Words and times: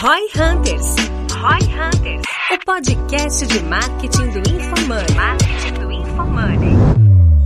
Roy 0.00 0.28
Hunters. 0.36 0.94
Roy 1.32 1.58
Hunters. 1.74 2.22
O 2.52 2.64
podcast 2.64 3.44
de 3.48 3.58
marketing 3.64 4.30
do 4.30 4.38
InfoMoney. 4.38 5.14
Marketing 5.16 5.74
do 5.74 5.90
InfoMoney. 5.90 6.76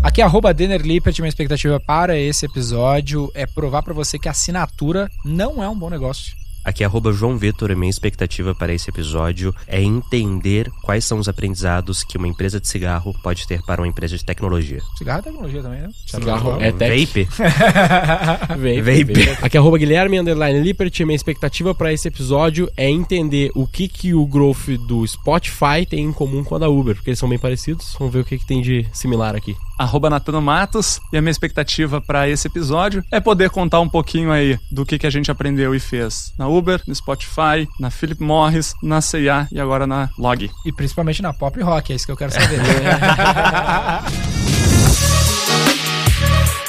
Aqui 0.02 0.20
é 0.20 0.24
arroba 0.24 0.52
Denner 0.52 0.82
Lippert, 0.82 1.18
minha 1.20 1.30
expectativa 1.30 1.80
para 1.80 2.18
esse 2.18 2.44
episódio 2.44 3.32
é 3.34 3.46
provar 3.46 3.82
para 3.82 3.94
você 3.94 4.18
que 4.18 4.28
assinatura 4.28 5.08
não 5.24 5.62
é 5.62 5.68
um 5.70 5.78
bom 5.78 5.88
negócio. 5.88 6.41
Aqui 6.64 6.84
é 6.84 6.86
arroba 6.86 7.12
João 7.12 7.36
Vitor 7.36 7.72
e 7.72 7.74
minha 7.74 7.90
expectativa 7.90 8.54
para 8.54 8.72
esse 8.72 8.88
episódio 8.88 9.52
é 9.66 9.82
entender 9.82 10.70
quais 10.82 11.04
são 11.04 11.18
os 11.18 11.28
aprendizados 11.28 12.04
que 12.04 12.16
uma 12.16 12.28
empresa 12.28 12.60
de 12.60 12.68
cigarro 12.68 13.12
pode 13.20 13.48
ter 13.48 13.60
para 13.62 13.80
uma 13.80 13.88
empresa 13.88 14.16
de 14.16 14.24
tecnologia. 14.24 14.80
Cigarro 14.96 15.18
é 15.18 15.22
tecnologia 15.22 15.62
também, 15.62 15.80
né? 15.80 15.88
Cigarro 16.06 16.60
é 16.60 16.70
tech. 16.70 17.02
Vape? 17.02 17.28
Vape. 18.80 19.04
Vape. 19.04 19.38
Aqui 19.42 19.56
é 19.56 19.60
arroba 19.60 19.76
Guilherme 19.76 20.20
Underline 20.20 20.60
Lippert. 20.60 21.00
Minha 21.00 21.16
expectativa 21.16 21.74
para 21.74 21.92
esse 21.92 22.06
episódio 22.06 22.70
é 22.76 22.88
entender 22.88 23.50
o 23.56 23.66
que, 23.66 23.88
que 23.88 24.14
o 24.14 24.24
growth 24.24 24.68
do 24.86 25.04
Spotify 25.06 25.84
tem 25.88 26.04
em 26.04 26.12
comum 26.12 26.44
com 26.44 26.54
a 26.54 26.58
da 26.58 26.68
Uber, 26.68 26.94
porque 26.94 27.10
eles 27.10 27.18
são 27.18 27.28
bem 27.28 27.38
parecidos. 27.38 27.96
Vamos 27.98 28.14
ver 28.14 28.20
o 28.20 28.24
que, 28.24 28.38
que 28.38 28.46
tem 28.46 28.62
de 28.62 28.86
similar 28.92 29.34
aqui. 29.34 29.56
arroba 29.78 30.08
Natano 30.08 30.40
Matos, 30.40 31.00
e 31.12 31.16
a 31.16 31.20
minha 31.20 31.30
expectativa 31.30 32.00
para 32.00 32.28
esse 32.28 32.46
episódio 32.46 33.04
é 33.10 33.18
poder 33.18 33.50
contar 33.50 33.80
um 33.80 33.88
pouquinho 33.88 34.30
aí 34.30 34.56
do 34.70 34.86
que, 34.86 34.98
que 34.98 35.06
a 35.06 35.10
gente 35.10 35.30
aprendeu 35.30 35.74
e 35.74 35.80
fez 35.80 36.32
na 36.38 36.51
Uber, 36.56 36.82
no 36.86 36.94
Spotify, 36.94 37.68
na 37.78 37.90
Philip 37.90 38.22
Morris, 38.22 38.74
na 38.82 39.00
C&A 39.00 39.48
e 39.50 39.60
agora 39.60 39.86
na 39.86 40.10
Log. 40.18 40.50
E 40.64 40.72
principalmente 40.72 41.22
na 41.22 41.32
pop 41.32 41.60
rock, 41.60 41.92
é 41.92 41.96
isso 41.96 42.06
que 42.06 42.12
eu 42.12 42.16
quero 42.16 42.32
saber. 42.32 42.60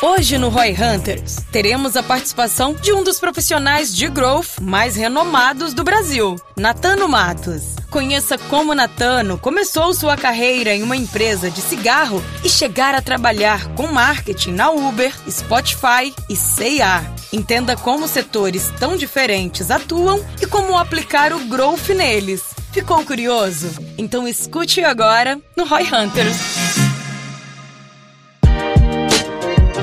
Hoje 0.05 0.37
no 0.37 0.49
Roy 0.49 0.73
Hunters, 0.73 1.37
teremos 1.49 1.95
a 1.95 2.03
participação 2.03 2.73
de 2.73 2.91
um 2.91 3.05
dos 3.05 3.21
profissionais 3.21 3.95
de 3.95 4.09
growth 4.09 4.59
mais 4.59 4.97
renomados 4.97 5.73
do 5.73 5.81
Brasil, 5.81 6.35
Natano 6.57 7.07
Matos. 7.07 7.77
Conheça 7.89 8.37
como 8.37 8.75
Natano 8.75 9.37
começou 9.37 9.93
sua 9.93 10.17
carreira 10.17 10.75
em 10.75 10.83
uma 10.83 10.97
empresa 10.97 11.49
de 11.49 11.61
cigarro 11.61 12.21
e 12.43 12.49
chegar 12.49 12.93
a 12.93 13.01
trabalhar 13.01 13.73
com 13.75 13.87
marketing 13.87 14.51
na 14.51 14.71
Uber, 14.71 15.13
Spotify 15.31 16.13
e 16.29 16.35
C&A. 16.35 17.01
Entenda 17.31 17.77
como 17.77 18.05
setores 18.05 18.73
tão 18.77 18.97
diferentes 18.97 19.71
atuam 19.71 20.21
e 20.41 20.45
como 20.45 20.77
aplicar 20.77 21.31
o 21.31 21.39
growth 21.45 21.87
neles. 21.95 22.43
Ficou 22.73 23.05
curioso? 23.05 23.71
Então 23.97 24.27
escute 24.27 24.83
agora 24.83 25.39
no 25.55 25.63
Roy 25.63 25.83
Hunters. 25.83 26.82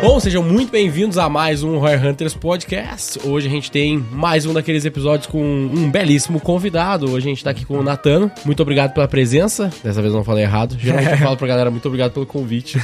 Bom, 0.00 0.18
sejam 0.18 0.42
muito 0.42 0.70
bem-vindos 0.72 1.18
a 1.18 1.28
mais 1.28 1.62
um 1.62 1.76
Roy 1.78 1.94
Hunters 1.94 2.32
Podcast. 2.32 3.20
Hoje 3.22 3.46
a 3.46 3.50
gente 3.50 3.70
tem 3.70 3.98
mais 4.10 4.46
um 4.46 4.52
daqueles 4.54 4.86
episódios 4.86 5.26
com 5.26 5.42
um 5.42 5.90
belíssimo 5.90 6.40
convidado. 6.40 7.10
Hoje 7.10 7.26
a 7.26 7.28
gente 7.30 7.44
tá 7.44 7.50
aqui 7.50 7.66
com 7.66 7.74
o 7.78 7.82
Natano. 7.82 8.30
Muito 8.46 8.62
obrigado 8.62 8.94
pela 8.94 9.06
presença. 9.06 9.70
Dessa 9.84 10.00
vez 10.00 10.14
não 10.14 10.24
falei 10.24 10.44
errado. 10.44 10.74
Geralmente 10.78 11.12
eu 11.12 11.18
falo 11.18 11.36
pra 11.36 11.46
galera 11.46 11.70
muito 11.70 11.84
obrigado 11.86 12.12
pelo 12.12 12.24
convite. 12.24 12.78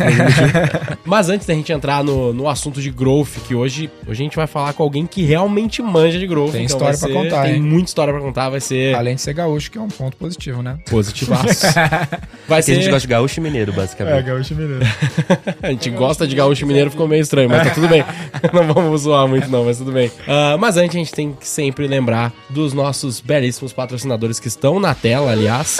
Mas 1.07 1.31
antes 1.31 1.47
da 1.47 1.55
gente 1.55 1.73
entrar 1.73 2.05
no, 2.05 2.35
no 2.35 2.49
assunto 2.51 2.83
de 2.83 2.91
growth, 2.91 3.39
que 3.49 3.55
hoje, 3.55 3.91
hoje 4.07 4.21
a 4.21 4.25
gente 4.25 4.37
vai 4.37 4.47
falar 4.47 4.75
com 4.75 4.83
alguém 4.83 5.07
que 5.07 5.23
realmente 5.23 5.81
manja 5.81 6.19
de 6.19 6.27
growth. 6.27 6.53
Tem 6.53 6.65
então 6.67 6.77
história 6.77 6.99
vai 6.99 7.01
pra 7.01 7.09
ser- 7.09 7.15
contar, 7.31 7.43
Tem 7.45 7.55
hein? 7.55 7.63
muita 7.63 7.89
história 7.89 8.13
pra 8.13 8.23
contar. 8.23 8.51
Vai 8.51 8.61
ser 8.61 8.95
Além 8.95 9.15
de 9.15 9.23
ser 9.23 9.33
gaúcho, 9.33 9.71
que 9.71 9.79
é 9.79 9.81
um 9.81 9.89
ponto 9.89 10.19
positivo, 10.19 10.63
né? 10.63 10.79
positivaço. 10.91 11.65
Vai 12.47 12.61
Porque 12.61 12.71
a 12.73 12.75
gente 12.75 12.85
ser... 12.85 12.91
gosta 12.91 13.01
de 13.01 13.11
gaúcho 13.13 13.41
e 13.41 13.43
mineiro, 13.43 13.73
basicamente. 13.73 14.23
gaúcho 14.23 14.55
mineiro. 14.55 14.85
A 15.63 15.69
gente 15.71 15.91
gosta 15.91 16.27
de 16.29 16.37
gaúcho 16.37 16.65
mineiro, 16.67 16.91
ficou 16.91 17.06
meio 17.09 17.23
estranho, 17.23 17.49
mas 17.49 17.69
tá 17.69 17.75
tudo 17.75 17.89
bem. 17.89 18.05
Não 18.53 18.73
vamos 18.73 19.03
zoar 19.03 19.27
muito, 19.27 19.49
não, 19.49 19.65
mas 19.65 19.79
tudo 19.79 19.93
bem. 19.93 20.11
Ah, 20.27 20.57
mas 20.59 20.77
antes 20.77 20.95
a 20.95 20.99
gente 20.99 21.13
tem 21.13 21.33
que 21.33 21.47
sempre 21.47 21.87
lembrar 21.87 22.33
dos 22.49 22.73
nossos 22.73 23.21
belíssimos 23.21 23.73
patrocinadores 23.73 24.39
que 24.39 24.49
estão 24.49 24.79
na 24.79 24.95
tela, 24.95 25.33
aliás. 25.33 25.79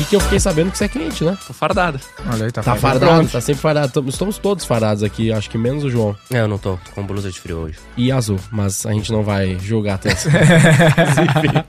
E 0.00 0.04
que 0.04 0.16
eu 0.16 0.20
fiquei 0.20 0.40
sabendo 0.40 0.70
que 0.70 0.78
você 0.78 0.84
é 0.84 0.88
cliente, 0.88 1.22
né? 1.22 1.36
Tô 1.46 1.52
fardada. 1.52 2.00
Olha 2.32 2.46
aí, 2.46 2.50
tá, 2.50 2.62
Tá 2.62 2.74
fardado. 2.74 3.06
fardado, 3.06 3.28
tá 3.28 3.40
sempre 3.40 3.60
fardado. 3.60 3.92
Tamo- 3.92 4.08
Estamos 4.08 4.38
todos 4.38 4.64
fardados 4.64 5.02
aqui, 5.02 5.30
acho 5.30 5.50
que 5.50 5.58
menos 5.58 5.84
o 5.84 5.90
João 5.90 6.16
É, 6.32 6.40
eu 6.40 6.48
não 6.48 6.56
tô, 6.56 6.72
tô 6.78 6.92
com 6.94 7.02
blusa 7.04 7.30
de 7.30 7.38
frio 7.38 7.58
hoje. 7.58 7.76
e 7.98 8.10
azul, 8.10 8.38
mas 8.50 8.86
a 8.86 8.92
gente 8.92 9.12
não 9.12 9.22
vai 9.22 9.58
julgar 9.60 9.96
até 9.96 10.10
essa. 10.12 10.28
Enfim, 10.30 11.64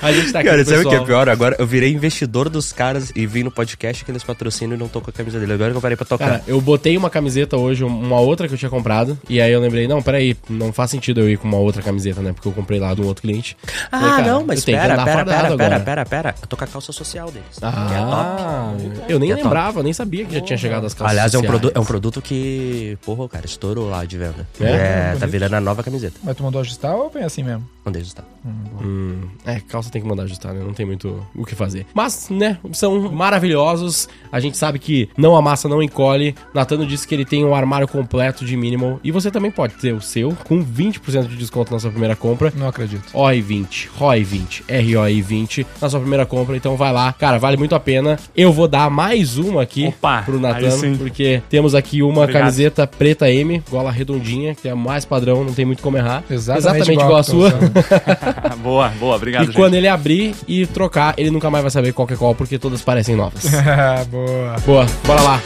a 0.00 0.12
gente 0.12 0.32
tá 0.32 0.38
aqui 0.40 0.48
Cara, 0.48 0.64
sabe 0.64 0.86
o 0.86 0.88
que 0.88 0.94
é 0.94 1.00
pior? 1.04 1.28
Agora 1.28 1.56
eu 1.58 1.66
virei 1.66 1.92
investidor 1.92 2.48
dos 2.48 2.72
caras 2.72 3.12
e 3.14 3.26
vim 3.26 3.42
no 3.42 3.50
podcast 3.50 4.02
que 4.04 4.10
eles 4.10 4.24
patrocinam 4.24 4.74
e 4.74 4.78
não 4.78 4.88
tô 4.88 5.00
com 5.02 5.10
a 5.10 5.12
camisa 5.12 5.38
dele. 5.38 5.52
Agora 5.52 5.70
que 5.70 5.76
eu 5.76 5.80
parei 5.82 5.96
pra 5.96 6.06
tocar. 6.06 6.26
Cara, 6.28 6.44
eu 6.46 6.60
botei 6.62 6.96
uma 6.96 7.10
camiseta 7.10 7.56
hoje, 7.58 7.84
uma 7.84 8.18
outra 8.18 8.48
que 8.48 8.54
eu 8.54 8.58
tinha 8.58 8.70
comprado, 8.70 9.18
e 9.28 9.40
aí 9.42 9.52
eu 9.52 9.60
lembrei, 9.60 9.86
não, 9.86 10.00
peraí, 10.02 10.34
não 10.48 10.72
faz 10.72 10.90
sentido 10.90 11.20
eu 11.20 11.28
ir 11.28 11.36
com 11.36 11.46
uma 11.46 11.58
outra 11.58 11.82
camiseta, 11.82 12.22
né? 12.22 12.32
Porque 12.32 12.48
eu 12.48 12.52
comprei 12.52 12.80
lá 12.80 12.94
de 12.94 13.02
um 13.02 13.06
outro 13.06 13.22
cliente. 13.22 13.56
ah, 13.92 13.98
Falei, 14.00 14.16
cara, 14.16 14.32
não, 14.32 14.46
mas 14.46 14.64
pera, 14.64 14.80
pera, 14.80 14.96
fardado 15.04 15.28
pera, 15.28 15.56
pera, 15.56 15.76
agora. 15.76 15.80
pera, 15.80 16.06
pera. 16.06 16.34
Eu 16.40 16.46
tô 16.46 16.56
com 16.56 16.64
a 16.64 16.66
calça 16.66 16.92
social 16.92 17.30
deles. 17.30 17.57
Que 17.60 17.94
é 17.94 17.98
top. 17.98 18.12
Ah, 18.12 18.74
eu 19.08 19.18
nem 19.18 19.30
É 19.30 19.34
top. 19.34 19.44
lembrava, 19.44 19.82
nem 19.82 19.92
sabia 19.92 20.24
que 20.24 20.34
já 20.34 20.40
tinha 20.40 20.56
chegado 20.56 20.86
as 20.86 20.94
calças 20.94 21.12
Aliás, 21.12 21.34
é 21.34 21.38
um, 21.38 21.42
produ 21.42 21.72
é 21.74 21.78
um 21.80 21.84
produto 21.84 22.22
que, 22.22 22.96
porra, 23.04 23.28
cara, 23.28 23.46
estourou 23.46 23.88
lá 23.88 24.04
de 24.04 24.16
venda. 24.18 24.46
É? 24.60 25.12
É, 25.12 25.16
tá 25.18 25.26
virando 25.26 25.54
a 25.54 25.60
nova 25.60 25.82
camiseta. 25.82 26.18
Mas 26.22 26.36
tu 26.36 26.42
mandou 26.42 26.60
ajustar 26.60 26.94
ou 26.94 27.10
vem 27.10 27.24
assim 27.24 27.42
mesmo? 27.42 27.68
Onde 27.84 27.98
eles 27.98 28.12
tá? 28.12 28.22
Hum, 28.44 29.22
é, 29.46 29.60
calça 29.60 29.90
tem 29.90 30.00
que 30.02 30.06
mandar 30.08 30.24
ajustar, 30.24 30.52
né? 30.52 30.62
Não 30.62 30.72
tem 30.74 30.84
muito 30.86 31.26
o 31.34 31.44
que 31.44 31.54
fazer. 31.54 31.86
Mas, 31.94 32.28
né, 32.30 32.58
são 32.72 33.10
maravilhosos. 33.10 34.08
A 34.30 34.40
gente 34.40 34.56
sabe 34.56 34.78
que 34.78 35.08
não 35.16 35.34
amassa, 35.36 35.68
não 35.68 35.82
encolhe. 35.82 36.34
Natano 36.54 36.86
disse 36.86 37.06
que 37.08 37.14
ele 37.14 37.24
tem 37.24 37.44
um 37.44 37.54
armário 37.54 37.88
completo 37.88 38.44
de 38.44 38.56
minimal. 38.56 39.00
E 39.02 39.10
você 39.10 39.30
também 39.30 39.50
pode 39.50 39.74
ter 39.74 39.92
o 39.94 40.00
seu 40.00 40.36
com 40.44 40.62
20% 40.64 41.28
de 41.28 41.36
desconto 41.36 41.72
na 41.72 41.78
sua 41.80 41.90
primeira 41.90 42.14
compra. 42.14 42.52
Não 42.54 42.68
acredito. 42.68 43.10
ROI20, 43.12 43.88
ROI20, 43.98 44.62
ROI20 44.68 45.66
na 45.80 45.88
sua 45.90 46.00
primeira 46.00 46.26
compra. 46.26 46.56
Então 46.56 46.76
vai 46.76 46.92
lá, 46.92 47.12
cara, 47.12 47.38
vale 47.48 47.56
muito 47.56 47.74
a 47.74 47.80
pena. 47.80 48.18
Eu 48.36 48.52
vou 48.52 48.68
dar 48.68 48.90
mais 48.90 49.38
uma 49.38 49.62
aqui 49.62 49.86
Opa, 49.86 50.22
pro 50.22 50.38
sim. 50.70 50.96
porque 50.96 51.42
temos 51.48 51.74
aqui 51.74 52.02
uma 52.02 52.22
Obrigado. 52.22 52.42
camiseta 52.42 52.86
preta 52.86 53.30
M, 53.30 53.62
gola 53.70 53.90
redondinha, 53.90 54.54
que 54.54 54.68
é 54.68 54.72
a 54.72 54.76
mais 54.76 55.06
padrão, 55.06 55.42
não 55.44 55.54
tem 55.54 55.64
muito 55.64 55.82
como 55.82 55.96
errar. 55.96 56.22
Exatamente, 56.30 56.92
igual, 56.92 57.16
a 57.16 57.22
sua. 57.22 57.48
usando. 57.48 57.72
boa, 58.62 58.88
boa, 59.00 59.16
obrigado, 59.16 59.44
E 59.44 59.46
gente. 59.46 59.56
quando 59.56 59.74
ele 59.74 59.88
abrir 59.88 60.34
e 60.46 60.66
trocar, 60.66 61.14
ele 61.16 61.30
nunca 61.30 61.48
mais 61.48 61.62
vai 61.62 61.70
saber 61.70 61.92
qual 61.94 62.06
que 62.06 62.14
é 62.14 62.16
qual, 62.16 62.34
porque 62.34 62.58
todas 62.58 62.82
parecem 62.82 63.16
novas. 63.16 63.44
Boa. 64.10 64.56
Boa, 64.66 64.86
bora 65.06 65.22
lá. 65.22 65.40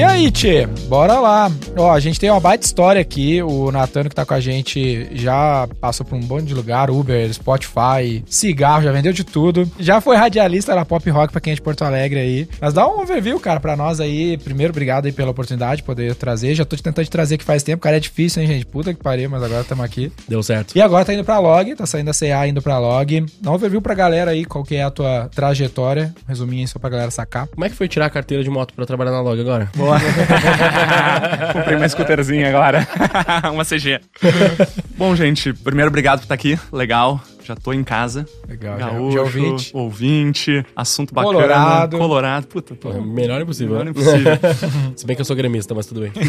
E 0.00 0.02
aí, 0.02 0.30
Tchê? 0.30 0.66
Bora 0.88 1.20
lá. 1.20 1.52
Ó, 1.76 1.92
a 1.92 2.00
gente 2.00 2.18
tem 2.18 2.30
uma 2.30 2.40
baita 2.40 2.64
história 2.64 3.02
aqui. 3.02 3.42
O 3.42 3.70
Natano 3.70 4.08
que 4.08 4.14
tá 4.14 4.24
com 4.24 4.32
a 4.32 4.40
gente 4.40 5.06
já 5.12 5.68
passou 5.78 6.06
por 6.06 6.16
um 6.16 6.22
monte 6.22 6.46
de 6.46 6.54
lugar. 6.54 6.90
Uber, 6.90 7.30
Spotify, 7.34 8.24
cigarro, 8.26 8.82
já 8.82 8.92
vendeu 8.92 9.12
de 9.12 9.24
tudo. 9.24 9.70
Já 9.78 10.00
foi 10.00 10.16
radialista 10.16 10.74
na 10.74 10.86
Pop 10.86 11.10
Rock 11.10 11.32
pra 11.32 11.40
quem 11.42 11.52
é 11.52 11.54
de 11.54 11.60
Porto 11.60 11.82
Alegre 11.82 12.18
aí. 12.18 12.48
Mas 12.58 12.72
dá 12.72 12.88
um 12.88 13.02
overview, 13.02 13.38
cara, 13.38 13.60
pra 13.60 13.76
nós 13.76 14.00
aí. 14.00 14.38
Primeiro, 14.38 14.72
obrigado 14.72 15.04
aí 15.04 15.12
pela 15.12 15.32
oportunidade 15.32 15.76
de 15.76 15.82
poder 15.82 16.14
trazer. 16.14 16.54
Já 16.54 16.64
tô 16.64 16.76
tentando 16.78 17.04
te 17.04 17.10
trazer 17.10 17.34
aqui 17.34 17.44
faz 17.44 17.62
tempo. 17.62 17.82
Cara, 17.82 17.98
é 17.98 18.00
difícil, 18.00 18.40
hein, 18.40 18.48
gente? 18.48 18.64
Puta 18.64 18.94
que 18.94 19.02
pariu, 19.02 19.28
mas 19.28 19.42
agora 19.42 19.60
estamos 19.60 19.84
aqui. 19.84 20.10
Deu 20.26 20.42
certo. 20.42 20.74
E 20.74 20.80
agora 20.80 21.04
tá 21.04 21.12
indo 21.12 21.24
pra 21.24 21.38
log, 21.38 21.74
tá 21.74 21.84
saindo 21.84 22.06
da 22.06 22.14
CA 22.14 22.48
indo 22.48 22.62
pra 22.62 22.78
log. 22.78 23.26
Dá 23.42 23.50
um 23.50 23.54
overview 23.54 23.82
pra 23.82 23.92
galera 23.92 24.30
aí 24.30 24.46
qual 24.46 24.64
que 24.64 24.76
é 24.76 24.82
a 24.82 24.90
tua 24.90 25.28
trajetória. 25.34 26.14
Um 26.24 26.28
resuminho 26.28 26.62
aí 26.62 26.68
só 26.68 26.78
pra 26.78 26.88
galera 26.88 27.10
sacar. 27.10 27.48
Como 27.48 27.66
é 27.66 27.68
que 27.68 27.74
foi 27.76 27.86
tirar 27.86 28.06
a 28.06 28.10
carteira 28.10 28.42
de 28.42 28.48
moto 28.48 28.72
pra 28.72 28.86
trabalhar 28.86 29.10
na 29.10 29.20
log 29.20 29.38
agora? 29.38 29.68
Comprei 31.52 31.76
uma 31.76 31.88
scooterzinha 31.88 32.48
agora. 32.48 32.86
uma 33.52 33.64
CG. 33.64 34.00
Bom, 34.96 35.14
gente, 35.16 35.52
primeiro 35.52 35.88
obrigado 35.88 36.18
por 36.18 36.24
estar 36.24 36.34
aqui. 36.34 36.58
Legal. 36.72 37.20
Já 37.50 37.56
tô 37.56 37.72
em 37.72 37.82
casa. 37.82 38.24
Legal, 38.48 38.78
já- 38.78 38.90
Gaúcho, 38.90 39.12
já 39.16 39.20
ouvinte. 39.22 39.70
ouvinte, 39.74 40.64
assunto 40.76 41.12
bacana. 41.12 41.32
Colorado. 41.34 41.98
Colorado. 41.98 42.46
Puta, 42.46 42.76
pô. 42.76 42.92
É, 42.92 43.00
melhor 43.00 43.40
impossível. 43.42 43.76
Melhor 43.76 43.86
né? 43.86 43.90
impossível. 43.90 44.38
Se 44.94 45.04
bem 45.04 45.16
que 45.16 45.20
eu 45.22 45.24
sou 45.26 45.34
gremista, 45.34 45.74
mas 45.74 45.84
tudo 45.86 46.02
bem. 46.02 46.12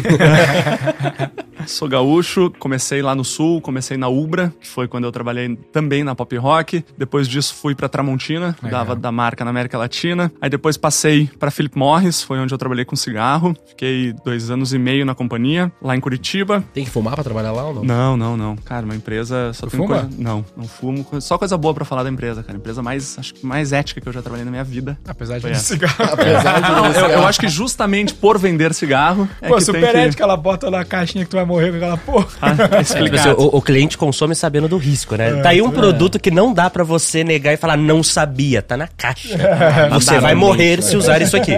Sou 1.64 1.88
gaúcho, 1.88 2.50
comecei 2.58 3.00
lá 3.02 3.14
no 3.14 3.24
sul, 3.24 3.60
comecei 3.60 3.96
na 3.96 4.08
Ubra, 4.08 4.52
que 4.60 4.66
foi 4.66 4.88
quando 4.88 5.04
eu 5.04 5.12
trabalhei 5.12 5.54
também 5.72 6.02
na 6.02 6.12
Pop 6.12 6.36
Rock. 6.36 6.84
Depois 6.98 7.28
disso 7.28 7.54
fui 7.54 7.72
pra 7.72 7.88
Tramontina, 7.88 8.56
cuidava 8.60 8.96
da 8.96 9.12
marca 9.12 9.44
na 9.44 9.50
América 9.50 9.78
Latina. 9.78 10.32
Aí 10.40 10.50
depois 10.50 10.76
passei 10.76 11.30
pra 11.38 11.52
Philip 11.52 11.78
Morris, 11.78 12.20
foi 12.20 12.40
onde 12.40 12.52
eu 12.52 12.58
trabalhei 12.58 12.84
com 12.84 12.96
cigarro. 12.96 13.54
Fiquei 13.68 14.12
dois 14.24 14.50
anos 14.50 14.72
e 14.74 14.78
meio 14.78 15.06
na 15.06 15.14
companhia, 15.14 15.70
lá 15.80 15.94
em 15.96 16.00
Curitiba. 16.00 16.64
Tem 16.74 16.84
que 16.84 16.90
fumar 16.90 17.14
pra 17.14 17.22
trabalhar 17.22 17.52
lá 17.52 17.64
ou 17.66 17.74
não? 17.76 17.84
Não, 17.84 18.16
não, 18.16 18.36
não. 18.36 18.56
Cara, 18.56 18.84
uma 18.84 18.96
empresa 18.96 19.52
só 19.52 19.68
Tu 19.68 19.70
tem 19.70 19.80
fuma? 19.80 20.00
coisa. 20.00 20.10
Não, 20.18 20.44
não 20.56 20.64
fumo. 20.64 21.04
Só 21.20 21.36
coisa 21.38 21.56
boa 21.56 21.74
pra 21.74 21.84
falar 21.84 22.02
da 22.02 22.10
empresa, 22.10 22.42
cara. 22.42 22.56
A 22.56 22.58
empresa 22.58 22.82
mais, 22.82 23.18
acho 23.18 23.34
que 23.34 23.44
mais 23.46 23.72
ética 23.72 24.00
que 24.00 24.08
eu 24.08 24.12
já 24.12 24.22
trabalhei 24.22 24.44
na 24.44 24.50
minha 24.50 24.64
vida. 24.64 24.98
Apesar 25.06 25.38
de 25.38 25.48
essa. 25.48 25.60
cigarro. 25.74 25.94
Apesar 26.12 26.60
de 26.60 26.70
Não, 26.70 26.84
você- 26.92 27.00
eu, 27.00 27.08
eu 27.10 27.26
acho 27.26 27.40
que 27.40 27.48
justamente 27.48 28.14
por 28.14 28.38
vender 28.38 28.72
cigarro 28.74 29.28
é 29.40 29.48
Pô, 29.48 29.56
que 29.56 29.62
super 29.64 29.80
tem 29.82 29.90
que... 29.90 29.96
ética, 29.98 30.22
ela 30.24 30.36
bota 30.36 30.70
na 30.70 30.84
caixinha 30.84 31.24
que 31.24 31.30
tu 31.30 31.36
vai 31.36 31.44
morrer 31.44 31.70
com 31.70 31.76
aquela 31.76 31.96
porra. 31.96 32.26
Ah, 32.40 32.52
Tipo 32.82 33.16
assim, 33.16 33.28
o, 33.30 33.56
o 33.56 33.62
cliente 33.62 33.96
consome 33.98 34.34
sabendo 34.34 34.68
do 34.68 34.76
risco, 34.78 35.16
né? 35.16 35.38
É, 35.38 35.42
tá 35.42 35.48
aí 35.50 35.60
um 35.62 35.70
produto 35.70 36.18
que 36.18 36.30
não 36.30 36.52
dá 36.52 36.68
pra 36.70 36.84
você 36.84 37.22
negar 37.24 37.52
e 37.52 37.56
falar, 37.56 37.76
não 37.76 38.02
sabia, 38.02 38.62
tá 38.62 38.76
na 38.76 38.88
caixa. 38.88 39.36
Você 39.92 40.18
vai 40.20 40.34
morrer 40.34 40.82
se 40.82 40.96
usar 40.96 41.20
isso 41.20 41.36
aqui. 41.36 41.52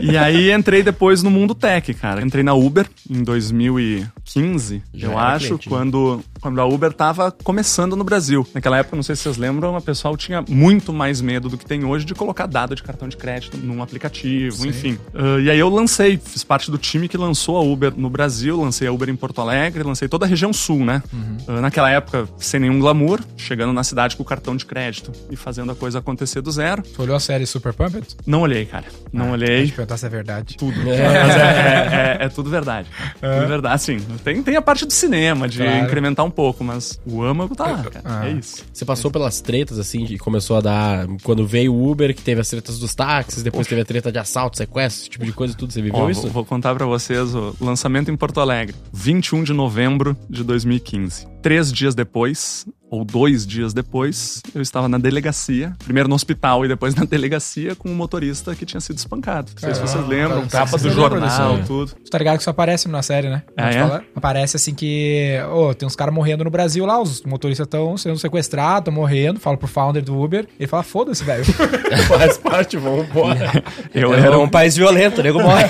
E 0.00 0.16
aí 0.16 0.50
entrei 0.52 0.82
depois 0.82 1.22
no 1.22 1.30
mundo 1.30 1.54
tech, 1.54 1.92
cara. 1.94 2.22
Entrei 2.22 2.42
na 2.42 2.54
Uber 2.54 2.86
em 3.08 3.22
2015, 3.22 4.82
Já 4.94 5.06
eu 5.08 5.18
acho, 5.18 5.46
cliente, 5.46 5.68
né? 5.70 5.76
quando, 5.76 6.20
quando 6.40 6.60
a 6.60 6.64
Uber 6.66 6.92
tava 6.92 7.30
começando 7.30 7.96
no 7.96 8.04
Brasil. 8.04 8.46
Naquela 8.54 8.78
época, 8.78 8.81
não 8.92 9.02
sei 9.02 9.16
se 9.16 9.22
vocês 9.22 9.36
lembram, 9.36 9.76
o 9.76 9.80
pessoal 9.80 10.16
tinha 10.16 10.44
muito 10.48 10.92
mais 10.92 11.20
medo 11.20 11.48
do 11.48 11.56
que 11.58 11.64
tem 11.64 11.84
hoje 11.84 12.04
de 12.04 12.14
colocar 12.14 12.46
dado 12.46 12.74
de 12.74 12.82
cartão 12.82 13.08
de 13.08 13.16
crédito 13.16 13.56
num 13.56 13.82
aplicativo, 13.82 14.66
enfim. 14.66 14.98
Ah, 15.14 15.40
e 15.40 15.50
aí 15.50 15.58
eu 15.58 15.68
lancei, 15.68 16.18
fiz 16.22 16.42
parte 16.44 16.70
do 16.70 16.78
time 16.78 17.08
que 17.08 17.16
lançou 17.16 17.56
a 17.56 17.60
Uber 17.62 17.92
no 17.96 18.10
Brasil, 18.10 18.60
lancei 18.60 18.86
a 18.88 18.92
Uber 18.92 19.08
em 19.08 19.16
Porto 19.16 19.40
Alegre, 19.40 19.82
lancei 19.82 20.08
toda 20.08 20.24
a 20.26 20.28
região 20.28 20.52
sul, 20.52 20.84
né? 20.84 21.02
Ah, 21.48 21.60
naquela 21.60 21.90
época, 21.90 22.28
sem 22.38 22.60
nenhum 22.60 22.78
glamour, 22.78 23.20
chegando 23.36 23.72
na 23.72 23.84
cidade 23.84 24.16
com 24.16 24.22
o 24.22 24.26
cartão 24.26 24.56
de 24.56 24.64
crédito 24.66 25.12
e 25.30 25.36
fazendo 25.36 25.72
a 25.72 25.74
coisa 25.74 25.98
acontecer 26.00 26.40
do 26.40 26.50
zero. 26.50 26.82
Tu 26.82 27.02
olhou 27.02 27.16
a 27.16 27.20
série 27.20 27.46
Super 27.46 27.72
Pumped? 27.72 28.16
Não 28.26 28.40
olhei, 28.42 28.64
cara. 28.66 28.84
Não 29.12 29.30
Deixa 29.30 29.34
olhei. 29.52 29.62
eu 29.62 29.66
te 29.66 29.72
perguntar 29.72 29.96
se 29.96 30.06
é 30.06 30.08
verdade. 30.08 30.56
Tudo. 30.56 30.76
Mas 30.78 30.86
é, 30.96 30.98
é- 31.02 32.16
é- 32.22 32.24
é 32.24 32.28
tudo 32.28 32.50
verdade. 32.50 32.88
Tudo 33.20 33.46
verdade. 33.48 33.74
Assim, 33.74 33.98
tem, 34.24 34.42
tem 34.42 34.56
a 34.56 34.62
parte 34.62 34.84
do 34.86 34.92
cinema, 34.92 35.48
de 35.48 35.58
Claro. 35.58 35.84
incrementar 35.84 36.24
um 36.24 36.30
pouco, 36.30 36.62
mas 36.64 36.98
o 37.06 37.22
âmago 37.22 37.54
tá 37.54 37.66
lá, 37.66 37.82
cara. 37.84 38.02
Ah. 38.04 38.28
É 38.28 38.32
isso. 38.32 38.64
Você 38.72 38.84
passou 38.84 39.10
pelas 39.10 39.40
tretas, 39.40 39.78
assim, 39.78 40.04
que 40.06 40.18
começou 40.18 40.56
a 40.56 40.60
dar. 40.60 41.06
Quando 41.22 41.46
veio 41.46 41.74
o 41.74 41.90
Uber, 41.90 42.14
que 42.14 42.22
teve 42.22 42.40
as 42.40 42.48
tretas 42.48 42.78
dos 42.78 42.94
táxis, 42.94 43.42
depois 43.42 43.66
teve 43.66 43.80
a 43.80 43.84
treta 43.84 44.10
de 44.10 44.18
assalto, 44.18 44.56
sequestro, 44.56 45.02
esse 45.02 45.10
tipo 45.10 45.24
de 45.24 45.32
coisa, 45.32 45.54
tudo. 45.54 45.72
Você 45.72 45.82
viveu 45.82 46.00
Ó, 46.00 46.10
isso? 46.10 46.22
vou, 46.22 46.30
vou 46.30 46.44
contar 46.44 46.74
pra 46.74 46.86
vocês 46.86 47.34
o 47.34 47.54
lançamento 47.60 48.10
em 48.10 48.16
Porto 48.16 48.40
Alegre, 48.40 48.74
21 48.92 49.44
de 49.44 49.52
novembro 49.52 50.16
de 50.28 50.42
2015. 50.42 51.31
Três 51.42 51.72
dias 51.72 51.94
depois, 51.94 52.66
ou 52.88 53.04
dois 53.04 53.46
dias 53.46 53.72
depois, 53.72 54.42
eu 54.54 54.60
estava 54.60 54.86
na 54.88 54.98
delegacia, 54.98 55.72
primeiro 55.82 56.08
no 56.08 56.14
hospital 56.14 56.64
e 56.64 56.68
depois 56.68 56.94
na 56.94 57.04
delegacia, 57.08 57.74
com 57.74 57.88
um 57.88 57.94
motorista 57.94 58.54
que 58.54 58.64
tinha 58.66 58.80
sido 58.80 58.98
espancado. 58.98 59.50
Não 59.54 59.60
sei 59.60 59.74
se 59.74 59.80
vocês 59.80 60.06
lembram, 60.06 60.46
capa 60.46 60.76
do 60.78 60.90
jornal, 60.90 61.58
tudo. 61.66 61.92
Tu 62.04 62.10
tá 62.10 62.18
ligado 62.18 62.36
que 62.36 62.42
isso 62.42 62.50
aparece 62.50 62.88
na 62.88 63.02
série, 63.02 63.28
né? 63.28 63.42
Ah, 63.56 63.70
é? 63.70 63.78
falar? 63.80 64.04
Aparece 64.14 64.56
assim 64.56 64.74
que, 64.74 65.36
ô, 65.52 65.74
tem 65.74 65.86
uns 65.86 65.96
caras 65.96 66.14
morrendo 66.14 66.44
no 66.44 66.50
Brasil 66.50 66.84
lá, 66.84 67.00
os 67.00 67.22
motoristas 67.22 67.66
estão 67.66 67.96
sendo 67.96 68.18
sequestrados, 68.18 68.80
estão 68.82 68.94
morrendo, 68.94 69.40
fala 69.40 69.56
pro 69.56 69.66
founder 69.66 70.04
do 70.04 70.20
Uber, 70.20 70.46
ele 70.60 70.68
fala, 70.68 70.82
foda-se, 70.82 71.24
velho. 71.24 71.44
Faz 72.06 72.38
parte, 72.38 72.76
vamos 72.76 73.08
embora. 73.08 73.64
Eu 73.94 74.14
É 74.14 74.20
era 74.20 74.38
um 74.38 74.48
país 74.48 74.76
violento, 74.76 75.20
o 75.20 75.24
nego 75.24 75.42
morre. 75.42 75.64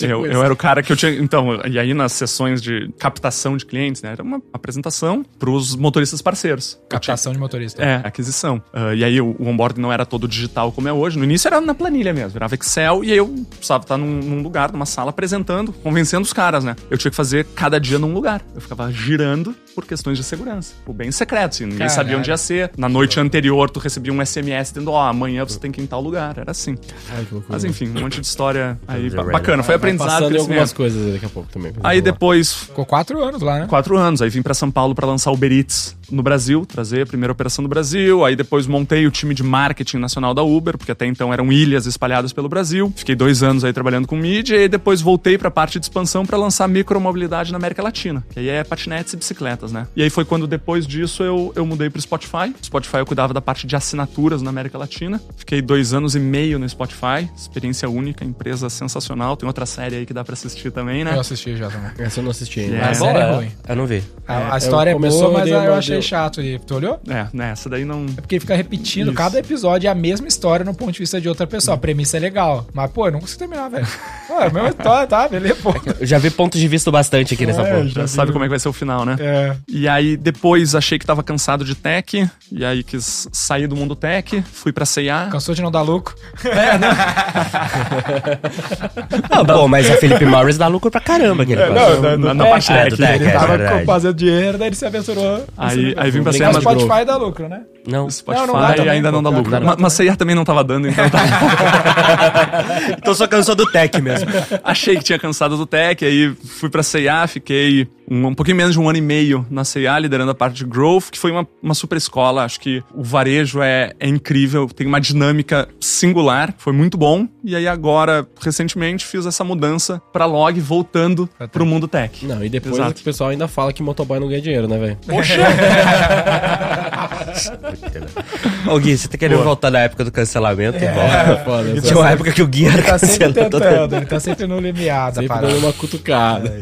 eu, 0.00 0.24
eu 0.24 0.42
era 0.42 0.52
o 0.52 0.56
cara 0.56 0.82
que 0.82 0.92
eu 0.92 0.96
tinha. 0.96 1.12
Então, 1.12 1.60
e 1.66 1.78
aí 1.78 1.92
nas 1.94 2.12
sessões 2.12 2.62
de 2.62 2.90
captação 2.98 3.56
de 3.56 3.66
clientes, 3.66 4.02
né? 4.02 4.12
Era 4.12 4.22
uma 4.22 4.40
apresentação 4.52 4.93
pros 5.38 5.74
motoristas 5.76 6.22
parceiros. 6.22 6.78
Captação 6.88 7.32
de 7.32 7.38
motorista. 7.38 7.82
É, 7.82 8.00
aquisição. 8.04 8.62
Ah, 8.72 8.94
e 8.94 9.04
aí 9.04 9.20
o, 9.20 9.34
o 9.38 9.48
onboard 9.48 9.80
não 9.80 9.92
era 9.92 10.04
todo 10.06 10.28
digital 10.28 10.70
como 10.72 10.88
é 10.88 10.92
hoje. 10.92 11.18
No 11.18 11.24
início 11.24 11.48
era 11.48 11.60
na 11.60 11.74
planilha 11.74 12.12
mesmo, 12.12 12.30
virava 12.30 12.54
Excel 12.54 13.04
e 13.04 13.12
aí 13.12 13.18
eu 13.18 13.28
precisava 13.50 13.82
estar 13.82 13.96
num, 13.96 14.20
num 14.20 14.42
lugar, 14.42 14.72
numa 14.72 14.86
sala, 14.86 15.10
apresentando, 15.10 15.72
convencendo 15.72 16.22
os 16.22 16.32
caras, 16.32 16.64
né? 16.64 16.76
Eu 16.90 16.98
tinha 16.98 17.10
que 17.10 17.16
fazer 17.16 17.46
cada 17.54 17.78
dia 17.80 17.98
num 17.98 18.12
lugar. 18.12 18.42
Eu 18.54 18.60
ficava 18.60 18.90
girando 18.92 19.54
por 19.74 19.84
questões 19.84 20.16
de 20.18 20.24
segurança. 20.24 20.74
O 20.86 20.92
bem 20.92 21.10
secreto, 21.10 21.54
assim, 21.54 21.64
ninguém 21.64 21.78
Caralho. 21.78 21.94
sabia 21.96 22.18
onde 22.18 22.30
ia 22.30 22.36
ser. 22.36 22.70
Na 22.76 22.88
noite 22.88 23.18
anterior, 23.18 23.68
tu 23.70 23.80
recebia 23.80 24.12
um 24.12 24.24
SMS 24.24 24.70
dizendo, 24.72 24.92
ó, 24.92 25.08
amanhã 25.08 25.44
você 25.44 25.58
tem 25.58 25.72
que 25.72 25.80
ir 25.80 25.84
em 25.84 25.86
tal 25.86 26.00
lugar. 26.00 26.38
Era 26.38 26.50
assim. 26.50 26.76
Ai, 27.10 27.24
que 27.24 27.34
loucura. 27.34 27.52
Mas 27.54 27.64
enfim, 27.64 27.88
um 27.88 28.00
monte 28.00 28.20
de 28.20 28.26
história 28.26 28.78
aí 28.86 29.10
bacana. 29.10 29.62
Foi 29.62 29.74
aprendizado. 29.74 30.22
passando 30.22 30.38
algumas 30.38 30.72
coisas 30.72 31.12
daqui 31.14 31.26
a 31.26 31.28
pouco 31.28 31.50
também. 31.50 31.72
Aí 31.82 32.00
depois 32.00 32.52
Ficou 32.52 32.84
quatro 32.84 33.22
anos 33.22 33.42
lá, 33.42 33.60
né? 33.60 33.66
quatro 33.66 33.96
anos. 33.96 34.22
Aí 34.22 34.28
vim 34.28 34.42
pra 34.42 34.54
São 34.54 34.70
Paulo 34.70 34.83
pra 34.92 35.06
lançar 35.06 35.30
o 35.30 35.34
Uber 35.34 35.52
Eats 35.52 35.96
no 36.10 36.22
Brasil, 36.22 36.66
trazer 36.66 37.02
a 37.02 37.06
primeira 37.06 37.32
operação 37.32 37.62
do 37.62 37.68
Brasil. 37.68 38.24
Aí 38.24 38.34
depois 38.34 38.66
montei 38.66 39.06
o 39.06 39.10
time 39.10 39.34
de 39.34 39.42
marketing 39.42 39.98
nacional 39.98 40.34
da 40.34 40.42
Uber, 40.42 40.76
porque 40.76 40.92
até 40.92 41.06
então 41.06 41.32
eram 41.32 41.52
ilhas 41.52 41.86
espalhadas 41.86 42.32
pelo 42.32 42.48
Brasil. 42.48 42.92
Fiquei 42.96 43.14
dois 43.14 43.42
anos 43.42 43.64
aí 43.64 43.72
trabalhando 43.72 44.06
com 44.06 44.16
mídia 44.16 44.56
e 44.56 44.68
depois 44.68 45.00
voltei 45.00 45.38
pra 45.38 45.50
parte 45.50 45.78
de 45.78 45.86
expansão 45.86 46.26
pra 46.26 46.36
lançar 46.36 46.68
micromobilidade 46.68 47.52
na 47.52 47.58
América 47.58 47.82
Latina, 47.82 48.24
que 48.30 48.40
aí 48.40 48.48
é 48.48 48.64
patinetes 48.64 49.12
e 49.12 49.16
bicicletas, 49.16 49.72
né? 49.72 49.86
E 49.94 50.02
aí 50.02 50.10
foi 50.10 50.24
quando 50.24 50.46
depois 50.46 50.86
disso 50.86 51.22
eu, 51.22 51.52
eu 51.54 51.64
mudei 51.64 51.88
pro 51.88 52.00
Spotify. 52.00 52.54
Spotify 52.62 52.96
eu 52.96 53.06
cuidava 53.06 53.32
da 53.32 53.40
parte 53.40 53.66
de 53.66 53.76
assinaturas 53.76 54.42
na 54.42 54.50
América 54.50 54.78
Latina. 54.78 55.20
Fiquei 55.36 55.62
dois 55.62 55.92
anos 55.92 56.14
e 56.14 56.20
meio 56.20 56.58
no 56.58 56.68
Spotify, 56.68 57.28
experiência 57.36 57.88
única, 57.88 58.24
empresa 58.24 58.68
sensacional. 58.68 59.36
Tem 59.36 59.46
outra 59.46 59.66
série 59.66 59.96
aí 59.96 60.06
que 60.06 60.12
dá 60.12 60.24
pra 60.24 60.34
assistir 60.34 60.70
também, 60.70 61.04
né? 61.04 61.14
Eu 61.14 61.20
assisti 61.20 61.56
já 61.56 61.68
também. 61.68 61.90
Essa 61.98 62.20
eu 62.20 62.24
não 62.24 62.30
assisti 62.30 62.60
ainda. 62.60 62.76
É. 62.76 62.88
A 62.88 62.94
série 62.94 63.18
é 63.18 63.32
ruim. 63.32 63.52
Eu 63.68 63.76
não 63.76 63.86
vi. 63.86 64.02
A, 64.26 64.54
a 64.54 64.58
história 64.58 64.73
é, 64.82 64.92
começou, 64.92 65.20
boa, 65.20 65.30
eu 65.30 65.38
mas 65.38 65.48
eu 65.50 65.58
uma- 65.58 65.78
achei 65.78 65.94
deu- 65.94 66.02
chato. 66.02 66.40
E 66.42 66.58
tu 66.58 66.74
olhou? 66.76 67.00
É, 67.08 67.26
né? 67.32 67.50
Essa 67.52 67.68
daí 67.68 67.84
não. 67.84 68.06
É 68.16 68.20
porque 68.20 68.34
ele 68.36 68.40
fica 68.40 68.54
repetindo 68.54 69.08
Isso. 69.08 69.16
cada 69.16 69.38
episódio 69.38 69.88
é 69.88 69.90
a 69.90 69.94
mesma 69.94 70.28
história 70.28 70.64
no 70.64 70.74
ponto 70.74 70.92
de 70.92 70.98
vista 70.98 71.20
de 71.20 71.28
outra 71.28 71.46
pessoa. 71.46 71.74
A 71.74 71.78
premissa 71.78 72.16
é 72.16 72.20
legal. 72.20 72.66
Mas, 72.72 72.90
pô, 72.90 73.06
eu 73.06 73.12
não 73.12 73.20
consigo 73.20 73.38
terminar, 73.38 73.68
velho. 73.68 73.86
Pô, 74.26 74.40
é 74.40 74.46
a 74.46 74.50
mesma 74.50 74.68
história, 74.70 75.06
tá? 75.06 75.28
Beleza, 75.28 75.56
pô. 75.62 75.74
Eu 76.00 76.06
já 76.06 76.18
vi 76.18 76.30
pontos 76.30 76.58
de 76.58 76.66
vista 76.66 76.90
bastante 76.90 77.34
aqui 77.34 77.44
nessa 77.46 77.60
É, 77.62 77.72
porra. 77.74 77.88
Já 77.88 78.06
sabe 78.06 78.32
como 78.32 78.44
é 78.44 78.46
que 78.46 78.50
vai 78.50 78.58
ser 78.58 78.68
o 78.68 78.72
final, 78.72 79.04
né? 79.04 79.16
É. 79.20 79.56
E 79.68 79.86
aí 79.86 80.16
depois 80.16 80.74
achei 80.74 80.98
que 80.98 81.04
tava 81.06 81.22
cansado 81.22 81.64
de 81.64 81.74
tech, 81.74 82.26
e 82.50 82.64
aí 82.64 82.82
quis 82.82 83.28
sair 83.32 83.66
do 83.66 83.76
mundo 83.76 83.94
tech, 83.94 84.42
fui 84.50 84.72
pra 84.72 84.86
C&A. 84.86 85.26
Cansou 85.30 85.54
de 85.54 85.60
não 85.62 85.70
dar 85.70 85.82
lucro? 85.82 86.14
Ah, 89.30 89.44
pô, 89.44 89.68
mas 89.68 89.90
a 89.90 89.96
Felipe 89.96 90.24
Morris 90.24 90.56
dá 90.58 90.66
lucro 90.66 90.90
pra 90.90 91.00
caramba 91.00 91.42
aquele 91.42 91.60
É, 91.62 91.66
não, 91.68 91.74
negócio. 91.74 92.02
não, 92.02 92.02
na, 92.02 92.16
do 92.16 92.34
na 92.34 92.44
tech, 92.44 92.50
parte 92.68 92.72
é, 92.72 92.96
tech. 92.96 93.22
Ele 93.22 93.30
é 93.30 93.32
tava 93.32 93.84
fazendo 93.84 94.14
dinheiro, 94.14 94.58
daí 94.64 94.68
ele 94.68 94.76
se 94.76 94.86
aventurou. 94.86 95.44
Aí, 95.56 95.94
aí 95.96 96.10
vim 96.10 96.22
pra 96.22 96.32
C&A, 96.32 96.46
Mas 96.46 96.56
mas 96.56 96.62
Spotify 96.62 96.84
Spotify 96.84 97.04
dá 97.04 97.16
lucro, 97.16 97.48
né? 97.48 97.62
Não. 97.86 98.08
Spotify 98.10 98.46
Não, 98.46 98.54
não 98.54 98.60
dá 98.60 98.92
ainda 98.92 99.12
não 99.12 99.22
dá 99.22 99.30
lucro. 99.30 99.52
Mas 99.78 99.92
C&A 99.92 100.16
também 100.16 100.34
não 100.34 100.44
tava 100.44 100.64
dando, 100.64 100.88
então 100.88 101.08
tá. 101.10 101.18
Então 102.98 103.14
só 103.14 103.26
cansou 103.26 103.54
do 103.54 103.70
tech 103.70 104.00
mesmo. 104.00 104.30
Achei 104.62 104.96
que 104.96 105.04
tinha 105.04 105.18
cansado 105.18 105.56
do 105.56 105.66
tech, 105.66 106.04
aí 106.04 106.34
fui 106.44 106.70
pra 106.70 106.82
C&A, 106.82 107.26
fiquei 107.26 107.86
um, 108.10 108.26
um 108.26 108.34
pouquinho 108.34 108.56
menos 108.56 108.74
de 108.74 108.80
um 108.80 108.88
ano 108.88 108.98
e 108.98 109.00
meio 109.00 109.46
na 109.50 109.64
C&A, 109.64 109.98
liderando 109.98 110.30
a 110.30 110.34
parte 110.34 110.56
de 110.56 110.64
growth, 110.64 111.10
que 111.10 111.18
foi 111.18 111.30
uma, 111.30 111.46
uma 111.62 111.74
super 111.74 111.96
escola. 111.96 112.44
Acho 112.44 112.60
que 112.60 112.82
o 112.94 113.02
varejo 113.02 113.62
é, 113.62 113.92
é 113.98 114.08
incrível, 114.08 114.68
tem 114.68 114.86
uma 114.86 115.00
dinâmica 115.00 115.68
singular, 115.80 116.54
foi 116.58 116.72
muito 116.72 116.96
bom. 116.96 117.28
E 117.42 117.54
aí 117.54 117.66
agora, 117.66 118.26
recentemente, 118.40 119.04
fiz 119.04 119.26
essa 119.26 119.44
mudança 119.44 120.00
pra 120.12 120.26
log, 120.26 120.58
voltando 120.60 121.28
pro 121.52 121.66
mundo 121.66 121.88
tech. 121.88 122.24
Não, 122.26 122.44
e 122.44 122.48
depois 122.48 122.74
Exato. 122.74 123.00
o 123.00 123.04
pessoal 123.04 123.30
ainda 123.30 123.48
fala 123.48 123.72
que 123.72 123.82
motoboy 123.82 124.20
não 124.20 124.28
ganha 124.28 124.40
dinheiro, 124.40 124.68
né, 124.68 124.78
velho? 124.78 124.98
Ô 128.66 128.78
Gui, 128.78 128.96
você 128.96 129.08
tá 129.08 129.16
querendo 129.18 129.42
voltar 129.42 129.70
na 129.70 129.80
época 129.80 130.04
do 130.04 130.10
cancelamento? 130.12 130.78
É, 130.78 130.92
Volta. 130.92 131.44
foda. 131.44 131.80
Tinha 131.80 131.96
uma 131.98 132.10
época 132.10 132.32
que 132.32 132.42
o 132.42 132.46
Gui 132.46 132.66
era 132.66 132.74
Ele 132.78 132.82
tá 132.82 132.98
sempre 132.98 133.34
cancelado. 133.34 133.58
tentando, 133.58 133.96
ele 133.96 134.06
tá 134.06 134.20
sempre 134.20 134.46
no 134.46 134.58
limiar 134.60 135.08
da 135.10 135.14
Sempre 135.16 135.28
parada. 135.28 135.46
dando 135.48 135.58
uma 135.58 135.72
cutucada. 135.72 136.60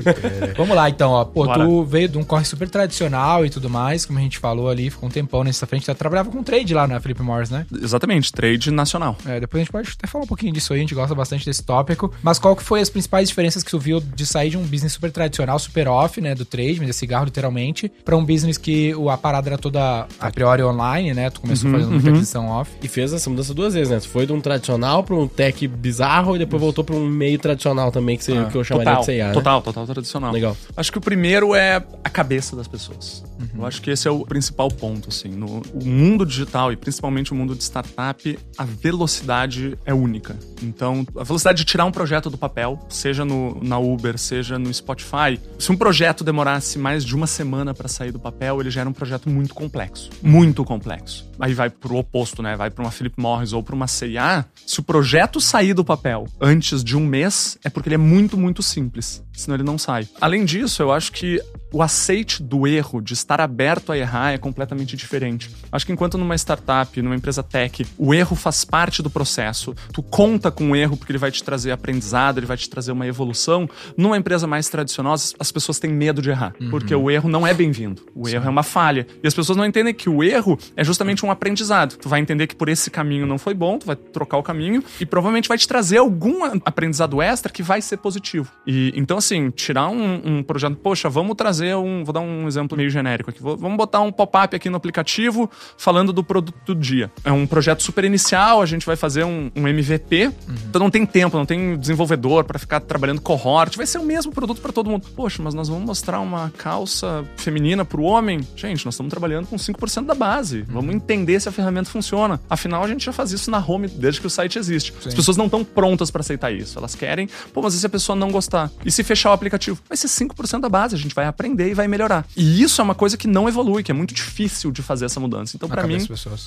Vamos 0.56 0.76
lá, 0.76 0.88
então, 0.88 1.10
ó. 1.12 1.24
Pô, 1.24 1.44
Bora. 1.44 1.64
tu 1.64 1.84
veio 1.84 2.08
de 2.08 2.18
um 2.18 2.24
corre 2.24 2.44
super 2.44 2.68
tradicional 2.68 3.44
e 3.46 3.50
tudo 3.50 3.68
mais, 3.70 4.04
como 4.06 4.18
a 4.18 4.22
gente 4.22 4.38
falou 4.38 4.68
ali, 4.68 4.90
ficou 4.90 5.08
um 5.08 5.12
tempão 5.12 5.44
nessa 5.44 5.66
frente. 5.66 5.86
Tu 5.86 5.94
trabalhava 5.94 6.30
com 6.30 6.42
trade 6.42 6.74
lá 6.74 6.86
na 6.86 7.00
Felipe 7.00 7.22
Morris, 7.22 7.50
né? 7.50 7.66
Exatamente, 7.80 8.32
trade 8.32 8.70
nacional. 8.70 9.16
É, 9.26 9.40
depois 9.40 9.60
a 9.60 9.64
gente 9.64 9.72
pode 9.72 9.90
até 9.96 10.06
falar 10.06 10.24
um 10.24 10.26
pouquinho 10.28 10.52
disso 10.52 10.72
aí, 10.72 10.78
a 10.78 10.82
gente 10.82 10.94
gosta 10.94 11.14
bastante 11.14 11.44
desse 11.44 11.62
tópico. 11.62 12.12
Mas 12.22 12.38
qual 12.38 12.56
que 12.56 12.62
foi 12.62 12.80
as 12.80 12.90
principais 12.90 13.28
diferenças 13.28 13.62
que 13.62 13.70
tu 13.70 13.78
viu 13.78 14.00
de 14.00 14.26
sair 14.26 14.50
de 14.50 14.58
um 14.58 14.62
business 14.62 14.92
super 14.92 15.10
tradicional, 15.10 15.58
super 15.58 15.88
off, 15.88 16.20
né, 16.20 16.34
do 16.34 16.44
trade, 16.44 16.80
de 16.80 16.92
cigarro 16.92 17.24
literalmente, 17.26 17.90
pra 18.04 18.16
um 18.16 18.24
business 18.24 18.58
que 18.58 18.94
a 19.10 19.16
parada 19.16 19.48
era 19.50 19.58
toda 19.58 20.06
a 20.18 20.30
priori 20.30 20.62
online, 20.62 21.14
né? 21.14 21.30
Tu 21.30 21.40
começou 21.40 21.70
Uhum, 21.70 21.78
fazendo 21.78 21.91
muita 21.92 22.10
aquisição 22.10 22.48
off. 22.48 22.70
E 22.82 22.88
fez 22.88 23.12
essa 23.12 23.28
mudança 23.28 23.54
duas 23.54 23.74
vezes, 23.74 23.90
né? 23.90 24.00
Foi 24.00 24.26
de 24.26 24.32
um 24.32 24.40
tradicional 24.40 25.02
pra 25.02 25.14
um 25.14 25.28
tech 25.28 25.66
bizarro 25.66 26.36
e 26.36 26.38
depois 26.38 26.60
voltou 26.60 26.84
pra 26.84 26.94
um 26.94 27.06
meio 27.06 27.38
tradicional 27.38 27.90
também, 27.90 28.16
que, 28.16 28.24
você, 28.24 28.44
que 28.46 28.56
eu 28.56 28.64
chamaria 28.64 28.92
Total, 28.92 29.00
de 29.00 29.06
C&A, 29.06 29.26
né? 29.28 29.32
total, 29.32 29.62
total 29.62 29.86
tradicional. 29.86 30.32
Legal. 30.32 30.56
Acho 30.76 30.92
que 30.92 30.98
o 30.98 31.00
primeiro 31.00 31.54
é 31.54 31.82
a 32.04 32.10
cabeça 32.10 32.56
das 32.56 32.66
pessoas. 32.66 33.24
Uhum. 33.38 33.60
Eu 33.60 33.66
acho 33.66 33.80
que 33.82 33.90
esse 33.90 34.06
é 34.06 34.10
o 34.10 34.24
principal 34.24 34.68
ponto, 34.68 35.08
assim. 35.08 35.28
No 35.28 35.62
o 35.72 35.84
mundo 35.84 36.24
digital 36.24 36.72
e 36.72 36.76
principalmente 36.76 37.32
o 37.32 37.34
mundo 37.34 37.54
de 37.54 37.62
startup, 37.62 38.38
a 38.56 38.64
velocidade 38.64 39.78
é 39.84 39.94
única. 39.94 40.36
Então, 40.62 41.06
a 41.16 41.24
velocidade 41.24 41.58
de 41.58 41.64
tirar 41.64 41.84
um 41.84 41.92
projeto 41.92 42.30
do 42.30 42.38
papel, 42.38 42.78
seja 42.88 43.24
no, 43.24 43.58
na 43.62 43.78
Uber, 43.78 44.18
seja 44.18 44.58
no 44.58 44.72
Spotify, 44.72 45.38
se 45.58 45.72
um 45.72 45.76
projeto 45.76 46.24
demorasse 46.24 46.78
mais 46.78 47.04
de 47.04 47.14
uma 47.14 47.26
semana 47.26 47.74
para 47.74 47.88
sair 47.88 48.12
do 48.12 48.18
papel, 48.18 48.60
ele 48.60 48.70
já 48.70 48.80
era 48.80 48.90
um 48.90 48.92
projeto 48.92 49.28
muito 49.28 49.54
complexo. 49.54 50.10
Muito 50.22 50.64
complexo. 50.64 51.26
Aí 51.42 51.54
vai 51.54 51.68
pro 51.68 51.96
oposto, 51.96 52.40
né? 52.40 52.54
Vai 52.54 52.70
para 52.70 52.84
uma 52.84 52.92
Philip 52.92 53.20
Morris 53.20 53.52
ou 53.52 53.64
para 53.64 53.74
uma 53.74 53.88
C&A. 53.88 54.44
Se 54.64 54.78
o 54.78 54.82
projeto 54.84 55.40
sair 55.40 55.74
do 55.74 55.84
papel 55.84 56.28
antes 56.40 56.84
de 56.84 56.96
um 56.96 57.04
mês, 57.04 57.58
é 57.64 57.68
porque 57.68 57.88
ele 57.88 57.96
é 57.96 57.98
muito, 57.98 58.38
muito 58.38 58.62
simples. 58.62 59.24
Senão 59.32 59.56
ele 59.56 59.64
não 59.64 59.76
sai. 59.76 60.08
Além 60.20 60.44
disso, 60.44 60.80
eu 60.80 60.92
acho 60.92 61.10
que 61.10 61.42
o 61.72 61.82
aceite 61.82 62.42
do 62.42 62.66
erro, 62.66 63.00
de 63.00 63.14
estar 63.14 63.40
aberto 63.40 63.92
a 63.92 63.98
errar, 63.98 64.32
é 64.32 64.38
completamente 64.38 64.96
diferente. 64.96 65.50
Acho 65.70 65.86
que 65.86 65.92
enquanto 65.92 66.18
numa 66.18 66.34
startup, 66.34 67.00
numa 67.00 67.16
empresa 67.16 67.42
tech, 67.42 67.86
o 67.96 68.12
erro 68.12 68.36
faz 68.36 68.64
parte 68.64 69.02
do 69.02 69.08
processo, 69.08 69.74
tu 69.92 70.02
conta 70.02 70.50
com 70.50 70.70
o 70.70 70.76
erro 70.76 70.96
porque 70.96 71.12
ele 71.12 71.18
vai 71.18 71.30
te 71.30 71.42
trazer 71.42 71.70
aprendizado, 71.70 72.38
ele 72.38 72.46
vai 72.46 72.56
te 72.56 72.68
trazer 72.68 72.92
uma 72.92 73.06
evolução. 73.06 73.68
Numa 73.96 74.18
empresa 74.18 74.46
mais 74.46 74.68
tradicional, 74.68 75.14
as 75.14 75.52
pessoas 75.52 75.78
têm 75.78 75.90
medo 75.90 76.20
de 76.20 76.30
errar, 76.30 76.54
uhum. 76.60 76.70
porque 76.70 76.94
o 76.94 77.10
erro 77.10 77.28
não 77.28 77.46
é 77.46 77.54
bem-vindo. 77.54 78.02
O 78.14 78.28
Sim. 78.28 78.36
erro 78.36 78.46
é 78.46 78.50
uma 78.50 78.62
falha. 78.62 79.06
E 79.22 79.26
as 79.26 79.34
pessoas 79.34 79.56
não 79.56 79.64
entendem 79.64 79.94
que 79.94 80.08
o 80.08 80.22
erro 80.22 80.58
é 80.76 80.84
justamente 80.84 81.24
um 81.24 81.30
aprendizado. 81.30 81.96
Tu 81.96 82.08
vai 82.08 82.20
entender 82.20 82.46
que 82.46 82.54
por 82.54 82.68
esse 82.68 82.90
caminho 82.90 83.26
não 83.26 83.38
foi 83.38 83.54
bom, 83.54 83.78
tu 83.78 83.86
vai 83.86 83.96
trocar 83.96 84.36
o 84.36 84.42
caminho 84.42 84.84
e 85.00 85.06
provavelmente 85.06 85.48
vai 85.48 85.56
te 85.56 85.66
trazer 85.66 85.98
algum 85.98 86.44
aprendizado 86.64 87.22
extra 87.22 87.50
que 87.50 87.62
vai 87.62 87.80
ser 87.80 87.96
positivo. 87.96 88.50
E 88.66 88.92
então, 88.94 89.16
assim, 89.16 89.50
tirar 89.50 89.88
um, 89.88 90.20
um 90.24 90.42
projeto, 90.42 90.76
poxa, 90.76 91.08
vamos 91.08 91.34
trazer 91.36 91.61
um. 91.76 92.04
Vou 92.04 92.12
dar 92.12 92.20
um 92.20 92.46
exemplo 92.46 92.76
meio 92.76 92.90
genérico 92.90 93.30
aqui. 93.30 93.42
Vou, 93.42 93.56
vamos 93.56 93.76
botar 93.76 94.00
um 94.00 94.10
pop-up 94.10 94.54
aqui 94.54 94.68
no 94.68 94.76
aplicativo 94.76 95.50
falando 95.76 96.12
do 96.12 96.22
produto 96.24 96.54
do 96.66 96.74
dia. 96.74 97.10
É 97.24 97.32
um 97.32 97.46
projeto 97.46 97.82
super 97.82 98.04
inicial, 98.04 98.62
a 98.62 98.66
gente 98.66 98.84
vai 98.86 98.96
fazer 98.96 99.24
um, 99.24 99.50
um 99.54 99.68
MVP. 99.68 100.26
Uhum. 100.26 100.32
Então 100.68 100.80
não 100.80 100.90
tem 100.90 101.04
tempo, 101.06 101.36
não 101.36 101.46
tem 101.46 101.76
desenvolvedor 101.76 102.44
para 102.44 102.58
ficar 102.58 102.80
trabalhando 102.80 103.20
cohort. 103.20 103.76
Vai 103.76 103.86
ser 103.86 103.98
o 103.98 104.04
mesmo 104.04 104.32
produto 104.32 104.60
para 104.60 104.72
todo 104.72 104.90
mundo. 104.90 105.06
Poxa, 105.14 105.42
mas 105.42 105.54
nós 105.54 105.68
vamos 105.68 105.84
mostrar 105.84 106.20
uma 106.20 106.50
calça 106.56 107.24
feminina 107.36 107.84
pro 107.84 108.02
homem. 108.02 108.40
Gente, 108.56 108.84
nós 108.84 108.94
estamos 108.94 109.10
trabalhando 109.10 109.46
com 109.46 109.56
5% 109.56 110.06
da 110.06 110.14
base. 110.14 110.60
Uhum. 110.60 110.66
Vamos 110.68 110.94
entender 110.94 111.40
se 111.40 111.48
a 111.48 111.52
ferramenta 111.52 111.90
funciona. 111.90 112.40
Afinal, 112.48 112.82
a 112.84 112.88
gente 112.88 113.04
já 113.04 113.12
faz 113.12 113.32
isso 113.32 113.50
na 113.50 113.58
home 113.58 113.88
desde 113.88 114.20
que 114.20 114.26
o 114.26 114.30
site 114.30 114.58
existe. 114.58 114.92
Sim. 115.00 115.08
As 115.08 115.14
pessoas 115.14 115.36
não 115.36 115.46
estão 115.46 115.64
prontas 115.64 116.10
para 116.10 116.20
aceitar 116.20 116.50
isso. 116.50 116.78
Elas 116.78 116.94
querem, 116.94 117.28
pô, 117.52 117.62
mas 117.62 117.74
e 117.74 117.80
se 117.80 117.86
a 117.86 117.88
pessoa 117.88 118.16
não 118.16 118.30
gostar? 118.30 118.70
E 118.84 118.90
se 118.90 119.02
fechar 119.02 119.30
o 119.30 119.32
aplicativo? 119.32 119.78
Vai 119.88 119.96
ser 119.96 120.08
5% 120.08 120.60
da 120.60 120.68
base, 120.68 120.94
a 120.94 120.98
gente 120.98 121.14
vai 121.14 121.26
aprender 121.26 121.51
e 121.60 121.74
vai 121.74 121.88
melhorar. 121.88 122.26
E 122.36 122.62
isso 122.62 122.80
é 122.80 122.84
uma 122.84 122.94
coisa 122.94 123.16
que 123.16 123.26
não 123.26 123.48
evolui, 123.48 123.82
que 123.82 123.90
é 123.90 123.94
muito 123.94 124.14
difícil 124.14 124.70
de 124.70 124.82
fazer 124.82 125.06
essa 125.06 125.20
mudança. 125.20 125.56
Então, 125.56 125.68
para 125.68 125.86
mim, 125.86 125.98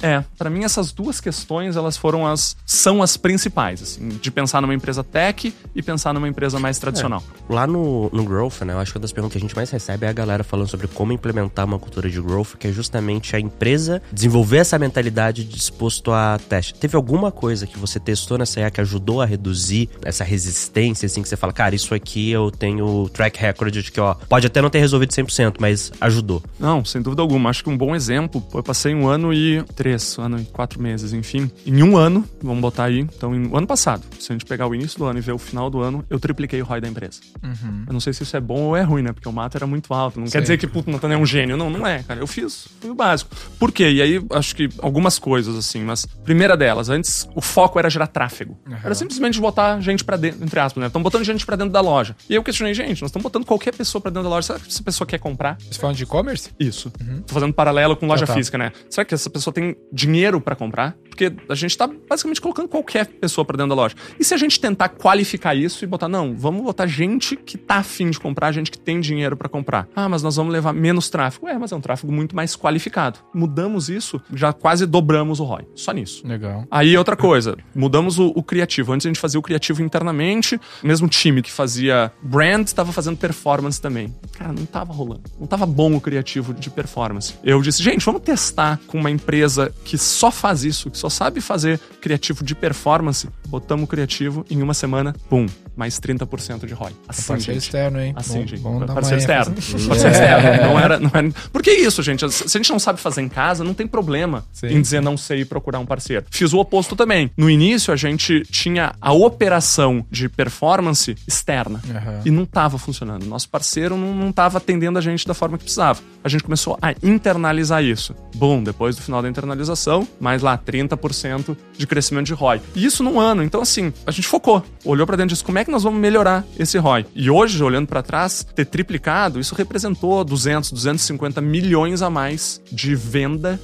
é, 0.02 0.24
para 0.38 0.50
mim 0.50 0.64
essas 0.64 0.92
duas 0.92 1.20
questões, 1.20 1.76
elas 1.76 1.98
foram 1.98 2.26
as 2.28 2.56
são 2.66 3.02
as 3.02 3.18
principais, 3.18 3.82
assim, 3.82 4.10
de 4.10 4.32
pensar 4.32 4.62
numa 4.62 4.74
empresa 4.74 5.04
tech 5.04 5.54
e 5.76 5.84
pensar 5.84 6.14
numa 6.14 6.28
empresa 6.28 6.60
mais 6.60 6.80
tradicional. 6.80 7.24
É. 7.50 7.54
Lá 7.54 7.68
no, 7.68 8.10
no 8.12 8.24
Growth, 8.24 8.62
né, 8.62 8.74
eu 8.74 8.80
acho 8.80 8.92
que 8.92 8.98
uma 8.98 9.02
das 9.02 9.12
perguntas 9.12 9.34
que 9.34 9.38
a 9.38 9.42
gente 9.42 9.56
mais 9.56 9.70
recebe 9.70 10.06
é 10.06 10.10
a 10.10 10.14
galera 10.14 10.44
falando 10.44 10.68
sobre 10.68 10.88
como 10.88 11.12
implementar 11.12 11.66
uma 11.66 11.78
cultura 11.78 12.10
de 12.10 12.22
growth, 12.22 12.56
que 12.58 12.68
é 12.68 12.72
justamente 12.72 13.36
a 13.36 13.40
empresa 13.40 14.02
desenvolver 14.12 14.58
essa 14.58 14.80
mentalidade 14.80 15.44
disposto 15.44 16.12
a 16.12 16.40
teste. 16.50 16.74
Teve 16.74 16.96
alguma 16.96 17.32
coisa 17.32 17.68
que 17.68 17.78
você 17.78 18.00
testou 18.00 18.38
nessa 18.38 18.60
IA 18.60 18.72
que 18.72 18.82
ajudou 18.82 19.22
a 19.22 19.26
reduzir 19.26 19.90
essa 20.04 20.24
resistência, 20.24 21.06
assim, 21.06 21.22
que 21.22 21.30
você 21.30 21.38
fala, 21.38 21.54
cara, 21.54 21.76
isso 21.76 21.94
aqui 21.94 22.32
eu 22.32 22.50
tenho 22.52 23.10
track 23.10 23.40
record 23.40 23.74
de 23.74 23.92
que, 23.92 24.00
ó, 24.00 24.14
pode 24.14 24.48
até 24.48 24.62
não 24.62 24.70
ter 24.70 24.80
resolvido 24.80 24.95
100%, 25.00 25.56
mas 25.60 25.92
ajudou? 26.00 26.44
Não, 26.60 26.84
sem 26.84 27.02
dúvida 27.02 27.22
alguma. 27.22 27.50
Acho 27.50 27.64
que 27.64 27.70
um 27.70 27.78
bom 27.78 27.96
exemplo, 27.96 28.46
eu 28.54 28.64
passei 28.64 28.94
um 28.94 29.08
ano 29.08 29.34
e 29.34 29.64
três, 29.76 30.18
um 30.18 30.24
ano 30.24 30.40
e 30.40 30.46
quatro 30.46 30.82
meses, 30.82 31.14
enfim. 31.14 31.50
Em 31.66 31.84
um 31.84 31.98
ano, 31.98 32.24
vamos 32.42 32.62
botar 32.62 32.86
aí, 32.86 33.00
então, 33.00 33.36
em, 33.36 33.50
ano 33.56 33.68
passado, 33.68 34.04
se 34.20 34.32
a 34.32 34.34
gente 34.34 34.46
pegar 34.46 34.68
o 34.68 34.76
início 34.76 34.98
do 34.98 35.06
ano 35.06 35.20
e 35.20 35.22
ver 35.22 35.34
o 35.34 35.38
final 35.38 35.70
do 35.70 35.82
ano, 35.82 36.04
eu 36.10 36.20
tripliquei 36.20 36.62
o 36.62 36.66
ROI 36.66 36.82
da 36.82 36.88
empresa. 36.88 37.20
Uhum. 37.44 37.84
Eu 37.88 37.94
não 37.94 38.00
sei 38.00 38.14
se 38.14 38.24
isso 38.24 38.36
é 38.36 38.40
bom 38.40 38.62
ou 38.62 38.78
é 38.78 38.82
ruim, 38.82 39.02
né? 39.02 39.12
Porque 39.12 39.28
o 39.28 39.34
mato 39.34 39.58
era 39.58 39.68
muito 39.68 39.94
alto. 39.94 40.20
Não 40.20 40.28
Sim. 40.28 40.34
quer 40.34 40.42
dizer 40.42 40.58
que, 40.58 40.68
puto, 40.68 40.90
não 40.90 41.12
é 41.12 41.18
um 41.18 41.26
gênio. 41.26 41.58
Não, 41.58 41.70
não 41.70 41.86
é, 41.86 42.04
cara. 42.04 42.20
Eu 42.20 42.28
fiz, 42.28 42.68
foi 42.80 42.90
o 42.90 42.96
básico. 42.96 43.36
Por 43.60 43.72
quê? 43.72 43.90
E 43.92 44.02
aí, 44.02 44.26
acho 44.32 44.56
que 44.56 44.70
algumas 44.80 45.20
coisas, 45.20 45.56
assim, 45.56 45.84
mas 45.84 46.06
primeira 46.06 46.56
delas, 46.58 46.90
antes 46.90 47.28
o 47.36 47.42
foco 47.42 47.78
era 47.80 47.90
gerar 47.90 48.08
tráfego. 48.08 48.58
Uhum. 48.68 48.78
Era 48.84 48.96
simplesmente 48.96 49.40
botar 49.40 49.80
gente 49.80 50.04
para 50.04 50.18
dentro, 50.18 50.44
entre 50.44 50.60
aspas, 50.60 50.82
né? 50.82 50.88
Estão 50.88 51.02
botando 51.02 51.24
gente 51.24 51.46
para 51.46 51.56
dentro 51.56 51.74
da 51.74 51.82
loja. 51.82 52.16
E 52.30 52.36
eu 52.36 52.44
questionei, 52.44 52.74
gente, 52.74 53.02
nós 53.02 53.10
estamos 53.10 53.24
botando 53.24 53.46
qualquer 53.46 53.74
pessoa 53.74 54.02
para 54.02 54.12
dentro 54.12 54.24
da 54.24 54.30
loja. 54.30 54.48
Será 54.48 54.60
que 54.60 54.74
pessoa 54.86 55.08
quer 55.08 55.20
comprar? 55.20 55.58
Você 55.60 55.80
falando 55.80 55.96
de 55.96 56.04
e-commerce? 56.04 56.52
Isso. 56.60 56.92
Uhum. 57.02 57.22
Tô 57.24 57.34
fazendo 57.34 57.54
paralelo 57.54 57.98
com 57.98 58.06
loja 58.06 58.24
ah, 58.24 58.28
tá. 58.28 58.34
física, 58.34 58.58
né? 58.58 58.72
Será 58.90 59.04
que 59.04 59.14
essa 59.14 59.30
pessoa 59.30 59.54
tem 59.54 59.76
dinheiro 59.92 60.40
para 60.40 60.56
comprar? 60.56 60.96
Porque 61.10 61.34
a 61.50 61.56
gente 61.56 61.78
tá 61.78 61.88
basicamente 61.88 62.40
colocando 62.40 62.68
qualquer 62.68 63.06
pessoa 63.06 63.44
para 63.44 63.58
dentro 63.58 63.70
da 63.70 63.76
loja. 63.76 63.96
E 64.20 64.24
se 64.24 64.34
a 64.34 64.38
gente 64.38 64.60
tentar 64.60 64.90
qualificar 64.90 65.56
isso 65.56 65.84
e 65.84 65.88
botar, 65.88 66.08
não, 66.08 66.36
vamos 66.36 66.62
botar 66.62 66.86
gente 66.86 67.36
que 67.36 67.58
tá 67.58 67.78
afim 67.78 68.10
de 68.10 68.20
comprar, 68.20 68.52
gente 68.52 68.70
que 68.70 68.78
tem 68.78 69.00
dinheiro 69.00 69.36
para 69.36 69.50
comprar. 69.50 69.88
Ah, 69.96 70.08
mas 70.08 70.22
nós 70.22 70.36
vamos 70.36 70.54
levar 70.54 70.74
menos 70.74 71.10
tráfego. 71.10 71.48
É, 71.48 71.58
mas 71.58 71.72
é 71.72 71.76
um 71.76 71.82
tráfego 71.82 72.12
muito 72.12 72.36
mais 72.36 72.56
qualificado. 72.56 73.20
Mudamos 73.34 73.90
isso, 73.90 74.22
já 74.34 74.54
quase 74.54 74.86
dobramos 74.86 75.40
o 75.40 75.44
ROI. 75.44 75.66
Só 75.74 75.92
nisso. 75.92 76.28
Legal. 76.28 76.66
Aí 76.70 76.98
outra 76.98 77.16
coisa, 77.16 77.58
mudamos 77.74 78.20
o, 78.20 78.34
o 78.36 78.44
criativo. 78.44 78.94
Antes 78.94 79.06
a 79.06 79.10
gente 79.10 79.20
fazia 79.20 79.40
o 79.40 79.44
criativo 79.44 79.82
internamente, 79.82 80.60
mesmo 80.84 81.08
time 81.08 81.42
que 81.42 81.52
fazia 81.52 82.12
brand 82.22 82.68
estava 82.68 82.92
fazendo 82.92 83.18
performance 83.18 83.82
também. 83.82 84.14
Cara, 84.38 84.52
não 84.52 84.65
tava 84.66 84.94
rolando. 84.94 85.24
Não 85.40 85.48
tava 85.48 85.66
bom 85.66 85.96
o 85.96 86.02
criativo 86.02 86.54
de 86.54 86.70
performance. 86.70 87.36
Eu 87.44 87.62
disse, 87.62 87.82
gente, 87.82 88.06
vamos 88.06 88.22
testar 88.22 88.80
com 88.88 88.98
uma 88.98 89.12
empresa 89.12 89.74
que 89.84 89.98
só 89.98 90.32
faz 90.32 90.64
isso, 90.64 90.90
que 90.90 90.98
só 90.98 91.10
sabe 91.10 91.42
fazer 91.42 91.80
criativo 92.02 92.44
de 92.44 92.56
performance. 92.56 93.28
Botamos 93.48 93.86
o 93.86 93.88
criativo 93.88 94.46
em 94.50 94.62
uma 94.62 94.74
semana, 94.74 95.16
pum, 95.30 95.46
mais 95.76 96.00
30% 96.00 96.66
de 96.66 96.74
ROI. 96.74 96.92
Assim, 97.08 97.28
parceiro 97.28 97.60
gente. 97.60 97.64
externo, 97.64 98.00
hein? 98.00 98.14
Assim, 98.16 98.40
bom, 98.42 98.48
gente. 98.48 98.62
Bom 98.62 98.86
parceiro 98.86 99.18
externo. 99.20 99.56
Parceiro 99.56 100.12
externo. 100.12 100.68
Não 100.68 100.80
era, 100.80 101.00
não 101.00 101.12
era... 101.14 101.32
Porque 101.52 101.70
é 101.70 101.80
isso, 101.80 102.02
gente. 102.02 102.30
Se 102.32 102.58
a 102.58 102.60
gente 102.60 102.72
não 102.72 102.80
sabe 102.80 103.00
fazer 103.00 103.22
em 103.22 103.30
casa, 103.30 103.64
não 103.64 103.74
tem 103.74 103.88
problema 103.88 104.46
Sim. 104.52 104.68
em 104.68 104.82
dizer 104.82 105.02
não 105.02 105.18
sei 105.18 105.42
e 105.42 105.46
procurar 105.46 105.80
um 105.80 105.86
parceiro. 105.86 106.26
Fiz 106.30 106.54
o 106.54 106.60
oposto 106.60 106.96
também. 106.96 107.32
No 107.38 107.50
início, 107.50 107.94
a 107.94 107.96
gente 107.96 108.44
tinha 108.44 108.94
a 109.00 109.14
operação 109.14 110.06
de 110.10 110.30
performance 110.30 111.16
externa 111.28 111.82
uhum. 111.86 112.22
e 112.26 112.32
não 112.32 112.44
estava 112.44 112.78
funcionando. 112.78 113.26
Nosso 113.26 113.50
parceiro 113.50 113.98
não 113.98 114.30
estava 114.56 114.58
atendendo 114.58 114.98
a 114.98 115.02
gente 115.02 115.28
da 115.28 115.34
forma 115.34 115.58
que 115.58 115.64
precisava. 115.64 116.02
A 116.24 116.30
gente 116.30 116.44
começou 116.44 116.78
a 116.82 116.94
internalizar 117.04 117.84
isso. 117.84 118.16
Bom, 118.36 118.64
depois 118.64 118.96
do 118.96 119.02
final 119.02 119.22
da 119.22 119.30
internalização, 119.30 120.08
mais 120.20 120.42
lá 120.42 120.58
30% 120.58 121.56
de 121.78 121.88
crescimento 121.88 122.26
de 122.28 122.34
ROI. 122.34 122.62
E 122.76 122.86
isso 122.86 123.04
num 123.04 123.20
ano. 123.20 123.44
Então, 123.44 123.62
assim, 123.62 123.94
a 124.06 124.12
gente 124.12 124.28
focou, 124.28 124.64
olhou 124.84 125.06
para 125.06 125.18
dentro 125.18 125.30
disso, 125.30 125.46
como 125.46 125.60
é 125.60 125.66
que 125.66 125.72
nós 125.72 125.84
vamos 125.84 126.00
melhorar 126.00 126.44
esse 126.58 126.78
ROI? 126.78 127.06
E 127.14 127.30
hoje, 127.30 127.62
olhando 127.64 127.88
para 127.88 128.02
trás, 128.02 128.46
ter 128.56 128.66
triplicado, 128.66 129.40
isso 129.40 129.56
representou 129.56 130.24
200, 130.24 130.72
250 130.72 131.42
milhões 131.42 132.02
a 132.02 132.10
mais 132.10 132.62
de 132.72 132.96
venda 132.96 133.60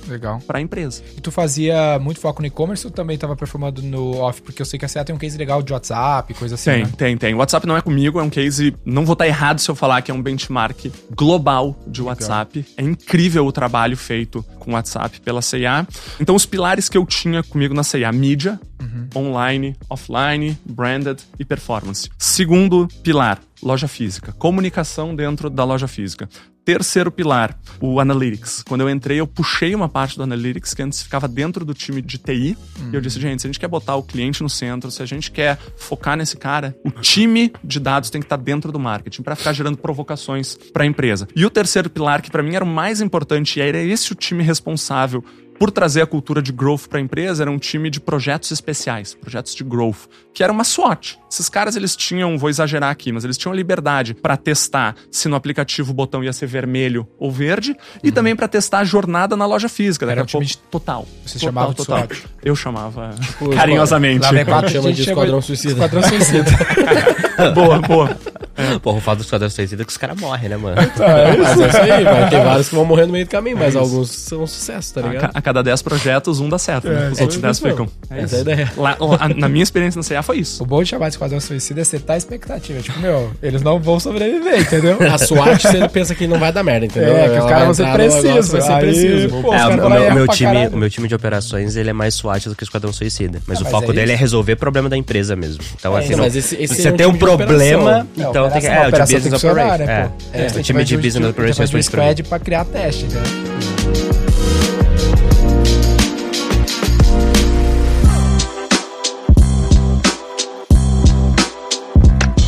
para 0.45 0.59
a 0.59 0.61
empresa. 0.61 1.03
E 1.17 1.21
tu 1.21 1.31
fazia 1.31 1.97
muito 1.99 2.19
foco 2.19 2.41
no 2.41 2.47
e-commerce 2.47 2.85
ou 2.85 2.91
também 2.91 3.15
estava 3.15 3.35
performando 3.35 3.81
no 3.81 4.17
off? 4.17 4.41
Porque 4.41 4.61
eu 4.61 4.65
sei 4.65 4.77
que 4.77 4.85
a 4.85 4.89
CA 4.89 5.03
tem 5.03 5.15
um 5.15 5.19
case 5.19 5.37
legal 5.37 5.61
de 5.61 5.73
WhatsApp, 5.73 6.33
coisa 6.33 6.55
assim. 6.55 6.71
Tem, 6.71 6.83
né? 6.83 6.91
tem, 6.97 7.17
tem. 7.17 7.33
O 7.33 7.37
WhatsApp 7.37 7.65
não 7.65 7.77
é 7.77 7.81
comigo, 7.81 8.19
é 8.19 8.23
um 8.23 8.29
case. 8.29 8.75
Não 8.85 9.05
vou 9.05 9.13
estar 9.13 9.27
errado 9.27 9.59
se 9.59 9.69
eu 9.69 9.75
falar 9.75 10.01
que 10.01 10.11
é 10.11 10.13
um 10.13 10.21
benchmark 10.21 10.80
global 11.15 11.77
de 11.85 12.01
WhatsApp. 12.01 12.59
Legal. 12.59 12.73
É 12.77 12.83
incrível 12.83 13.45
o 13.45 13.51
trabalho 13.51 13.97
feito 13.97 14.43
com 14.59 14.71
o 14.71 14.73
WhatsApp 14.73 15.19
pela 15.21 15.41
CIA. 15.41 15.85
Então, 16.19 16.35
os 16.35 16.45
pilares 16.45 16.87
que 16.87 16.97
eu 16.97 17.05
tinha 17.05 17.43
comigo 17.43 17.73
na 17.73 17.83
CIA: 17.83 18.11
mídia, 18.11 18.59
uhum. 18.81 19.07
online, 19.15 19.75
offline, 19.89 20.57
branded 20.65 21.19
e 21.37 21.45
performance. 21.45 22.09
Segundo 22.17 22.87
pilar, 23.03 23.39
loja 23.61 23.87
física, 23.87 24.31
comunicação 24.33 25.15
dentro 25.15 25.49
da 25.49 25.63
loja 25.63 25.87
física. 25.87 26.29
Terceiro 26.63 27.11
pilar, 27.11 27.57
o 27.79 27.99
Analytics. 27.99 28.63
Quando 28.67 28.81
eu 28.81 28.89
entrei, 28.89 29.19
eu 29.19 29.25
puxei 29.25 29.73
uma 29.73 29.89
parte 29.89 30.15
do 30.15 30.23
Analytics 30.23 30.75
que 30.75 30.83
antes 30.83 31.01
ficava 31.01 31.27
dentro 31.27 31.65
do 31.65 31.73
time 31.73 32.01
de 32.01 32.19
TI. 32.19 32.55
Uhum. 32.79 32.91
E 32.91 32.95
eu 32.95 33.01
disse, 33.01 33.19
gente, 33.19 33.41
se 33.41 33.47
a 33.47 33.49
gente 33.49 33.59
quer 33.59 33.67
botar 33.67 33.95
o 33.95 34.03
cliente 34.03 34.43
no 34.43 34.49
centro, 34.49 34.91
se 34.91 35.01
a 35.01 35.05
gente 35.05 35.31
quer 35.31 35.57
focar 35.75 36.15
nesse 36.15 36.37
cara, 36.37 36.75
o 36.85 36.91
time 36.91 37.51
de 37.63 37.79
dados 37.79 38.11
tem 38.11 38.21
que 38.21 38.25
estar 38.25 38.37
dentro 38.37 38.71
do 38.71 38.79
marketing 38.79 39.23
para 39.23 39.35
ficar 39.35 39.53
gerando 39.53 39.77
provocações 39.77 40.55
para 40.71 40.83
a 40.83 40.85
empresa. 40.85 41.27
E 41.35 41.45
o 41.45 41.49
terceiro 41.49 41.89
pilar, 41.89 42.21
que 42.21 42.29
para 42.29 42.43
mim 42.43 42.55
era 42.55 42.63
o 42.63 42.67
mais 42.67 43.01
importante, 43.01 43.59
e 43.59 43.61
era 43.61 43.81
esse 43.81 44.11
o 44.11 44.15
time 44.15 44.43
responsável 44.43 45.23
por 45.61 45.69
trazer 45.69 46.01
a 46.01 46.07
cultura 46.07 46.41
de 46.41 46.51
growth 46.51 46.87
para 46.89 46.97
a 46.97 47.01
empresa, 47.03 47.43
era 47.43 47.51
um 47.51 47.59
time 47.59 47.91
de 47.91 47.99
projetos 47.99 48.49
especiais, 48.49 49.13
projetos 49.13 49.53
de 49.53 49.63
growth, 49.63 50.07
que 50.33 50.43
era 50.43 50.51
uma 50.51 50.63
SWOT. 50.63 51.19
Esses 51.31 51.49
caras, 51.49 51.75
eles 51.75 51.95
tinham, 51.95 52.35
vou 52.35 52.49
exagerar 52.49 52.89
aqui, 52.89 53.11
mas 53.11 53.23
eles 53.23 53.37
tinham 53.37 53.53
liberdade 53.53 54.15
para 54.15 54.35
testar 54.35 54.95
se 55.11 55.29
no 55.29 55.35
aplicativo 55.35 55.91
o 55.91 55.93
botão 55.93 56.23
ia 56.23 56.33
ser 56.33 56.47
vermelho 56.47 57.07
ou 57.19 57.31
verde, 57.31 57.73
uhum. 57.73 57.99
e 58.03 58.11
também 58.11 58.35
para 58.35 58.47
testar 58.47 58.79
a 58.79 58.83
jornada 58.83 59.37
na 59.37 59.45
loja 59.45 59.69
física. 59.69 60.09
Era 60.09 60.23
um 60.23 60.25
time 60.25 60.47
de... 60.47 60.57
total. 60.57 61.07
Você 61.23 61.37
total, 61.37 61.47
chamava 61.47 61.73
total. 61.75 61.99
SWOT. 62.07 62.25
Eu 62.43 62.55
chamava 62.55 63.11
tipo, 63.21 63.49
carinhosamente. 63.51 64.23
Lá 64.23 64.31
vem 64.31 64.45
quatro 64.45 64.71
chama 64.71 64.91
de 64.91 65.03
Esquadrão 65.03 65.41
Suicida. 65.43 65.73
Esquadrão 65.73 66.01
Suicida. 66.01 66.51
boa, 67.53 67.79
boa. 67.81 68.17
É. 68.57 68.79
Porra, 68.79 68.97
o 68.97 69.01
fato 69.01 69.19
do 69.19 69.23
Esquadrão 69.23 69.49
Suicida 69.49 69.81
é 69.81 69.85
que 69.85 69.91
os 69.91 69.97
caras 69.97 70.19
morrem, 70.19 70.49
né, 70.49 70.57
mano? 70.57 70.79
é, 70.79 71.37
mas 71.37 71.59
é 71.59 71.67
isso 71.67 71.77
aí, 71.77 72.03
vai 72.03 72.29
ter 72.29 72.43
vários 72.43 72.69
que 72.69 72.75
vão 72.75 72.85
morrer 72.85 73.05
no 73.05 73.13
meio 73.13 73.25
do 73.25 73.29
caminho, 73.29 73.57
mas 73.57 73.75
é 73.75 73.79
alguns 73.79 74.09
são 74.11 74.43
um 74.43 74.47
sucesso, 74.47 74.93
tá 74.93 75.01
ligado? 75.01 75.31
A, 75.33 75.39
a 75.39 75.41
cada 75.41 75.61
10 75.61 75.81
projetos, 75.81 76.39
um 76.39 76.49
dá 76.49 76.57
certo, 76.57 76.87
né? 76.89 77.07
É, 77.07 77.11
Os 77.11 77.21
outros 77.21 77.39
10 77.39 77.59
ficam. 77.59 77.87
É 78.09 78.21
Essa 78.21 78.35
é 78.35 78.39
a 78.39 78.41
ideia. 78.41 78.71
Lá, 78.77 78.97
a, 79.19 79.29
na 79.29 79.49
minha 79.49 79.63
experiência 79.63 79.99
no 79.99 80.07
CA 80.07 80.21
foi 80.21 80.39
isso. 80.39 80.63
O 80.63 80.65
bom 80.65 80.83
de 80.83 80.89
chamar 80.89 81.09
de 81.09 81.15
Esquadrão 81.15 81.39
Suicida 81.39 81.81
é 81.81 81.83
setar 81.83 82.15
a 82.15 82.17
expectativa. 82.17 82.81
Tipo, 82.81 82.99
meu, 82.99 83.31
eles 83.41 83.61
não 83.61 83.79
vão 83.79 83.99
sobreviver, 83.99 84.61
entendeu? 84.61 84.97
A 85.11 85.17
SWAT, 85.17 85.61
você 85.61 85.87
pensa 85.89 86.15
que 86.15 86.27
não 86.27 86.39
vai 86.39 86.51
dar 86.51 86.63
merda, 86.63 86.85
entendeu? 86.85 87.15
É, 87.15 87.29
que 87.29 87.39
os 87.39 87.45
caras 87.45 87.63
vão 87.63 87.73
ser 87.73 87.93
precisos. 87.93 88.51
Vai 88.51 88.61
ser 88.61 88.77
preciso. 88.79 89.35
É, 89.53 89.67
o, 89.67 89.89
meu, 89.89 90.13
meu 90.13 90.27
time, 90.27 90.67
o 90.67 90.77
meu 90.77 90.89
time 90.89 91.07
de 91.07 91.15
operações, 91.15 91.75
ele 91.75 91.89
é 91.89 91.93
mais 91.93 92.15
SWAT 92.15 92.47
do 92.47 92.55
que 92.55 92.63
o 92.63 92.65
Esquadrão 92.65 92.93
Suicida. 92.93 93.41
Mas 93.47 93.57
ah, 93.57 93.61
o 93.61 93.63
mas 93.63 93.71
foco 93.71 93.91
é 93.91 93.95
dele 93.95 94.11
é 94.11 94.15
resolver 94.15 94.55
problema 94.55 94.89
da 94.89 94.97
empresa 94.97 95.35
mesmo. 95.35 95.63
Então, 95.77 95.95
assim, 95.95 96.15
não, 96.15 96.25
esse, 96.25 96.55
esse 96.55 96.75
você 96.75 96.87
é 96.87 96.91
um 96.91 96.97
tem 96.97 97.05
um 97.05 97.17
problema, 97.17 98.07
então 98.15 98.29
operação, 98.29 98.40
é, 98.40 98.40
o 98.40 98.40
operação 98.45 99.19
business 99.19 99.21
tem 99.21 99.21
que 99.21 99.29
funcionar, 99.29 99.73
operation, 99.73 99.85
né, 99.85 100.01
é. 100.01 100.03
pô? 100.03 100.13
É, 100.33 100.49
você 100.49 100.59
o 100.59 100.63
time 100.63 100.83
de 100.83 100.97
business 100.97 101.29
operations 101.29 101.85
squad 101.85 102.23
pra 102.23 102.39
criar 102.39 102.65
teste, 102.65 103.05
né? 103.05 104.20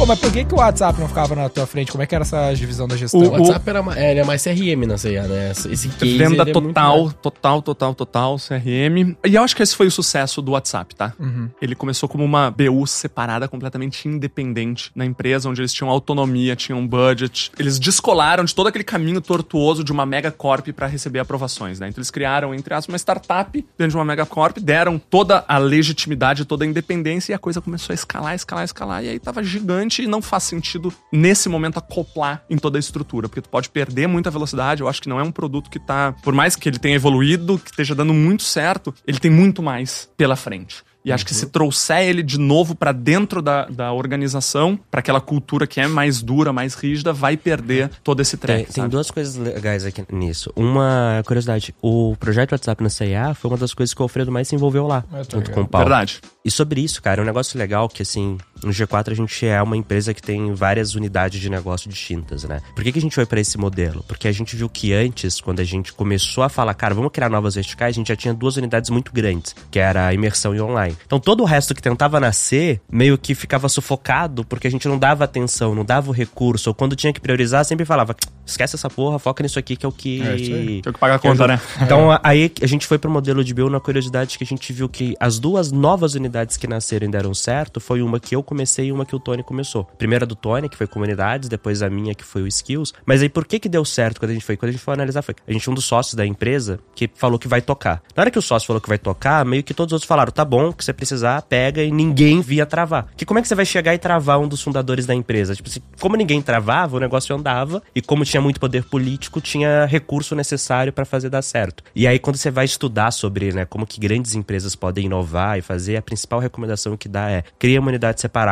Pô, 0.04 0.08
mas 0.08 0.20
por 0.20 0.34
que, 0.34 0.44
que 0.44 0.54
o 0.54 0.58
WhatsApp 0.58 1.00
não 1.00 1.08
ficava 1.08 1.34
na 1.34 1.48
tua 1.48 1.66
frente? 1.66 1.90
Como 1.90 2.04
é 2.04 2.06
que 2.06 2.14
era 2.14 2.24
essa 2.26 2.52
divisão 2.54 2.90
da 2.90 2.98
gestão? 2.98 3.22
O- 3.22 3.24
O 3.24 3.32
WhatsApp 3.32 3.70
era, 3.70 3.82
ma- 3.82 3.98
é, 3.98 4.12
ele 4.12 4.20
é 4.20 4.24
mais 4.26 4.44
CRM 4.44 4.86
na 4.86 4.98
CIA, 4.98 5.24
né? 5.24 5.52
Esse 5.52 5.88
case, 5.88 6.18
Venda 6.18 6.42
é 6.42 6.46
muito 6.54 6.62
total, 6.62 7.04
mais- 7.04 7.14
total, 7.22 7.62
total, 7.62 7.96
total, 7.96 8.36
CRM. 8.38 9.16
E 9.26 9.36
eu 9.36 9.42
acho 9.42 9.56
que 9.56 9.64
esse 9.64 9.74
foi 9.74 9.88
o 9.88 9.92
sucesso 9.92 10.42
do 10.42 10.52
WhatsApp, 10.52 10.94
tá? 10.94 11.14
Uhum. 11.18 11.48
Ele 11.62 11.74
começou 11.74 12.10
como 12.10 12.22
uma 12.22 12.52
BU 12.52 12.86
separada, 12.86 13.48
completamente 13.48 14.06
independente 14.10 14.92
na 14.94 15.06
empresa, 15.06 15.48
onde 15.48 15.62
eles 15.62 15.72
tinham 15.72 15.90
autonomia, 15.90 16.54
tinham 16.54 16.86
budget. 16.86 17.50
Eles 17.58 17.80
descolaram 17.80 18.44
de 18.44 18.54
todo 18.54 18.68
aquele 18.68 18.84
caminho 18.84 19.22
tortuoso 19.22 19.86
de 19.86 19.94
uma 19.94 20.06
megacorp 20.06 20.68
para 20.74 20.86
receber 20.86 21.20
aprovações, 21.20 21.80
né? 21.80 21.88
Então 21.88 22.00
eles 22.02 22.12
criaram, 22.12 22.54
entre 22.54 22.74
aspas, 22.74 22.92
uma 22.92 22.98
startup 22.98 23.58
dentro 23.78 23.92
de 23.92 23.96
uma 23.96 24.04
megacorp, 24.04 24.58
deram 24.60 25.00
toda 25.00 25.46
a 25.48 25.58
legitimidade, 25.58 26.44
toda 26.44 26.66
a 26.66 26.68
independência 26.68 27.32
e 27.32 27.36
a 27.36 27.40
coisa 27.40 27.62
começou 27.62 27.94
a 27.94 27.96
escalar, 27.96 28.36
escalar, 28.36 28.66
escalar. 28.66 29.02
E 29.02 29.08
aí 29.08 29.18
tava 29.18 29.42
gigante 29.42 29.93
e 30.02 30.08
não 30.08 30.22
faz 30.22 30.44
sentido, 30.44 30.92
nesse 31.12 31.48
momento, 31.48 31.78
acoplar 31.78 32.44
em 32.50 32.58
toda 32.58 32.78
a 32.78 32.80
estrutura, 32.80 33.30
porque 33.30 33.42
tu 33.42 33.50
pode 33.50 33.70
perder 33.70 34.08
muita 34.08 34.32
velocidade. 34.32 34.82
Eu 34.82 34.88
acho 34.88 35.02
que 35.02 35.10
não 35.10 35.20
é 35.20 35.24
um 35.24 35.32
produto 35.32 35.70
que 35.70 35.80
tá, 35.80 36.14
por 36.24 36.34
mais 36.34 36.56
que 36.56 36.68
ele 36.68 36.80
tenha 36.80 36.96
evoluído, 36.96 37.60
que 37.60 37.70
esteja 37.70 37.94
dando 37.94 38.14
muito 38.14 38.44
certo, 38.44 38.94
ele 39.06 39.20
tem 39.20 39.30
muito 39.32 39.62
mais 39.62 40.10
pela 40.18 40.36
frente. 40.36 40.84
E 41.06 41.12
acho 41.12 41.26
que 41.26 41.34
se 41.36 41.48
trouxer 41.48 42.00
ele 42.08 42.24
de 42.24 42.38
novo 42.40 42.74
pra 42.74 42.94
dentro 42.94 43.42
da, 43.42 43.66
da 43.66 43.92
organização, 43.92 44.80
pra 44.90 45.00
aquela 45.02 45.20
cultura 45.20 45.68
que 45.68 45.82
é 45.82 45.86
mais 45.86 46.22
dura, 46.22 46.54
mais 46.54 46.76
rígida, 46.76 47.12
vai 47.12 47.36
perder 47.36 47.90
todo 48.02 48.22
esse 48.22 48.38
Tem, 48.38 48.56
track. 48.56 48.74
tem 48.74 48.84
sabe? 48.84 48.90
duas 48.92 49.12
coisas 49.12 49.36
legais 49.36 49.86
aqui 49.86 50.06
nisso. 50.10 50.50
Uma 50.56 51.22
curiosidade: 51.26 51.76
o 51.82 52.16
projeto 52.18 52.54
WhatsApp 52.54 52.82
na 52.82 52.90
CIA 52.90 53.34
foi 53.34 53.52
uma 53.52 53.58
das 53.58 53.74
coisas 53.74 53.94
que 53.94 54.02
o 54.02 54.04
Alfredo 54.04 54.32
mais 54.32 54.48
se 54.48 54.56
envolveu 54.56 54.88
lá, 54.88 55.04
Eu 55.12 55.26
tô 55.26 55.36
junto 55.38 55.48
ligado. 55.50 55.54
com 55.56 55.62
o 55.64 55.68
Paulo. 55.68 55.90
Verdade. 55.90 56.22
E 56.46 56.50
sobre 56.50 56.80
isso, 56.80 57.02
cara, 57.02 57.20
é 57.20 57.24
um 57.24 57.26
negócio 57.26 57.60
legal 57.60 57.90
que, 57.90 58.02
assim, 58.02 58.38
no 58.64 58.72
G4 58.72 59.12
a 59.12 59.16
gente 59.16 59.46
é 59.46 59.62
uma 59.62 59.76
empresa 59.78 60.14
que 60.14 60.22
tem 60.22 60.54
várias 60.54 60.96
unidades 60.96 61.40
de 61.40 61.50
negócio 61.50 61.90
distintas, 61.90 62.44
né? 62.44 62.62
Por 62.76 62.84
que, 62.84 62.92
que 62.92 63.00
a 63.00 63.02
gente 63.02 63.16
foi 63.16 63.26
pra 63.26 63.40
esse 63.40 63.58
modelo? 63.58 64.04
Porque 64.08 64.28
a 64.28 64.32
gente 64.32 64.56
viu 64.56 64.70
que 64.70 64.94
antes, 64.94 65.40
quando 65.42 65.60
a 65.60 65.64
gente 65.64 65.94
começou 65.94 66.44
a 66.44 66.50
falar, 66.50 66.74
cara, 66.74 66.94
vamos 66.94 67.12
criar 67.12 67.30
novas 67.30 67.56
verticais, 67.56 67.96
a 67.96 67.98
gente 67.98 68.08
já 68.08 68.16
tinha 68.16 68.34
duas 68.34 68.58
unidades 68.58 68.90
muito 68.90 69.12
grandes, 69.14 69.56
que 69.72 69.80
era 69.80 70.08
a 70.08 70.14
imersão 70.14 70.56
e 70.56 70.62
online. 70.62 70.96
Então 71.06 71.20
todo 71.20 71.42
o 71.42 71.46
resto 71.46 71.74
que 71.76 71.82
tentava 71.82 72.20
nascer, 72.20 72.82
meio 72.92 73.18
que 73.18 73.36
ficava 73.36 73.68
sufocado, 73.70 74.44
porque 74.46 74.68
a 74.68 74.72
gente 74.72 74.88
não 74.88 74.98
dava 74.98 75.24
atenção, 75.24 75.76
não 75.76 75.86
dava 75.86 76.10
o 76.10 76.14
recurso, 76.14 76.70
ou 76.70 76.74
quando 76.74 76.96
tinha 76.96 77.12
que 77.14 77.20
priorizar, 77.20 77.64
sempre 77.66 77.86
falava, 77.86 78.16
esquece 78.46 78.76
essa 78.76 78.90
porra, 78.90 79.20
foca 79.20 79.44
nisso 79.44 79.60
aqui 79.60 79.76
que 79.76 79.86
é 79.86 79.90
o 79.90 79.92
que... 79.92 80.22
É, 80.22 80.36
isso 80.36 80.54
aí. 80.54 80.82
Tem 80.82 80.94
que 80.94 81.00
pagar 81.00 81.16
a 81.16 81.20
conta, 81.20 81.48
né? 81.48 81.60
Então 81.82 82.12
a- 82.12 82.20
aí 82.24 82.52
a 82.62 82.68
gente 82.68 82.88
foi 82.88 82.98
pro 82.98 83.10
modelo 83.12 83.44
de 83.44 83.54
Bill 83.54 83.70
na 83.70 83.80
curiosidade 83.80 84.38
que 84.38 84.44
a 84.44 84.48
gente 84.48 84.72
viu 84.74 84.88
que 84.90 85.16
as 85.20 85.40
duas 85.40 85.72
novas 85.72 86.14
unidades 86.16 86.58
que 86.58 86.68
nasceram 86.68 87.08
e 87.08 87.12
deram 87.12 87.34
certo 87.34 87.80
foi 87.80 88.02
uma 88.02 88.20
que 88.20 88.36
eu 88.36 88.44
comecei 88.54 88.88
e 88.88 88.92
uma 88.92 89.06
que 89.06 89.16
o 89.16 89.20
Tony 89.20 89.42
começou. 89.42 89.88
A 90.00 90.26
do 90.26 90.36
Tony, 90.36 90.70
que 90.70 90.78
foi 90.78 90.86
comunidades, 90.86 91.50
depois 91.50 91.82
a 91.82 91.90
minha, 91.90 92.14
que 92.14 92.24
foi 92.24 92.44
o 92.44 92.48
Skills. 92.48 92.94
Mas 93.04 93.22
aí 93.24 93.30
por 93.30 93.46
que 93.46 93.60
que 93.60 93.68
deu 93.68 93.84
certo 93.84 94.20
quando 94.20 94.30
a 94.30 94.34
gente 94.34 94.46
foi? 94.46 94.56
Quando 94.56 94.70
a 94.70 94.72
gente 94.72 94.82
foi 94.82 94.94
analisar, 94.94 95.24
foi 95.24 95.34
a 95.48 95.52
gente 95.52 95.68
um 95.70 95.74
dos 95.74 95.86
sócios 95.86 96.14
da 96.14 96.26
empresa 96.26 96.80
que 96.94 97.10
falou 97.16 97.40
que 97.40 97.48
vai 97.48 97.62
tocar. 97.62 98.04
Na 98.16 98.22
hora 98.22 98.32
que 98.32 98.38
o 98.38 98.42
sócio 98.42 98.68
falou 98.68 98.80
que 98.80 98.88
vai 98.88 99.00
tocar, 99.00 99.44
meio 99.44 99.64
que 99.64 99.74
todos 99.74 99.92
os 99.92 99.94
outros 99.94 100.08
falaram, 100.08 100.32
tá 100.32 100.46
bom, 100.46 100.70
o 100.70 100.74
que 100.74 100.86
você 100.86 100.94
precisar, 100.94 101.42
pega 101.42 101.82
e 101.82 101.92
ninguém 101.92 102.42
via 102.42 102.66
travar. 102.66 103.08
Que 103.18 103.26
como 103.26 103.40
é 103.40 103.42
que 103.42 103.48
você 103.48 103.56
vai 103.56 103.66
chegar 103.66 103.96
e 103.96 103.98
travar 103.98 104.40
um 104.40 104.48
dos 104.48 104.62
fundadores 104.62 105.06
da 105.08 105.16
empresa? 105.16 105.56
Tipo, 105.56 105.70
se, 105.70 105.82
como 106.00 106.16
ninguém 106.16 106.42
travava, 106.42 106.98
o 106.98 107.00
negócio 107.00 107.36
andava 107.36 107.82
e 107.96 108.02
como 108.02 108.24
tinha 108.24 108.42
muito 108.42 108.60
poder 108.60 108.84
político, 108.84 109.42
tinha 109.42 109.86
recurso 109.86 110.36
necessário 110.36 110.94
pra 110.94 111.06
fazer 111.06 111.30
dar 111.30 111.42
certo. 111.42 111.84
E 111.96 112.06
aí 112.06 112.20
quando 112.20 112.38
você 112.38 112.52
vai 112.52 112.66
estudar 112.66 113.10
sobre, 113.12 113.52
né, 113.52 113.66
como 113.66 113.88
que 113.88 114.00
grandes 114.00 114.36
empresas 114.36 114.76
podem 114.76 115.06
inovar 115.06 115.58
e 115.58 115.62
fazer, 115.62 115.98
a 115.98 116.02
principal 116.02 116.40
recomendação 116.40 116.96
que 116.96 117.10
dá 117.10 117.32
é 117.32 117.44
cria 117.58 117.80
uma 117.80 117.90
unidade 117.90 118.22
separada, 118.22 118.43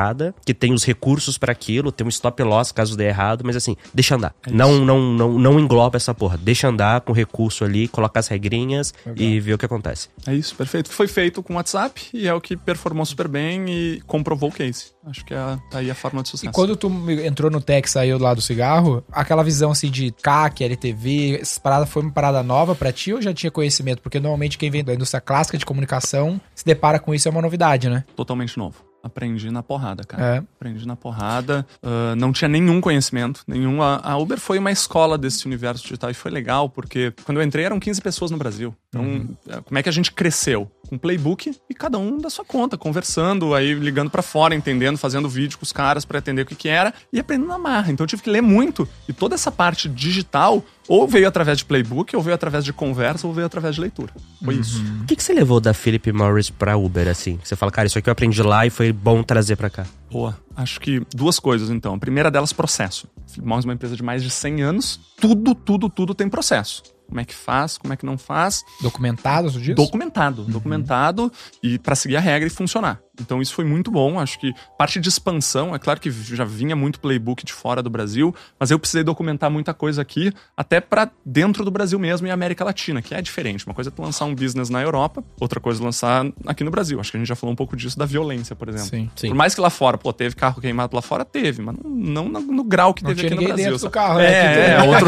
que 0.45 0.53
tem 0.53 0.73
os 0.73 0.83
recursos 0.83 1.37
pra 1.37 1.51
aquilo, 1.51 1.91
tem 1.91 2.05
um 2.05 2.09
stop 2.09 2.41
loss 2.43 2.71
caso 2.71 2.95
dê 2.97 3.05
errado, 3.07 3.43
mas 3.45 3.55
assim, 3.55 3.75
deixa 3.93 4.15
andar. 4.15 4.33
não, 4.51 4.83
não, 4.85 4.99
não, 5.13 5.39
não 5.39 5.59
engloba 5.59 5.97
essa 5.97 6.13
porra. 6.13 6.37
Deixa 6.37 6.67
andar 6.67 7.01
com 7.01 7.11
recurso 7.13 7.63
ali, 7.63 7.87
colocar 7.87 8.19
as 8.19 8.27
regrinhas 8.27 8.93
e 9.15 9.39
ver 9.39 9.53
o 9.53 9.57
que 9.57 9.65
acontece. 9.65 10.09
É 10.25 10.33
isso, 10.33 10.55
perfeito. 10.55 10.89
Foi 10.91 11.07
feito 11.07 11.41
com 11.43 11.53
o 11.53 11.55
WhatsApp 11.57 12.01
e 12.13 12.27
é 12.27 12.33
o 12.33 12.39
que 12.41 12.55
performou 12.55 13.05
super 13.05 13.27
bem 13.27 13.65
e 13.69 14.01
comprovou 14.07 14.49
o 14.49 14.51
case. 14.51 14.85
Acho 15.05 15.25
que 15.25 15.33
é 15.33 15.37
a- 15.37 15.57
tá 15.69 15.79
aí 15.79 15.89
a 15.89 15.95
forma 15.95 16.21
de 16.21 16.27
E 16.29 16.31
sucesso. 16.31 16.53
quando 16.53 16.75
tu 16.75 16.87
entrou 17.23 17.49
no 17.49 17.59
tech 17.59 17.87
e 17.87 17.91
saiu 17.91 18.17
lá 18.19 18.33
do 18.33 18.41
cigarro, 18.41 19.03
aquela 19.11 19.43
visão 19.43 19.71
assim 19.71 19.89
de 19.89 20.11
CAC, 20.21 20.63
LTV, 20.63 21.39
essa 21.41 21.59
parada 21.59 21.85
foi 21.85 22.03
uma 22.03 22.11
parada 22.11 22.43
nova 22.43 22.75
pra 22.75 22.91
ti 22.91 23.11
ou 23.13 23.21
já 23.21 23.33
tinha 23.33 23.49
conhecimento? 23.51 24.01
Porque 24.01 24.19
normalmente 24.19 24.57
quem 24.57 24.69
vem 24.69 24.83
da 24.83 24.93
indústria 24.93 25.19
clássica 25.21 25.57
de 25.57 25.65
comunicação 25.65 26.39
se 26.53 26.63
depara 26.65 26.99
com 26.99 27.13
isso 27.15 27.27
é 27.27 27.31
uma 27.31 27.41
novidade, 27.41 27.89
né? 27.89 28.03
Totalmente 28.15 28.57
novo. 28.57 28.75
Aprendi 29.03 29.49
na 29.49 29.63
porrada, 29.63 30.03
cara. 30.03 30.35
É. 30.35 30.37
Aprendi 30.37 30.85
na 30.85 30.95
porrada. 30.95 31.65
ah, 31.81 32.15
não 32.15 32.31
tinha 32.31 32.47
nenhum 32.47 32.79
conhecimento, 32.79 33.43
nenhum. 33.47 33.81
A, 33.81 33.99
a 34.03 34.17
Uber 34.17 34.39
foi 34.39 34.59
uma 34.59 34.71
escola 34.71 35.17
desse 35.17 35.45
universo 35.45 35.83
digital 35.83 36.09
e 36.09 36.13
foi 36.13 36.31
legal, 36.31 36.69
porque 36.69 37.13
quando 37.23 37.39
eu 37.39 37.43
entrei 37.43 37.65
eram 37.65 37.79
15 37.79 38.01
pessoas 38.01 38.31
no 38.31 38.37
Brasil. 38.37 38.75
Então, 38.93 39.25
eh, 39.47 39.61
como 39.61 39.77
é 39.77 39.83
que 39.83 39.87
a 39.87 39.91
gente 39.91 40.11
cresceu? 40.11 40.69
Com 40.89 40.97
playbook 40.97 41.55
e 41.69 41.73
cada 41.73 41.97
um 41.97 42.17
da 42.17 42.29
sua 42.29 42.43
conta, 42.43 42.77
conversando, 42.77 43.55
aí 43.55 43.73
ligando 43.73 44.09
pra 44.09 44.21
fora, 44.21 44.53
entendendo, 44.53 44.97
fazendo 44.97 45.29
vídeo 45.29 45.57
com 45.57 45.63
os 45.63 45.71
caras 45.71 46.03
pra 46.03 46.19
entender 46.19 46.41
o 46.41 46.45
que, 46.45 46.55
que 46.55 46.67
era 46.67 46.93
e 47.13 47.17
aprendendo 47.17 47.47
na 47.47 47.57
marra. 47.57 47.89
Então 47.89 48.03
eu 48.03 48.07
tive 48.09 48.21
que 48.21 48.29
ler 48.29 48.41
muito. 48.41 48.85
E 49.07 49.13
toda 49.13 49.33
essa 49.33 49.49
parte 49.49 49.87
digital 49.87 50.61
ou 50.89 51.07
veio 51.07 51.25
através 51.25 51.57
de 51.57 51.63
playbook, 51.63 52.13
ou 52.13 52.21
veio 52.21 52.35
através 52.35 52.65
de 52.65 52.73
conversa, 52.73 53.25
ou 53.25 53.31
veio 53.31 53.45
através 53.45 53.75
de 53.75 53.79
leitura. 53.81 54.11
Foi 54.43 54.55
isso. 54.55 54.83
O 55.03 55.05
que, 55.05 55.15
que 55.15 55.23
você 55.23 55.31
levou 55.31 55.61
da 55.61 55.73
Philip 55.73 56.11
Morris 56.11 56.49
pra 56.49 56.75
Uber, 56.75 57.07
assim? 57.07 57.39
Você 57.41 57.55
fala, 57.55 57.71
cara, 57.71 57.87
isso 57.87 57.97
aqui 57.97 58.09
eu 58.09 58.11
aprendi 58.11 58.43
lá 58.43 58.65
e 58.65 58.69
foi 58.69 58.91
bom 58.91 59.23
trazer 59.23 59.55
pra 59.55 59.69
cá. 59.69 59.85
Boa. 60.11 60.37
Acho 60.53 60.81
que 60.81 61.01
duas 61.15 61.39
coisas, 61.39 61.69
então. 61.69 61.93
A 61.93 61.97
primeira 61.97 62.29
delas, 62.29 62.51
processo. 62.51 63.07
Philip 63.25 63.47
Morris 63.47 63.63
é 63.63 63.67
uma 63.69 63.73
empresa 63.73 63.95
de 63.95 64.03
mais 64.03 64.21
de 64.21 64.29
100 64.29 64.61
anos. 64.63 64.99
Tudo, 65.15 65.55
tudo, 65.55 65.87
tudo 65.87 66.13
tem 66.13 66.27
processo. 66.27 66.83
Como 67.11 67.19
é 67.19 67.25
que 67.25 67.35
faz, 67.35 67.77
como 67.77 67.93
é 67.93 67.97
que 67.97 68.05
não 68.05 68.17
faz. 68.17 68.63
Documentado, 68.79 69.51
tu 69.51 69.59
diz? 69.59 69.75
Documentado. 69.75 70.45
Documentado 70.45 71.29
e 71.61 71.77
para 71.77 71.93
seguir 71.93 72.15
a 72.15 72.21
regra 72.21 72.47
e 72.47 72.49
funcionar. 72.49 73.01
Então 73.21 73.41
isso 73.41 73.53
foi 73.53 73.65
muito 73.65 73.91
bom. 73.91 74.19
Acho 74.19 74.39
que 74.39 74.53
parte 74.77 74.99
de 74.99 75.07
expansão, 75.09 75.73
é 75.75 75.79
claro 75.79 75.99
que 75.99 76.11
já 76.11 76.43
vinha 76.43 76.75
muito 76.75 76.99
playbook 76.99 77.45
de 77.45 77.53
fora 77.53 77.81
do 77.81 77.89
Brasil, 77.89 78.33
mas 78.59 78.71
eu 78.71 78.79
precisei 78.79 79.03
documentar 79.03 79.49
muita 79.49 79.73
coisa 79.73 80.01
aqui, 80.01 80.33
até 80.55 80.79
para 80.81 81.09
dentro 81.25 81.63
do 81.63 81.71
Brasil 81.71 81.99
mesmo 81.99 82.27
e 82.27 82.31
América 82.31 82.63
Latina, 82.63 83.01
que 83.01 83.13
é 83.13 83.21
diferente. 83.21 83.65
Uma 83.65 83.73
coisa 83.73 83.89
é 83.89 83.93
tu 83.93 84.01
lançar 84.01 84.25
um 84.25 84.35
business 84.35 84.69
na 84.69 84.81
Europa, 84.81 85.23
outra 85.39 85.59
coisa 85.59 85.81
é 85.81 85.85
lançar 85.85 86.25
aqui 86.45 86.63
no 86.63 86.71
Brasil. 86.71 86.99
Acho 86.99 87.11
que 87.11 87.17
a 87.17 87.19
gente 87.19 87.27
já 87.27 87.35
falou 87.35 87.53
um 87.53 87.55
pouco 87.55 87.75
disso 87.77 87.97
da 87.97 88.05
violência, 88.05 88.55
por 88.55 88.69
exemplo. 88.69 88.87
Sim. 88.87 89.09
Sim. 89.15 89.27
Por 89.29 89.35
mais 89.35 89.53
que 89.53 89.61
lá 89.61 89.69
fora, 89.69 89.97
pô, 89.97 90.11
teve 90.11 90.35
carro 90.35 90.59
queimado 90.61 90.95
lá 90.95 91.01
fora, 91.01 91.23
teve, 91.23 91.61
mas 91.61 91.75
não, 91.83 92.27
no, 92.27 92.41
no 92.41 92.63
grau 92.63 92.93
que 92.93 93.03
Não 93.03 93.13
teve 93.13 93.27
aqui 93.27 93.35
no 93.35 93.43
Brasil. 93.43 93.77
do 93.77 93.89
carro, 93.89 94.17
né? 94.19 94.25
É, 94.25 94.71
é, 94.71 94.81
outro. 94.83 95.05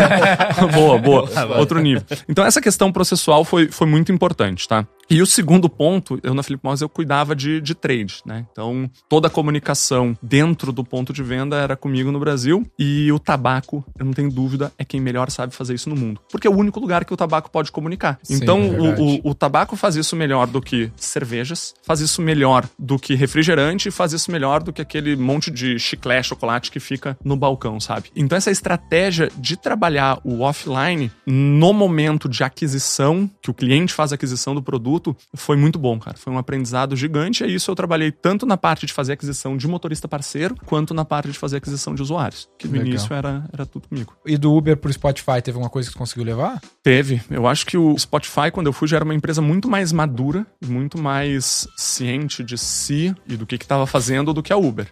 boa, 0.73 0.97
boa. 0.97 1.23
Outro 1.57 1.79
nível. 1.79 2.03
Então, 2.27 2.45
essa 2.45 2.61
questão 2.61 2.91
processual 2.91 3.45
foi, 3.45 3.67
foi 3.67 3.87
muito 3.87 4.11
importante, 4.11 4.67
tá? 4.67 4.85
E 5.09 5.21
o 5.21 5.25
segundo 5.25 5.69
ponto, 5.69 6.19
eu 6.23 6.33
na 6.33 6.41
Philip 6.41 6.63
Morris 6.63 6.81
eu 6.81 6.89
cuidava 6.89 7.35
de, 7.35 7.59
de 7.61 7.75
trade, 7.75 8.02
né? 8.25 8.45
Então, 8.51 8.89
toda 9.09 9.27
a 9.27 9.31
comunicação 9.31 10.17
dentro 10.21 10.71
do 10.71 10.83
ponto 10.83 11.13
de 11.13 11.23
venda 11.23 11.57
era 11.57 11.75
comigo 11.75 12.11
no 12.11 12.19
Brasil. 12.19 12.65
E 12.77 13.11
o 13.11 13.19
tabaco, 13.19 13.83
eu 13.97 14.05
não 14.05 14.13
tenho 14.13 14.29
dúvida, 14.29 14.71
é 14.77 14.85
quem 14.85 14.99
melhor 14.99 15.29
sabe 15.29 15.53
fazer 15.53 15.73
isso 15.73 15.89
no 15.89 15.95
mundo. 15.95 16.21
Porque 16.31 16.47
é 16.47 16.49
o 16.49 16.55
único 16.55 16.79
lugar 16.79 17.05
que 17.05 17.13
o 17.13 17.17
tabaco 17.17 17.49
pode 17.49 17.71
comunicar. 17.71 18.19
Sim, 18.23 18.35
então, 18.35 18.59
é 18.59 18.79
o, 18.79 19.01
o, 19.01 19.31
o 19.31 19.35
tabaco 19.35 19.75
faz 19.75 19.95
isso 19.95 20.15
melhor 20.15 20.47
do 20.47 20.61
que 20.61 20.91
cervejas, 20.95 21.73
faz 21.83 21.99
isso 21.99 22.21
melhor 22.21 22.67
do 22.77 22.97
que 22.97 23.15
refrigerante, 23.15 23.91
faz 23.91 24.13
isso 24.13 24.31
melhor 24.31 24.61
do 24.63 24.73
que 24.73 24.81
aquele 24.81 25.15
monte 25.15 25.51
de 25.51 25.77
chiclete, 25.79 26.29
chocolate 26.29 26.71
que 26.71 26.79
fica 26.79 27.17
no 27.23 27.35
balcão, 27.35 27.79
sabe? 27.79 28.09
Então 28.15 28.37
essa 28.37 28.51
estratégia 28.51 29.29
de 29.37 29.55
trabalhar 29.55 30.19
o 30.23 30.41
offline 30.41 31.11
no 31.25 31.73
momento 31.73 32.27
de 32.27 32.43
aquisição, 32.43 33.29
que 33.41 33.49
o 33.49 33.53
cliente 33.53 33.93
faz 33.93 34.11
a 34.11 34.15
aquisição 34.15 34.55
do 34.55 34.61
produto, 34.61 35.15
foi 35.33 35.55
muito 35.55 35.79
bom, 35.79 35.99
cara. 35.99 36.17
Foi 36.17 36.31
um 36.31 36.37
aprendizado 36.37 36.95
gigante. 36.95 37.43
E 37.43 37.55
isso 37.55 37.69
eu 37.69 37.75
trabalhei 37.83 38.11
tanto 38.11 38.45
na 38.45 38.55
parte 38.55 38.85
de 38.85 38.93
fazer 38.93 39.13
aquisição 39.13 39.57
de 39.57 39.67
motorista 39.67 40.07
parceiro, 40.07 40.55
quanto 40.65 40.93
na 40.93 41.03
parte 41.03 41.29
de 41.29 41.37
fazer 41.37 41.57
aquisição 41.57 41.93
de 41.93 42.01
usuários. 42.01 42.47
Que 42.57 42.65
no 42.65 42.73
Legal. 42.73 42.87
início 42.87 43.13
era, 43.13 43.43
era 43.51 43.65
tudo 43.65 43.89
comigo. 43.89 44.15
E 44.25 44.37
do 44.37 44.53
Uber 44.53 44.77
pro 44.77 44.91
Spotify, 44.91 45.41
teve 45.43 45.55
alguma 45.57 45.69
coisa 45.69 45.89
que 45.89 45.95
tu 45.95 45.97
conseguiu 45.97 46.23
levar? 46.23 46.61
Teve. 46.81 47.21
Eu 47.29 47.45
acho 47.45 47.65
que 47.65 47.77
o 47.77 47.97
Spotify, 47.99 48.49
quando 48.51 48.67
eu 48.67 48.73
fui, 48.73 48.87
já 48.87 48.95
era 48.95 49.03
uma 49.03 49.13
empresa 49.13 49.41
muito 49.41 49.69
mais 49.69 49.91
madura, 49.91 50.45
e 50.61 50.65
muito 50.65 50.97
mais 50.97 51.67
ciente 51.75 52.41
de 52.43 52.57
si 52.57 53.13
e 53.27 53.35
do 53.35 53.45
que 53.45 53.55
estava 53.55 53.85
fazendo 53.85 54.33
do 54.33 54.41
que 54.41 54.53
a 54.53 54.57
Uber. 54.57 54.87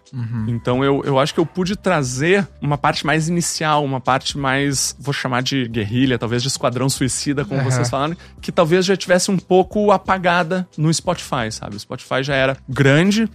Então 0.46 0.84
eu, 0.84 1.02
eu 1.04 1.18
acho 1.18 1.32
que 1.32 1.40
eu 1.40 1.46
pude 1.46 1.74
trazer 1.76 2.46
uma 2.60 2.76
parte 2.76 3.06
mais 3.06 3.28
inicial, 3.28 3.82
uma 3.82 4.00
parte 4.00 4.36
mais, 4.36 4.94
vou 4.98 5.14
chamar 5.14 5.42
de 5.42 5.66
guerrilha, 5.66 6.18
talvez 6.18 6.42
de 6.42 6.48
esquadrão 6.48 6.90
suicida, 6.90 7.44
como 7.44 7.60
Aham. 7.60 7.70
vocês 7.70 7.88
falaram, 7.88 8.16
que 8.40 8.52
talvez 8.52 8.84
já 8.84 8.96
tivesse 8.96 9.30
um 9.30 9.38
pouco 9.38 9.90
apagada 9.90 10.68
no 10.76 10.92
Spotify, 10.92 11.50
sabe? 11.50 11.76
O 11.76 11.80
Spotify 11.80 12.22
já 12.22 12.34
era 12.34 12.56
grande, 12.68 12.81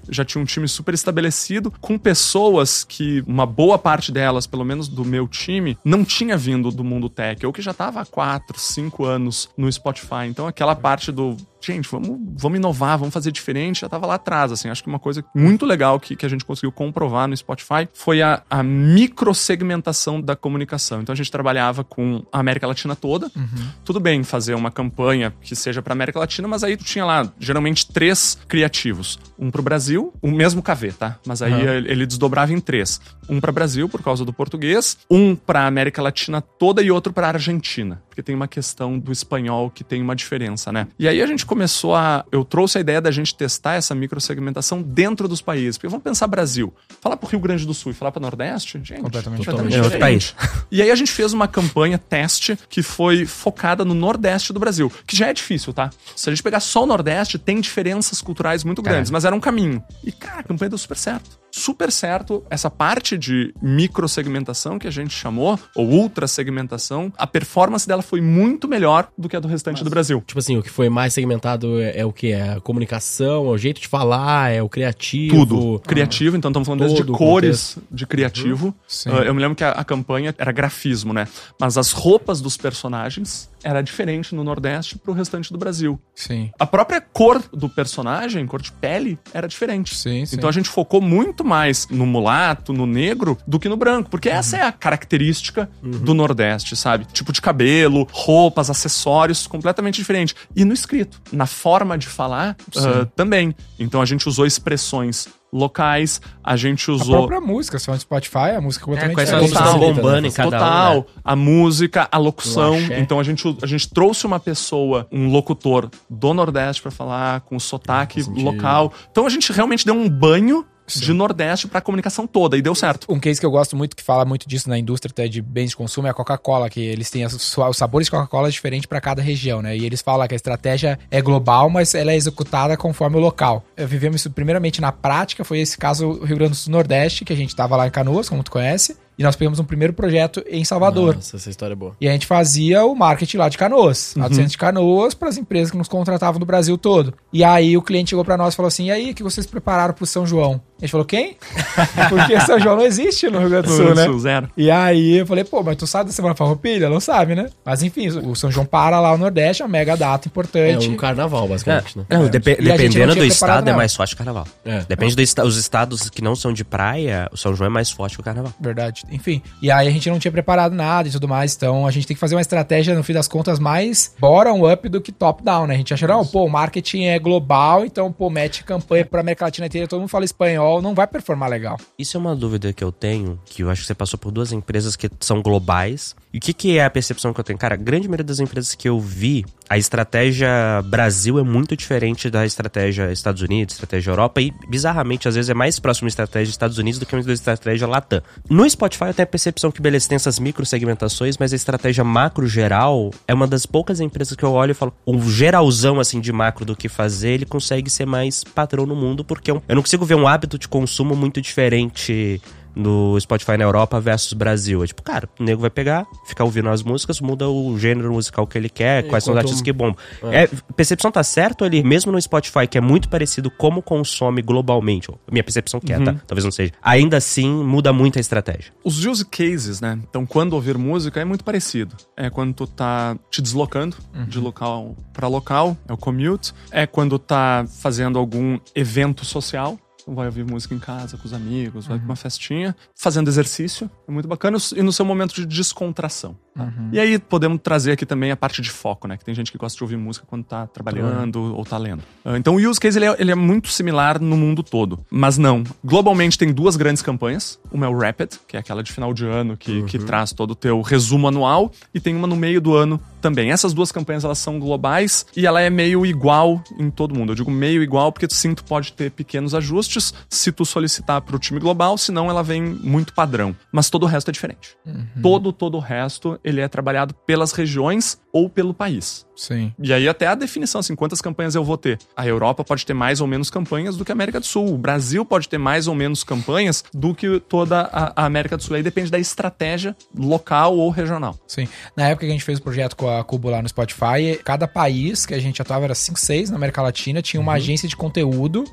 já 0.10 0.26
tinha 0.26 0.42
um 0.42 0.46
time 0.46 0.68
super 0.68 0.94
estabelecido, 0.94 1.72
com 1.80 1.98
pessoas 1.98 2.84
que 2.84 3.24
uma 3.28 3.46
boa 3.46 3.78
parte 3.78 4.12
delas, 4.12 4.48
pelo 4.48 4.66
menos 4.66 4.88
do 4.88 5.06
meu 5.06 5.28
time, 5.28 5.78
não 5.84 6.04
tinha 6.04 6.38
vindo 6.38 6.72
do 6.72 6.84
mundo 6.84 7.10
tech, 7.10 7.46
ou 7.46 7.54
que 7.54 7.62
já 7.62 7.72
estava 7.72 8.02
há 8.02 8.06
4, 8.06 8.60
5 8.60 9.06
anos 9.06 9.50
no 9.58 9.72
Spotify. 9.72 10.28
Então 10.28 10.48
aquela 10.48 10.76
parte 10.76 11.12
do 11.12 11.38
gente, 11.62 11.90
vamos, 11.90 12.20
vamos 12.36 12.58
inovar, 12.58 12.98
vamos 12.98 13.14
fazer 13.14 13.32
diferente, 13.32 13.82
já 13.82 13.90
tava 13.90 14.06
lá 14.06 14.16
atrás, 14.16 14.52
assim. 14.52 14.70
Acho 14.70 14.84
que 14.84 14.90
uma 14.90 15.00
coisa 15.00 15.24
muito 15.36 15.66
legal 15.66 16.00
que, 16.00 16.16
que 16.16 16.26
a 16.26 16.30
gente 16.30 16.46
conseguiu 16.46 16.72
comprovar 16.72 17.28
no 17.28 17.36
Spotify 17.36 17.88
foi 17.94 18.22
a, 18.22 18.42
a 18.50 18.64
microsegmentação 18.64 20.22
da 20.22 20.36
comunicação. 20.36 21.02
Então 21.02 21.14
a 21.14 21.16
gente 21.16 21.32
trabalhava 21.32 21.84
com 21.84 22.24
a 22.32 22.40
América 22.40 22.68
Latina 22.68 22.96
toda. 22.96 23.32
Uhum. 23.36 23.68
Tudo 23.84 24.00
bem 24.00 24.24
fazer 24.24 24.54
uma 24.54 24.72
campanha 24.72 25.34
que 25.42 25.56
seja 25.56 25.82
para 25.82 25.94
América 25.94 26.20
Latina, 26.20 26.48
mas 26.48 26.64
aí 26.64 26.78
tu 26.78 26.84
tinha 26.84 27.06
lá, 27.06 27.32
geralmente, 27.40 27.88
três 27.88 28.38
criativos. 28.48 29.20
Um 29.38 29.52
pro 29.52 29.62
Brasil, 29.62 30.14
o 30.22 30.32
mesmo 30.32 30.62
KV, 30.62 30.92
tá? 30.94 31.20
Mas 31.26 31.42
aí 31.42 31.54
uhum. 31.54 31.74
ele 31.74 32.06
desdobrava 32.06 32.54
em 32.54 32.60
três. 32.60 33.00
Um 33.30 33.40
para 33.40 33.52
Brasil, 33.52 33.90
por 33.90 34.02
causa 34.02 34.24
do 34.24 34.34
português, 34.34 34.98
um 35.10 35.36
para 35.36 35.66
América 35.68 36.02
Latina 36.02 36.42
toda 36.42 36.82
e 36.82 36.92
outro 36.92 37.14
para 37.14 37.28
Argentina 37.28 38.02
porque 38.18 38.24
tem 38.24 38.36
uma 38.36 38.48
questão 38.48 38.98
do 38.98 39.12
espanhol 39.12 39.70
que 39.70 39.84
tem 39.84 40.02
uma 40.02 40.16
diferença, 40.16 40.72
né? 40.72 40.88
E 40.98 41.08
aí 41.08 41.22
a 41.22 41.28
gente 41.28 41.46
começou 41.48 41.96
a. 41.96 42.26
Eu 42.32 42.46
trouxe 42.46 42.78
a 42.78 42.82
ideia 42.82 43.02
da 43.02 43.10
gente 43.10 43.34
testar 43.34 43.74
essa 43.74 43.96
microsegmentação 43.96 44.82
dentro 44.82 45.28
dos 45.28 45.42
países. 45.42 45.78
Porque 45.78 45.88
vamos 45.88 46.04
pensar 46.04 46.28
Brasil. 46.28 46.74
Falar 47.02 47.18
pro 47.18 47.28
Rio 47.28 47.40
Grande 47.40 47.66
do 47.66 47.74
Sul 47.74 47.92
e 47.92 47.96
falar 47.96 48.12
pro 48.12 48.22
Nordeste, 48.22 48.80
gente. 48.84 49.02
Completamente, 49.02 49.46
totalmente 49.46 49.76
é 49.76 49.82
outro 49.82 50.00
país. 50.00 50.36
E 50.70 50.82
aí 50.82 50.92
a 50.92 50.96
gente 50.96 51.12
fez 51.12 51.34
uma 51.34 51.48
campanha 51.48 51.98
teste 51.98 52.60
que 52.70 52.84
foi 52.84 53.26
focada 53.26 53.86
no 53.86 53.94
Nordeste 53.94 54.52
do 54.52 54.60
Brasil, 54.60 54.92
que 55.06 55.16
já 55.16 55.28
é 55.28 55.34
difícil, 55.34 55.72
tá? 55.74 55.90
Se 56.16 56.30
a 56.30 56.34
gente 56.34 56.44
pegar 56.44 56.60
só 56.60 56.84
o 56.84 56.86
Nordeste, 56.86 57.40
tem 57.40 57.62
diferenças 57.62 58.22
culturais 58.22 58.64
muito 58.64 58.82
grandes, 58.82 59.10
mas 59.10 59.24
era 59.24 59.36
um 59.36 59.40
caminho. 59.40 59.82
E, 60.04 60.12
cara, 60.12 60.42
a 60.42 60.44
campanha 60.44 60.70
deu 60.70 60.78
super 60.78 60.98
certo 60.98 61.47
super 61.58 61.92
certo 61.92 62.44
essa 62.50 62.70
parte 62.70 63.18
de 63.18 63.54
microsegmentação 63.62 64.78
que 64.80 64.88
a 64.88 64.92
gente 64.92 65.14
chamou, 65.14 65.60
ou 65.76 65.88
ultra 65.88 66.28
segmentação, 66.28 67.12
a 67.18 67.26
performance 67.26 67.88
dela 67.88 68.02
foi 68.02 68.22
muito 68.22 68.68
melhor 68.68 69.10
do 69.18 69.28
que 69.28 69.36
a 69.36 69.40
do 69.40 69.48
restante 69.48 69.78
Mas, 69.78 69.84
do 69.84 69.90
Brasil. 69.90 70.24
Tipo 70.26 70.40
assim, 70.40 70.58
o 70.58 70.64
que 70.64 70.70
foi 70.70 70.90
mais 70.90 71.14
segmentado 71.14 71.80
é, 71.82 72.00
é, 72.00 72.06
o 72.06 72.14
que? 72.14 72.32
É 72.32 72.54
a 72.54 72.60
comunicação, 72.60 73.48
é 73.48 73.50
o 73.50 73.58
jeito 73.58 73.82
de 73.82 73.88
falar, 73.88 74.52
é 74.52 74.62
o 74.62 74.70
criativo. 74.70 75.46
Tudo. 75.46 75.80
Criativo, 75.80 76.38
então 76.38 76.50
estamos 76.50 76.68
falando 76.68 76.82
desde 76.82 77.04
de 77.04 77.12
cores 77.12 77.78
de 77.92 78.06
criativo. 78.06 78.68
Uhum. 79.06 79.14
Uh, 79.14 79.24
eu 79.24 79.34
me 79.34 79.42
lembro 79.42 79.56
que 79.56 79.64
a, 79.64 79.72
a 79.72 79.84
campanha 79.84 80.34
era 80.38 80.52
grafismo, 80.52 81.14
né? 81.14 81.28
Mas 81.60 81.78
as 81.78 81.92
roupas 81.92 82.42
dos 82.42 82.58
personagens 82.58 83.50
era 83.64 83.82
diferente 83.82 84.34
no 84.36 84.44
Nordeste 84.44 84.98
pro 84.98 85.14
restante 85.14 85.52
do 85.52 85.58
Brasil. 85.58 86.00
Sim. 86.16 86.52
A 86.60 86.66
própria 86.66 87.02
cor 87.02 87.42
do 87.52 87.70
personagem, 87.70 88.46
cor 88.46 88.62
de 88.62 88.72
pele, 88.72 89.18
era 89.34 89.48
diferente. 89.48 89.96
Sim, 89.96 90.26
sim. 90.26 90.36
Então 90.36 90.50
a 90.50 90.52
gente 90.52 90.70
focou 90.70 91.02
muito 91.02 91.44
mais 91.44 91.88
no 91.90 92.06
mulato, 92.06 92.74
no 92.74 92.86
negro, 92.86 93.38
do 93.48 93.60
que 93.60 93.70
no 93.70 93.78
branco. 93.78 94.10
Porque 94.10 94.30
uhum. 94.30 94.36
essa 94.36 94.58
é 94.58 94.62
a 94.62 94.72
característica 94.72 95.70
uhum. 95.84 95.92
do 95.92 96.14
Nordeste, 96.14 96.76
sabe? 96.76 97.06
Tipo 97.06 97.32
de 97.32 97.42
cabelo, 97.42 98.08
roupas, 98.12 98.70
acessórios, 98.70 99.48
completamente 99.48 99.96
diferente. 99.96 100.36
E 100.56 100.64
no 100.64 100.74
escrito, 100.74 101.22
na 101.32 101.46
forma 101.46 101.98
de 101.98 102.08
falar, 102.08 102.56
uh, 102.76 103.06
também. 103.16 103.56
Então 103.80 104.02
a 104.02 104.06
gente 104.06 104.28
usou 104.28 104.46
expressões 104.46 105.28
locais. 105.52 106.22
A 106.44 106.56
gente 106.56 106.90
usou. 106.90 107.16
A 107.16 107.18
própria 107.20 107.42
música, 107.42 107.80
se 107.80 107.86
for 107.86 107.94
no 107.94 108.00
Spotify, 108.00 108.56
a 108.56 108.62
música 108.62 108.86
é, 108.94 109.10
quais 109.10 109.30
são 109.30 109.42
estão 109.42 109.80
bombando 109.80 110.28
em 110.28 110.32
cada 110.32 110.58
Total. 110.58 110.96
Um, 110.96 111.00
né? 111.00 111.06
A 111.24 111.36
música, 111.36 112.08
a 112.12 112.18
locução. 112.18 112.78
Então 112.98 113.20
a 113.20 113.24
gente, 113.24 113.58
a 113.62 113.66
gente 113.66 113.90
trouxe 113.90 114.26
uma 114.26 114.40
pessoa, 114.40 115.08
um 115.12 115.30
locutor 115.30 115.90
do 116.10 116.34
Nordeste 116.34 116.82
para 116.82 116.92
falar 116.92 117.42
com 117.42 117.60
sotaque 117.60 118.22
local. 118.24 118.94
Então 119.12 119.26
a 119.26 119.30
gente 119.30 119.52
realmente 119.52 119.86
deu 119.86 119.96
um 119.96 120.10
banho 120.10 120.66
Sim. 120.88 121.02
de 121.02 121.14
Nordeste 121.14 121.68
para 121.68 121.80
a 121.80 121.82
comunicação 121.82 122.26
toda 122.26 122.58
e 122.58 122.62
deu 122.62 122.74
certo. 122.74 123.12
Um 123.12 123.20
case 123.20 123.40
que 123.40 123.46
eu 123.46 123.52
gosto 123.52 123.76
muito, 123.76 123.96
que 123.96 124.04
fala 124.04 124.24
muito 124.26 124.48
disso 124.48 124.70
na 124.70 124.78
indústria 124.78 125.12
até 125.12 125.28
de 125.28 125.42
bens 125.42 125.72
de 125.72 125.76
consumo, 125.76 126.08
é 126.08 126.10
a 126.10 126.14
Coca-Cola, 126.14 126.70
que 126.70 126.80
eles 126.80 127.10
têm 127.10 127.26
os 127.26 127.56
sabores 127.74 128.08
de 128.08 128.12
Coca-Cola 128.12 128.50
diferentes 128.50 128.86
para 128.86 129.02
cada 129.02 129.22
região, 129.22 129.62
né? 129.62 129.76
E 129.78 129.86
eles 129.86 130.02
falam 130.02 130.28
que 130.28 130.34
a 130.34 130.38
estratégia 130.38 130.98
é 131.12 131.22
global, 131.22 131.70
mas 131.70 131.94
ela 131.94 132.12
é 132.12 132.16
executada 132.16 132.78
conforme 132.78 133.18
o 133.18 133.20
local. 133.20 133.64
Vivemos 133.78 134.22
isso 134.22 134.32
primeiramente 134.32 134.80
na 134.80 134.92
prática, 134.92 135.44
foi 135.44 135.60
esse 135.60 135.78
caso 135.78 136.24
Rio 136.24 136.38
Grande 136.38 136.52
do 136.52 136.56
Sul 136.56 136.72
Nordeste, 136.72 137.26
que 137.26 137.34
a 137.34 137.36
gente 137.36 137.50
estava 137.50 137.76
lá 137.76 137.88
em 137.88 137.92
Canoas, 137.92 138.30
como 138.30 138.44
tu 138.44 138.52
conhece. 138.52 138.98
E 139.18 139.24
nós 139.24 139.36
pegamos 139.36 139.60
um 139.60 139.64
primeiro 139.64 139.94
projeto 139.94 140.44
em 140.48 140.64
Salvador. 140.64 141.16
Nossa, 141.16 141.38
essa 141.38 141.50
história 141.50 141.74
é 141.74 141.76
boa. 141.76 141.96
E 142.00 142.08
a 142.08 142.12
gente 142.12 142.28
fazia 142.28 142.86
o 142.86 142.94
marketing 142.94 143.38
lá 143.38 143.50
de 143.50 143.58
Canoas, 143.58 144.14
uhum. 144.16 144.22
lá 144.22 144.28
do 144.28 144.36
centro 144.36 144.52
de 144.52 144.58
Canoas, 144.58 145.16
para 145.16 145.30
as 145.30 145.38
empresas 145.38 145.72
que 145.72 145.78
nos 145.78 145.88
contratavam 145.88 146.40
no 146.40 146.46
Brasil 146.46 146.78
todo. 146.78 147.16
E 147.34 147.44
aí 147.44 147.76
o 147.76 147.82
cliente 147.82 148.12
chegou 148.12 148.24
para 148.24 148.38
nós 148.38 148.54
e 148.54 148.58
falou 148.58 148.68
assim: 148.68 148.86
e 148.86 148.92
aí, 148.92 149.12
o 149.12 149.16
que 149.16 149.24
vocês 149.24 149.48
prepararam 149.48 149.94
para 149.94 150.04
o 150.04 150.08
São 150.08 150.26
João? 150.26 150.62
A 150.78 150.86
gente 150.86 150.92
falou, 150.92 151.06
quem? 151.06 151.38
Porque 152.10 152.40
São 152.42 152.60
João 152.60 152.78
não 152.78 152.86
existe 152.86 153.30
no 153.30 153.40
Rio 153.40 153.50
Grande 153.50 153.68
do 153.68 153.76
Sul, 153.76 153.96
né? 153.96 154.06
Sul, 154.06 154.20
zero. 154.20 154.50
E 154.56 154.70
aí 154.70 155.18
eu 155.18 155.26
falei, 155.26 155.44
pô, 155.44 155.64
mas 155.64 155.76
tu 155.76 155.88
sabe 155.88 156.10
da 156.10 156.14
Semana 156.14 156.36
Farroupilha? 156.36 156.90
Não 156.90 157.00
sabe, 157.00 157.34
né? 157.36 157.50
Mas 157.66 157.82
enfim, 157.82 158.08
o 158.10 158.36
São 158.36 158.52
João 158.52 158.66
para 158.66 159.00
lá 159.00 159.12
no 159.12 159.18
Nordeste, 159.18 159.64
é 159.64 159.66
uma 159.66 159.72
mega 159.72 159.98
data 159.98 160.28
importante. 160.28 160.88
É 160.88 160.92
um 160.92 160.96
carnaval, 160.96 161.48
basicamente, 161.48 161.98
é. 161.98 162.00
né? 162.00 162.06
Não, 162.10 162.26
é. 162.26 162.30
dependendo 162.30 163.16
do 163.16 163.26
estado, 163.26 163.70
é 163.70 163.74
mais 163.74 163.96
forte 163.96 164.16
que 164.16 164.22
o 164.22 164.26
carnaval. 164.26 164.48
É. 164.64 164.86
Depende 164.88 165.16
dos 165.16 165.24
est 165.24 165.38
estados 165.58 166.10
que 166.10 166.22
não 166.22 166.36
são 166.36 166.54
de 166.54 166.64
praia, 166.64 167.28
o 167.32 167.38
São 167.38 167.56
João 167.56 167.68
é 167.68 167.70
mais 167.70 167.90
forte 167.90 168.16
que 168.16 168.22
o 168.22 168.24
carnaval. 168.24 168.54
Verdade. 168.60 169.04
Enfim, 169.12 169.42
e 169.62 169.72
aí 169.72 169.88
a 169.88 169.92
gente 169.92 170.10
não 170.10 170.20
tinha 170.20 170.32
preparado 170.32 170.74
nada 170.74 171.08
e 171.08 171.12
tudo 171.12 171.28
mais, 171.28 171.56
então 171.56 171.88
a 171.88 171.92
gente 171.92 172.06
tem 172.06 172.16
que 172.16 172.20
fazer 172.20 172.36
uma 172.36 172.42
estratégia, 172.42 172.94
no 172.94 173.04
fim 173.04 173.14
das 173.14 173.28
contas, 173.28 173.58
mais 173.60 174.14
bottom-up 174.20 174.88
do 174.90 175.02
que 175.02 175.12
top-down, 175.12 175.68
né? 175.68 175.74
A 175.74 175.78
gente 175.78 175.94
acha, 175.94 176.08
não, 176.08 176.26
pô, 176.26 176.46
o 176.46 176.50
marketing 176.50 177.06
é 177.06 177.20
global, 177.20 177.84
então, 177.84 178.12
pô, 178.12 178.30
mete 178.30 178.64
campanha 178.64 179.06
pra 179.06 179.22
América 179.22 179.46
Latina 179.46 179.68
inteira, 179.68 179.88
todo 179.88 180.00
mundo 180.00 180.10
fala 180.10 180.26
espanhol, 180.26 180.67
não 180.82 180.94
vai 180.94 181.08
performar 181.08 181.50
legal. 181.50 181.78
Isso 181.98 182.18
é 182.18 182.20
uma 182.20 182.36
dúvida 182.36 182.74
que 182.74 182.84
eu 182.84 182.92
tenho, 182.92 183.40
que 183.46 183.64
eu 183.64 183.70
acho 183.70 183.82
que 183.82 183.88
você 183.88 183.96
passou 183.96 184.20
por 184.20 184.32
duas 184.32 184.52
empresas 184.52 184.96
que 184.96 185.10
são 185.20 185.42
globais. 185.42 186.16
E 186.38 186.40
o 186.40 186.40
que, 186.40 186.54
que 186.54 186.78
é 186.78 186.86
a 186.86 186.90
percepção 186.92 187.34
que 187.34 187.40
eu 187.40 187.44
tenho? 187.44 187.58
Cara, 187.58 187.74
a 187.74 187.78
grande 187.78 188.08
maioria 188.08 188.24
das 188.24 188.40
empresas 188.40 188.76
que 188.76 188.88
eu 188.88 189.00
vi, 189.00 189.44
a 189.68 189.76
estratégia 189.76 190.48
Brasil 190.86 191.40
é 191.40 191.42
muito 191.42 191.76
diferente 191.76 192.30
da 192.30 192.46
estratégia 192.46 193.12
Estados 193.12 193.42
Unidos, 193.42 193.74
estratégia 193.74 194.12
Europa, 194.12 194.40
e 194.40 194.54
bizarramente, 194.70 195.28
às 195.28 195.34
vezes, 195.34 195.50
é 195.50 195.56
mais 195.56 195.80
próximo 195.80 196.06
da 196.06 196.10
estratégia 196.10 196.52
Estados 196.52 196.78
Unidos 196.78 197.00
do 197.00 197.08
que 197.08 197.16
a 197.16 197.20
estratégia 197.20 197.88
Latam. 197.88 198.22
No 198.48 198.70
Spotify 198.70 199.06
eu 199.06 199.14
tenho 199.16 199.24
a 199.24 199.32
percepção 199.32 199.72
que, 199.72 199.82
beleza, 199.82 200.10
tem 200.10 200.16
essas 200.16 200.38
micro 200.38 200.64
segmentações, 200.64 201.40
mas 201.40 201.54
a 201.54 201.56
estratégia 201.56 202.04
macro 202.04 202.46
geral 202.46 203.10
é 203.28 203.34
uma 203.34 203.48
das 203.48 203.66
poucas 203.66 204.00
empresas 204.00 204.38
que 204.38 204.46
eu 204.46 204.52
olho 204.52 204.70
e 204.70 204.76
falo, 204.76 204.94
o 205.08 205.20
geralzão, 205.32 206.00
assim, 206.00 206.22
de 206.22 206.32
macro 206.32 206.64
do 206.64 206.76
que 206.76 206.88
fazer, 206.88 207.30
ele 207.30 207.48
consegue 207.48 207.90
ser 207.90 208.06
mais 208.06 208.44
padrão 208.44 208.86
no 208.86 208.96
mundo, 208.96 209.26
porque 209.26 209.50
eu 209.50 209.64
não 209.70 209.82
consigo 209.82 210.06
ver 210.06 210.14
um 210.14 210.28
hábito 210.28 210.60
de 210.60 210.68
consumo 210.68 211.16
muito 211.16 211.42
diferente 211.42 212.40
no 212.78 213.20
Spotify 213.20 213.58
na 213.58 213.64
Europa 213.64 214.00
versus 214.00 214.34
Brasil. 214.34 214.84
É 214.84 214.88
tipo, 214.88 215.02
cara, 215.02 215.28
o 215.40 215.44
nego 215.44 215.62
vai 215.62 215.70
pegar, 215.70 216.06
ficar 216.26 216.44
ouvindo 216.44 216.70
as 216.70 216.84
músicas, 216.84 217.20
muda 217.20 217.50
o 217.50 217.78
gênero 217.78 218.14
musical 218.14 218.46
que 218.46 218.58
ele 218.58 218.70
quer, 218.70 219.04
e 219.04 219.10
quais 219.10 219.24
são 219.24 219.34
os 219.34 219.38
artistas 219.38 219.62
que 219.62 219.74
bombam. 219.74 219.98
É. 220.32 220.44
é. 220.44 220.50
percepção 220.76 221.12
tá 221.12 221.24
certo 221.24 221.66
ali, 221.66 221.84
mesmo 221.84 222.12
no 222.12 222.22
Spotify, 222.22 222.68
que 222.70 222.78
é 222.78 222.82
muito 222.82 223.10
parecido 223.10 223.50
como 223.50 223.82
consome 223.82 224.42
globalmente. 224.42 225.10
Minha 225.32 225.44
percepção 225.44 225.80
que 225.80 225.92
é, 225.92 225.98
tá? 225.98 226.12
uhum. 226.12 226.18
tá? 226.18 226.24
Talvez 226.28 226.44
não 226.44 226.52
seja. 226.52 226.72
Ainda 226.82 227.18
assim, 227.18 227.50
muda 227.50 227.92
muito 227.92 228.18
a 228.18 228.22
estratégia. 228.22 228.72
Os 228.84 229.04
use 229.06 229.26
cases, 229.26 229.82
né? 229.82 230.00
Então, 230.08 230.26
quando 230.26 230.54
ouvir 230.54 230.78
música 230.78 231.20
é 231.20 231.26
muito 231.26 231.44
parecido. 231.44 231.96
É 232.16 232.30
quando 232.30 232.54
tu 232.54 232.68
tá 232.68 233.18
te 233.32 233.42
deslocando 233.42 233.98
uhum. 234.14 234.26
de 234.26 234.40
local 234.40 234.96
para 235.14 235.28
local, 235.28 235.76
é 235.88 235.94
o 235.94 235.98
commute. 235.98 236.54
É 236.72 236.86
quando 236.86 237.18
tá 237.18 237.66
fazendo 237.82 238.20
algum 238.20 238.60
evento 238.76 239.26
social 239.26 239.78
vai 240.14 240.28
ouvir 240.28 240.46
música 240.46 240.74
em 240.74 240.80
casa 240.80 241.18
com 241.18 241.26
os 241.26 241.34
amigos, 241.34 241.88
vai 241.88 241.98
uhum. 241.98 242.04
pra 242.04 242.10
uma 242.10 242.16
festinha, 242.16 242.76
fazendo 242.96 243.28
exercício, 243.28 243.90
é 244.08 244.12
muito 244.12 244.28
bacana, 244.28 244.58
e 244.76 244.82
no 244.82 244.92
seu 244.92 245.06
momento 245.06 245.36
de 245.36 245.46
descontração. 245.46 246.36
Tá? 246.56 246.64
Uhum. 246.64 246.90
E 246.92 247.00
aí 247.00 247.20
podemos 247.20 247.60
trazer 247.62 247.92
aqui 247.92 248.06
também 248.06 248.32
a 248.32 248.36
parte 248.36 248.62
de 248.62 248.70
foco, 248.70 249.08
né? 249.08 249.18
Que 249.18 249.24
tem 249.24 249.36
gente 249.36 249.52
que 249.52 249.58
gosta 249.58 249.78
de 249.78 249.84
ouvir 249.84 249.98
música 249.98 250.26
quando 250.28 250.44
tá 250.44 250.66
trabalhando 250.68 251.40
uhum. 251.40 251.56
ou 251.56 251.66
tá 251.66 251.78
lendo. 251.78 252.04
Ah, 252.26 252.38
então 252.38 252.56
o 252.56 252.70
use 252.70 252.80
case 252.80 252.98
ele 252.98 253.06
é, 253.06 253.16
ele 253.20 253.32
é, 253.32 253.36
muito 253.36 253.70
similar 253.70 254.20
no 254.20 254.36
mundo 254.36 254.64
todo, 254.64 255.06
mas 255.10 255.38
não. 255.38 255.64
Globalmente 255.84 256.38
tem 256.38 256.52
duas 256.52 256.76
grandes 256.76 257.02
campanhas, 257.04 257.60
uma 257.72 257.86
é 257.86 257.90
o 257.90 257.98
Rapid, 257.98 258.34
que 258.48 258.58
é 258.58 258.60
aquela 258.60 258.82
de 258.82 258.92
final 258.92 259.14
de 259.14 259.26
ano 259.26 259.56
que, 259.56 259.84
que 259.84 259.98
uhum. 259.98 260.06
traz 260.06 260.32
todo 260.32 260.52
o 260.52 260.56
teu 260.56 260.82
resumo 260.82 261.28
anual, 261.28 261.72
e 261.94 262.00
tem 262.00 262.16
uma 262.16 262.28
no 262.28 262.36
meio 262.36 262.60
do 262.60 262.76
ano 262.76 263.00
também. 263.22 263.52
Essas 263.52 263.74
duas 263.74 263.92
campanhas 263.92 264.24
elas 264.24 264.40
são 264.40 264.60
globais 264.60 265.26
e 265.36 265.46
ela 265.46 265.62
é 265.62 265.70
meio 265.70 266.06
igual 266.06 266.64
em 266.80 266.90
todo 266.90 267.14
mundo. 267.14 267.32
Eu 267.32 267.36
digo 267.36 267.52
meio 267.52 267.84
igual 267.84 268.12
porque 268.12 268.28
sim, 268.30 268.54
tu 268.54 268.64
pode 268.64 268.94
ter 268.94 269.12
pequenos 269.12 269.54
ajustes 269.54 269.97
se 270.30 270.52
tu 270.52 270.66
solicitar 270.66 271.22
para 271.22 271.36
o 271.36 271.40
time 271.40 271.60
global, 271.60 271.98
senão 271.98 272.30
ela 272.30 272.44
vem 272.44 272.62
muito 272.62 273.14
padrão. 273.14 273.56
Mas 273.72 273.90
todo 273.90 274.04
o 274.04 274.06
resto 274.06 274.30
é 274.30 274.32
diferente. 274.32 274.76
Uhum. 274.86 275.08
Todo, 275.22 275.54
todo 275.54 275.78
o 275.78 275.80
resto 275.80 276.40
ele 276.44 276.62
é 276.62 276.68
trabalhado 276.68 277.14
pelas 277.26 277.52
regiões 277.52 278.20
ou 278.38 278.48
pelo 278.48 278.72
país. 278.74 279.26
Sim. 279.36 279.72
E 279.82 279.94
aí 279.94 280.08
até 280.08 280.28
a 280.28 280.36
definição, 280.36 280.80
assim, 280.80 280.96
quantas 280.96 281.22
campanhas 281.22 281.56
eu 281.56 281.64
vou 281.64 281.78
ter. 281.78 282.00
A 282.16 282.26
Europa 282.26 282.64
pode 282.64 282.86
ter 282.86 282.94
mais 282.94 283.22
ou 283.22 283.28
menos 283.28 283.50
campanhas 283.50 283.96
do 283.96 284.06
que 284.06 284.12
a 284.12 284.16
América 284.16 284.40
do 284.40 284.46
Sul. 284.46 284.74
O 284.74 284.78
Brasil 284.78 285.24
pode 285.24 285.50
ter 285.50 285.58
mais 285.58 285.88
ou 285.88 285.96
menos 285.96 286.24
campanhas 286.24 286.84
do 286.94 287.14
que 287.14 287.40
toda 287.40 287.82
a, 287.82 288.26
América 288.26 288.58
do 288.58 288.64
Sul. 288.64 288.76
Aí 288.76 288.84
depende 288.84 289.12
da 289.12 289.20
estratégia 289.20 289.96
local 290.16 290.76
ou 290.78 290.90
regional. 290.90 291.38
Sim. 291.48 291.68
Na 291.96 292.08
época 292.08 292.26
que 292.26 292.32
a 292.32 292.34
gente 292.34 292.44
fez 292.44 292.60
o 292.60 292.62
projeto 292.62 292.96
com 292.96 293.10
a 293.10 293.24
Cubo 293.24 293.50
lá 293.50 293.62
no 293.62 293.70
Spotify, 293.70 294.40
cada 294.44 294.68
país 294.68 295.26
que 295.26 295.34
a 295.34 295.40
gente 295.40 295.62
atuava 295.62 295.86
era 295.86 295.96
5, 295.96 296.20
6 296.20 296.50
na 296.50 296.56
América 296.56 296.82
Latina, 296.82 297.22
tinha 297.22 297.40
uma 297.42 297.54
agência 297.54 297.88
de 297.88 297.96
conteúdo 297.96 298.64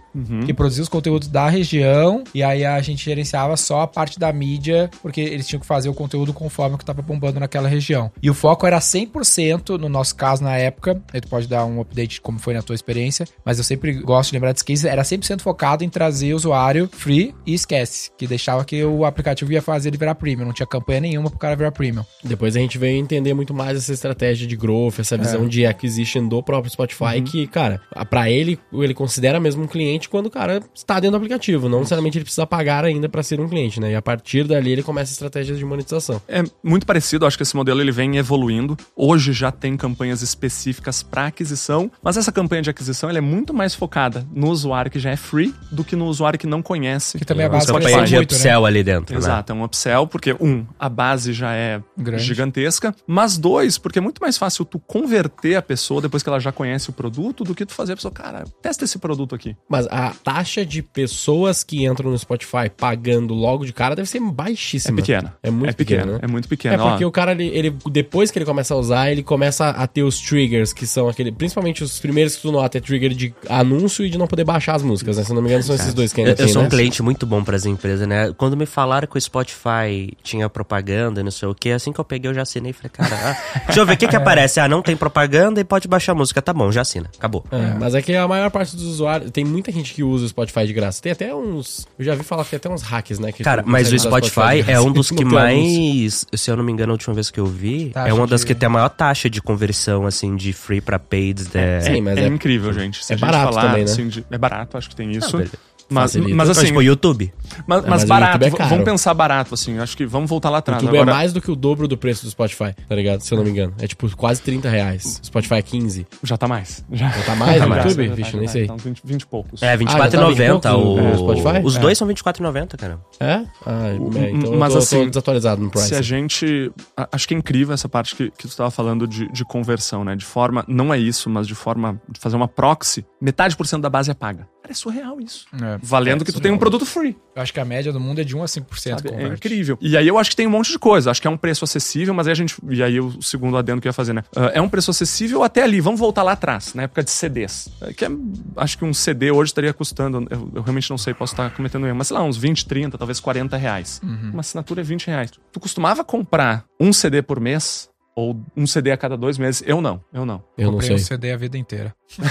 que 0.47 0.55
produzia 0.55 0.83
os 0.83 0.89
conteúdos 0.89 1.29
da 1.29 1.49
região 1.49 2.25
e 2.35 2.43
aí 2.43 2.65
a 2.65 2.81
gente 2.81 3.05
gerenciava 3.05 3.57
só 3.57 3.83
a 3.83 3.87
parte 3.87 4.19
da 4.19 4.33
mídia, 4.33 4.91
porque 5.03 5.21
eles 5.21 5.47
tinham 5.47 5.61
que 5.61 5.67
fazer 5.67 5.89
o 5.89 5.95
conteúdo 5.95 6.33
conforme 6.33 6.75
o 6.75 6.79
que 6.79 6.83
estava 6.83 7.03
bombando 7.03 7.39
naquela 7.39 7.69
região. 7.69 8.11
E 8.23 8.31
o 8.31 8.35
foco 8.35 8.67
era 8.67 8.79
100%, 8.79 9.54
no 9.79 9.89
nosso 9.89 10.15
caso, 10.15 10.43
na 10.43 10.57
época, 10.57 11.01
aí 11.13 11.21
tu 11.21 11.29
pode 11.29 11.47
dar 11.47 11.65
um 11.65 11.81
update 11.81 12.15
de 12.15 12.21
como 12.21 12.39
foi 12.39 12.55
na 12.55 12.63
tua 12.63 12.75
experiência, 12.75 13.27
mas 13.45 13.59
eu 13.59 13.65
sempre 13.65 13.93
gosto 13.95 14.31
de 14.31 14.37
lembrar 14.37 14.53
desse 14.53 14.65
case, 14.65 14.87
era 14.87 15.03
100% 15.03 15.41
focado 15.41 15.85
em 15.85 15.89
trazer 15.89 16.35
usuário 16.35 16.89
free 16.93 17.35
e 17.47 17.55
esquece, 17.55 18.11
que 18.17 18.27
deixava 18.27 18.65
que 18.65 18.85
o 18.85 19.05
aplicativo 19.05 19.53
ia 19.53 19.63
fazer 19.63 19.89
ele 19.89 19.97
virar 19.97 20.15
premium, 20.15 20.47
não 20.47 20.53
tinha 20.53 20.67
campanha 20.67 21.01
nenhuma 21.01 21.31
pro 21.31 21.39
cara 21.39 21.57
virar 21.57 21.73
premium. 21.73 22.05
Depois 22.23 22.57
a 22.57 22.61
gente 22.61 22.79
veio 22.79 22.97
entender 22.97 23.35
muito 23.35 23.53
mais 23.53 23.77
essa 23.77 23.93
estratégia 23.93 24.47
de 24.47 24.57
growth, 24.57 24.99
essa 24.99 25.17
visão 25.17 25.49
de 25.49 25.67
acquisition 25.67 26.27
do 26.27 26.43
próprio 26.43 26.73
Spotify, 26.73 27.21
que, 27.25 27.47
cara, 27.47 27.81
pra 28.09 28.31
ele, 28.31 28.59
ele 28.73 28.95
considera 28.95 29.41
mesmo 29.41 29.65
um 29.65 29.67
cliente 29.67 30.09
quando 30.09 30.27
o 30.27 30.31
cara 30.31 30.63
está 30.75 30.95
dentro 30.95 31.13
do 31.13 31.17
aplicativo. 31.17 31.69
Não 31.69 31.79
necessariamente 31.79 32.19
ele 32.19 32.25
precisa 32.25 32.47
pagar 32.47 32.85
ainda 32.85 33.09
pra 33.09 33.23
ser 33.23 33.41
um 33.41 33.49
cliente, 33.49 33.81
né? 33.81 33.93
E 33.93 33.95
a 33.95 34.03
partir 34.03 34.45
dali 34.45 34.73
ele 34.73 34.83
começa 34.83 35.13
estratégias 35.13 35.59
de 35.59 35.65
monetização. 35.65 36.21
É 36.29 36.43
muito 36.63 36.87
parecido, 36.87 37.27
acho 37.27 37.37
que 37.37 37.43
esse 37.43 37.57
modelo 37.57 37.81
ele 37.81 37.93
vem 37.93 38.17
evoluindo. 38.17 38.77
Hoje 38.97 39.33
já 39.33 39.44
tem 39.53 39.77
campanhas 39.77 40.23
específicas 40.23 41.03
para 41.03 41.27
aquisição, 41.27 41.91
mas 42.03 42.17
essa 42.17 42.31
campanha 42.33 42.63
de 42.63 42.71
aquisição 42.71 43.09
ela 43.09 43.19
é 43.19 43.21
muito 43.21 43.53
mais 43.55 43.75
focada 43.75 44.27
no 44.33 44.49
usuário 44.49 44.91
que 44.91 44.99
já 44.99 45.11
é 45.11 45.17
free 45.17 45.55
do 45.71 45.83
que 45.85 45.97
no 45.97 46.07
usuário 46.07 46.39
que 46.39 46.47
não 46.47 46.63
conhece. 46.63 47.19
Que 47.19 47.25
também 47.25 47.47
é 47.47 47.49
básico 47.49 47.71
Spotify. 47.73 47.91
Campanha 47.93 48.07
de 48.07 48.15
muito, 48.17 48.31
né? 48.33 48.37
upsell 48.37 48.67
ali 48.67 48.83
dentro, 48.83 49.15
né? 49.15 49.19
Exato, 49.19 49.53
é 49.53 49.55
um 49.55 49.65
upsell, 49.65 50.07
porque, 50.07 50.35
um, 50.41 50.65
a 50.79 50.89
base 50.89 51.33
já 51.33 51.53
é 51.53 51.81
Grande. 51.97 52.23
gigantesca, 52.23 52.95
mas 53.07 53.37
dois, 53.39 53.79
porque 53.79 53.99
é 53.99 54.03
muito 54.03 54.21
mais 54.21 54.37
fácil 54.39 54.65
tu 54.65 54.79
converter 54.79 55.57
a 55.57 55.63
pessoa 55.63 56.01
depois 56.01 56.23
que 56.23 56.29
ela 56.29 56.39
já 56.41 56.53
conhece 56.53 56.91
o 56.91 56.93
produto 56.93 57.45
do 57.45 57.55
que 57.55 57.67
tu 57.67 57.73
fazer 57.75 57.93
a 57.93 57.97
pessoa, 57.97 58.13
cara, 58.13 58.45
testa 58.63 58.85
esse 58.85 58.99
produto 58.99 59.35
aqui. 59.35 59.57
Mas 59.69 59.87
a 59.89 60.11
taxa 60.23 60.65
de 60.65 60.83
pessoas 60.83 61.65
que 61.65 61.85
entram 61.85 62.11
no 62.11 62.19
Spotify 62.19 62.71
pagando 62.75 63.35
logo 63.35 63.65
de 63.65 63.73
cara 63.73 63.95
deve 63.97 64.09
ser 64.09 64.19
É 64.19 64.21
baixíssima. 64.21 64.97
pequena. 64.97 65.35
É 65.43 65.51
muito 65.51 65.71
é 65.71 65.73
pequena. 65.73 66.01
pequena, 66.03 66.13
né? 66.19 66.19
É 66.23 66.27
muito 66.27 66.47
É 66.47 66.49
pequena. 66.49 66.79
porque 66.79 67.05
ó. 67.05 67.09
o 67.09 67.13
cara, 67.13 67.33
ele, 67.33 67.47
ele- 67.49 67.77
depois 67.91 68.31
que 68.31 68.39
ele 68.39 68.45
começa 68.47 68.73
a 68.75 68.77
usar, 68.77 69.11
ele 69.11 69.23
começa 69.25 69.71
a 69.71 69.87
ter 69.87 70.03
os 70.03 70.21
triggers, 70.21 70.73
que 70.73 70.87
são 70.87 71.09
aquele. 71.09 71.33
Principalmente 71.33 71.83
os 71.83 71.99
primeiros 71.99 72.37
que 72.37 72.43
tu 72.43 72.53
nota, 72.53 72.79
é 72.79 72.81
trigger 72.81 73.11
de 73.15 73.35
anúncio 73.49 74.05
e 74.05 74.11
de 74.11 74.17
não 74.19 74.27
poder 74.27 74.45
baixar 74.45 74.75
as 74.77 74.83
músicas, 74.83 75.17
né? 75.17 75.25
Se 75.25 75.31
eu 75.31 75.35
não 75.35 75.43
me 75.43 75.49
engano, 75.49 75.63
são 75.65 75.75
esses 75.75 75.93
dois 75.95 76.13
que 76.13 76.21
ainda 76.21 76.31
Eu, 76.31 76.35
eu 76.35 76.37
tem, 76.45 76.49
sou 76.49 76.61
um 76.63 76.65
né? 76.67 76.71
cliente 76.71 77.03
muito 77.03 77.27
bom 77.27 77.43
pras 77.43 77.67
empresas, 77.67 78.07
né? 78.07 78.33
Quando 78.37 78.57
me 78.57 78.67
falaram 78.67 79.09
que 79.09 79.17
o 79.17 79.21
Spotify 79.21 80.13
tinha 80.23 80.49
propaganda, 80.49 81.21
e 81.21 81.25
não 81.25 81.31
sei 81.31 81.49
o 81.49 81.55
que, 81.55 81.71
assim 81.71 81.93
que 81.93 81.99
eu 82.01 82.05
peguei, 82.05 82.31
eu 82.31 82.35
já 82.35 82.43
assinei 82.43 82.71
e 82.71 82.73
falei, 82.73 82.91
cara, 82.91 83.17
ah, 83.55 83.61
deixa 83.67 83.81
eu 83.81 83.87
ver 83.87 83.95
o 83.95 83.97
que 83.97 84.07
que 84.09 84.17
aparece. 84.17 84.61
Ah, 84.61 84.69
não 84.69 84.83
tem 84.83 84.97
propaganda 84.97 85.61
e 85.61 85.65
pode 85.65 85.89
baixar 85.89 86.13
a 86.13 86.15
música. 86.15 86.41
Tá 86.43 86.53
bom, 86.53 86.71
já 86.71 86.83
assina. 86.83 87.11
Acabou. 87.17 87.45
É, 87.51 87.75
mas 87.79 87.95
é 87.95 88.03
que 88.03 88.15
a 88.15 88.27
maior 88.29 88.51
parte 88.51 88.77
dos 88.77 88.85
usuários. 88.85 89.31
Tem 89.31 89.45
muita 89.45 89.73
gente 89.73 89.95
que 89.95 90.03
usa 90.03 90.25
o 90.27 90.29
Spotify 90.29 90.67
de 90.67 90.73
graça. 90.73 91.01
Tem 91.03 91.13
até 91.13 91.35
uns. 91.35 91.87
Eu 91.99 92.05
já 92.05 92.15
vi 92.15 92.23
falar 92.23 92.45
que 92.45 92.51
tem 92.51 92.57
até 92.59 92.69
uns 92.69 92.83
hacks, 92.83 93.19
né? 93.19 93.33
que 93.33 93.43
Cara, 93.43 93.63
mas 93.67 93.93
o 93.93 93.99
Spotify 93.99 94.63
de 94.63 94.71
é 94.71 94.81
um 94.81 94.93
dos 94.93 95.11
que 95.11 95.25
mais, 95.25 96.27
se 96.35 96.51
eu 96.51 96.57
não 96.57 96.65
me 96.65 96.73
engano, 96.73 96.93
a 96.93 96.95
última 96.95 97.15
vez 97.15 97.31
que 97.31 97.39
eu 97.41 97.47
vi, 97.47 97.91
Taxa 97.91 98.09
é 98.09 98.13
uma 98.13 98.27
das 98.27 98.41
de- 98.41 98.47
que 98.47 98.55
tem 98.55 98.67
a 98.67 98.71
maior 98.71 98.89
taxa 98.89 99.14
de 99.31 99.41
conversão, 99.41 100.07
assim, 100.07 100.37
de 100.37 100.53
free 100.53 100.81
pra 100.81 100.99
paid. 100.99 101.45
né? 101.55 101.81
Sim, 101.81 102.01
mas 102.01 102.19
é, 102.19 102.23
é- 102.25 102.27
incrível, 102.27 102.73
gente. 102.73 103.05
Se 103.05 103.13
é 103.13 103.15
a 103.15 103.17
gente 103.19 103.27
barato 103.27 103.53
falar, 103.55 103.69
também, 103.69 103.85
né? 103.85 103.91
assim, 103.91 104.09
de- 104.09 104.25
é 104.31 104.39
barato, 104.39 104.77
acho 104.77 104.89
que 104.91 104.97
tem 104.97 105.11
isso. 105.13 105.33
beleza. 105.37 105.53
Mas, 105.91 106.13
Facilita. 106.13 106.35
mas 106.37 106.49
Mas, 106.49 106.59
assim, 106.59 106.67
tipo, 106.69 106.79
o 106.79 106.83
YouTube. 106.83 107.33
mas, 107.67 107.79
É, 107.79 107.81
mas 107.83 107.91
mas 107.91 108.05
o 108.05 108.07
barato, 108.07 108.45
YouTube 108.45 108.61
é 108.61 108.69
vamos 108.69 108.85
pensar 108.85 109.15
barato, 109.15 109.55
assim. 109.55 109.79
Acho 109.79 109.97
que 109.97 110.05
vamos 110.07 110.29
voltar 110.29 110.51
lá 110.51 110.57
O 110.57 110.59
atrás. 110.59 110.83
YouTube 110.83 110.97
Agora, 110.97 111.11
é 111.11 111.15
mais 111.15 111.33
do 111.33 111.41
que 111.41 111.51
o 111.51 111.57
dobro 111.57 111.87
do 111.89 111.97
preço 111.97 112.25
do 112.25 112.31
Spotify, 112.31 112.75
tá 112.89 112.95
ligado? 112.95 113.21
Se 113.21 113.33
eu 113.33 113.37
não 113.39 113.45
me 113.45 113.51
engano. 113.51 113.75
É 113.79 113.87
tipo 113.87 114.15
quase 114.17 114.41
30 114.43 114.69
reais. 114.69 115.21
O 115.23 115.27
Spotify 115.27 115.55
é 115.55 115.63
15. 115.63 116.07
Já 116.23 116.37
tá 116.37 116.49
mais. 116.49 116.85
Já, 116.93 117.09
Já 117.11 117.23
tá 117.25 117.37
mais 117.37 117.59
Já 117.59 117.67
no 117.67 117.75
tá 117.75 117.83
YouTube? 117.83 118.03
já 118.05 118.09
tá, 118.11 118.15
Vixe, 118.17 118.31
já 118.33 118.39
nem 118.39 118.47
tá. 118.47 118.53
sei. 118.53 118.65
Então, 118.65 118.77
20, 118.77 119.03
20 119.05 119.21
e 119.23 119.27
poucos. 119.27 119.63
É, 119.63 119.73
Ah, 119.73 119.77
já 119.77 119.99
tá 119.99 120.09
24,90 120.09 120.55
20 120.55 120.67
o... 120.75 120.97
no 121.03 121.19
Spotify? 121.19 121.61
Os 121.65 121.77
É. 121.77 121.81
dois 121.81 121.99
são 121.99 122.09
24,90, 122.09 122.77
cara. 122.77 122.99
É? 123.21 123.43
Ah, 123.67 123.89
é, 123.89 124.31
então 124.31 124.57
mas 124.57 124.73
eu 124.73 124.79
tô, 124.81 124.85
assim, 124.85 124.99
tô 125.05 125.07
desatualizado 125.11 125.63
no 125.63 125.71
price. 125.71 125.89
Se 125.89 125.95
a 125.95 126.03
gente. 126.03 126.71
Acho 127.13 127.29
que 127.29 127.35
é 127.35 127.37
incrível 127.37 127.75
essa 127.75 127.89
parte 127.89 128.15
que, 128.17 128.31
que 128.31 128.43
tu 128.43 128.49
estava 128.49 128.71
falando 128.71 129.07
de, 129.07 129.31
de 129.31 129.45
conversão, 129.45 130.05
né? 130.05 130.17
De 130.17 130.25
forma. 130.25 130.65
Não 130.69 130.93
é 130.93 130.99
isso, 130.99 131.29
mas 131.31 131.47
de 131.47 131.55
forma 131.55 132.01
de 132.09 132.19
fazer 132.21 132.37
uma 132.37 132.49
proxy, 132.49 133.05
metade 133.21 133.57
por 133.57 133.67
cento 133.67 133.83
da 133.83 133.91
base 133.91 134.11
é 134.11 134.15
paga. 134.15 134.49
Cara, 134.63 134.73
é 134.73 134.75
surreal 134.75 135.21
isso. 135.21 135.47
É. 135.63 135.74
Valendo 135.83 136.23
É 136.23 136.25
que 136.25 136.33
tu 136.33 136.41
tem 136.41 136.53
um 136.53 136.59
produto 136.59 136.85
free. 136.87 137.17
Eu 137.35 137.43
acho 137.43 137.53
que 137.53 137.61
a 137.61 137.65
média 137.65 137.93
do 137.93 138.01
mundo 138.01 138.21
é 138.21 138.25
de 138.25 138.37
1 138.37 138.43
a 138.43 138.47
5% 138.47 138.65
sabe? 139.03 139.09
É 139.15 139.27
incrível. 139.27 139.77
E 139.81 139.97
aí 139.97 140.07
eu 140.07 140.19
acho 140.19 140.31
que 140.31 140.37
tem 140.37 140.47
um 140.47 140.51
monte 140.51 140.71
de 140.73 140.79
coisa. 140.79 141.11
Acho 141.11 141.21
que 141.21 141.27
é 141.27 141.31
um 141.31 141.37
preço 141.37 141.65
acessível, 141.65 142.15
mas 142.15 142.27
aí 142.27 142.33
a 142.33 142.37
gente. 142.37 142.57
E 142.71 142.83
aí 142.83 143.01
o 143.01 143.21
segundo 143.23 143.57
adendo 143.57 143.81
que 143.81 143.89
eu 143.89 143.91
ia 143.91 143.95
fazer, 143.95 144.13
né? 144.13 144.23
Ah, 144.37 144.51
é 144.55 144.61
um 144.61 144.69
preço 144.69 144.91
acessível 144.91 145.43
até 145.43 145.63
ali. 145.63 145.81
Vamos 145.81 145.99
voltar 146.01 146.23
lá 146.23 146.33
atrás, 146.33 146.75
na 146.75 146.85
época 146.85 147.03
de 147.03 147.11
CDs. 147.11 147.69
É, 147.81 147.93
Que 147.93 148.05
é- 148.05 148.11
acho 148.57 148.79
que 148.79 148.85
um 148.85 148.95
CD 148.95 149.31
hoje 149.31 149.51
estaria 149.51 149.73
custando. 149.73 150.27
Eu, 150.31 150.51
eu 150.55 150.63
realmente 150.63 150.89
não 150.91 150.99
sei, 150.99 151.15
posso 151.15 151.33
estar 151.33 151.51
cometendo 151.51 151.87
erro, 151.87 151.97
mas 151.97 152.09
sei 152.09 152.17
lá, 152.17 152.23
uns 152.23 152.37
20, 152.37 152.67
30, 152.67 152.97
talvez 152.99 153.21
40 153.21 153.57
reais. 153.57 154.01
Uma 154.03 154.41
assinatura 154.41 154.81
é 154.81 154.85
20 154.85 155.07
reais. 155.07 155.31
Tu 155.53 155.61
costumava 155.61 156.05
comprar 156.05 156.65
um 156.81 156.93
CD 156.93 157.23
por 157.23 157.41
mês? 157.41 157.89
Ou 158.17 158.41
um 158.57 158.65
CD 158.67 158.93
a 158.93 158.97
cada 158.97 159.17
dois 159.17 159.39
meses? 159.39 159.63
Eu 159.67 159.81
não, 159.81 160.01
eu 160.13 160.25
não. 160.25 160.41
Eu 160.57 160.67
não 160.67 160.73
Comprei 160.75 160.89
sei. 160.91 160.97
um 160.97 160.99
CD 161.01 161.33
a 161.33 161.37
vida 161.37 161.59
inteira. 161.59 161.93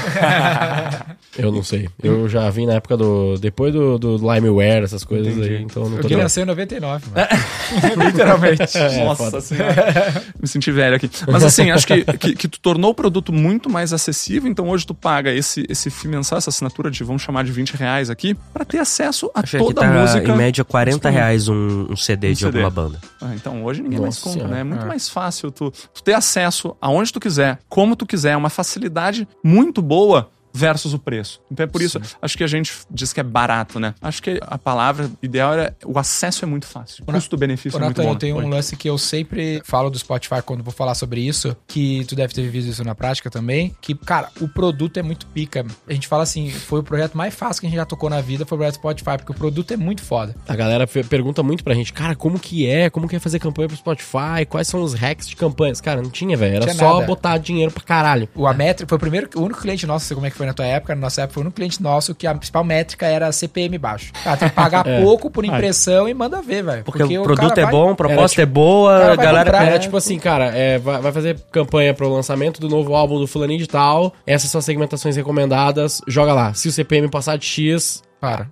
Eu 1.38 1.52
não 1.52 1.64
sei. 1.64 1.90
Eu 2.02 2.30
já 2.30 2.50
vi 2.50 2.66
na 2.66 2.74
época 2.74 2.96
do. 2.96 3.38
Depois 3.40 3.74
do, 3.74 3.98
do 3.98 4.16
Limeware, 4.18 4.84
essas 4.84 5.04
coisas 5.04 5.36
Entendi. 5.36 5.56
aí, 5.56 5.62
então 5.64 5.84
eu 5.84 5.90
não 5.90 5.98
Eu 5.98 6.02
tô 6.04 6.08
queria 6.08 6.18
ligado. 6.18 6.26
nascer 6.26 6.42
em 6.42 6.46
99, 6.46 7.06
mano. 7.10 7.28
Literalmente. 8.06 8.64
É, 8.78 9.04
Nossa 9.04 9.24
foda. 9.26 9.42
senhora. 9.42 10.24
Me 10.40 10.48
senti 10.48 10.72
velho 10.72 10.96
aqui. 10.96 11.10
Mas 11.28 11.44
assim, 11.44 11.72
acho 11.72 11.86
que, 11.88 12.04
que, 12.18 12.36
que 12.36 12.48
tu 12.48 12.60
tornou 12.60 12.92
o 12.92 12.96
produto 12.96 13.34
muito 13.34 13.70
mais 13.70 13.92
acessível, 13.94 14.50
então 14.50 14.70
hoje 14.70 14.86
tu 14.86 14.94
paga 14.94 15.32
esse, 15.34 15.66
esse 15.70 15.90
FII 15.90 16.10
mensal, 16.12 16.38
essa 16.38 16.50
assinatura 16.50 16.90
de, 16.92 17.04
vamos 17.04 17.22
chamar 17.22 17.44
de 17.44 17.52
20 17.52 17.72
reais 17.76 18.10
aqui, 18.10 18.36
pra 18.54 18.64
ter 18.66 18.78
acesso 18.80 19.30
a 19.34 19.42
que 19.44 19.58
toda 19.58 19.82
tá 19.82 19.88
a 19.88 20.02
música. 20.02 20.32
em 20.32 20.38
média 20.38 20.64
40 20.64 20.92
disponível. 20.98 21.20
reais 21.20 21.48
um, 21.48 21.88
um 21.92 21.96
CD 21.96 22.30
Um 22.30 22.34
de 22.34 22.40
CD. 22.40 22.62
alguma 22.62 22.70
banda. 22.70 23.00
Ah, 23.22 23.32
então 23.36 23.64
hoje 23.64 23.82
ninguém 23.82 24.00
mais 24.00 24.16
Nossa 24.16 24.22
compra, 24.24 24.40
Senhora. 24.40 24.54
né? 24.56 24.62
É 24.62 24.64
muito 24.64 24.84
É. 24.84 24.88
mais 24.88 25.10
fácil 25.10 25.52
tu, 25.52 25.73
tu 25.94 26.04
ter 26.04 26.14
acesso 26.14 26.76
aonde 26.80 27.12
tu 27.12 27.20
quiser, 27.20 27.60
como 27.70 27.96
tu 27.96 28.06
quiser, 28.06 28.32
é 28.32 28.38
uma 28.38 28.50
facilidade 28.50 29.28
muito 29.44 29.82
boa 29.82 30.30
versus 30.54 30.94
o 30.94 31.00
preço. 31.00 31.42
Então 31.52 31.64
é 31.64 31.68
por 31.68 31.82
isso, 31.82 32.00
acho 32.22 32.38
que 32.38 32.44
a 32.44 32.48
gente 32.48 32.74
diz 32.90 33.12
que 33.12 33.20
é 33.20 33.24
barato, 33.24 33.80
né? 33.80 33.96
Acho 34.02 34.22
que 34.22 34.40
a 34.42 34.58
palavra 34.58 35.10
ideal 35.22 35.54
é 35.56 35.74
o 35.86 35.98
acesso 35.98 36.46
é 36.46 36.48
muito 36.48 36.68
fácil. 36.68 37.04
O 37.08 37.12
custo-benefício 37.12 37.78
é 37.78 37.82
muito 37.84 38.02
bom. 38.02 38.10
eu 38.10 38.16
tenho 38.16 38.38
Oi. 38.38 38.46
um 38.46 38.50
lance 38.50 38.76
que 38.76 38.90
eu 38.90 38.98
sempre 38.98 39.62
falo 39.66 39.90
do 39.90 39.98
Spotify 39.98 40.42
quando 40.46 40.64
vou 40.64 40.74
falar 40.74 40.96
sobre 40.96 41.22
isso, 41.22 41.56
que 41.68 42.06
tu 42.06 42.16
deve 42.16 42.34
ter 42.34 42.42
vivido 42.44 42.68
isso 42.68 42.84
na 42.84 42.94
prática 42.96 43.30
também, 43.30 43.76
que, 43.82 43.96
cara, 43.96 44.30
o 44.40 44.48
produto 44.48 44.98
é 44.98 45.04
muito 45.04 45.26
pica. 45.28 45.66
A 45.88 45.94
gente 45.94 46.08
fala 46.08 46.24
assim, 46.24 46.50
foi 46.52 46.80
o 46.80 46.84
projeto 46.84 47.18
mais 47.18 47.34
fácil 47.34 47.62
que 47.62 47.68
a 47.68 47.70
gente 47.70 47.78
já 47.78 47.86
tocou 47.86 48.10
na 48.10 48.22
vida, 48.22 48.46
foi 48.46 48.56
o 48.56 48.60
projeto 48.60 48.76
Spotify, 48.76 49.18
porque 49.18 49.32
o 49.32 49.36
produto 49.36 49.72
é 49.72 49.78
muito 49.78 50.02
foda. 50.04 50.36
A 50.48 50.56
galera 50.56 50.86
pergunta 50.88 51.42
muito 51.42 51.64
pra 51.64 51.74
gente, 51.74 51.92
cara, 51.92 52.16
como 52.16 52.40
que 52.40 52.68
é? 52.68 52.90
Como 52.90 53.08
que 53.08 53.16
é 53.16 53.20
fazer 53.20 53.40
campanha 53.40 53.68
pro 53.68 53.78
Spotify? 53.78 54.46
Quais 54.48 54.68
são 54.68 54.82
os 54.82 54.94
hacks 54.94 55.28
de 55.28 55.36
campanhas? 55.36 55.82
Cara, 55.82 56.02
não 56.02 56.10
tinha, 56.10 56.36
velho. 56.38 56.56
Era 56.56 56.66
Tinha 56.66 56.76
só 56.76 56.96
nada. 56.96 57.06
botar 57.06 57.38
dinheiro 57.38 57.72
pra 57.72 57.84
caralho. 57.84 58.30
O 58.36 58.48
a 58.48 58.54
métrica 58.54 58.88
foi 58.88 58.96
o 58.96 59.00
primeiro, 59.00 59.30
o 59.36 59.42
único 59.42 59.62
cliente 59.62 59.86
nosso, 59.88 60.04
não 60.04 60.08
sei 60.08 60.16
como 60.16 60.28
é 60.28 60.32
que 60.32 60.38
foi 60.38 60.43
na 60.46 60.54
tua 60.54 60.66
época, 60.66 60.96
na 60.96 61.02
nossa 61.02 61.22
época, 61.22 61.34
foi 61.36 61.42
o 61.42 61.46
único 61.46 61.56
cliente 61.56 61.82
nosso 61.82 62.14
que 62.14 62.28
a 62.28 62.34
principal 62.34 62.64
métrica 62.64 63.06
era 63.06 63.32
CPM 63.32 63.78
baixo. 63.78 64.12
Cara, 64.24 64.38
tem 64.38 64.50
que 64.50 64.56
pagar 64.56 64.84
É. 64.94 65.02
pouco 65.02 65.32
por 65.32 65.46
impressão 65.46 66.10
e 66.10 66.14
manda 66.14 66.42
ver, 66.42 66.64
velho. 66.64 66.84
Porque, 66.84 67.04
o 67.18 67.24
produto 67.24 67.58
é 67.58 67.66
bom, 67.66 67.92
a 67.92 67.96
proposta 67.96 68.42
tipo, 68.42 68.42
é 68.42 68.46
boa, 68.46 68.96
a 68.96 69.08
vai 69.16 69.18
galera... 69.18 69.46
comprar, 69.46 69.66
Era 69.66 69.76
É, 69.76 69.80
tipo 69.80 69.96
assim, 69.98 70.20
cara, 70.20 70.46
é, 70.46 70.78
vai, 70.78 71.02
vai 71.02 71.12
fazer 71.12 71.40
campanha 71.52 71.94
pro 71.94 72.10
lançamento 72.10 72.60
do 72.60 72.68
novo 72.68 72.94
álbum 72.96 73.20
do 73.20 73.28
fulaninho 73.28 73.60
de 73.60 73.68
tal, 73.68 74.14
essas 74.26 74.50
são 74.50 74.60
as 74.60 74.66
segmentações 74.66 75.16
recomendadas, 75.16 76.02
joga 76.08 76.34
lá. 76.34 76.54
Se 76.54 76.68
o 76.68 76.72
CPM 76.72 77.10
passar 77.10 77.38
de 77.38 77.46
X, 77.46 78.04
Para. 78.24 78.48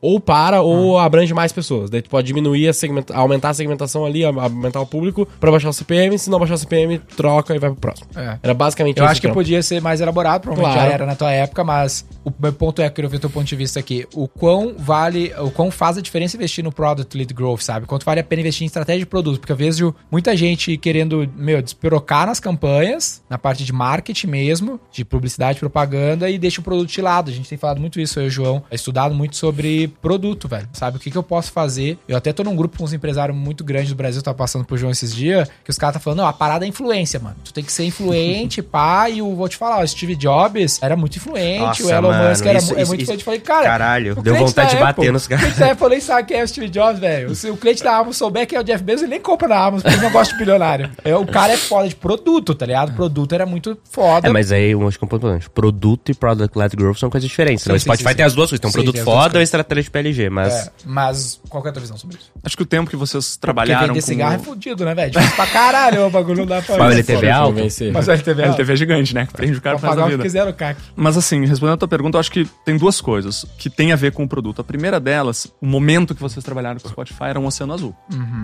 ou 0.00 0.18
para 0.18 0.56
Ah. 0.56 0.62
ou 0.62 0.98
abrange 0.98 1.34
mais 1.34 1.52
pessoas. 1.52 1.90
Daí 1.90 2.00
tu 2.00 2.08
pode 2.08 2.26
diminuir 2.26 2.66
a 2.68 2.72
segmenta, 2.72 3.14
aumentar 3.14 3.50
a 3.50 3.54
segmentação 3.54 4.06
ali, 4.06 4.24
aumentar 4.24 4.80
o 4.80 4.86
público 4.86 5.26
pra 5.38 5.50
baixar 5.50 5.68
o 5.68 5.72
CPM, 5.72 6.18
se 6.18 6.30
não 6.30 6.38
baixar 6.38 6.54
o 6.54 6.58
CPM, 6.58 6.98
troca 6.98 7.54
e 7.54 7.58
vai 7.58 7.70
pro 7.70 7.78
próximo. 7.78 8.08
É. 8.16 8.38
Era 8.42 8.54
basicamente 8.54 8.98
Eu 8.98 9.04
acho 9.04 9.20
que 9.20 9.26
trampo. 9.26 9.34
podia 9.38 9.62
ser 9.62 9.82
mais 9.82 10.00
elaborado, 10.00 10.40
provavelmente 10.42 10.74
Claro. 10.74 10.88
já 10.88 10.94
era 10.94 11.04
na 11.06 11.14
tua 11.14 11.30
época, 11.30 11.62
mas 11.62 12.06
o 12.24 12.32
meu 12.40 12.52
ponto 12.54 12.80
é, 12.80 12.86
eu 12.86 12.90
queria 12.90 13.08
ver 13.10 13.18
o 13.18 13.20
teu 13.20 13.28
ponto 13.30 13.44
de 13.46 13.54
vista 13.56 13.78
aqui. 13.78 14.06
O 14.14 14.26
quão 14.26 14.74
vale, 14.78 15.30
o 15.38 15.50
quão 15.50 15.70
faz 15.70 15.98
a 15.98 16.00
diferença 16.00 16.36
investir 16.36 16.64
no 16.64 16.72
Product 16.72 17.14
Lead 17.16 17.34
Growth, 17.34 17.60
sabe? 17.60 17.84
Quanto 17.86 18.04
vale 18.06 18.20
a 18.20 18.24
pena 18.24 18.40
investir 18.40 18.64
em 18.64 18.66
estratégia 18.66 19.00
de 19.00 19.06
produto? 19.06 19.40
Porque 19.40 19.52
eu 19.52 19.56
vejo 19.56 19.94
muita 20.10 20.34
gente 20.34 20.76
querendo, 20.78 21.28
meu, 21.36 21.60
despirocar 21.60 22.26
nas 22.26 22.40
campanhas, 22.40 23.22
na 23.28 23.36
parte 23.36 23.64
de 23.64 23.72
marketing 23.72 24.28
mesmo, 24.28 24.80
de 24.90 25.04
publicidade, 25.04 25.58
propaganda, 25.58 26.30
e 26.30 26.38
deixa 26.38 26.60
o 26.60 26.64
produto 26.64 26.88
de 26.88 27.00
lado. 27.02 27.30
A 27.30 27.34
gente 27.34 27.48
tem 27.48 27.58
falado 27.58 27.80
muito 27.80 28.00
isso, 28.00 28.18
eu 28.18 28.24
e 28.24 28.26
o 28.28 28.30
João, 28.30 28.62
estudar 28.70 29.01
aprendizado 29.02 29.14
muito 29.14 29.36
sobre 29.36 29.88
produto, 30.00 30.48
velho. 30.48 30.68
Sabe? 30.72 30.96
O 30.96 31.00
que, 31.00 31.10
que 31.10 31.16
eu 31.18 31.22
posso 31.22 31.52
fazer? 31.52 31.98
Eu 32.08 32.16
até 32.16 32.32
tô 32.32 32.42
num 32.44 32.54
grupo 32.56 32.78
com 32.78 32.84
uns 32.84 32.92
empresários 32.92 33.36
muito 33.36 33.64
grandes 33.64 33.90
do 33.90 33.94
Brasil, 33.96 34.22
tá 34.22 34.32
passando 34.34 34.64
por 34.64 34.78
João 34.78 34.90
esses 34.92 35.14
dias, 35.14 35.48
que 35.64 35.70
os 35.70 35.78
caras 35.78 35.94
tá 35.94 36.00
falando, 36.00 36.18
não, 36.20 36.26
a 36.26 36.32
parada 36.32 36.64
é 36.64 36.68
influência, 36.68 37.18
mano. 37.20 37.36
Tu 37.44 37.52
tem 37.52 37.64
que 37.64 37.72
ser 37.72 37.84
influente, 37.84 38.62
pá, 38.62 39.08
e 39.08 39.18
eu 39.18 39.34
vou 39.34 39.48
te 39.48 39.56
falar, 39.56 39.82
o 39.82 39.88
Steve 39.88 40.14
Jobs 40.16 40.78
era 40.82 40.96
muito 40.96 41.16
influente, 41.16 41.60
Nossa, 41.60 41.84
o 41.86 41.90
Elon 41.90 42.08
mano, 42.10 42.28
Musk 42.30 42.46
era 42.46 42.58
isso- 42.58 42.72
mu- 42.74 42.80
é 42.80 42.84
muito 42.84 43.02
influente. 43.02 43.20
Eu 43.20 43.24
falei, 43.24 43.40
cara, 43.40 43.64
Caralho, 43.64 44.14
deu 44.22 44.34
vontade 44.34 44.70
da 44.70 44.74
de 44.74 44.80
bater 44.80 44.90
Apple- 45.02 45.12
nos 45.12 45.26
O 45.26 45.28
caras. 45.28 45.44
cliente 45.44 45.60
da 45.60 45.72
Apple 45.72 45.88
nem 45.88 46.00
sabe 46.00 46.28
quem 46.28 46.36
é 46.38 46.42
o 46.44 46.48
Steve 46.48 46.68
Jobs, 46.68 46.98
velho. 47.00 47.34
Se 47.34 47.50
o 47.50 47.56
cliente 47.56 47.82
da 47.82 47.92
Amazon 47.96 48.12
souber 48.12 48.46
quem 48.46 48.56
é 48.58 48.60
o 48.60 48.64
Jeff 48.64 48.82
Bezos, 48.82 49.02
ele 49.02 49.10
nem 49.10 49.20
compra 49.20 49.48
na 49.48 49.56
Amazon, 49.58 49.82
porque 49.82 49.94
ele 49.96 50.02
não 50.02 50.12
gosta 50.12 50.32
de 50.32 50.38
bilionário. 50.38 50.90
É, 51.04 51.16
o 51.16 51.26
cara 51.26 51.52
é 51.52 51.56
foda 51.56 51.88
de 51.88 51.94
produto, 51.94 52.54
tá 52.54 52.66
ligado? 52.66 52.90
O 52.90 52.94
produto 52.94 53.32
era 53.34 53.46
muito 53.46 53.76
foda. 53.90 54.28
É, 54.28 54.30
mas 54.30 54.52
aí 54.52 54.70
eu 54.70 54.86
acho 54.86 54.98
que 54.98 55.04
é 55.04 55.06
um 55.06 55.08
ponto 55.08 55.26
importante. 55.26 55.50
Produto 55.50 56.10
e 56.10 56.14
product-led 56.14 56.76
growth 56.76 56.98
são 56.98 57.10
coisas 57.10 57.28
diferentes. 57.28 57.64
né? 57.66 57.72
Sim, 57.72 57.76
O 57.76 57.80
sim, 57.80 57.84
Spotify 57.84 58.08
sim, 58.10 58.14
tem 58.16 58.24
sim. 58.24 58.26
as 58.26 58.34
duas 58.34 58.50
coisas. 58.50 58.60
Tem 58.60 58.68
um 58.68 58.72
Sim, 58.72 58.78
produto 58.92 59.04
foda 59.04 59.30
coisas. 59.30 59.42
estratégia 59.48 59.82
de 59.82 59.90
PLG, 59.90 60.30
mas... 60.30 60.52
É, 60.52 60.72
mas 60.84 61.40
qual 61.48 61.62
que 61.62 61.68
é 61.68 61.70
a 61.70 61.72
tua 61.72 61.80
visão 61.82 61.96
sobre 61.96 62.16
isso? 62.16 62.30
Acho 62.42 62.56
que 62.56 62.62
o 62.62 62.66
tempo 62.66 62.90
que 62.90 62.96
vocês 62.96 63.30
Porque 63.30 63.40
trabalharam 63.40 63.88
vender 63.88 64.00
com... 64.00 64.06
cigarro 64.06 64.34
é 64.34 64.38
fudido, 64.38 64.84
né, 64.84 64.94
velho? 64.94 65.10
Difícil 65.10 65.36
pra 65.36 65.46
caralho, 65.46 66.06
o 66.06 66.10
bagulho 66.10 66.38
não 66.38 66.46
dá 66.46 66.62
pra... 66.62 66.76
Mas 66.78 66.88
o 66.94 66.98
LTV 66.98 67.26
é 67.26 67.30
alto? 67.30 67.54
Vencer. 67.54 67.92
Mas 67.92 68.08
o 68.08 68.10
LTV 68.12 68.42
é. 68.42 68.44
LTV 68.46 68.72
é 68.72 68.76
gigante, 68.76 69.14
né? 69.14 69.28
Prende 69.32 69.58
o 69.58 69.60
cara 69.62 69.78
Pra 69.78 69.90
pagar 69.90 70.02
da 70.02 70.06
o 70.06 70.10
que 70.10 70.16
vida. 70.16 70.22
quiser 70.22 70.46
o 70.46 70.52
CAC. 70.54 70.80
Mas 70.94 71.16
assim, 71.16 71.44
respondendo 71.46 71.74
a 71.74 71.78
tua 71.78 71.88
pergunta, 71.88 72.16
eu 72.16 72.20
acho 72.20 72.30
que 72.30 72.44
tem 72.64 72.76
duas 72.76 73.00
coisas 73.00 73.44
que 73.58 73.70
tem 73.70 73.92
a 73.92 73.96
ver 73.96 74.12
com 74.12 74.24
o 74.24 74.28
produto. 74.28 74.60
A 74.60 74.64
primeira 74.64 75.00
delas, 75.00 75.46
o 75.60 75.66
momento 75.66 76.14
que 76.14 76.20
vocês 76.20 76.44
trabalharam 76.44 76.78
com 76.80 76.88
o 76.88 76.90
Spotify 76.90 77.24
era 77.24 77.40
um 77.40 77.46
oceano 77.46 77.72
azul. 77.72 77.94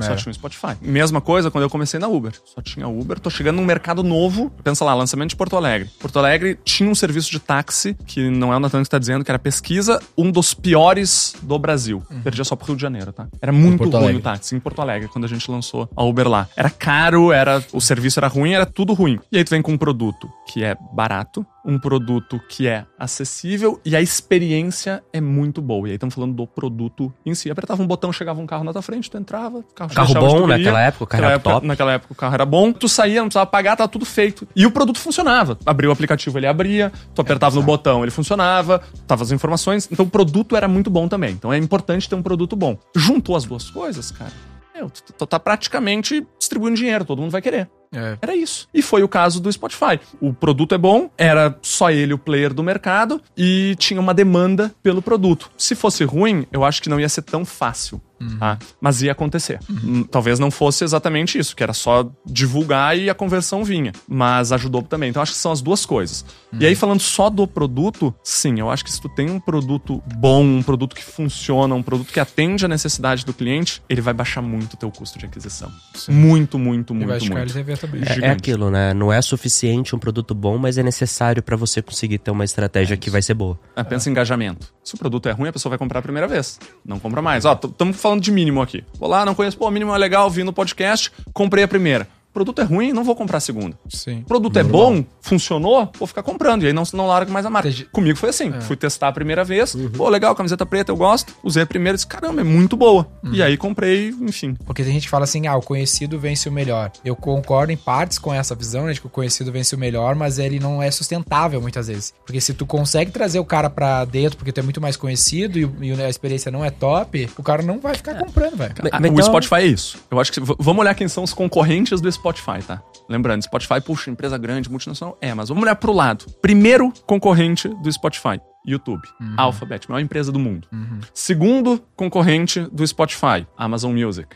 Só 0.01 0.13
é. 0.13 0.17
tinha 0.17 0.31
o 0.31 0.35
Spotify. 0.35 0.77
Mesma 0.81 1.21
coisa 1.21 1.51
quando 1.51 1.65
eu 1.65 1.71
comecei 1.71 1.99
na 2.01 2.09
Uber. 2.09 2.33
Só 2.45 2.63
tinha 2.63 2.89
Uber. 2.89 3.19
Tô 3.19 3.31
chegando 3.31 3.57
num 3.57 3.65
mercado 3.65 4.03
novo. 4.03 4.51
Pensa 4.63 4.85
lá, 4.85 4.95
lançamento 4.95 5.31
de 5.31 5.37
Porto 5.37 5.57
Alegre. 5.57 5.89
Porto 5.99 6.19
Alegre 6.19 6.59
tinha 6.65 6.89
um 6.89 6.95
serviço 6.95 7.31
de 7.31 7.39
táxi, 7.39 7.97
que 8.07 8.29
não 8.31 8.53
é 8.53 8.57
o 8.57 8.61
Natan 8.61 8.81
que 8.81 8.87
está 8.87 8.99
dizendo, 8.99 9.25
que 9.25 9.31
era 9.31 9.39
pesquisa, 9.39 10.01
um 10.17 10.28
dos 10.31 10.55
piores 10.55 11.35
do 11.43 11.59
Brasil. 11.59 12.03
Perdia 12.23 12.45
só 12.45 12.57
pro 12.57 12.67
Rio 12.67 12.77
de 12.77 12.83
Janeiro, 12.83 13.13
tá? 13.13 13.29
Era 13.41 13.53
muito 13.53 13.79
Porto 13.79 13.93
ruim 13.95 14.03
Alegre. 14.05 14.21
o 14.21 14.23
táxi 14.23 14.57
em 14.57 14.61
Porto 14.61 14.81
Alegre, 14.81 15.09
quando 15.09 15.25
a 15.25 15.29
gente 15.29 15.51
lançou 15.51 15.89
a 15.95 16.03
Uber 16.05 16.29
lá. 16.29 16.49
Era 16.57 16.71
caro, 16.71 17.33
era 17.33 17.63
o 17.73 17.81
serviço 17.81 18.19
era 18.21 18.29
ruim, 18.29 18.53
era 18.53 18.67
tudo 18.67 18.93
ruim. 18.93 19.19
E 19.31 19.39
aí 19.39 19.45
tu 19.45 19.51
vem 19.51 19.63
com 19.63 19.73
um 19.73 19.79
produto 19.79 20.29
que 20.47 20.63
é 20.65 20.77
barato, 20.93 21.45
um 21.69 21.79
produto 21.79 22.41
que 22.49 22.67
é 22.67 22.87
acessível 22.99 23.79
e 23.85 23.95
a 23.95 24.01
experiência 24.01 25.03
é 25.13 25.21
muito 25.21 25.61
boa. 25.61 25.87
E 25.87 25.91
aí 25.91 25.97
estamos 25.97 26.15
falando 26.15 26.33
do 26.35 26.47
produto 26.47 27.13
em 27.27 27.35
si. 27.35 27.51
Apertava 27.51 27.83
um 27.83 27.87
botão, 27.87 28.11
chegava 28.11 28.41
um 28.41 28.47
carro 28.47 28.65
na 28.65 28.73
tua 28.73 28.81
frente, 28.81 29.11
tu 29.11 29.19
entrava, 29.19 29.59
o 29.59 29.63
carro, 29.75 29.93
Carro 29.95 30.15
bom 30.15 30.47
naquela 30.47 30.81
época, 30.81 31.05
o 31.05 31.07
carro 31.07 31.21
Naquela 31.23 31.27
era 31.33 31.35
época- 31.37 31.51
top. 31.55 31.67
Naquela 31.67 31.93
época 31.93 32.13
o 32.13 32.17
carro 32.17 32.35
era 32.35 32.47
bom, 32.47 32.73
tu 32.73 32.89
saía, 32.89 33.21
não 33.21 33.27
precisava 33.29 33.47
pagar, 33.47 33.77
tava 33.77 33.89
tudo 33.89 34.07
feito. 34.07 34.49
E 34.57 34.65
o 34.65 34.71
produto 34.71 34.99
funcionava. 34.99 35.59
Abriu 35.67 35.91
o 35.91 35.93
aplicativo, 35.93 36.39
ele 36.39 36.47
abria, 36.47 36.91
tu 37.15 37.21
apertava 37.21 37.55
no 37.57 37.63
botão, 37.63 38.03
ele 38.03 38.11
funcionava, 38.11 38.81
tava 39.07 39.23
as 39.23 39.31
informações. 39.31 39.87
Então 39.93 40.07
o 40.07 40.11
produto 40.11 40.57
era 40.57 40.67
muito 40.67 40.89
bom 40.89 41.07
também. 41.07 41.33
Então 41.33 41.53
é 41.53 41.59
importante 41.59 42.09
ter 42.09 42.15
um 42.15 42.23
produto 42.23 42.57
bom. 42.57 42.79
Juntou 42.97 43.37
as 43.37 43.45
duas 43.45 43.69
coisas, 43.69 44.11
cara. 44.11 44.33
Meu, 44.75 44.89
tu 44.91 45.27
tá 45.27 45.41
praticamente 45.41 46.25
distribuindo 46.49 46.77
dinheiro, 46.77 47.05
todo 47.05 47.21
mundo 47.21 47.31
vai 47.31 47.43
querer. 47.43 47.69
É. 47.93 48.19
Era 48.21 48.35
isso. 48.37 48.69
E 48.75 48.83
foi 48.83 49.03
o 49.03 49.09
caso 49.09 49.41
do 49.41 49.51
Spotify. 49.53 49.99
O 50.21 50.33
produto 50.33 50.75
é 50.75 50.79
bom, 50.79 51.09
era 51.17 51.57
só 51.63 51.91
ele 51.91 52.13
o 52.13 52.19
player 52.19 52.53
do 52.53 52.63
mercado 52.63 53.21
e 53.37 53.75
tinha 53.79 54.01
uma 54.01 54.13
demanda 54.13 54.75
pelo 54.83 55.01
produto. 55.01 55.51
Se 55.57 55.75
fosse 55.75 56.05
ruim, 56.05 56.47
eu 56.53 56.65
acho 56.65 56.83
que 56.83 56.89
não 56.91 57.01
ia 57.01 57.09
ser 57.09 57.23
tão 57.23 57.45
fácil. 57.47 58.01
tá? 58.39 58.59
Mas 58.79 59.01
ia 59.01 59.13
acontecer. 59.13 59.59
Hum, 59.71 60.03
Talvez 60.05 60.39
não 60.39 60.51
fosse 60.51 60.85
exatamente 60.85 61.39
isso, 61.39 61.57
que 61.57 61.63
era 61.63 61.73
só 61.73 62.11
divulgar 62.27 62.99
e 62.99 63.09
a 63.09 63.15
conversão 63.15 63.65
vinha. 63.65 63.93
Mas 64.07 64.53
ajudou 64.53 64.83
também. 64.83 65.09
Então 65.09 65.23
acho 65.23 65.33
que 65.33 65.39
são 65.39 65.53
as 65.53 65.63
duas 65.63 65.87
coisas. 65.87 66.27
E 66.61 66.67
aí, 66.67 66.75
falando 66.75 67.01
só 67.01 67.31
do 67.31 67.47
produto, 67.47 68.15
sim, 68.23 68.59
eu 68.61 68.71
acho 68.71 68.85
que 68.85 68.93
se 68.93 69.01
tu 69.01 69.09
tem 69.09 69.31
um 69.31 69.41
produto 69.41 70.03
bom, 70.17 70.43
um 70.45 70.63
produto 70.63 70.95
que 70.95 71.05
funciona, 71.05 71.75
um 71.75 71.83
produto 71.83 72.13
que 72.13 72.21
atende 72.21 72.65
a 72.65 72.69
necessidade 72.69 73.25
do 73.25 73.33
cliente, 73.33 73.83
ele 73.89 74.01
vai 74.03 74.13
baixar 74.13 74.43
muito 74.43 74.75
o 74.75 74.77
teu 74.77 74.91
custo 74.91 75.19
de 75.19 75.25
aquisição. 75.27 75.71
Muito, 76.09 76.38
muito, 76.41 76.93
vai 76.95 77.19
muito, 77.19 77.33
muito. 77.33 77.57
É, 77.57 77.61
é 77.61 78.15
Gigante. 78.15 78.25
aquilo, 78.27 78.71
né? 78.71 78.95
Não 78.95 79.13
é 79.13 79.21
suficiente 79.23 79.95
um 79.95 79.99
produto 79.99 80.35
bom, 80.35 80.59
mas 80.59 80.79
é 80.79 80.83
necessário 80.83 81.43
pra 81.43 81.57
você 81.57 81.81
conseguir 81.83 82.19
ter 82.19 82.31
uma 82.31 82.45
estratégia 82.45 82.97
que 82.97 83.11
vai 83.11 83.23
ser 83.23 83.35
boa. 83.35 83.59
Ah, 83.75 83.85
pensa 83.85 84.09
em 84.09 84.13
engajamento. 84.13 84.73
Se 84.85 84.95
o 84.95 84.99
produto 84.99 85.29
é 85.29 85.33
ruim, 85.33 85.49
a 85.49 85.53
pessoa 85.53 85.71
vai 85.71 85.79
comprar 85.79 85.99
a 85.99 86.03
primeira 86.03 86.29
vez. 86.29 86.59
Não 86.85 86.99
compra 86.99 87.21
mais. 87.21 87.45
Ó, 87.45 87.53
estamos 87.53 88.01
falando 88.01 88.21
de 88.21 88.31
mínimo 88.31 88.63
aqui. 88.63 88.85
Vou 88.99 89.09
lá, 89.09 89.25
não 89.25 89.35
conheço. 89.35 89.57
Pô, 89.57 89.71
mínimo 89.71 89.95
é 89.95 89.99
legal, 89.99 90.31
vi 90.31 90.45
no 90.45 90.53
podcast, 90.53 91.11
comprei 91.33 91.65
a 91.65 91.69
primeira. 91.69 92.07
O 92.31 92.33
produto 92.39 92.61
é 92.61 92.65
ruim, 92.65 92.93
não 92.93 93.03
vou 93.03 93.17
comprar 93.17 93.39
a 93.39 93.41
segunda. 93.41 93.77
Sim. 93.89 94.21
O 94.21 94.25
produto 94.25 94.57
é 94.59 94.63
bom, 94.63 95.05
funcionou, 95.21 95.91
vou 95.99 96.07
ficar 96.07 96.23
comprando. 96.23 96.63
E 96.63 96.67
aí 96.67 96.73
não, 96.73 96.83
não 96.93 97.07
largo 97.07 97.33
mais 97.33 97.45
a 97.45 97.51
marca. 97.51 97.69
Entendi. 97.69 97.87
Comigo 97.87 98.19
foi 98.19 98.29
assim. 98.29 98.53
Fui 98.61 98.77
testar 98.77 99.09
a 99.09 99.13
primeira 99.13 99.43
vez. 99.45 99.75
Uhum. 99.75 99.91
Pô, 99.91 100.09
legal, 100.09 100.35
camiseta 100.35 100.65
preta, 100.65 100.93
eu 100.93 100.97
gosto. 100.97 101.35
Usei 101.43 101.63
a 101.63 101.67
primeira 101.67 101.95
e 101.95 101.97
disse, 101.97 102.07
caramba, 102.07 102.41
é 102.41 102.45
muito 102.45 102.77
boa. 102.77 103.07
Uhum. 103.25 103.33
E 103.35 103.43
aí 103.43 103.57
comprei, 103.57 104.11
enfim. 104.21 104.55
Porque 104.65 104.85
tem 104.85 104.93
gente 104.93 105.05
que 105.05 105.09
fala 105.11 105.25
assim, 105.25 105.47
ah, 105.47 105.57
o 105.57 105.63
conhecido 105.63 106.19
vence 106.19 106.49
o 106.49 106.53
melhor. 106.53 106.93
Eu 107.05 107.17
concordo 107.17 107.73
em 107.73 107.77
partes 107.77 108.19
com 108.19 108.33
essa 108.33 108.55
visão, 108.55 108.85
né, 108.87 108.93
de 108.93 109.01
que 109.01 109.07
o 109.07 109.11
conhecido 109.11 109.51
vence 109.51 109.75
o 109.75 109.79
melhor, 109.79 110.15
mas 110.15 110.39
ele 110.39 110.61
não 110.61 110.83
é 110.83 110.91
sustentável 110.91 111.61
muitas 111.61 111.89
vezes. 111.89 112.13
Porque 112.25 112.41
se 112.41 112.55
tu 112.55 112.67
consegue 112.67 113.11
trazer 113.11 113.39
o 113.39 113.45
cara 113.45 113.69
pra 113.71 114.05
dentro, 114.05 114.37
porque 114.37 114.53
tu 114.53 114.61
é 114.61 114.63
muito 114.63 114.81
mais 114.81 114.97
conhecido 114.97 115.59
e, 115.59 115.89
e 115.89 116.03
a 116.03 116.09
experiência 116.09 116.53
não 116.53 116.65
é 116.65 116.71
top, 116.71 117.29
o 117.37 117.43
cara 117.43 117.63
não 117.63 117.79
vai 117.81 117.95
ficar 117.95 118.15
comprando, 118.17 118.57
velho. 118.57 118.75
Ah, 118.93 119.01
o 119.01 119.07
então- 119.07 119.23
Spotify 119.25 119.55
é 119.57 119.67
isso. 119.67 119.99
Eu 120.11 120.21
acho 120.21 120.33
que 120.33 120.41
vamos 120.41 120.81
olhar 120.81 120.95
quem 120.95 121.09
são 121.09 121.25
os 121.25 121.33
concorrentes 121.33 122.01
do 122.01 122.09
Spotify, 122.19 122.63
tá? 122.67 122.83
Lembrando, 123.09 123.43
Spotify, 123.43 123.81
puxa, 123.81 124.11
empresa 124.11 124.37
grande, 124.37 124.71
multinacional. 124.71 125.17
É, 125.21 125.33
mas 125.33 125.49
vamos 125.49 125.63
olhar 125.63 125.77
pro 125.77 125.93
lado. 125.93 126.27
Primeiro 126.43 126.93
concorrente 127.07 127.69
do 127.69 127.91
Spotify. 127.91 128.41
YouTube, 128.67 129.01
Alphabet, 129.39 129.89
maior 129.89 130.01
empresa 130.03 130.31
do 130.31 130.39
mundo. 130.39 130.69
Segundo 131.15 131.81
concorrente 131.97 132.61
do 132.71 132.87
Spotify, 132.87 133.47
Amazon 133.57 133.95
Music. 133.95 134.29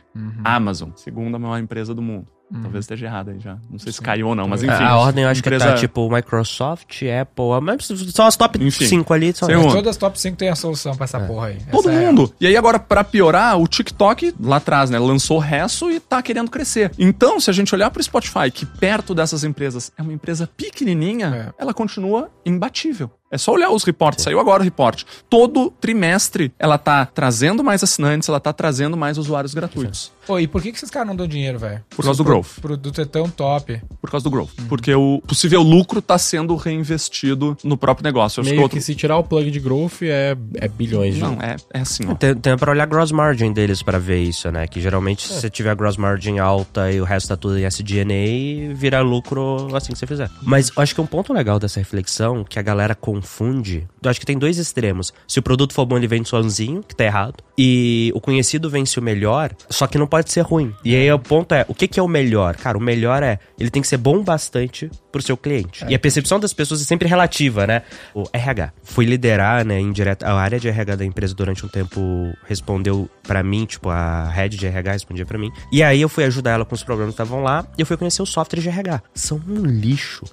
Amazon, 0.42 0.90
segunda 0.96 1.38
maior 1.38 1.58
empresa 1.58 1.94
do 1.94 2.00
mundo. 2.00 2.26
Talvez 2.60 2.84
esteja 2.84 3.06
errado 3.06 3.30
aí 3.30 3.40
já. 3.40 3.56
Não 3.70 3.78
sei 3.78 3.92
se 3.92 4.00
caiu 4.02 4.28
ou 4.28 4.34
não, 4.34 4.46
mas 4.46 4.62
enfim. 4.62 4.72
a, 4.74 4.88
a 4.90 4.98
ordem 4.98 5.24
eu 5.24 5.30
acho 5.30 5.42
que 5.42 5.48
empresa- 5.48 5.66
tá 5.72 5.74
tipo 5.74 6.10
Microsoft, 6.10 7.02
Apple, 7.02 7.44
mas 7.62 7.86
são 8.12 8.26
as 8.26 8.36
top 8.36 8.62
Enfim. 8.62 8.86
5 8.86 9.14
ali. 9.14 9.32
São 9.34 9.48
um- 9.48 9.70
Todas 9.72 9.88
as 9.88 9.96
top 9.96 10.20
5 10.20 10.36
tem 10.36 10.48
a 10.48 10.54
solução 10.54 10.94
pra 10.94 11.04
essa 11.04 11.18
porra 11.20 11.46
aí. 11.48 11.58
Todo 11.70 11.88
Essa 11.88 11.98
é 11.98 12.06
mundo. 12.06 12.34
E 12.40 12.46
aí 12.46 12.56
agora, 12.56 12.78
pra 12.78 13.02
piorar, 13.04 13.58
o 13.58 13.66
TikTok 13.66 14.34
lá 14.40 14.56
atrás, 14.56 14.90
né, 14.90 14.98
lançou 14.98 15.38
o 15.38 15.40
resto 15.40 15.90
e 15.90 15.98
tá 16.00 16.20
querendo 16.22 16.50
crescer. 16.50 16.90
Então, 16.98 17.40
se 17.40 17.48
a 17.48 17.52
gente 17.52 17.74
olhar 17.74 17.90
pro 17.90 18.02
Spotify, 18.02 18.50
que 18.52 18.66
perto 18.66 19.14
dessas 19.14 19.44
empresas 19.44 19.90
é 19.96 20.02
uma 20.02 20.12
empresa 20.12 20.48
pequenininha, 20.56 21.54
ela 21.58 21.72
continua 21.72 22.28
imbatível. 22.44 23.10
É 23.32 23.38
só 23.38 23.52
olhar 23.52 23.70
os 23.70 23.82
reportes. 23.82 24.22
Saiu 24.24 24.38
agora 24.38 24.60
o 24.60 24.64
report. 24.64 25.02
Todo 25.28 25.70
trimestre 25.80 26.52
ela 26.58 26.76
tá 26.78 27.06
trazendo 27.06 27.64
mais 27.64 27.82
assinantes, 27.82 28.28
ela 28.28 28.38
tá 28.38 28.52
trazendo 28.52 28.96
mais 28.96 29.16
usuários 29.18 29.54
gratuitos. 29.54 30.12
Pô, 30.26 30.38
e 30.38 30.46
por 30.46 30.62
que, 30.62 30.70
que 30.70 30.76
esses 30.76 30.90
caras 30.90 31.08
não 31.08 31.16
dão 31.16 31.26
dinheiro, 31.26 31.58
velho? 31.58 31.82
Por 31.90 32.04
causa 32.04 32.10
do 32.10 32.16
Se 32.18 32.22
o 32.22 32.24
growth. 32.24 32.60
produto 32.60 33.00
é 33.00 33.04
tão 33.04 33.28
top. 33.28 33.80
Por 34.00 34.08
causa 34.10 34.22
do 34.22 34.30
growth. 34.30 34.50
Porque 34.68 34.94
o 34.94 35.20
possível 35.26 35.62
lucro 35.62 36.00
tá 36.00 36.16
sendo 36.16 36.54
reinvestido 36.54 37.56
no 37.64 37.76
próprio 37.76 38.04
negócio. 38.04 38.38
Eu 38.38 38.42
acho 38.42 38.50
que 38.50 38.54
Meio 38.54 38.62
outro- 38.62 38.78
que 38.78 38.84
se 38.84 38.94
tirar 38.94 39.16
o 39.16 39.24
plug 39.24 39.50
de 39.50 39.58
growth 39.58 40.02
é, 40.02 40.36
é 40.56 40.68
bilhões 40.68 41.18
Não, 41.18 41.38
é, 41.40 41.56
é 41.74 41.80
assim, 41.80 42.04
ó. 42.08 42.14
Tem, 42.14 42.34
tem 42.36 42.56
pra 42.56 42.70
olhar 42.70 42.84
a 42.84 42.86
gross 42.86 43.10
margin 43.10 43.52
deles 43.52 43.82
pra 43.82 43.98
ver 43.98 44.18
isso, 44.22 44.50
né? 44.52 44.66
Que 44.68 44.80
geralmente 44.80 45.26
se 45.26 45.40
você 45.40 45.50
tiver 45.50 45.70
a 45.70 45.74
gross 45.74 45.96
margin 45.96 46.38
alta 46.38 46.92
e 46.92 47.00
o 47.00 47.04
resto 47.04 47.28
tá 47.28 47.36
tudo 47.36 47.58
em 47.58 47.64
SG&A, 47.64 48.74
vira 48.74 49.00
lucro 49.00 49.74
assim 49.74 49.92
que 49.92 49.98
você 49.98 50.06
fizer. 50.06 50.30
Mas 50.42 50.70
eu 50.76 50.82
acho 50.82 50.94
que 50.94 51.00
um 51.00 51.06
ponto 51.06 51.32
legal 51.32 51.58
dessa 51.58 51.80
reflexão, 51.80 52.44
que 52.44 52.58
a 52.58 52.62
galera 52.62 52.94
confunde, 53.22 53.88
eu 54.02 54.10
acho 54.10 54.18
que 54.18 54.26
tem 54.26 54.36
dois 54.36 54.58
extremos. 54.58 55.12
Se 55.28 55.38
o 55.38 55.42
produto 55.42 55.72
for 55.72 55.86
bom, 55.86 55.96
ele 55.96 56.08
vende 56.08 56.28
sozinho, 56.28 56.82
que 56.82 56.94
tá 56.94 57.04
errado. 57.04 57.36
E 57.56 58.10
o 58.14 58.20
conhecido 58.20 58.68
vence 58.68 58.98
o 58.98 59.02
melhor, 59.02 59.52
só 59.70 59.86
que 59.86 59.96
não 59.96 60.06
pode 60.06 60.32
ser 60.32 60.40
ruim. 60.40 60.74
E 60.84 60.96
aí 60.96 61.10
o 61.12 61.18
ponto 61.18 61.54
é, 61.54 61.64
o 61.68 61.74
que, 61.74 61.86
que 61.86 62.00
é 62.00 62.02
o 62.02 62.08
melhor? 62.08 62.56
Cara, 62.56 62.76
o 62.76 62.80
melhor 62.80 63.22
é, 63.22 63.38
ele 63.58 63.70
tem 63.70 63.80
que 63.80 63.88
ser 63.88 63.98
bom 63.98 64.22
bastante 64.22 64.90
pro 65.12 65.22
seu 65.22 65.36
cliente. 65.36 65.84
E 65.88 65.94
a 65.94 65.98
percepção 65.98 66.40
das 66.40 66.52
pessoas 66.52 66.82
é 66.82 66.84
sempre 66.84 67.06
relativa, 67.06 67.66
né? 67.66 67.82
O 68.14 68.24
RH. 68.32 68.72
Fui 68.82 69.04
liderar, 69.04 69.64
né, 69.64 69.78
indireta, 69.78 70.26
a 70.26 70.34
área 70.34 70.58
de 70.58 70.68
RH 70.68 70.96
da 70.96 71.04
empresa 71.04 71.34
durante 71.34 71.64
um 71.64 71.68
tempo 71.68 72.00
respondeu 72.46 73.08
pra 73.22 73.42
mim, 73.42 73.64
tipo, 73.66 73.88
a 73.88 74.28
head 74.30 74.56
de 74.56 74.66
RH 74.66 74.92
respondia 74.92 75.26
pra 75.26 75.38
mim. 75.38 75.52
E 75.70 75.82
aí 75.82 76.00
eu 76.00 76.08
fui 76.08 76.24
ajudar 76.24 76.52
ela 76.52 76.64
com 76.64 76.74
os 76.74 76.82
programas 76.82 77.14
que 77.14 77.22
estavam 77.22 77.42
lá 77.42 77.66
e 77.78 77.82
eu 77.82 77.86
fui 77.86 77.96
conhecer 77.96 78.22
o 78.22 78.26
software 78.26 78.60
de 78.60 78.68
RH. 78.68 79.02
São 79.14 79.40
um 79.46 79.64
lixo. 79.64 80.24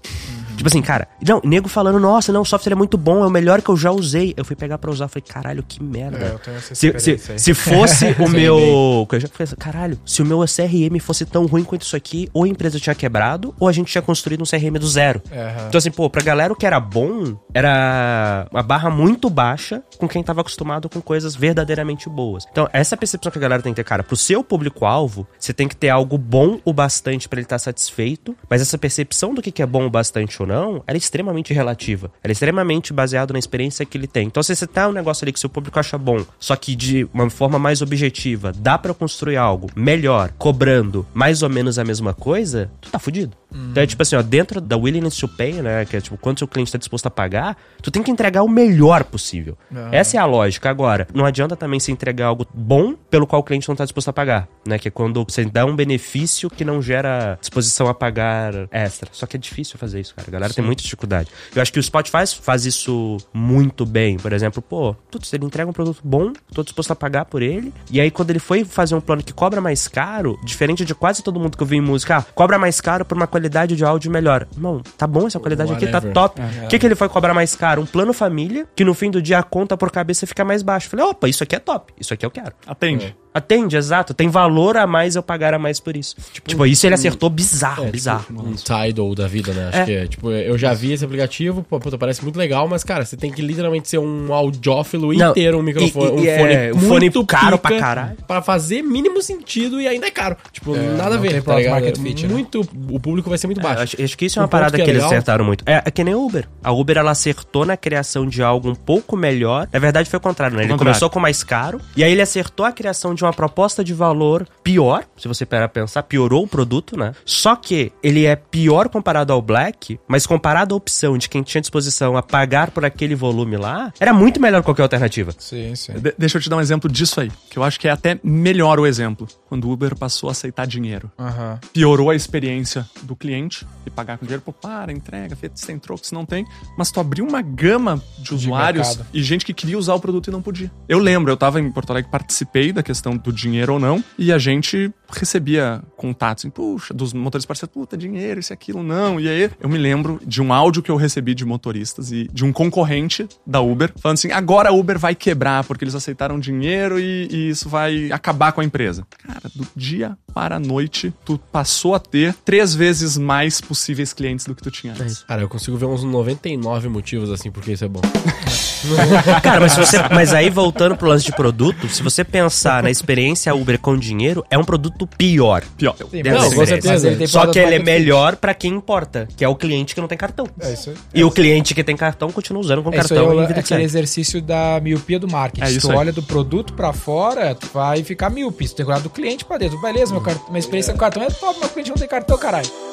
Tipo 0.59 0.67
assim, 0.67 0.81
cara, 0.81 1.07
não, 1.25 1.39
nego 1.41 1.69
falando, 1.69 1.97
nossa, 2.01 2.33
não, 2.33 2.41
o 2.41 2.45
software 2.45 2.73
é 2.73 2.75
muito 2.75 2.97
bom, 2.97 3.23
é 3.23 3.27
o 3.27 3.29
melhor 3.29 3.61
que 3.61 3.69
eu 3.69 3.77
já 3.77 3.91
usei. 3.91 4.33
Eu 4.35 4.43
fui 4.43 4.57
pegar 4.57 4.77
pra 4.77 4.91
usar, 4.91 5.07
falei, 5.07 5.23
caralho, 5.25 5.63
que 5.65 5.81
merda. 5.81 6.17
É, 6.17 6.31
eu 6.33 6.39
tenho 6.39 6.57
essa 6.57 6.75
Se, 6.75 6.99
se, 6.99 7.39
se 7.39 7.53
fosse 7.53 8.13
o 8.19 8.27
meu. 8.27 9.07
Eu 9.09 9.19
já 9.21 9.29
falei 9.29 9.45
assim, 9.45 9.55
caralho, 9.55 9.97
se 10.05 10.21
o 10.21 10.25
meu 10.25 10.39
CRM 10.39 10.99
fosse 10.99 11.25
tão 11.25 11.45
ruim 11.45 11.63
quanto 11.63 11.83
isso 11.83 11.95
aqui, 11.95 12.29
ou 12.33 12.43
a 12.43 12.47
empresa 12.49 12.77
tinha 12.77 12.93
quebrado, 12.93 13.55
ou 13.57 13.69
a 13.69 13.71
gente 13.71 13.89
tinha 13.89 14.01
construído 14.01 14.41
um 14.41 14.45
CRM 14.45 14.77
do 14.77 14.87
zero. 14.87 15.21
Aham. 15.31 15.67
Então, 15.69 15.77
assim, 15.77 15.91
pô, 15.91 16.09
pra 16.09 16.21
galera 16.21 16.51
o 16.51 16.55
que 16.57 16.65
era 16.65 16.77
bom 16.77 17.37
era 17.53 18.45
uma 18.51 18.61
barra 18.61 18.89
muito 18.89 19.29
baixa 19.29 19.81
com 19.97 20.09
quem 20.09 20.21
tava 20.21 20.41
acostumado 20.41 20.89
com 20.89 20.99
coisas 20.99 21.37
verdadeiramente 21.37 22.09
boas. 22.09 22.45
Então, 22.51 22.67
essa 22.73 22.97
percepção 22.97 23.31
que 23.31 23.37
a 23.37 23.41
galera 23.41 23.63
tem 23.63 23.71
que 23.71 23.77
ter, 23.77 23.85
cara, 23.85 24.03
pro 24.03 24.17
seu 24.17 24.43
público-alvo, 24.43 25.25
você 25.39 25.53
tem 25.53 25.69
que 25.69 25.75
ter 25.75 25.87
algo 25.87 26.17
bom 26.17 26.59
o 26.65 26.73
bastante 26.73 27.29
pra 27.29 27.39
ele 27.39 27.45
estar 27.45 27.59
satisfeito, 27.59 28.35
mas 28.49 28.61
essa 28.61 28.77
percepção 28.77 29.33
do 29.33 29.41
que 29.41 29.51
que 29.51 29.61
é 29.61 29.65
bom 29.65 29.85
o 29.85 29.89
bastante 29.89 30.41
ou 30.41 30.47
não, 30.49 30.83
ela 30.87 30.95
é 30.95 30.97
extremamente 30.97 31.53
relativa. 31.53 32.11
Ela 32.23 32.31
é 32.31 32.33
extremamente 32.33 32.91
baseada 32.91 33.31
na 33.31 33.39
experiência 33.39 33.85
que 33.85 33.97
ele 33.97 34.07
tem. 34.07 34.27
Então, 34.27 34.41
se 34.41 34.55
você 34.55 34.65
tá 34.65 34.87
um 34.87 34.91
negócio 34.91 35.23
ali 35.23 35.31
que 35.31 35.39
seu 35.39 35.49
público 35.49 35.79
acha 35.79 35.97
bom, 35.97 36.25
só 36.39 36.55
que 36.55 36.75
de 36.75 37.07
uma 37.13 37.29
forma 37.29 37.59
mais 37.59 37.81
objetiva, 37.81 38.51
dá 38.51 38.77
para 38.77 38.93
construir 38.93 39.37
algo 39.37 39.69
melhor, 39.75 40.33
cobrando 40.37 41.05
mais 41.13 41.43
ou 41.43 41.49
menos 41.49 41.77
a 41.77 41.83
mesma 41.83 42.13
coisa, 42.13 42.71
tu 42.81 42.89
tá 42.89 42.97
fudido. 42.97 43.37
Então 43.51 43.81
é 43.81 43.87
tipo 43.87 44.01
assim, 44.01 44.15
ó, 44.15 44.21
dentro 44.21 44.61
da 44.61 44.77
willingness 44.77 45.17
to 45.17 45.27
pay, 45.27 45.53
né, 45.53 45.83
que 45.83 45.97
é 45.97 46.01
tipo 46.01 46.17
quanto 46.17 46.39
seu 46.39 46.47
cliente 46.47 46.71
tá 46.71 46.77
disposto 46.77 47.07
a 47.07 47.09
pagar, 47.09 47.57
tu 47.81 47.89
tem 47.89 48.03
que 48.03 48.11
entregar 48.11 48.43
o 48.43 48.47
melhor 48.47 49.03
possível. 49.03 49.57
Essa 49.91 50.17
é 50.17 50.19
a 50.19 50.25
lógica. 50.25 50.69
Agora, 50.69 51.07
não 51.13 51.25
adianta 51.25 51.55
também 51.55 51.79
se 51.79 51.91
entregar 51.91 52.27
algo 52.27 52.45
bom 52.53 52.93
pelo 53.09 53.25
qual 53.25 53.41
o 53.41 53.43
cliente 53.43 53.67
não 53.67 53.75
tá 53.75 53.85
disposto 53.85 54.09
a 54.09 54.13
pagar, 54.13 54.47
né, 54.67 54.77
que 54.77 54.87
é 54.87 54.91
quando 54.91 55.25
você 55.27 55.45
dá 55.45 55.65
um 55.65 55.75
benefício 55.75 56.49
que 56.49 56.63
não 56.63 56.81
gera 56.81 57.37
disposição 57.39 57.87
a 57.87 57.93
pagar 57.93 58.53
extra. 58.71 59.09
Só 59.11 59.25
que 59.25 59.35
é 59.35 59.39
difícil 59.39 59.77
fazer 59.79 59.99
isso, 59.99 60.13
cara. 60.15 60.29
A 60.39 60.41
galera 60.41 60.53
tem 60.53 60.63
muita 60.63 60.81
dificuldade. 60.83 61.29
Eu 61.55 61.61
acho 61.61 61.71
que 61.71 61.79
o 61.79 61.83
Spotify 61.83 62.25
faz 62.41 62.65
isso 62.65 63.17
muito 63.33 63.85
bem. 63.85 64.17
Por 64.17 64.33
exemplo, 64.33 64.61
pô, 64.61 64.95
putz, 65.11 65.31
ele 65.33 65.45
entrega 65.45 65.69
um 65.69 65.73
produto 65.73 65.99
bom, 66.03 66.31
tô 66.53 66.63
disposto 66.63 66.91
a 66.91 66.95
pagar 66.95 67.25
por 67.25 67.41
ele. 67.41 67.73
E 67.91 67.99
aí, 67.99 68.09
quando 68.09 68.29
ele 68.29 68.39
foi 68.39 68.63
fazer 68.63 68.95
um 68.95 69.01
plano 69.01 69.23
que 69.23 69.33
cobra 69.33 69.61
mais 69.61 69.87
caro, 69.87 70.39
diferente 70.43 70.85
de 70.85 70.95
quase 70.95 71.23
todo 71.23 71.39
mundo 71.39 71.57
que 71.57 71.63
eu 71.63 71.67
vi 71.67 71.77
em 71.77 71.81
música, 71.81 72.17
ah, 72.17 72.21
cobra 72.21 72.57
mais 72.57 72.79
caro 72.81 73.05
por 73.05 73.15
uma 73.15 73.27
qualidade 73.27 73.75
de 73.75 73.83
áudio 73.83 74.11
melhor. 74.11 74.47
Não, 74.57 74.81
tá 74.97 75.05
bom 75.05 75.27
essa 75.27 75.39
qualidade 75.39 75.71
aqui, 75.73 75.85
tá 75.87 75.97
Whatever. 75.97 76.13
top. 76.13 76.41
O 76.63 76.67
que, 76.67 76.79
que 76.79 76.85
ele 76.85 76.95
foi 76.95 77.09
cobrar 77.09 77.33
mais 77.33 77.55
caro? 77.55 77.81
Um 77.81 77.85
plano 77.85 78.13
família, 78.13 78.67
que 78.75 78.83
no 78.83 78.93
fim 78.93 79.11
do 79.11 79.21
dia 79.21 79.39
a 79.39 79.43
conta 79.43 79.75
por 79.77 79.91
cabeça 79.91 80.25
fica 80.25 80.43
mais 80.45 80.61
baixa. 80.61 80.89
Falei, 80.89 81.05
opa, 81.05 81.27
isso 81.27 81.43
aqui 81.43 81.55
é 81.55 81.59
top, 81.59 81.93
isso 81.99 82.13
aqui 82.13 82.25
eu 82.25 82.31
quero. 82.31 82.53
Atende. 82.65 83.15
Atende, 83.33 83.77
exato. 83.77 84.13
Tem 84.13 84.27
valor 84.27 84.75
a 84.77 84.87
mais 84.87 85.15
eu 85.15 85.21
pagar 85.23 85.53
a 85.53 85.59
mais 85.59 85.79
por 85.79 85.95
isso. 85.95 86.15
Tipo, 86.45 86.65
isso 86.65 86.85
ele 86.87 86.95
acertou 86.95 87.29
bizarro, 87.29 87.85
É, 87.85 87.91
bizarro. 87.91 88.23
tipo, 88.25 88.41
um 88.41 88.53
Tidal 88.53 89.13
da 89.15 89.27
vida, 89.27 89.53
né? 89.53 89.67
Acho 89.69 89.77
É. 89.79 89.85
que 89.85 89.91
é. 89.91 90.07
Tipo, 90.07 90.31
eu 90.31 90.57
já 90.57 90.73
vi 90.73 90.93
esse 90.93 91.05
aplicativo, 91.05 91.63
pô, 91.63 91.79
puta, 91.79 91.97
parece 91.97 92.23
muito 92.23 92.37
legal, 92.37 92.67
mas, 92.67 92.83
cara, 92.83 93.05
você 93.05 93.15
tem 93.15 93.31
que 93.31 93.41
literalmente 93.41 93.87
ser 93.87 93.99
um 93.99 94.33
audiófilo 94.33 95.13
Não, 95.13 95.31
inteiro, 95.31 95.59
um 95.59 95.61
microfone, 95.61 96.05
e- 96.23 96.25
e 96.25 96.33
um 96.33 96.37
fone 96.39 96.53
é, 96.53 96.71
um 96.73 96.79
fone 96.79 96.99
muito 97.01 97.25
caro 97.25 97.57
pra 97.57 97.77
caralho. 97.79 98.17
Pra 98.27 98.41
fazer 98.41 98.81
mínimo 98.81 99.21
sentido 99.21 99.79
e 99.79 99.87
ainda 99.87 100.07
é 100.07 100.11
caro. 100.11 100.35
Tipo, 100.51 100.75
É, 100.75 100.79
nada 100.95 101.15
a 101.15 101.17
ver, 101.17 101.41
tá 101.43 101.55
ligado? 101.55 101.81
né? 101.99 102.27
muito, 102.27 102.61
O 102.89 102.99
público 102.99 103.29
vai 103.29 103.37
ser 103.37 103.47
muito 103.47 103.59
É, 103.59 103.63
baixo. 103.63 103.83
acho, 103.83 104.01
acho 104.03 104.17
que 104.17 104.25
isso 104.25 104.39
é 104.39 104.41
Um 104.41 104.45
uma 104.45 104.49
parada 104.49 104.71
que, 104.77 104.83
que 104.83 104.89
é 104.89 104.93
eles 104.93 105.03
legal- 105.03 105.11
acertaram 105.11 105.45
muito. 105.45 105.63
É, 105.67 105.83
é 105.85 105.91
que 105.91 106.03
nem 106.03 106.13
a 106.13 106.17
Uber. 106.17 106.47
A 106.63 106.71
Uber, 106.71 106.97
ela 106.97 107.11
acertou 107.11 107.65
na 107.65 107.77
criação 107.77 108.25
de 108.27 108.41
algo 108.41 108.69
um 108.69 108.75
pouco 108.75 109.15
melhor. 109.15 109.67
Na 109.71 109.79
verdade, 109.79 110.09
foi 110.09 110.17
o 110.17 110.21
contrário, 110.21 110.55
né? 110.57 110.63
Ele 110.63 110.69
contrário. 110.71 110.91
começou 110.93 111.09
com 111.09 111.19
mais 111.19 111.43
caro. 111.43 111.79
E 111.95 112.03
aí 112.03 112.11
ele 112.11 112.21
acertou 112.21 112.65
a 112.65 112.71
criação 112.71 113.13
de 113.13 113.18
uma 113.23 113.33
proposta 113.33 113.83
de 113.83 113.93
valor 113.93 114.47
pior. 114.63 115.05
Se 115.17 115.27
você 115.27 115.45
parar 115.45 115.67
pra 115.69 115.81
pensar, 115.83 116.03
piorou 116.03 116.43
o 116.43 116.47
produto, 116.47 116.97
né? 116.97 117.13
Só 117.25 117.55
que 117.55 117.91
ele 118.03 118.25
é 118.25 118.35
pior 118.35 118.89
comparado 118.89 119.33
ao 119.33 119.41
Black, 119.41 119.99
mas 120.07 120.25
comparado 120.25 120.73
à 120.73 120.77
opção 120.77 121.17
de 121.17 121.27
quem 121.29 121.41
tinha 121.43 121.61
disposição 121.61 122.15
a 122.17 122.23
pagar 122.23 122.71
por 122.71 122.85
aquele 122.85 123.15
volume 123.15 123.57
lá, 123.57 123.91
era 123.99 124.13
muito 124.13 124.39
melhor 124.41 124.59
que 124.61 124.65
qualquer 124.65 124.83
alternativa. 124.83 125.31
Sim, 125.37 125.75
sim. 125.75 125.93
De- 125.93 126.13
deixa 126.17 126.37
eu 126.37 126.41
te 126.41 126.49
dar 126.49 126.57
um 126.57 126.61
exemplo 126.61 126.89
disso 126.91 127.19
aí, 127.21 127.31
que 127.49 127.57
eu 127.57 127.63
acho 127.63 127.79
que 127.79 127.87
é 127.87 127.91
até 127.91 128.19
melhor 128.23 128.79
o 128.79 128.85
exemplo. 128.85 129.27
Quando 129.49 129.67
o 129.67 129.71
Uber 129.71 129.95
passou 129.97 130.29
a 130.29 130.31
aceitar 130.31 130.65
dinheiro. 130.65 131.11
Aham. 131.17 131.59
Piorou 131.73 132.11
a 132.11 132.15
experiência 132.15 132.87
do 133.01 133.15
cliente 133.15 133.65
e 133.85 133.89
pagar 133.89 134.17
com 134.17 134.25
dinheiro, 134.25 134.43
pô, 134.45 134.53
para, 134.53 134.91
entrega, 134.91 135.35
feito 135.35 135.59
se 135.59 135.65
tem 135.65 135.79
troco, 135.79 136.05
se 136.05 136.13
não 136.13 136.23
tem. 136.23 136.45
Mas 136.77 136.91
tu 136.91 136.99
abriu 136.99 137.25
uma 137.25 137.41
gama 137.41 138.01
de 138.19 138.33
usuários 138.33 138.87
mercado. 138.89 139.07
e 139.11 139.23
gente 139.23 139.43
que 139.43 139.53
queria 139.53 139.77
usar 139.77 139.95
o 139.95 139.99
produto 139.99 140.27
e 140.27 140.31
não 140.31 140.41
podia. 140.41 140.71
Eu 140.87 140.99
lembro, 140.99 141.31
eu 141.31 141.37
tava 141.37 141.59
em 141.59 141.71
Porto 141.71 141.89
Alegre, 141.89 142.11
participei 142.11 142.71
da 142.71 142.83
questão 142.83 143.17
do 143.17 143.33
dinheiro 143.33 143.73
ou 143.73 143.79
não, 143.79 144.03
e 144.17 144.31
a 144.31 144.37
gente 144.37 144.91
recebia 145.11 145.81
contatos, 145.97 146.43
assim, 146.43 146.49
puxa, 146.49 146.93
dos 146.93 147.13
motoristas 147.13 147.45
parceiros, 147.45 147.73
puta, 147.73 147.97
dinheiro, 147.97 148.39
isso 148.39 148.53
e 148.53 148.55
aquilo, 148.55 148.83
não. 148.83 149.19
E 149.19 149.27
aí 149.27 149.51
eu 149.59 149.67
me 149.67 149.77
lembro 149.77 150.19
de 150.25 150.41
um 150.41 150.53
áudio 150.53 150.83
que 150.83 150.91
eu 150.91 150.95
recebi 150.95 151.33
de 151.33 151.45
motoristas 151.45 152.11
e 152.11 152.27
de 152.31 152.45
um 152.45 152.53
concorrente 152.53 153.27
da 153.45 153.61
Uber, 153.61 153.91
falando 153.97 154.17
assim: 154.17 154.31
agora 154.31 154.69
a 154.69 154.73
Uber 154.73 154.99
vai 154.99 155.15
quebrar 155.15 155.63
porque 155.63 155.83
eles 155.83 155.95
aceitaram 155.95 156.39
dinheiro 156.39 156.99
e, 156.99 157.27
e 157.31 157.49
isso 157.49 157.67
vai 157.67 158.11
acabar 158.11 158.51
com 158.51 158.61
a 158.61 158.63
empresa. 158.63 159.05
Cara, 159.23 159.38
do 159.53 159.67
dia 159.75 160.17
para 160.33 160.55
a 160.55 160.59
noite, 160.59 161.13
tu 161.25 161.39
passou 161.51 161.95
a 161.95 161.99
ter 161.99 162.35
três 162.45 162.73
vezes 162.75 163.17
mais 163.17 163.59
possíveis 163.59 164.13
clientes 164.13 164.45
do 164.45 164.55
que 164.55 164.61
tu 164.61 164.71
tinha 164.71 164.93
antes. 164.93 165.23
Cara, 165.23 165.41
eu 165.41 165.49
consigo 165.49 165.77
ver 165.77 165.85
uns 165.85 166.03
99 166.03 166.89
motivos, 166.89 167.29
assim, 167.29 167.51
porque 167.51 167.71
isso 167.71 167.85
é 167.85 167.87
bom. 167.87 168.01
Cara, 169.43 169.59
mas, 169.59 169.73
se 169.73 169.79
você, 169.79 169.97
mas 170.13 170.33
aí 170.33 170.49
voltando 170.49 170.95
pro 170.95 171.09
lance 171.09 171.25
de 171.25 171.31
produto, 171.33 171.89
se 171.89 172.01
você 172.01 172.23
pensar 172.23 172.81
na 172.81 172.89
experiência 172.89 173.53
Uber 173.53 173.77
com 173.79 173.97
dinheiro, 173.97 174.45
é 174.49 174.57
um 174.57 174.63
produto 174.63 175.05
pior. 175.05 175.63
Pior. 175.77 175.95
Sim, 175.97 176.23
com 176.55 176.65
certeza. 176.65 176.93
mas 176.93 177.03
ele 177.03 177.15
tem 177.17 177.27
Só 177.27 177.47
que 177.47 177.59
ele 177.59 177.75
é 177.75 177.79
melhor 177.79 178.35
pra 178.35 178.53
quem 178.53 178.73
importa, 178.73 179.27
que 179.35 179.43
é 179.43 179.47
o 179.47 179.55
cliente 179.55 179.93
que 179.93 180.01
não 180.01 180.07
tem 180.07 180.17
cartão. 180.17 180.47
É 180.61 180.73
isso 180.73 180.91
aí. 180.91 180.95
E 181.13 181.23
o 181.23 181.31
cliente 181.31 181.73
que 181.73 181.83
tem 181.83 181.95
cartão 181.97 182.31
continua 182.31 182.61
usando 182.61 182.83
com 182.83 182.89
É 182.93 182.99
isso 182.99 183.13
aí, 183.13 183.19
cartão 183.19 183.41
é 183.41 183.59
aquele 183.59 183.83
exercício 183.83 184.41
da 184.41 184.79
miopia 184.81 185.19
do 185.19 185.27
marketing. 185.27 185.75
É 185.75 185.79
tu 185.79 185.91
aí. 185.91 185.97
olha 185.97 186.11
do 186.11 186.23
produto 186.23 186.73
pra 186.73 186.93
fora, 186.93 187.53
tu 187.55 187.67
vai 187.73 188.03
ficar 188.03 188.29
míope. 188.29 188.67
Se 188.67 188.73
tu 188.73 188.77
tem 188.77 188.85
que 188.85 188.91
olhar 188.91 189.01
do 189.01 189.09
cliente 189.09 189.28
pra 189.45 189.57
dentro. 189.57 189.79
Beleza, 189.79 190.11
meu 190.11 190.21
cart... 190.21 190.39
minha 190.47 190.59
experiência 190.59 190.93
com 190.93 190.99
cartão 190.99 191.23
é 191.23 191.29
top, 191.29 191.59
meu 191.59 191.69
cliente 191.69 191.89
não 191.89 191.97
tem 191.97 192.07
cartão, 192.07 192.37
caralho. 192.37 192.88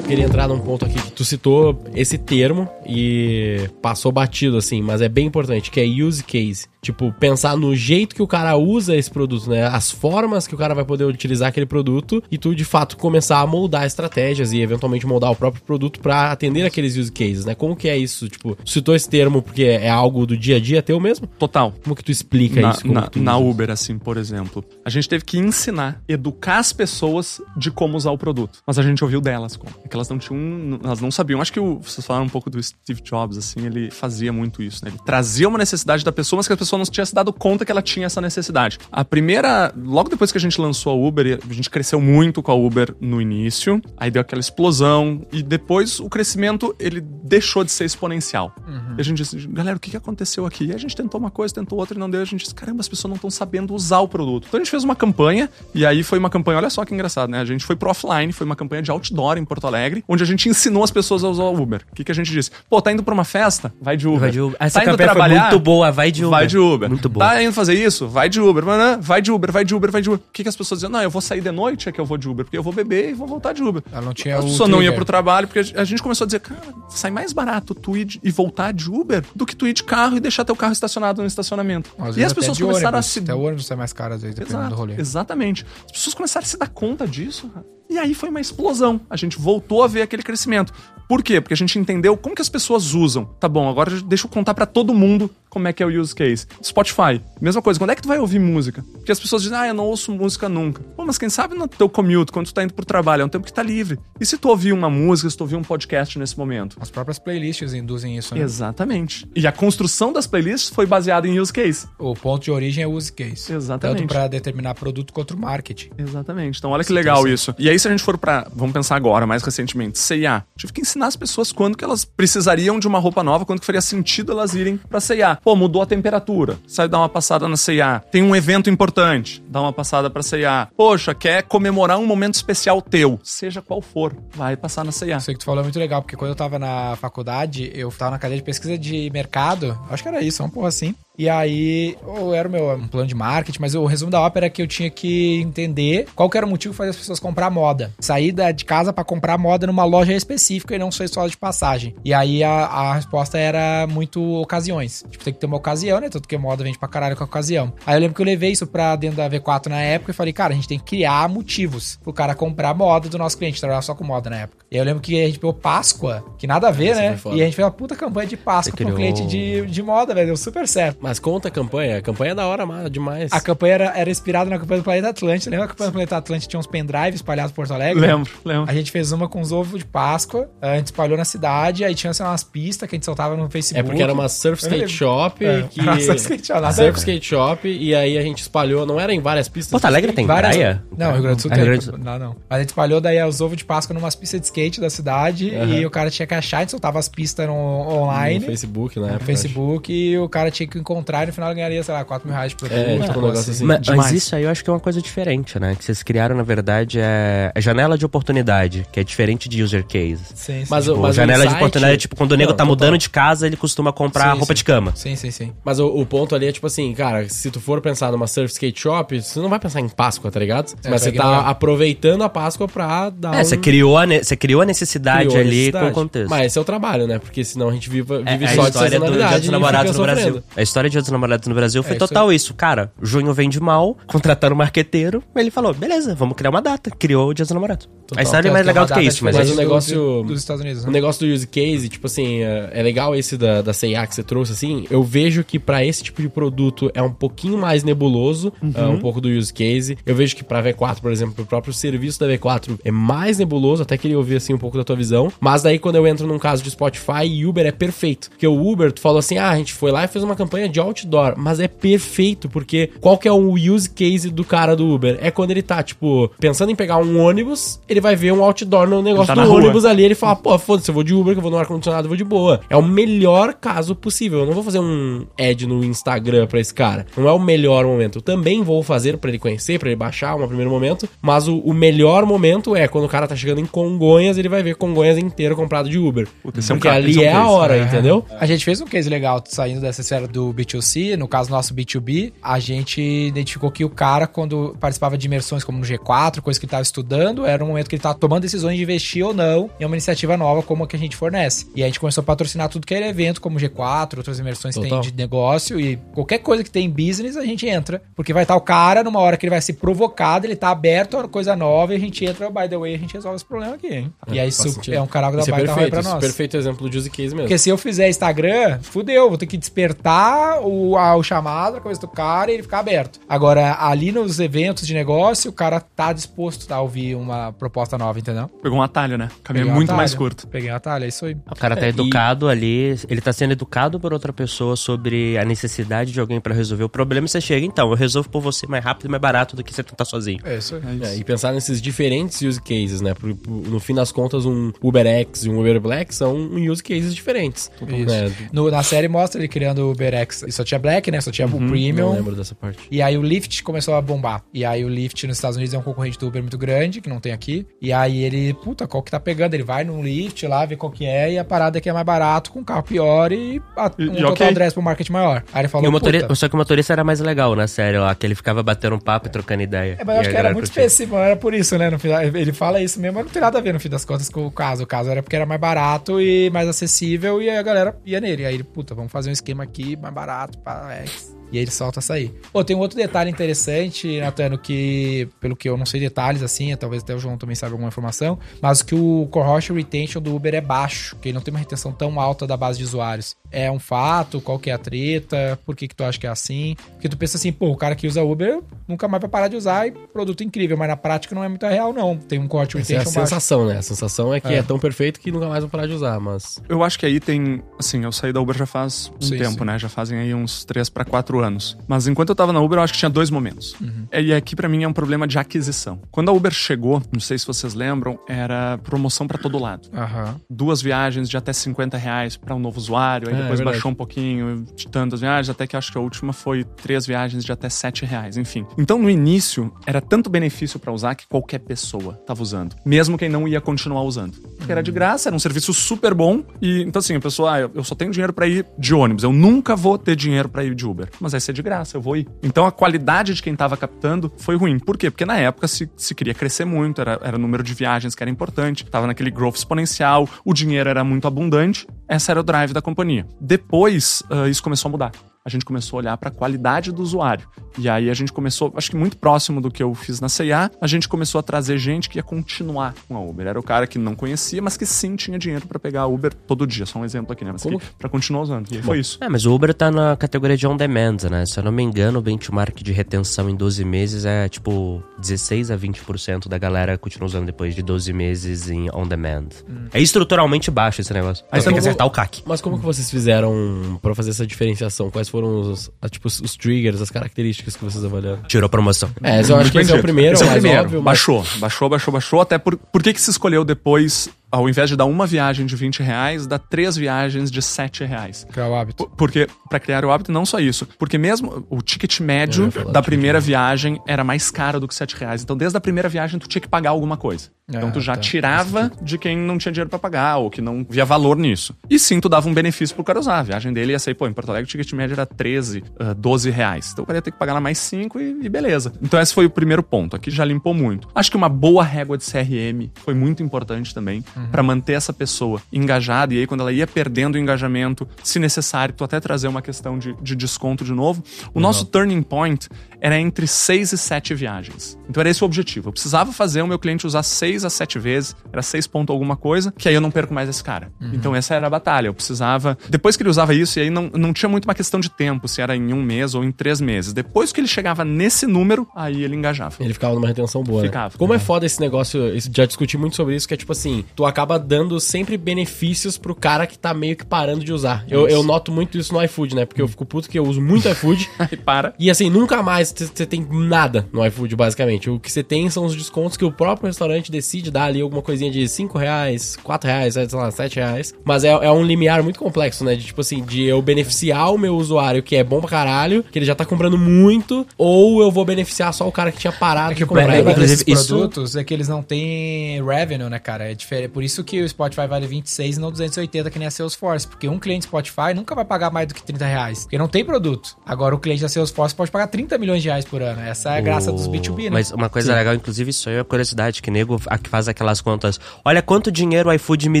Queria 0.12 0.26
entrar 0.26 0.46
num 0.46 0.58
ponto 0.58 0.84
aqui 0.84 1.00
que 1.00 1.10
tu 1.10 1.24
citou 1.24 1.82
esse 1.94 2.18
termo 2.18 2.68
e 2.86 3.70
passou 3.80 4.12
batido, 4.12 4.58
assim, 4.58 4.82
mas 4.82 5.00
é 5.00 5.08
bem 5.08 5.26
importante, 5.26 5.70
que 5.70 5.80
é 5.80 5.84
use 5.84 6.22
case. 6.22 6.66
Tipo, 6.82 7.12
pensar 7.12 7.56
no 7.56 7.76
jeito 7.76 8.12
que 8.12 8.22
o 8.22 8.26
cara 8.26 8.56
usa 8.56 8.96
esse 8.96 9.08
produto, 9.08 9.48
né? 9.48 9.64
As 9.64 9.88
formas 9.88 10.48
que 10.48 10.54
o 10.54 10.58
cara 10.58 10.74
vai 10.74 10.84
poder 10.84 11.04
utilizar 11.04 11.48
aquele 11.48 11.64
produto 11.64 12.20
e 12.28 12.36
tu, 12.36 12.56
de 12.56 12.64
fato, 12.64 12.96
começar 12.96 13.38
a 13.38 13.46
moldar 13.46 13.86
estratégias 13.86 14.52
e, 14.52 14.60
eventualmente, 14.60 15.06
moldar 15.06 15.30
o 15.30 15.36
próprio 15.36 15.62
produto 15.62 16.00
pra 16.00 16.32
atender 16.32 16.66
aqueles 16.66 16.96
use 16.96 17.12
cases, 17.12 17.44
né? 17.44 17.54
Como 17.54 17.76
que 17.76 17.88
é 17.88 17.96
isso? 17.96 18.28
Tipo, 18.28 18.56
tu 18.56 18.68
citou 18.68 18.96
esse 18.96 19.08
termo 19.08 19.40
porque 19.40 19.62
é 19.62 19.88
algo 19.88 20.26
do 20.26 20.36
dia 20.36 20.56
a 20.56 20.60
dia 20.60 20.82
teu 20.82 20.98
mesmo? 20.98 21.28
Total. 21.38 21.72
Como 21.84 21.94
que 21.94 22.02
tu 22.02 22.10
explica 22.10 22.60
na, 22.60 22.70
isso? 22.72 22.82
Como 22.82 22.94
na, 22.94 23.08
na? 23.14 23.38
Uber, 23.38 23.70
assim, 23.70 23.96
por 23.96 24.16
exemplo, 24.16 24.64
a 24.84 24.90
gente 24.90 25.08
teve 25.08 25.24
que 25.24 25.38
ensinar, 25.38 26.02
educar 26.08 26.58
as 26.58 26.72
pessoas 26.72 27.40
de 27.56 27.70
como 27.70 27.96
usar 27.96 28.10
o 28.10 28.18
produto. 28.18 28.58
Mas 28.66 28.76
a 28.76 28.82
gente 28.82 29.04
ouviu 29.04 29.20
delas 29.20 29.56
como. 29.56 29.72
É 29.84 29.88
que 29.88 29.96
elas 30.02 30.08
não 30.08 30.18
tinham. 30.18 30.80
Elas 30.82 31.00
não 31.00 31.10
sabiam. 31.10 31.40
Acho 31.40 31.52
que 31.52 31.60
o, 31.60 31.80
vocês 31.80 32.04
falaram 32.04 32.26
um 32.26 32.28
pouco 32.28 32.50
do 32.50 32.62
Steve 32.62 33.00
Jobs, 33.00 33.38
assim, 33.38 33.64
ele 33.64 33.90
fazia 33.90 34.32
muito 34.32 34.62
isso, 34.62 34.84
né? 34.84 34.90
Ele 34.90 35.00
trazia 35.04 35.48
uma 35.48 35.58
necessidade 35.58 36.04
da 36.04 36.12
pessoa, 36.12 36.38
mas 36.38 36.46
que 36.46 36.52
a 36.52 36.56
pessoa 36.56 36.78
não 36.78 36.84
tinha 36.84 37.06
se 37.06 37.14
dado 37.14 37.32
conta 37.32 37.64
que 37.64 37.72
ela 37.72 37.82
tinha 37.82 38.06
essa 38.06 38.20
necessidade. 38.20 38.78
A 38.90 39.04
primeira. 39.04 39.72
Logo 39.76 40.08
depois 40.08 40.30
que 40.32 40.38
a 40.38 40.40
gente 40.40 40.60
lançou 40.60 40.92
a 40.92 40.94
Uber, 40.94 41.38
a 41.48 41.52
gente 41.52 41.70
cresceu 41.70 42.00
muito 42.00 42.42
com 42.42 42.50
a 42.50 42.54
Uber 42.54 42.94
no 43.00 43.20
início, 43.20 43.80
aí 43.96 44.10
deu 44.10 44.20
aquela 44.20 44.40
explosão, 44.40 45.26
e 45.32 45.42
depois 45.42 46.00
o 46.00 46.08
crescimento 46.08 46.74
ele 46.78 47.00
deixou 47.00 47.64
de 47.64 47.70
ser 47.70 47.84
exponencial. 47.84 48.54
E 48.96 49.00
a 49.00 49.04
gente 49.04 49.18
disse, 49.18 49.46
galera, 49.48 49.76
o 49.76 49.80
que 49.80 49.90
que 49.90 49.96
aconteceu 49.96 50.46
aqui? 50.46 50.66
E 50.66 50.74
a 50.74 50.78
gente 50.78 50.94
tentou 50.94 51.20
uma 51.20 51.30
coisa, 51.30 51.54
tentou 51.54 51.78
outra 51.78 51.96
e 51.96 52.00
não 52.00 52.10
deu. 52.10 52.20
A 52.20 52.24
gente 52.24 52.40
disse, 52.40 52.54
caramba, 52.54 52.80
as 52.80 52.88
pessoas 52.88 53.08
não 53.10 53.16
estão 53.16 53.30
sabendo 53.30 53.74
usar 53.74 54.00
o 54.00 54.08
produto. 54.08 54.46
Então 54.48 54.58
a 54.58 54.62
gente 54.62 54.70
fez 54.70 54.84
uma 54.84 54.96
campanha, 54.96 55.48
e 55.74 55.86
aí 55.86 56.02
foi 56.02 56.18
uma 56.18 56.30
campanha, 56.30 56.58
olha 56.58 56.70
só 56.70 56.84
que 56.84 56.94
engraçado, 56.94 57.30
né? 57.30 57.40
A 57.40 57.44
gente 57.44 57.64
foi 57.64 57.76
pro 57.76 57.90
offline, 57.90 58.32
foi 58.32 58.44
uma 58.44 58.56
campanha 58.56 58.82
de 58.82 58.90
outdoor 58.90 59.38
em 59.38 59.44
Porto 59.44 59.66
Alegre, 59.66 59.91
onde 60.08 60.22
a 60.22 60.26
gente 60.26 60.48
ensinou 60.48 60.82
as 60.84 60.90
pessoas 60.90 61.24
a 61.24 61.28
usar 61.28 61.44
o 61.44 61.60
Uber. 61.60 61.82
O 61.90 61.94
que, 61.94 62.04
que 62.04 62.12
a 62.12 62.14
gente 62.14 62.30
disse? 62.30 62.50
Pô, 62.68 62.80
tá 62.80 62.92
indo 62.92 63.02
pra 63.02 63.12
uma 63.14 63.24
festa? 63.24 63.72
Vai 63.80 63.96
de 63.96 64.06
Uber. 64.06 64.20
Vai 64.20 64.30
de 64.30 64.40
Uber. 64.40 64.56
Essa 64.60 64.80
tá 64.80 64.86
indo 64.86 64.96
trabalhar? 64.96 65.42
muito 65.50 65.58
boa, 65.58 65.90
vai 65.90 66.10
de 66.10 66.24
Uber. 66.24 66.30
Vai 66.30 66.46
de 66.46 66.58
Uber. 66.58 66.88
Muito 66.88 67.08
boa. 67.08 67.26
Tá 67.26 67.42
indo 67.42 67.52
fazer 67.52 67.74
isso? 67.74 68.08
Vai 68.08 68.28
de 68.28 68.40
Uber. 68.40 68.64
Mano, 68.64 69.00
Vai 69.02 69.20
de 69.22 69.30
Uber, 69.32 69.50
vai 69.52 69.64
de 69.64 69.74
Uber, 69.74 69.90
vai 69.90 70.02
de 70.02 70.08
Uber. 70.10 70.20
O 70.20 70.32
que, 70.32 70.42
que 70.42 70.48
as 70.48 70.56
pessoas 70.56 70.80
diziam? 70.80 70.90
Não, 70.90 71.02
eu 71.02 71.10
vou 71.10 71.20
sair 71.22 71.40
de 71.40 71.50
noite 71.50 71.88
é 71.88 71.92
que 71.92 72.00
eu 72.00 72.04
vou 72.04 72.16
de 72.16 72.28
Uber, 72.28 72.44
porque 72.44 72.56
eu 72.58 72.62
vou 72.62 72.72
beber 72.72 73.10
e 73.10 73.12
vou 73.14 73.26
voltar 73.26 73.52
de 73.52 73.62
Uber. 73.62 73.82
Ela 73.92 74.02
não 74.02 74.12
tinha 74.14 74.36
As 74.38 74.44
o 74.44 74.48
pessoas 74.48 74.68
não 74.70 74.82
ia 74.82 74.92
pro 74.92 75.04
trabalho, 75.04 75.46
porque 75.48 75.72
a 75.76 75.84
gente 75.84 76.02
começou 76.02 76.24
a 76.24 76.26
dizer, 76.26 76.40
cara, 76.40 76.60
sai 76.88 77.10
mais 77.10 77.32
barato 77.32 77.74
tu 77.74 77.96
ir 77.96 78.04
de- 78.04 78.20
e 78.22 78.30
voltar 78.30 78.72
de 78.72 78.90
Uber 78.90 79.22
do 79.34 79.44
que 79.46 79.54
tu 79.56 79.66
ir 79.66 79.72
de 79.72 79.82
carro 79.82 80.16
e 80.16 80.20
deixar 80.20 80.44
teu 80.44 80.54
carro 80.56 80.72
estacionado 80.72 81.20
no 81.20 81.26
estacionamento. 81.26 81.90
Às 81.98 82.16
e 82.16 82.24
as 82.24 82.32
pessoas 82.32 82.58
começaram 82.58 82.88
ônibus, 82.98 83.06
a 83.06 83.12
se 83.12 83.18
Até 83.20 83.34
o 83.34 83.40
ônibus 83.40 83.66
sai 83.66 83.76
mais 83.76 83.92
caro, 83.92 84.14
às 84.14 84.22
vezes, 84.22 84.36
dependendo 84.36 84.60
do 84.62 84.66
Exato, 84.68 84.80
rolê. 84.80 84.94
exatamente. 84.98 85.66
As 85.86 85.92
pessoas 85.92 86.14
começaram 86.14 86.44
a 86.44 86.48
se 86.48 86.56
dar 86.58 86.68
conta 86.68 87.06
disso, 87.06 87.48
cara. 87.48 87.66
E 87.92 87.98
aí 87.98 88.14
foi 88.14 88.30
uma 88.30 88.40
explosão. 88.40 89.02
A 89.10 89.16
gente 89.16 89.38
voltou 89.38 89.82
a 89.82 89.86
ver 89.86 90.00
aquele 90.00 90.22
crescimento. 90.22 90.72
Por 91.06 91.22
quê? 91.22 91.42
Porque 91.42 91.52
a 91.52 91.56
gente 91.56 91.78
entendeu 91.78 92.16
como 92.16 92.34
que 92.34 92.40
as 92.40 92.48
pessoas 92.48 92.94
usam. 92.94 93.26
Tá 93.38 93.46
bom, 93.46 93.68
agora 93.68 94.00
deixa 94.00 94.24
eu 94.26 94.30
contar 94.30 94.54
pra 94.54 94.64
todo 94.64 94.94
mundo 94.94 95.30
como 95.52 95.68
é 95.68 95.72
que 95.72 95.82
é 95.82 95.86
o 95.86 96.00
use 96.00 96.14
case. 96.14 96.46
Spotify, 96.64 97.20
mesma 97.38 97.60
coisa. 97.60 97.78
Quando 97.78 97.90
é 97.90 97.94
que 97.94 98.00
tu 98.00 98.08
vai 98.08 98.18
ouvir 98.18 98.38
música? 98.38 98.82
Porque 98.94 99.12
as 99.12 99.20
pessoas 99.20 99.42
dizem, 99.42 99.58
ah, 99.58 99.68
eu 99.68 99.74
não 99.74 99.84
ouço 99.84 100.10
música 100.10 100.48
nunca. 100.48 100.82
Pô, 100.96 101.04
mas 101.04 101.18
quem 101.18 101.28
sabe 101.28 101.54
no 101.54 101.68
teu 101.68 101.90
commute, 101.90 102.32
quando 102.32 102.46
tu 102.46 102.54
tá 102.54 102.64
indo 102.64 102.72
pro 102.72 102.86
trabalho, 102.86 103.20
é 103.20 103.24
um 103.26 103.28
tempo 103.28 103.44
que 103.44 103.52
tá 103.52 103.62
livre. 103.62 103.98
E 104.18 104.24
se 104.24 104.38
tu 104.38 104.48
ouvir 104.48 104.72
uma 104.72 104.88
música, 104.88 105.28
se 105.28 105.36
tu 105.36 105.42
ouvir 105.42 105.56
um 105.56 105.62
podcast 105.62 106.18
nesse 106.18 106.38
momento? 106.38 106.78
As 106.80 106.90
próprias 106.90 107.18
playlists 107.18 107.74
induzem 107.74 108.16
isso, 108.16 108.34
né? 108.34 108.40
Exatamente. 108.40 109.28
E 109.36 109.46
a 109.46 109.52
construção 109.52 110.10
das 110.10 110.26
playlists 110.26 110.70
foi 110.70 110.86
baseada 110.86 111.28
em 111.28 111.38
use 111.38 111.52
case. 111.52 111.86
O 111.98 112.14
ponto 112.14 112.44
de 112.44 112.50
origem 112.50 112.84
é 112.84 112.86
o 112.86 112.92
use 112.92 113.12
case. 113.12 113.52
Exatamente. 113.52 113.98
Tanto 113.98 114.08
pra 114.08 114.28
determinar 114.28 114.72
produto 114.74 115.12
quanto 115.12 115.36
marketing. 115.36 115.90
Exatamente. 115.98 116.58
Então, 116.58 116.70
olha 116.70 116.82
que 116.82 116.92
legal 116.94 117.28
isso. 117.28 117.54
E 117.58 117.68
aí, 117.68 117.78
se 117.78 117.86
a 117.86 117.90
gente 117.90 118.02
for 118.02 118.16
pra. 118.16 118.48
Vamos 118.54 118.72
pensar 118.72 118.96
agora, 118.96 119.26
mais 119.26 119.42
recentemente, 119.42 119.98
CIA. 119.98 120.44
Tive 120.56 120.72
que 120.72 120.80
ensinar 120.80 121.08
as 121.08 121.16
pessoas 121.16 121.52
quando 121.52 121.76
que 121.76 121.84
elas 121.84 122.06
precisariam 122.06 122.78
de 122.78 122.88
uma 122.88 122.98
roupa 122.98 123.22
nova, 123.22 123.44
quando 123.44 123.60
que 123.60 123.66
faria 123.66 123.82
sentido 123.82 124.32
elas 124.32 124.54
irem 124.54 124.78
pra 124.78 124.98
CIA. 124.98 125.41
Pô, 125.42 125.56
mudou 125.56 125.82
a 125.82 125.86
temperatura. 125.86 126.58
Sai 126.66 126.88
dar 126.88 126.98
uma 126.98 127.08
passada 127.08 127.48
na 127.48 127.56
C&A. 127.56 127.98
Tem 127.98 128.22
um 128.22 128.34
evento 128.34 128.70
importante. 128.70 129.42
Dá 129.48 129.60
uma 129.60 129.72
passada 129.72 130.08
pra 130.08 130.22
C&A. 130.22 130.68
Poxa, 130.76 131.14
quer 131.14 131.42
comemorar 131.42 131.98
um 131.98 132.06
momento 132.06 132.34
especial 132.34 132.80
teu. 132.80 133.18
Seja 133.22 133.60
qual 133.60 133.82
for. 133.82 134.16
Vai 134.34 134.56
passar 134.56 134.84
na 134.84 134.92
C&A. 134.92 135.16
Isso 135.16 135.32
que 135.32 135.38
tu 135.38 135.44
falou 135.44 135.60
é 135.60 135.64
muito 135.64 135.78
legal, 135.78 136.00
porque 136.00 136.16
quando 136.16 136.30
eu 136.30 136.36
tava 136.36 136.58
na 136.58 136.96
faculdade, 136.96 137.70
eu 137.74 137.90
tava 137.90 138.12
na 138.12 138.18
cadeia 138.18 138.38
de 138.38 138.44
pesquisa 138.44 138.78
de 138.78 139.10
mercado, 139.10 139.78
acho 139.90 140.02
que 140.02 140.08
era 140.08 140.22
isso, 140.22 140.42
uma 140.42 140.48
porra 140.48 140.68
assim. 140.68 140.94
E 141.18 141.28
aí, 141.28 141.96
ou 142.06 142.34
era 142.34 142.48
o 142.48 142.50
meu 142.50 142.70
um 142.74 142.88
plano 142.88 143.06
de 143.06 143.14
marketing, 143.14 143.58
mas 143.60 143.74
o 143.74 143.84
resumo 143.84 144.10
da 144.10 144.20
ópera 144.20 144.46
é 144.46 144.50
que 144.50 144.62
eu 144.62 144.66
tinha 144.66 144.88
que 144.88 145.40
entender 145.42 146.06
qual 146.16 146.28
que 146.30 146.36
era 146.38 146.46
o 146.46 146.48
motivo 146.48 146.72
que 146.72 146.78
fazia 146.78 146.90
as 146.90 146.96
pessoas 146.96 147.20
comprar 147.20 147.50
moda. 147.50 147.92
Sair 148.00 148.32
da- 148.32 148.50
de 148.50 148.64
casa 148.64 148.92
pra 148.92 149.04
comprar 149.04 149.36
moda 149.36 149.66
numa 149.66 149.84
loja 149.84 150.12
específica 150.12 150.74
e 150.74 150.78
não 150.78 150.90
só 150.90 151.06
só 151.06 151.26
de 151.26 151.36
passagem. 151.36 151.94
E 152.04 152.14
aí 152.14 152.42
a, 152.42 152.50
a 152.64 152.94
resposta 152.94 153.38
era 153.38 153.86
muito 153.88 154.22
ocasiões. 154.40 155.04
Tipo, 155.10 155.24
tem 155.24 155.34
que 155.34 155.38
ter 155.40 155.46
uma 155.46 155.56
ocasião, 155.58 156.00
né? 156.00 156.08
Tanto 156.08 156.26
que 156.26 156.36
moda 156.38 156.64
vende 156.64 156.78
pra 156.78 156.88
caralho 156.88 157.16
com 157.16 157.22
a 157.24 157.26
ocasião. 157.26 157.72
Aí 157.86 157.94
eu 157.96 158.00
lembro 158.00 158.14
que 158.14 158.22
eu 158.22 158.26
levei 158.26 158.50
isso 158.52 158.66
pra 158.66 158.96
dentro 158.96 159.16
da 159.18 159.28
V4 159.28 159.66
na 159.68 159.80
época 159.80 160.12
e 160.12 160.14
falei, 160.14 160.32
cara, 160.32 160.52
a 160.52 160.56
gente 160.56 160.68
tem 160.68 160.78
que 160.78 160.84
criar 160.84 161.28
motivos 161.28 161.98
pro 162.02 162.12
cara 162.12 162.34
comprar 162.34 162.72
moda 162.74 163.08
do 163.08 163.18
nosso 163.18 163.36
cliente, 163.36 163.60
trabalhar 163.60 163.82
só 163.82 163.94
com 163.94 164.04
moda 164.04 164.30
na 164.30 164.36
época. 164.36 164.64
E 164.70 164.76
aí 164.76 164.80
eu 164.80 164.84
lembro 164.84 165.02
que 165.02 165.20
a 165.22 165.26
gente 165.26 165.38
pegou 165.38 165.52
Páscoa, 165.52 166.24
que 166.38 166.46
nada 166.46 166.68
a 166.68 166.70
ver, 166.70 166.88
Essa 166.88 167.00
né? 167.00 167.20
E 167.36 167.42
a 167.42 167.44
gente 167.44 167.54
fez 167.56 167.64
uma 167.64 167.70
puta 167.70 167.94
campanha 167.94 168.26
de 168.28 168.36
Páscoa 168.36 168.72
Você 168.76 168.84
pro 168.84 168.94
criou- 168.94 168.96
cliente 168.96 169.26
de, 169.26 169.66
de 169.66 169.82
moda, 169.82 170.14
velho. 170.14 170.28
Deu 170.28 170.36
super 170.36 170.66
certo. 170.66 171.01
Mas 171.02 171.18
conta 171.18 171.48
a 171.48 171.50
campanha. 171.50 171.98
A 171.98 172.02
campanha 172.02 172.30
é 172.30 172.34
da 172.34 172.46
hora, 172.46 172.64
mano, 172.64 172.88
demais. 172.88 173.32
A 173.32 173.40
campanha 173.40 173.74
era, 173.74 173.84
era 173.98 174.08
inspirada 174.10 174.48
na 174.48 174.58
campanha 174.58 174.80
do 174.80 174.84
Planeta 174.84 175.08
Atlântico. 175.08 175.50
Lembra 175.50 175.66
que 175.66 175.72
a 175.72 175.74
campanha 175.74 175.90
do 175.90 175.92
Planeta 175.94 176.16
Atlântico 176.16 176.50
tinha 176.50 176.60
uns 176.60 176.66
pendrives 176.66 177.16
espalhados 177.16 177.50
por 177.52 177.56
Porto 177.62 177.74
Alegre? 177.74 178.00
Lembro, 178.00 178.30
lembro. 178.44 178.70
A 178.70 178.74
gente 178.74 178.90
fez 178.90 179.10
uma 179.12 179.28
com 179.28 179.40
os 179.40 179.50
ovos 179.52 179.80
de 179.80 179.84
Páscoa, 179.84 180.48
a 180.60 180.76
gente 180.76 180.86
espalhou 180.86 181.18
na 181.18 181.24
cidade, 181.24 181.84
aí 181.84 181.94
tinha 181.94 182.12
assim, 182.12 182.22
umas 182.22 182.44
pistas 182.44 182.88
que 182.88 182.94
a 182.94 182.96
gente 182.96 183.04
soltava 183.04 183.36
no 183.36 183.50
Facebook. 183.50 183.80
É 183.80 183.82
porque 183.82 184.02
era 184.02 184.12
uma 184.12 184.28
surf 184.28 184.62
skate 184.62 184.88
shop 184.88 185.44
É, 185.44 185.62
que. 185.68 185.80
surf 186.02 186.16
skate 186.20 186.46
shop, 186.46 186.60
nada 186.60 186.72
surf 186.72 186.98
skate 187.00 187.26
shop, 187.26 187.68
e 187.68 187.94
aí 187.94 188.16
a 188.16 188.22
gente 188.22 188.40
espalhou, 188.40 188.86
não 188.86 189.00
era 189.00 189.12
em 189.12 189.20
várias 189.20 189.48
pistas. 189.48 189.72
Porto 189.72 189.84
Alegre 189.86 190.12
tem 190.12 190.24
Várias- 190.24 190.54
praia? 190.56 190.84
Não, 190.96 191.12
Rio 191.12 191.22
Grande 191.22 191.36
do 191.36 191.42
Sul 191.42 191.50
Ah, 191.50 191.54
tem. 191.56 191.64
Grande. 191.64 191.90
Não, 191.98 192.18
não. 192.18 192.36
Mas 192.48 192.58
a 192.58 192.58
gente 192.60 192.68
espalhou 192.68 193.00
daí 193.00 193.20
os 193.24 193.40
ovos 193.40 193.56
de 193.56 193.64
Páscoa 193.64 193.92
numas 193.92 194.14
pistas 194.14 194.40
de 194.40 194.46
skate 194.46 194.80
da 194.80 194.88
cidade 194.88 195.48
e 195.52 195.84
o 195.84 195.90
cara 195.90 196.10
tinha 196.10 196.26
que 196.28 196.34
achar, 196.34 196.58
a 196.58 196.60
gente 196.60 196.70
soltava 196.70 197.00
as 197.00 197.08
pistas 197.08 197.46
no, 197.48 197.54
online. 197.54 198.38
No 198.38 198.46
Facebook, 198.46 199.00
né? 199.00 199.12
No 199.14 199.20
Facebook 199.20 199.92
e 199.92 200.16
o 200.16 200.28
cara 200.28 200.48
tinha 200.50 200.66
que 200.68 200.78
encontrar 200.78 200.91
e 201.00 201.26
no 201.26 201.32
final 201.32 201.54
ganharia, 201.54 201.82
sei 201.82 201.94
lá, 201.94 202.04
4 202.04 202.26
mil 202.26 202.34
reais 202.36 202.50
de 202.52 202.56
produto. 202.56 202.76
É, 202.78 202.98
tipo 202.98 203.18
um 203.18 203.22
negócio 203.22 203.50
assim. 203.52 203.64
Mas, 203.64 203.78
mas 203.78 203.86
demais. 203.86 204.12
isso 204.12 204.34
aí 204.36 204.44
eu 204.44 204.50
acho 204.50 204.62
que 204.64 204.70
é 204.70 204.72
uma 204.72 204.80
coisa 204.80 205.00
diferente, 205.00 205.58
né? 205.58 205.74
Que 205.74 205.84
vocês 205.84 206.02
criaram, 206.02 206.36
na 206.36 206.42
verdade, 206.42 206.98
é, 207.00 207.50
é 207.54 207.60
janela 207.60 207.96
de 207.96 208.04
oportunidade, 208.04 208.86
que 208.92 209.00
é 209.00 209.04
diferente 209.04 209.48
de 209.48 209.62
user 209.62 209.84
case. 209.84 210.18
Sim, 210.34 210.60
sim. 210.60 210.66
Mas, 210.70 210.84
Tipo, 210.84 210.96
o- 210.96 211.02
mas 211.02 211.14
janela 211.16 211.40
de 211.40 211.46
insight- 211.46 211.56
oportunidade 211.62 211.94
é 211.94 211.96
tipo 211.98 212.16
quando 212.16 212.32
o 212.32 212.36
nego 212.36 212.50
Não, 212.50 212.56
tá 212.56 212.64
mudando 212.64 212.98
de 212.98 213.08
casa, 213.10 213.46
ele 213.46 213.56
costuma 213.56 213.92
comprar 213.92 214.32
Sim, 214.32 214.38
roupa 214.38 214.46
sim. 214.46 214.54
de 214.54 214.64
cama. 214.64 214.92
Sim, 214.94 215.16
sim, 215.16 215.30
sim. 215.30 215.52
Mas 215.64 215.78
o, 215.78 215.86
o 215.86 216.04
ponto 216.06 216.34
ali 216.34 216.46
é 216.46 216.52
tipo 216.52 216.66
assim, 216.66 216.92
cara, 216.94 217.28
se 217.28 217.50
tu 217.50 217.60
for 217.60 217.80
pensar 217.80 218.10
numa 218.12 218.26
surf 218.26 218.52
skate 218.52 218.80
shop, 218.80 219.20
você 219.20 219.38
não 219.40 219.48
vai 219.48 219.58
pensar 219.58 219.80
em 219.80 219.88
Páscoa, 219.88 220.30
tá 220.30 220.40
ligado? 220.40 220.72
É, 220.84 220.90
Mas 220.90 221.02
você 221.02 221.12
tá 221.12 221.16
ignorar. 221.24 221.48
aproveitando 221.48 222.22
a 222.22 222.28
Páscoa 222.28 222.66
pra 222.68 223.10
dar 223.10 223.34
É, 223.34 223.40
um... 223.40 223.44
você 223.44 223.56
criou, 223.56 223.96
a 223.96 224.06
ne- 224.06 224.22
você 224.22 224.36
criou 224.36 224.60
a 224.62 224.64
necessidade 224.64 225.26
criou 225.28 225.36
a 225.36 225.40
ali 225.40 225.50
necessidade. 225.50 225.84
com 225.86 225.90
o 225.90 225.94
contexto. 225.94 226.30
Mas 226.30 226.46
esse 226.46 226.58
é 226.58 226.60
o 226.60 226.64
trabalho, 226.64 227.06
né? 227.06 227.18
Porque 227.18 227.44
senão 227.44 227.68
a 227.68 227.72
gente 227.72 227.88
vive, 227.88 228.14
É, 228.14 228.32
vive 228.36 228.44
é 228.44 228.54
só 228.54 228.62
a 228.62 228.64
de 228.64 228.70
história 228.70 229.00
do 229.00 229.12
Dia 229.12 229.38
dos 229.38 229.48
Namorados 229.48 229.96
no 229.96 230.02
Brasil. 230.02 230.24
sofrendo. 230.24 230.44
A 230.56 230.62
história 230.62 230.81
do 230.88 230.92
Dia 230.92 231.00
dos 231.00 231.10
Namorados 231.10 231.46
no 231.48 231.54
Brasil 231.54 231.82
foi 231.82 231.92
É, 231.92 231.96
isso 231.96 232.06
total 232.08 232.32
isso. 232.32 232.54
Cara, 232.54 232.92
junho 233.02 233.32
vende 233.32 233.60
mal, 233.60 233.96
contrataram 234.06 234.54
um 234.54 234.58
marqueteiro, 234.58 235.22
ele 235.36 235.50
falou, 235.50 235.72
beleza, 235.74 236.14
vamos 236.14 236.36
criar 236.36 236.50
uma 236.50 236.62
data. 236.62 236.90
Criou 236.90 237.28
o 237.30 237.34
Dia 237.34 237.44
dos 237.44 237.52
Namorados. 237.52 237.88
a 238.16 238.22
história 238.22 238.48
é 238.48 238.52
mais 238.52 238.66
legal 238.66 238.86
do 238.86 238.92
que 238.94 239.00
isso, 239.00 239.24
mas... 239.24 239.36
Mas 239.36 239.50
é 239.50 239.52
o 239.52 239.56
negócio- 239.56 240.22
dos 240.24 240.38
Estados 240.40 240.62
Unidos, 240.62 240.82
O 240.82 240.86
né? 240.86 240.92
negócio 240.92 241.26
do 241.26 241.32
use 241.32 241.46
case, 241.46 241.88
tipo 241.88 242.06
assim, 242.06 242.42
é 242.42 242.70
é 242.72 242.82
legal 242.82 243.14
esse 243.14 243.36
da, 243.36 243.60
da 243.62 243.72
C&A 243.72 244.06
que 244.06 244.14
você 244.14 244.22
trouxe, 244.22 244.52
assim, 244.52 244.86
eu 244.90 245.02
vejo 245.02 245.42
que 245.44 245.58
pra 245.58 245.84
esse 245.84 246.02
tipo 246.02 246.20
de 246.22 246.28
produto 246.28 246.90
é 246.94 247.02
um 247.02 247.10
pouquinho 247.12 247.58
mais 247.58 247.82
nebuloso, 247.84 248.52
é, 248.74 248.82
um 248.84 248.98
pouco 248.98 249.20
do 249.20 249.28
use 249.28 249.52
case. 249.52 249.96
Eu 250.06 250.14
vejo 250.14 250.34
que 250.36 250.42
pra 250.44 250.62
V4, 250.62 251.00
por 251.00 251.10
exemplo, 251.12 251.44
o 251.44 251.46
próprio 251.46 251.72
serviço 251.72 252.18
da 252.20 252.26
V4 252.26 252.78
é 252.84 252.90
mais 252.90 253.38
nebuloso, 253.38 253.82
até 253.82 253.96
queria 253.96 254.16
ouvir, 254.18 254.36
assim, 254.36 254.52
um 254.54 254.58
pouco 254.58 254.76
da 254.76 254.84
tua 254.84 254.96
visão. 254.96 255.32
Mas 255.40 255.62
daí, 255.62 255.78
quando 255.78 255.96
eu 255.96 256.06
entro 256.06 256.26
num 256.26 256.38
caso 256.38 256.62
de 256.62 256.70
Spotify 256.70 257.24
e 257.26 257.46
Uber, 257.46 257.66
é 257.66 257.72
perfeito. 257.72 258.30
Porque 258.30 258.46
o 258.46 258.66
Uber, 258.70 258.92
tu 258.92 259.00
falou 259.00 259.18
assim, 259.18 259.38
ah, 259.38 259.50
a 259.50 259.56
gente 259.56 259.72
foi 259.72 259.90
lá 259.90 260.04
e 260.04 260.08
fez 260.08 260.24
uma 260.24 260.36
campanha 260.36 260.68
de 260.72 260.80
outdoor, 260.80 261.34
mas 261.36 261.60
é 261.60 261.68
perfeito, 261.68 262.48
porque 262.48 262.90
qual 263.00 263.16
que 263.18 263.28
é 263.28 263.32
o 263.32 263.52
use 263.52 263.88
case 263.88 264.30
do 264.30 264.44
cara 264.44 264.74
do 264.74 264.88
Uber? 264.92 265.18
É 265.20 265.30
quando 265.30 265.50
ele 265.52 265.62
tá, 265.62 265.82
tipo, 265.82 266.30
pensando 266.40 266.70
em 266.72 266.76
pegar 266.76 266.96
um 266.98 267.20
ônibus, 267.20 267.80
ele 267.88 268.00
vai 268.00 268.16
ver 268.16 268.32
um 268.32 268.42
outdoor 268.42 268.88
no 268.88 269.02
negócio 269.02 269.26
tá 269.28 269.34
do 269.34 269.40
na 269.40 269.46
rua. 269.46 269.56
ônibus 269.58 269.84
ali, 269.84 270.02
ele 270.04 270.14
fala, 270.14 270.36
pô, 270.36 270.58
foda-se, 270.58 270.88
eu 270.90 270.94
vou 270.94 271.04
de 271.04 271.14
Uber, 271.14 271.34
que 271.34 271.38
eu 271.38 271.42
vou 271.42 271.50
no 271.50 271.58
ar-condicionado, 271.58 272.06
eu 272.06 272.08
vou 272.08 272.16
de 272.16 272.24
boa. 272.24 272.60
É 272.70 272.76
o 272.76 272.82
melhor 272.82 273.54
caso 273.54 273.94
possível. 273.94 274.40
Eu 274.40 274.46
não 274.46 274.52
vou 274.54 274.62
fazer 274.62 274.78
um 274.78 275.26
ad 275.38 275.66
no 275.66 275.84
Instagram 275.84 276.46
pra 276.46 276.58
esse 276.60 276.72
cara. 276.72 277.06
Não 277.16 277.28
é 277.28 277.32
o 277.32 277.38
melhor 277.38 277.84
momento. 277.84 278.18
Eu 278.18 278.22
também 278.22 278.62
vou 278.62 278.82
fazer 278.82 279.18
pra 279.18 279.28
ele 279.30 279.38
conhecer, 279.38 279.78
pra 279.78 279.88
ele 279.88 279.96
baixar 279.96 280.34
um 280.36 280.46
primeiro 280.46 280.70
momento. 280.70 281.08
Mas 281.20 281.46
o, 281.48 281.58
o 281.58 281.74
melhor 281.74 282.24
momento 282.24 282.74
é 282.74 282.88
quando 282.88 283.04
o 283.04 283.08
cara 283.08 283.26
tá 283.28 283.36
chegando 283.36 283.60
em 283.60 283.66
Congonhas, 283.66 284.38
ele 284.38 284.48
vai 284.48 284.62
ver 284.62 284.76
Congonhas 284.76 285.18
inteiro 285.18 285.54
comprado 285.56 285.88
de 285.88 285.98
Uber. 285.98 286.26
Puta, 286.42 286.60
esse 286.60 286.70
é 286.70 286.74
um 286.74 286.78
Porque 286.78 286.88
ali 286.88 287.22
é 287.22 287.26
é 287.26 287.32
a 287.32 287.48
hora, 287.48 287.76
É. 287.76 287.82
entendeu? 287.82 288.24
A 288.38 288.46
gente 288.46 288.64
fez 288.64 288.80
um 288.80 288.86
case 288.86 289.08
legal 289.08 289.42
saindo 289.46 289.80
dessa 289.80 290.00
esfera 290.00 290.26
do 290.26 290.52
B2C, 290.64 291.16
no 291.16 291.28
caso 291.28 291.50
nosso 291.50 291.74
B2B, 291.74 292.32
a 292.42 292.58
gente 292.58 293.00
identificou 293.00 293.70
que 293.70 293.84
o 293.84 293.90
cara, 293.90 294.26
quando 294.26 294.76
participava 294.80 295.16
de 295.18 295.26
imersões 295.26 295.64
como 295.64 295.78
no 295.78 295.84
G4, 295.84 296.40
coisa 296.40 296.58
que 296.58 296.64
ele 296.64 296.68
estava 296.68 296.82
estudando, 296.82 297.46
era 297.46 297.62
um 297.64 297.68
momento 297.68 297.88
que 297.88 297.94
ele 297.94 298.00
estava 298.00 298.14
tomando 298.14 298.42
decisões 298.42 298.76
de 298.76 298.82
investir 298.82 299.24
ou 299.24 299.34
não 299.34 299.70
em 299.78 299.84
uma 299.84 299.94
iniciativa 299.94 300.36
nova 300.36 300.62
como 300.62 300.84
a 300.84 300.86
que 300.86 300.96
a 300.96 300.98
gente 300.98 301.16
fornece. 301.16 301.66
E 301.74 301.82
a 301.82 301.86
gente 301.86 302.00
começou 302.00 302.22
a 302.22 302.24
patrocinar 302.24 302.68
tudo 302.68 302.86
que 302.86 302.94
era 302.94 303.06
evento, 303.06 303.40
como 303.40 303.58
G4, 303.58 304.18
outras 304.18 304.38
imersões 304.38 304.74
que 304.74 304.82
Total. 304.82 305.00
tem 305.00 305.10
de 305.10 305.16
negócio 305.16 305.80
e 305.80 305.96
qualquer 306.12 306.38
coisa 306.38 306.62
que 306.62 306.70
tem 306.70 306.86
em 306.86 306.90
business, 306.90 307.36
a 307.36 307.44
gente 307.44 307.66
entra. 307.66 308.02
Porque 308.14 308.32
vai 308.32 308.44
estar 308.44 308.56
o 308.56 308.60
cara 308.60 309.02
numa 309.02 309.20
hora 309.20 309.36
que 309.36 309.46
ele 309.46 309.50
vai 309.50 309.60
ser 309.60 309.74
provocado, 309.74 310.46
ele 310.46 310.56
tá 310.56 310.70
aberto 310.70 311.16
a 311.16 311.28
coisa 311.28 311.56
nova 311.56 311.92
e 311.92 311.96
a 311.96 312.00
gente 312.00 312.24
entra, 312.24 312.50
by 312.50 312.68
the 312.68 312.76
way, 312.76 312.94
a 312.94 312.98
gente 312.98 313.14
resolve 313.14 313.36
esse 313.36 313.44
problema 313.44 313.74
aqui, 313.74 313.88
hein? 313.88 314.12
e 314.28 314.38
aí 314.38 314.48
isso 314.48 314.68
sentido. 314.68 314.94
é 314.94 315.00
um 315.00 315.06
caralho 315.06 315.36
da 315.36 315.42
é 315.42 315.46
baita 315.46 315.72
ROI 315.72 315.74
perfeito, 315.74 315.90
pra 315.90 316.00
é 316.00 316.12
nós. 316.14 316.20
perfeito 316.20 316.56
exemplo 316.56 316.88
de 316.88 316.98
use 316.98 317.10
case 317.10 317.28
mesmo. 317.28 317.42
Porque 317.42 317.58
se 317.58 317.68
eu 317.68 317.78
fizer 317.78 318.08
Instagram, 318.08 318.78
fudeu, 318.82 319.28
vou 319.28 319.38
ter 319.38 319.46
que 319.46 319.56
despertar 319.56 320.51
o, 320.60 320.96
a- 320.96 321.16
o 321.16 321.22
chamado, 321.22 321.76
a 321.76 321.80
cabeça 321.80 322.00
do 322.00 322.08
cara 322.08 322.50
e 322.50 322.54
ele 322.54 322.62
ficar 322.62 322.78
aberto. 322.80 323.20
Agora, 323.28 323.76
ali 323.80 324.12
nos 324.12 324.38
eventos 324.40 324.86
de 324.86 324.94
negócio, 324.94 325.50
o 325.50 325.52
cara 325.54 325.80
tá 325.80 326.12
disposto 326.12 326.70
a 326.72 326.80
ouvir 326.80 327.14
uma 327.14 327.52
proposta 327.52 327.96
nova, 327.98 328.18
entendeu? 328.18 328.48
Pegou 328.62 328.78
um 328.78 328.82
atalho, 328.82 329.16
né? 329.18 329.28
Caminho 329.44 329.64
Peguei 329.66 329.74
muito 329.74 329.88
atalho. 329.88 329.96
mais 329.96 330.14
curto. 330.14 330.46
Peguei 330.48 330.70
um 330.70 330.74
atalho, 330.74 331.04
é 331.04 331.08
isso 331.08 331.24
aí. 331.26 331.36
O 331.50 331.54
cara 331.56 331.76
tá 331.76 331.82
É, 331.82 331.86
e- 331.86 331.88
educado 331.90 332.48
ali, 332.48 332.96
ele 333.08 333.20
tá 333.20 333.32
sendo 333.32 333.52
educado 333.52 333.98
por 334.00 334.12
outra 334.12 334.32
pessoa 334.32 334.76
sobre 334.76 335.36
a 335.38 335.44
necessidade 335.44 336.12
de 336.12 336.20
alguém 336.20 336.40
pra 336.40 336.54
resolver 336.54 336.84
o 336.84 336.88
problema 336.88 337.26
e 337.26 337.28
você 337.28 337.40
chega, 337.40 337.64
então, 337.66 337.88
eu 337.90 337.96
resolvo 337.96 338.28
por 338.28 338.40
você 338.40 338.66
mais 338.66 338.84
rápido 338.84 339.06
e 339.06 339.08
mais 339.10 339.20
barato 339.20 339.56
do 339.56 339.62
que 339.64 339.72
você 339.74 339.82
tentar 339.82 340.04
sozinho. 340.04 340.40
É 340.44 340.56
isso 340.56 340.74
aí. 340.76 341.02
É, 341.02 341.16
e 341.16 341.24
pensar 341.24 341.52
nesses 341.52 341.80
diferentes 341.80 342.40
use 342.42 342.60
cases, 342.60 343.00
né? 343.00 343.14
Por- 343.14 343.34
por- 343.34 343.50
no 343.50 343.80
fim 343.80 343.94
das 343.94 344.10
contas, 344.12 344.44
um 344.46 344.72
UberX 344.82 345.44
e 345.44 345.50
um 345.50 345.58
Uber 345.60 345.80
Black 345.80 346.14
são 346.14 346.34
use 346.70 346.82
cases 346.82 347.14
diferentes. 347.14 347.70
Isso. 347.80 348.06
Né? 348.06 348.32
No- 348.52 348.70
na 348.70 348.82
série 348.82 349.08
mostra 349.08 349.40
ele 349.40 349.48
criando 349.48 349.80
o 349.80 349.90
UberX. 349.92 350.41
E 350.46 350.52
só 350.52 350.64
tinha 350.64 350.78
Black, 350.78 351.10
né? 351.10 351.20
Só 351.20 351.30
tinha 351.30 351.46
o 351.46 351.50
Não 351.60 351.68
Premium. 351.68 352.12
lembro 352.12 352.34
dessa 352.34 352.54
parte. 352.54 352.78
E 352.90 353.00
aí 353.02 353.16
o 353.16 353.22
Lyft 353.22 353.62
começou 353.62 353.94
a 353.94 354.00
bombar. 354.02 354.42
E 354.52 354.64
aí 354.64 354.84
o 354.84 354.88
Lyft 354.88 355.26
nos 355.26 355.36
Estados 355.36 355.56
Unidos 355.56 355.74
é 355.74 355.78
um 355.78 355.82
concorrente 355.82 356.18
do 356.18 356.26
Uber 356.28 356.42
muito 356.42 356.58
grande, 356.58 357.00
que 357.00 357.08
não 357.08 357.20
tem 357.20 357.32
aqui. 357.32 357.66
E 357.80 357.92
aí 357.92 358.22
ele, 358.22 358.54
puta, 358.54 358.86
qual 358.86 359.02
que 359.02 359.10
tá 359.10 359.20
pegando? 359.20 359.54
Ele 359.54 359.62
vai 359.62 359.84
num 359.84 360.02
Lyft 360.02 360.46
lá, 360.46 360.64
vê 360.66 360.76
qual 360.76 360.90
que 360.92 361.04
é, 361.06 361.32
e 361.32 361.38
a 361.38 361.44
parada 361.44 361.78
aqui 361.78 361.88
é 361.88 361.92
mais 361.92 362.04
barato, 362.06 362.50
com 362.52 362.60
um 362.60 362.64
carro 362.64 362.82
pior 362.82 363.32
e 363.32 363.60
a, 363.76 363.90
E- 363.98 364.08
um 364.08 364.12
e 364.12 364.16
total 364.16 364.32
ok. 364.32 364.46
address 364.48 364.72
pro 364.74 364.82
market 364.82 365.08
maior. 365.10 365.42
Aí 365.52 365.60
ele 365.60 365.66
E 365.66 365.70
falou, 365.70 365.88
o 365.88 365.92
motorista, 365.92 366.34
só 366.34 366.48
que 366.48 366.54
o 366.54 366.58
motorista 366.58 366.92
era 366.92 367.04
mais 367.04 367.20
legal 367.20 367.54
na 367.56 367.66
série 367.66 367.98
lá, 367.98 368.14
que 368.14 368.26
ele 368.26 368.34
ficava 368.34 368.62
batendo 368.62 368.96
um 368.96 369.00
papo 369.00 369.28
e 369.28 369.30
trocando 369.30 369.62
ideia. 369.62 369.96
É, 369.98 370.04
mas 370.04 370.14
eu 370.16 370.20
acho 370.20 370.30
E 370.30 370.32
que 370.32 370.38
era 370.38 370.52
muito 370.52 370.64
curtia. 370.66 370.84
específico, 370.84 371.16
era 371.16 371.36
por 371.36 371.54
isso, 371.54 371.76
né? 371.78 371.90
No 371.90 371.98
final, 371.98 372.22
ele 372.22 372.52
fala 372.52 372.80
isso 372.82 373.00
mesmo, 373.00 373.16
mas 373.16 373.24
não 373.26 373.32
tem 373.32 373.42
nada 373.42 373.58
a 373.58 373.60
ver 373.62 373.72
no 373.72 373.80
fim 373.80 373.88
das 373.88 374.04
contas 374.04 374.28
com 374.28 374.46
o 374.46 374.50
caso. 374.50 374.82
O 374.84 374.86
caso 374.86 375.10
era 375.10 375.22
porque 375.22 375.36
era 375.36 375.46
mais 375.46 375.60
barato 375.60 376.20
e 376.20 376.50
mais 376.50 376.68
acessível 376.68 377.40
e 377.42 377.48
aí 377.50 377.58
a 377.58 377.62
galera 377.62 377.96
ia 378.04 378.20
nele. 378.20 378.44
Aí 378.46 378.54
ele, 378.54 378.64
puta, 378.64 378.94
vamos 378.94 379.12
fazer 379.12 379.30
um 379.30 379.32
esquema 379.32 379.62
aqui 379.62 379.96
mais 379.96 380.12
barato 380.14 380.31
para 380.64 381.02
X. 381.02 381.41
E 381.52 381.58
aí 381.58 381.64
ele 381.64 381.70
solta 381.70 382.00
aí. 382.12 382.32
Pô, 382.52 382.64
tem 382.64 382.74
um 382.74 382.78
outro 382.80 382.96
detalhe 382.96 383.30
interessante, 383.30 384.18
Natano, 384.20 384.56
que, 384.58 385.28
pelo 385.40 385.54
que 385.54 385.68
eu 385.68 385.76
não 385.76 385.84
sei 385.84 386.00
detalhes 386.00 386.42
assim, 386.42 386.74
talvez 386.76 387.02
até 387.02 387.14
o 387.14 387.18
João 387.18 387.36
também 387.36 387.54
saiba 387.54 387.74
alguma 387.74 387.88
informação, 387.88 388.38
mas 388.60 388.82
que 388.82 388.94
o 388.94 389.28
cohort 389.30 389.70
retention 389.70 390.20
do 390.20 390.34
Uber 390.34 390.54
é 390.54 390.60
baixo, 390.60 391.16
que 391.20 391.28
ele 391.28 391.34
não 391.34 391.42
tem 391.42 391.52
uma 391.52 391.60
retenção 391.60 391.92
tão 391.92 392.18
alta 392.18 392.46
da 392.46 392.56
base 392.56 392.78
de 392.78 392.84
usuários. 392.84 393.36
É 393.50 393.70
um 393.70 393.78
fato? 393.78 394.40
Qual 394.40 394.58
que 394.58 394.70
é 394.70 394.72
a 394.72 394.78
treta? 394.78 395.58
Por 395.66 395.76
que 395.76 395.86
que 395.86 395.94
tu 395.94 396.02
acha 396.04 396.18
que 396.18 396.26
é 396.26 396.30
assim? 396.30 396.74
Porque 396.92 397.08
tu 397.08 397.16
pensa 397.18 397.36
assim, 397.36 397.52
pô, 397.52 397.70
o 397.70 397.76
cara 397.76 397.94
que 397.94 398.06
usa 398.06 398.22
Uber 398.22 398.60
nunca 398.88 399.06
mais 399.06 399.20
vai 399.20 399.28
parar 399.28 399.48
de 399.48 399.56
usar 399.56 399.86
e 399.86 399.90
produto 399.90 400.42
incrível, 400.42 400.76
mas 400.76 400.88
na 400.88 400.96
prática 400.96 401.34
não 401.34 401.44
é 401.44 401.48
muito 401.48 401.66
real, 401.66 401.92
não. 401.92 402.16
Tem 402.16 402.38
um 402.38 402.48
cohort 402.48 402.74
Essa 402.74 402.78
é 402.78 402.96
a 402.96 402.98
retention 403.00 403.20
baixo. 403.20 403.28
sensação, 403.28 403.66
né? 403.66 403.78
A 403.78 403.82
sensação 403.82 404.32
é 404.34 404.40
que 404.40 404.48
é. 404.48 404.56
É. 404.56 404.62
tão 404.62 404.78
perfeito 404.78 405.20
que 405.20 405.30
nunca 405.30 405.48
mais 405.48 405.60
vão 405.60 405.68
parar 405.68 405.86
de 405.86 405.92
usar, 405.92 406.18
mas... 406.18 406.62
Eu 406.68 406.82
acho 406.82 406.98
que 406.98 407.04
aí 407.04 407.20
tem. 407.20 407.62
Assim, 407.78 408.04
eu 408.04 408.12
saí 408.12 408.32
da 408.32 408.40
Uber 408.40 408.56
já 408.56 408.64
faz 408.64 409.12
um 409.20 409.20
Sim, 409.20 409.36
tempo, 409.38 409.58
sim. 409.58 409.64
né? 409.64 409.78
Já 409.78 409.88
fazem 409.88 410.18
aí 410.18 410.34
uns 410.34 410.64
3 410.64 410.88
para 410.88 411.04
4 411.04 411.40
anos. 411.40 411.41
Mas 411.88 412.06
enquanto 412.06 412.28
eu 412.30 412.34
tava 412.34 412.52
na 412.52 412.60
Uber, 412.60 412.78
eu 412.78 412.82
acho 412.82 412.92
que 412.92 412.98
tinha 412.98 413.10
dois 413.10 413.30
momentos. 413.30 413.74
Uhum. 413.80 414.06
E 414.12 414.32
aqui 414.32 414.54
para 414.54 414.68
mim 414.68 414.82
é 414.82 414.88
um 414.88 414.92
problema 414.92 415.26
de 415.26 415.38
aquisição. 415.38 416.00
Quando 416.10 416.28
a 416.28 416.32
Uber 416.32 416.52
chegou, 416.52 417.02
não 417.12 417.20
sei 417.20 417.38
se 417.38 417.46
vocês 417.46 417.74
lembram, 417.74 418.18
era 418.28 418.78
promoção 418.78 419.26
para 419.26 419.38
todo 419.38 419.58
lado. 419.58 419.88
Aham. 419.94 420.36
Duas 420.48 420.80
viagens 420.82 421.28
de 421.28 421.36
até 421.36 421.52
50 421.52 421.96
reais 421.96 422.36
para 422.36 422.54
um 422.54 422.58
novo 422.58 422.78
usuário, 422.78 423.28
aí 423.28 423.34
É, 423.34 423.42
depois 423.42 423.60
é 423.60 423.64
baixou 423.64 423.90
um 423.90 423.94
pouquinho 423.94 424.64
de 424.76 424.88
tantas 424.88 425.20
viagens, 425.20 425.48
até 425.50 425.66
que 425.66 425.76
acho 425.76 425.90
que 425.92 425.98
a 425.98 426.00
última 426.00 426.32
foi 426.32 426.64
três 426.64 427.06
viagens 427.06 427.44
de 427.44 427.52
até 427.52 427.68
7 427.68 428.04
reais, 428.04 428.36
enfim. 428.36 428.64
Então 428.78 428.98
no 428.98 429.08
início 429.10 429.72
era 429.86 430.00
tanto 430.00 430.28
benefício 430.30 430.78
para 430.78 430.92
usar 430.92 431.14
que 431.14 431.26
qualquer 431.26 431.58
pessoa 431.60 432.14
tava 432.26 432.42
usando, 432.42 432.74
mesmo 432.84 433.16
quem 433.18 433.28
não 433.28 433.46
ia 433.48 433.60
continuar 433.60 434.02
usando. 434.02 434.32
Porque 434.56 434.70
era 434.72 434.82
de 434.82 434.92
graça, 434.92 435.28
era 435.28 435.36
um 435.36 435.38
serviço 435.38 435.72
super 435.74 436.14
bom 436.14 436.42
e 436.60 436.82
então 436.82 437.00
assim, 437.00 437.14
a 437.16 437.20
pessoa, 437.20 437.52
ah, 437.54 437.60
eu- 437.60 437.70
eu 437.74 437.84
só 437.84 437.94
tenho 437.94 438.10
dinheiro 438.10 438.32
para 438.32 438.46
ir 438.46 438.64
de 438.78 438.94
ônibus, 438.94 439.24
eu 439.24 439.32
nunca 439.32 439.74
vou 439.74 439.96
ter 439.98 440.14
dinheiro 440.16 440.48
para 440.48 440.64
ir 440.64 440.74
de 440.74 440.86
Uber, 440.86 441.08
mas 441.20 441.31
vai 441.32 441.40
ser 441.40 441.52
de 441.52 441.62
graça, 441.62 441.96
eu 441.96 442.00
vou 442.00 442.16
ir. 442.16 442.28
Então 442.42 442.66
a 442.66 442.72
qualidade 442.72 443.34
de 443.34 443.42
quem 443.42 443.54
tava 443.56 443.76
captando 443.76 444.32
foi 444.36 444.56
ruim. 444.56 444.78
Por 444.78 444.96
quê? 444.96 445.10
Porque 445.10 445.24
na 445.24 445.36
época 445.36 445.68
se, 445.68 445.90
se 445.96 446.14
queria 446.14 446.34
crescer 446.34 446.64
muito, 446.64 447.00
era, 447.00 447.18
era 447.22 447.36
o 447.36 447.40
número 447.40 447.62
de 447.62 447.74
viagens 447.74 448.14
que 448.14 448.22
era 448.22 448.30
importante, 448.30 448.84
tava 448.84 449.06
naquele 449.06 449.30
growth 449.30 449.56
exponencial, 449.56 450.28
o 450.44 450.52
dinheiro 450.52 450.88
era 450.88 451.02
muito 451.02 451.26
abundante, 451.26 451.86
essa 452.08 452.32
era 452.32 452.40
o 452.40 452.42
drive 452.42 452.72
da 452.72 452.82
companhia. 452.82 453.26
Depois, 453.40 454.22
ah, 454.30 454.48
isso 454.48 454.62
começou 454.62 454.88
a 454.88 454.92
mudar. 454.92 455.31
A 455.44 455.50
gente 455.50 455.64
começou 455.64 455.96
a 455.96 456.02
olhar 456.02 456.16
para 456.16 456.28
a 456.28 456.32
qualidade 456.32 456.92
do 456.92 457.02
usuário. 457.02 457.48
E 457.76 457.88
aí 457.88 458.08
a 458.08 458.14
gente 458.14 458.32
começou, 458.32 458.72
acho 458.76 458.88
que 458.88 458.96
muito 458.96 459.16
próximo 459.16 459.60
do 459.60 459.72
que 459.72 459.82
eu 459.82 459.92
fiz 459.92 460.20
na 460.20 460.28
CIA, 460.28 460.70
a 460.80 460.86
gente 460.86 461.08
começou 461.08 461.38
a 461.40 461.42
trazer 461.42 461.78
gente 461.78 462.08
que 462.08 462.16
ia 462.16 462.22
continuar 462.22 462.94
com 463.08 463.16
a 463.16 463.20
Uber. 463.20 463.48
Era 463.48 463.58
o 463.58 463.62
cara 463.62 463.88
que 463.88 463.98
não 463.98 464.14
conhecia, 464.14 464.62
mas 464.62 464.76
que 464.76 464.86
sim 464.86 465.16
tinha 465.16 465.36
dinheiro 465.40 465.66
para 465.66 465.80
pegar 465.80 466.02
a 466.02 466.06
Uber 466.06 466.32
todo 466.32 466.64
dia. 466.64 466.86
Só 466.86 467.00
um 467.00 467.04
exemplo 467.04 467.32
aqui, 467.32 467.44
né? 467.44 467.50
Mas 467.50 467.66
para 467.98 468.08
continuar 468.08 468.42
usando. 468.42 468.70
E 468.70 468.76
aí 468.76 468.82
foi 468.82 469.00
isso. 469.00 469.18
É, 469.20 469.28
mas 469.28 469.44
o 469.44 469.52
Uber 469.52 469.74
tá 469.74 469.90
na 469.90 470.16
categoria 470.16 470.56
de 470.56 470.64
on-demand, 470.64 471.16
né? 471.28 471.44
Se 471.44 471.58
eu 471.58 471.64
não 471.64 471.72
me 471.72 471.82
engano, 471.82 472.20
o 472.20 472.22
benchmark 472.22 472.80
de 472.80 472.92
retenção 472.92 473.50
em 473.50 473.56
12 473.56 473.84
meses 473.84 474.24
é 474.24 474.48
tipo 474.48 475.02
16 475.18 475.72
a 475.72 475.76
20% 475.76 476.46
da 476.46 476.56
galera 476.56 476.96
continua 476.96 477.26
usando 477.26 477.46
depois 477.46 477.74
de 477.74 477.82
12 477.82 478.12
meses 478.12 478.70
em 478.70 478.88
on-demand. 478.94 479.48
É 479.92 480.00
estruturalmente 480.00 480.70
baixo 480.70 481.00
esse 481.00 481.12
negócio. 481.12 481.44
Aí 481.46 481.58
Mas 481.58 481.64
você 481.64 481.70
tem 481.70 481.74
que 481.74 481.80
acertar 481.80 482.06
o 482.06 482.10
CAC. 482.10 482.42
Mas 482.46 482.60
como 482.60 482.78
que 482.78 482.84
vocês 482.84 483.10
fizeram 483.10 483.98
pra 484.00 484.14
fazer 484.14 484.30
essa 484.30 484.46
diferenciação? 484.46 485.10
Quais 485.10 485.31
foram 485.32 485.60
os, 485.72 485.90
ah, 486.00 486.08
tipo, 486.08 486.28
os 486.28 486.56
triggers, 486.56 487.00
as 487.00 487.10
características 487.10 487.74
que 487.74 487.82
vocês 487.84 488.04
avaliaram? 488.04 488.42
Tirou 488.42 488.68
promoção. 488.68 489.10
É, 489.22 489.40
eu 489.40 489.56
acho 489.56 489.72
que 489.72 489.78
esse 489.78 489.90
é 489.90 489.96
o 489.96 490.02
primeiro, 490.02 490.34
Esse 490.34 490.44
é 490.44 490.46
o 490.46 490.48
é 490.48 490.50
o 490.50 490.52
mais 490.52 490.62
primeiro. 490.62 490.84
óbvio. 490.84 490.98
mas- 491.02 491.12
Baixou, 491.18 491.44
baixou, 491.58 491.88
baixou, 491.88 492.12
baixou. 492.12 492.40
Até 492.40 492.58
por, 492.58 492.76
por 492.76 493.02
que, 493.02 493.12
que 493.14 493.20
se 493.20 493.30
escolheu 493.30 493.64
depois, 493.64 494.28
ao 494.52 494.68
invés 494.68 494.88
de 494.90 494.96
dar 494.96 495.06
uma 495.06 495.26
viagem 495.26 495.64
de 495.66 495.74
20 495.74 496.02
reais, 496.02 496.46
dar 496.46 496.58
três 496.58 496.94
viagens 496.96 497.50
de 497.50 497.60
7 497.62 498.04
reais? 498.04 498.46
Criar 498.52 498.68
o 498.68 498.74
hábito. 498.76 499.06
Por- 499.08 499.16
Porque, 499.16 499.48
pra 499.70 499.80
criar 499.80 500.04
o 500.04 500.10
hábito, 500.12 500.30
não 500.30 500.44
só 500.44 500.60
isso. 500.60 500.86
Porque 500.98 501.16
mesmo 501.16 501.66
o 501.70 501.80
ticket 501.80 502.20
médio 502.20 502.70
falar 502.70 502.92
da 502.92 503.02
primeira 503.02 503.40
viagem 503.40 504.00
era 504.06 504.22
mais 504.22 504.50
caro 504.50 504.78
do 504.78 504.86
que 504.86 504.94
7 504.94 505.16
reais. 505.16 505.42
Então, 505.42 505.56
desde 505.56 505.76
a 505.76 505.80
primeira 505.80 506.08
viagem, 506.08 506.38
tu 506.38 506.46
tinha 506.46 506.60
que 506.60 506.68
pagar 506.68 506.90
alguma 506.90 507.16
coisa. 507.16 507.50
Então, 507.68 507.88
Ah, 507.88 507.92
tu 507.92 508.00
já 508.00 508.14
tá. 508.14 508.20
tirava 508.20 508.92
de 509.00 509.16
quem 509.16 509.38
não 509.38 509.56
tinha 509.56 509.72
dinheiro 509.72 509.88
pra 509.88 509.98
pagar 509.98 510.36
ou 510.36 510.50
que 510.50 510.60
não 510.60 510.84
via 510.88 511.04
valor 511.04 511.38
nisso. 511.38 511.74
E 511.88 511.98
sim, 511.98 512.20
tu 512.20 512.28
dava 512.28 512.46
um 512.48 512.52
benefício 512.52 512.94
pro 512.94 513.04
cara 513.04 513.18
usar. 513.18 513.38
A 513.38 513.42
viagem 513.42 513.72
dele 513.72 513.92
ia 513.92 513.98
ser, 513.98 514.14
pô, 514.14 514.26
em 514.26 514.32
Porto 514.32 514.50
Alegre 514.50 514.66
o 514.66 514.68
ticket 514.70 514.92
médio 514.92 515.14
era 515.14 515.24
13, 515.24 515.82
ah, 515.98 516.12
12 516.12 516.50
reais. 516.50 516.90
Então, 516.92 517.04
o 517.04 517.06
cara 517.06 517.18
ia 517.18 517.22
ter 517.22 517.30
que 517.30 517.38
pagar 517.38 517.54
lá 517.54 517.60
mais 517.60 517.78
5 517.78 518.20
e, 518.20 518.40
e 518.42 518.48
beleza. 518.48 518.92
Então, 519.00 519.18
esse 519.18 519.32
foi 519.32 519.46
o 519.46 519.50
primeiro 519.50 519.82
ponto. 519.82 520.14
Aqui 520.16 520.30
já 520.30 520.44
limpou 520.44 520.74
muito. 520.74 521.08
Acho 521.14 521.30
que 521.30 521.36
uma 521.36 521.48
boa 521.48 521.82
régua 521.84 522.18
de 522.18 522.24
CRM 522.24 522.90
foi 522.96 523.14
muito 523.14 523.42
importante 523.42 523.94
também 523.94 524.22
pra 524.50 524.62
manter 524.62 524.94
essa 524.94 525.12
pessoa 525.12 525.60
engajada. 525.72 526.34
E 526.34 526.38
aí, 526.38 526.46
quando 526.46 526.60
ela 526.60 526.72
ia 526.72 526.86
perdendo 526.86 527.34
o 527.34 527.38
engajamento, 527.38 528.06
se 528.22 528.38
necessário, 528.38 528.94
tu 528.94 529.04
até 529.04 529.20
trazer 529.20 529.48
uma 529.48 529.62
questão 529.62 529.98
de, 529.98 530.14
de 530.22 530.34
desconto 530.36 530.84
de 530.84 530.92
novo. 530.92 531.22
O 531.54 531.60
nosso 531.60 531.84
turning 531.84 532.22
point 532.22 532.68
era 533.00 533.18
entre 533.18 533.46
6 533.46 533.92
e 533.92 533.98
7 533.98 534.34
viagens. 534.34 534.98
Então 535.08 535.20
era 535.20 535.28
esse 535.28 535.42
o 535.42 535.46
objetivo. 535.46 535.88
Eu 535.88 535.92
precisava 535.92 536.32
fazer 536.32 536.62
o 536.62 536.66
meu 536.66 536.78
cliente 536.78 537.06
usar 537.06 537.22
6 537.22 537.64
a 537.64 537.70
7 537.70 537.98
vezes, 537.98 538.36
era 538.52 538.62
6 538.62 538.86
ponto 538.86 539.12
alguma 539.12 539.36
coisa, 539.36 539.72
que 539.76 539.88
aí 539.88 539.94
eu 539.94 540.00
não 540.00 540.10
perco 540.10 540.32
mais 540.32 540.48
esse 540.48 540.62
cara. 540.62 540.92
Então 541.12 541.34
essa 541.34 541.54
era 541.54 541.66
a 541.66 541.70
batalha. 541.70 542.06
Eu 542.06 542.14
precisava. 542.14 542.78
Depois 542.88 543.16
que 543.16 543.22
ele 543.22 543.30
usava 543.30 543.54
isso, 543.54 543.78
e 543.78 543.82
aí 543.82 543.90
não, 543.90 544.08
não 544.14 544.32
tinha 544.32 544.48
muito 544.48 544.64
uma 544.66 544.74
questão 544.74 545.00
de 545.00 545.10
tempo, 545.10 545.48
se 545.48 545.60
era 545.60 545.74
em 545.76 545.92
um 545.92 546.02
mês 546.02 546.34
ou 546.34 546.44
em 546.44 546.52
três 546.52 546.80
meses. 546.80 547.12
Depois 547.12 547.52
que 547.52 547.60
ele 547.60 547.68
chegava 547.68 548.04
nesse 548.04 548.46
número, 548.46 548.86
aí 548.94 549.22
ele 549.24 549.34
engajava. 549.34 549.74
Ele 549.80 549.92
ficava 549.92 550.14
numa 550.14 550.28
retenção 550.28 550.62
boa, 550.62 550.82
Ficava. 550.82 551.08
né? 551.08 551.14
Como 551.18 551.34
é 551.34 551.38
foda 551.38 551.66
esse 551.66 551.80
negócio, 551.80 552.20
já 552.54 552.64
discuti 552.66 552.96
muito 552.96 553.16
sobre 553.16 553.34
isso, 553.34 553.48
que 553.48 553.54
é 553.54 553.56
tipo 553.56 553.72
assim, 553.72 554.04
tu 554.14 554.24
acaba 554.32 554.58
dando 554.58 554.98
sempre 554.98 555.36
benefícios 555.36 556.18
pro 556.18 556.34
cara 556.34 556.66
que 556.66 556.78
tá 556.78 556.92
meio 556.92 557.16
que 557.16 557.24
parando 557.24 557.64
de 557.64 557.72
usar. 557.72 558.04
Eu, 558.08 558.28
eu 558.28 558.42
noto 558.42 558.72
muito 558.72 558.98
isso 558.98 559.12
no 559.12 559.22
iFood, 559.22 559.54
né? 559.54 559.64
Porque 559.64 559.80
eu 559.80 559.88
fico 559.88 560.04
puto 560.04 560.28
que 560.28 560.38
eu 560.38 560.44
uso 560.44 560.60
muito 560.60 560.88
iFood. 560.88 561.28
Aí 561.38 561.56
para. 561.56 561.94
E 561.98 562.10
assim, 562.10 562.28
nunca 562.30 562.62
mais 562.62 562.92
você 562.92 563.26
tem 563.26 563.46
nada 563.50 564.06
no 564.12 564.24
iFood, 564.26 564.56
basicamente. 564.56 565.08
O 565.10 565.20
que 565.20 565.30
você 565.30 565.42
tem 565.42 565.68
são 565.70 565.84
os 565.84 565.94
descontos 565.94 566.36
que 566.36 566.44
o 566.44 566.50
próprio 566.52 566.86
restaurante 566.88 567.30
decide 567.30 567.70
dar 567.70 567.84
ali 567.84 568.00
alguma 568.00 568.22
coisinha 568.22 568.50
de 568.50 568.66
5 568.68 568.98
reais, 568.98 569.56
4 569.62 569.88
reais, 569.88 570.14
sei 570.14 570.26
lá, 570.32 570.50
7 570.50 570.76
reais. 570.76 571.14
Mas 571.24 571.44
é, 571.44 571.48
é 571.50 571.70
um 571.70 571.84
limiar 571.84 572.22
muito 572.22 572.38
complexo, 572.38 572.84
né? 572.84 572.94
De 572.96 573.04
tipo 573.04 573.20
assim, 573.20 573.42
de 573.44 573.62
eu 573.64 573.80
beneficiar 573.82 574.52
o 574.52 574.58
meu 574.58 574.76
usuário 574.76 575.22
que 575.22 575.36
é 575.36 575.44
bom 575.44 575.60
pra 575.60 575.68
caralho, 575.70 576.22
que 576.24 576.38
ele 576.38 576.46
já 576.46 576.54
tá 576.54 576.64
comprando 576.64 576.96
muito, 576.98 577.66
ou 577.76 578.20
eu 578.22 578.30
vou 578.30 578.44
beneficiar 578.44 578.92
só 578.94 579.06
o 579.06 579.12
cara 579.12 579.30
que 579.30 579.38
tinha 579.38 579.52
parado 579.52 579.92
É 579.92 579.94
que 579.94 579.98
de 579.98 580.04
o 580.04 580.06
comprar. 580.06 580.24
problema 580.24 580.50
inclusive, 580.52 580.84
desses 580.84 581.00
isso- 581.00 581.08
produtos 581.16 581.56
é 581.56 581.64
que 581.64 581.74
eles 581.74 581.88
não 581.88 582.02
têm 582.02 582.82
revenue, 582.84 583.28
né, 583.28 583.38
cara? 583.38 583.70
É 583.70 583.74
diferente. 583.74 584.10
Por 584.10 584.21
isso 584.22 584.42
que 584.44 584.62
o 584.62 584.68
Spotify 584.68 585.06
vale 585.06 585.26
26 585.26 585.76
e 585.76 585.80
não 585.80 585.90
280, 585.90 586.50
que 586.50 586.58
nem 586.58 586.68
a 586.68 586.70
Salesforce. 586.70 587.26
Porque 587.26 587.48
um 587.48 587.58
cliente 587.58 587.84
Spotify 587.84 588.34
nunca 588.34 588.54
vai 588.54 588.64
pagar 588.64 588.90
mais 588.90 589.06
do 589.08 589.14
que 589.14 589.22
30 589.22 589.44
reais. 589.44 589.80
Porque 589.82 589.98
não 589.98 590.08
tem 590.08 590.24
produto. 590.24 590.76
Agora, 590.86 591.14
o 591.14 591.18
cliente 591.18 591.42
da 591.42 591.48
Salesforce 591.48 591.94
pode 591.94 592.10
pagar 592.10 592.26
30 592.28 592.56
milhões 592.58 592.82
de 592.82 592.88
reais 592.88 593.04
por 593.04 593.22
ano. 593.22 593.40
Essa 593.42 593.74
é 593.74 593.78
a 593.78 593.80
graça 593.80 594.12
dos 594.12 594.26
B2B, 594.28 594.64
né? 594.64 594.70
Mas 594.70 594.90
uma 594.92 595.08
coisa 595.08 595.34
legal, 595.34 595.54
inclusive, 595.54 595.90
isso 595.90 596.08
aí 596.08 596.16
é 596.16 596.18
uma 596.18 596.24
curiosidade, 596.24 596.82
que 596.82 596.90
nego 596.90 597.20
a- 597.26 597.38
que 597.38 597.48
faz 597.48 597.68
aquelas 597.68 598.00
contas. 598.00 598.38
Olha 598.64 598.82
quanto 598.82 599.10
dinheiro 599.10 599.48
o 599.48 599.52
iFood 599.52 599.88
me 599.88 600.00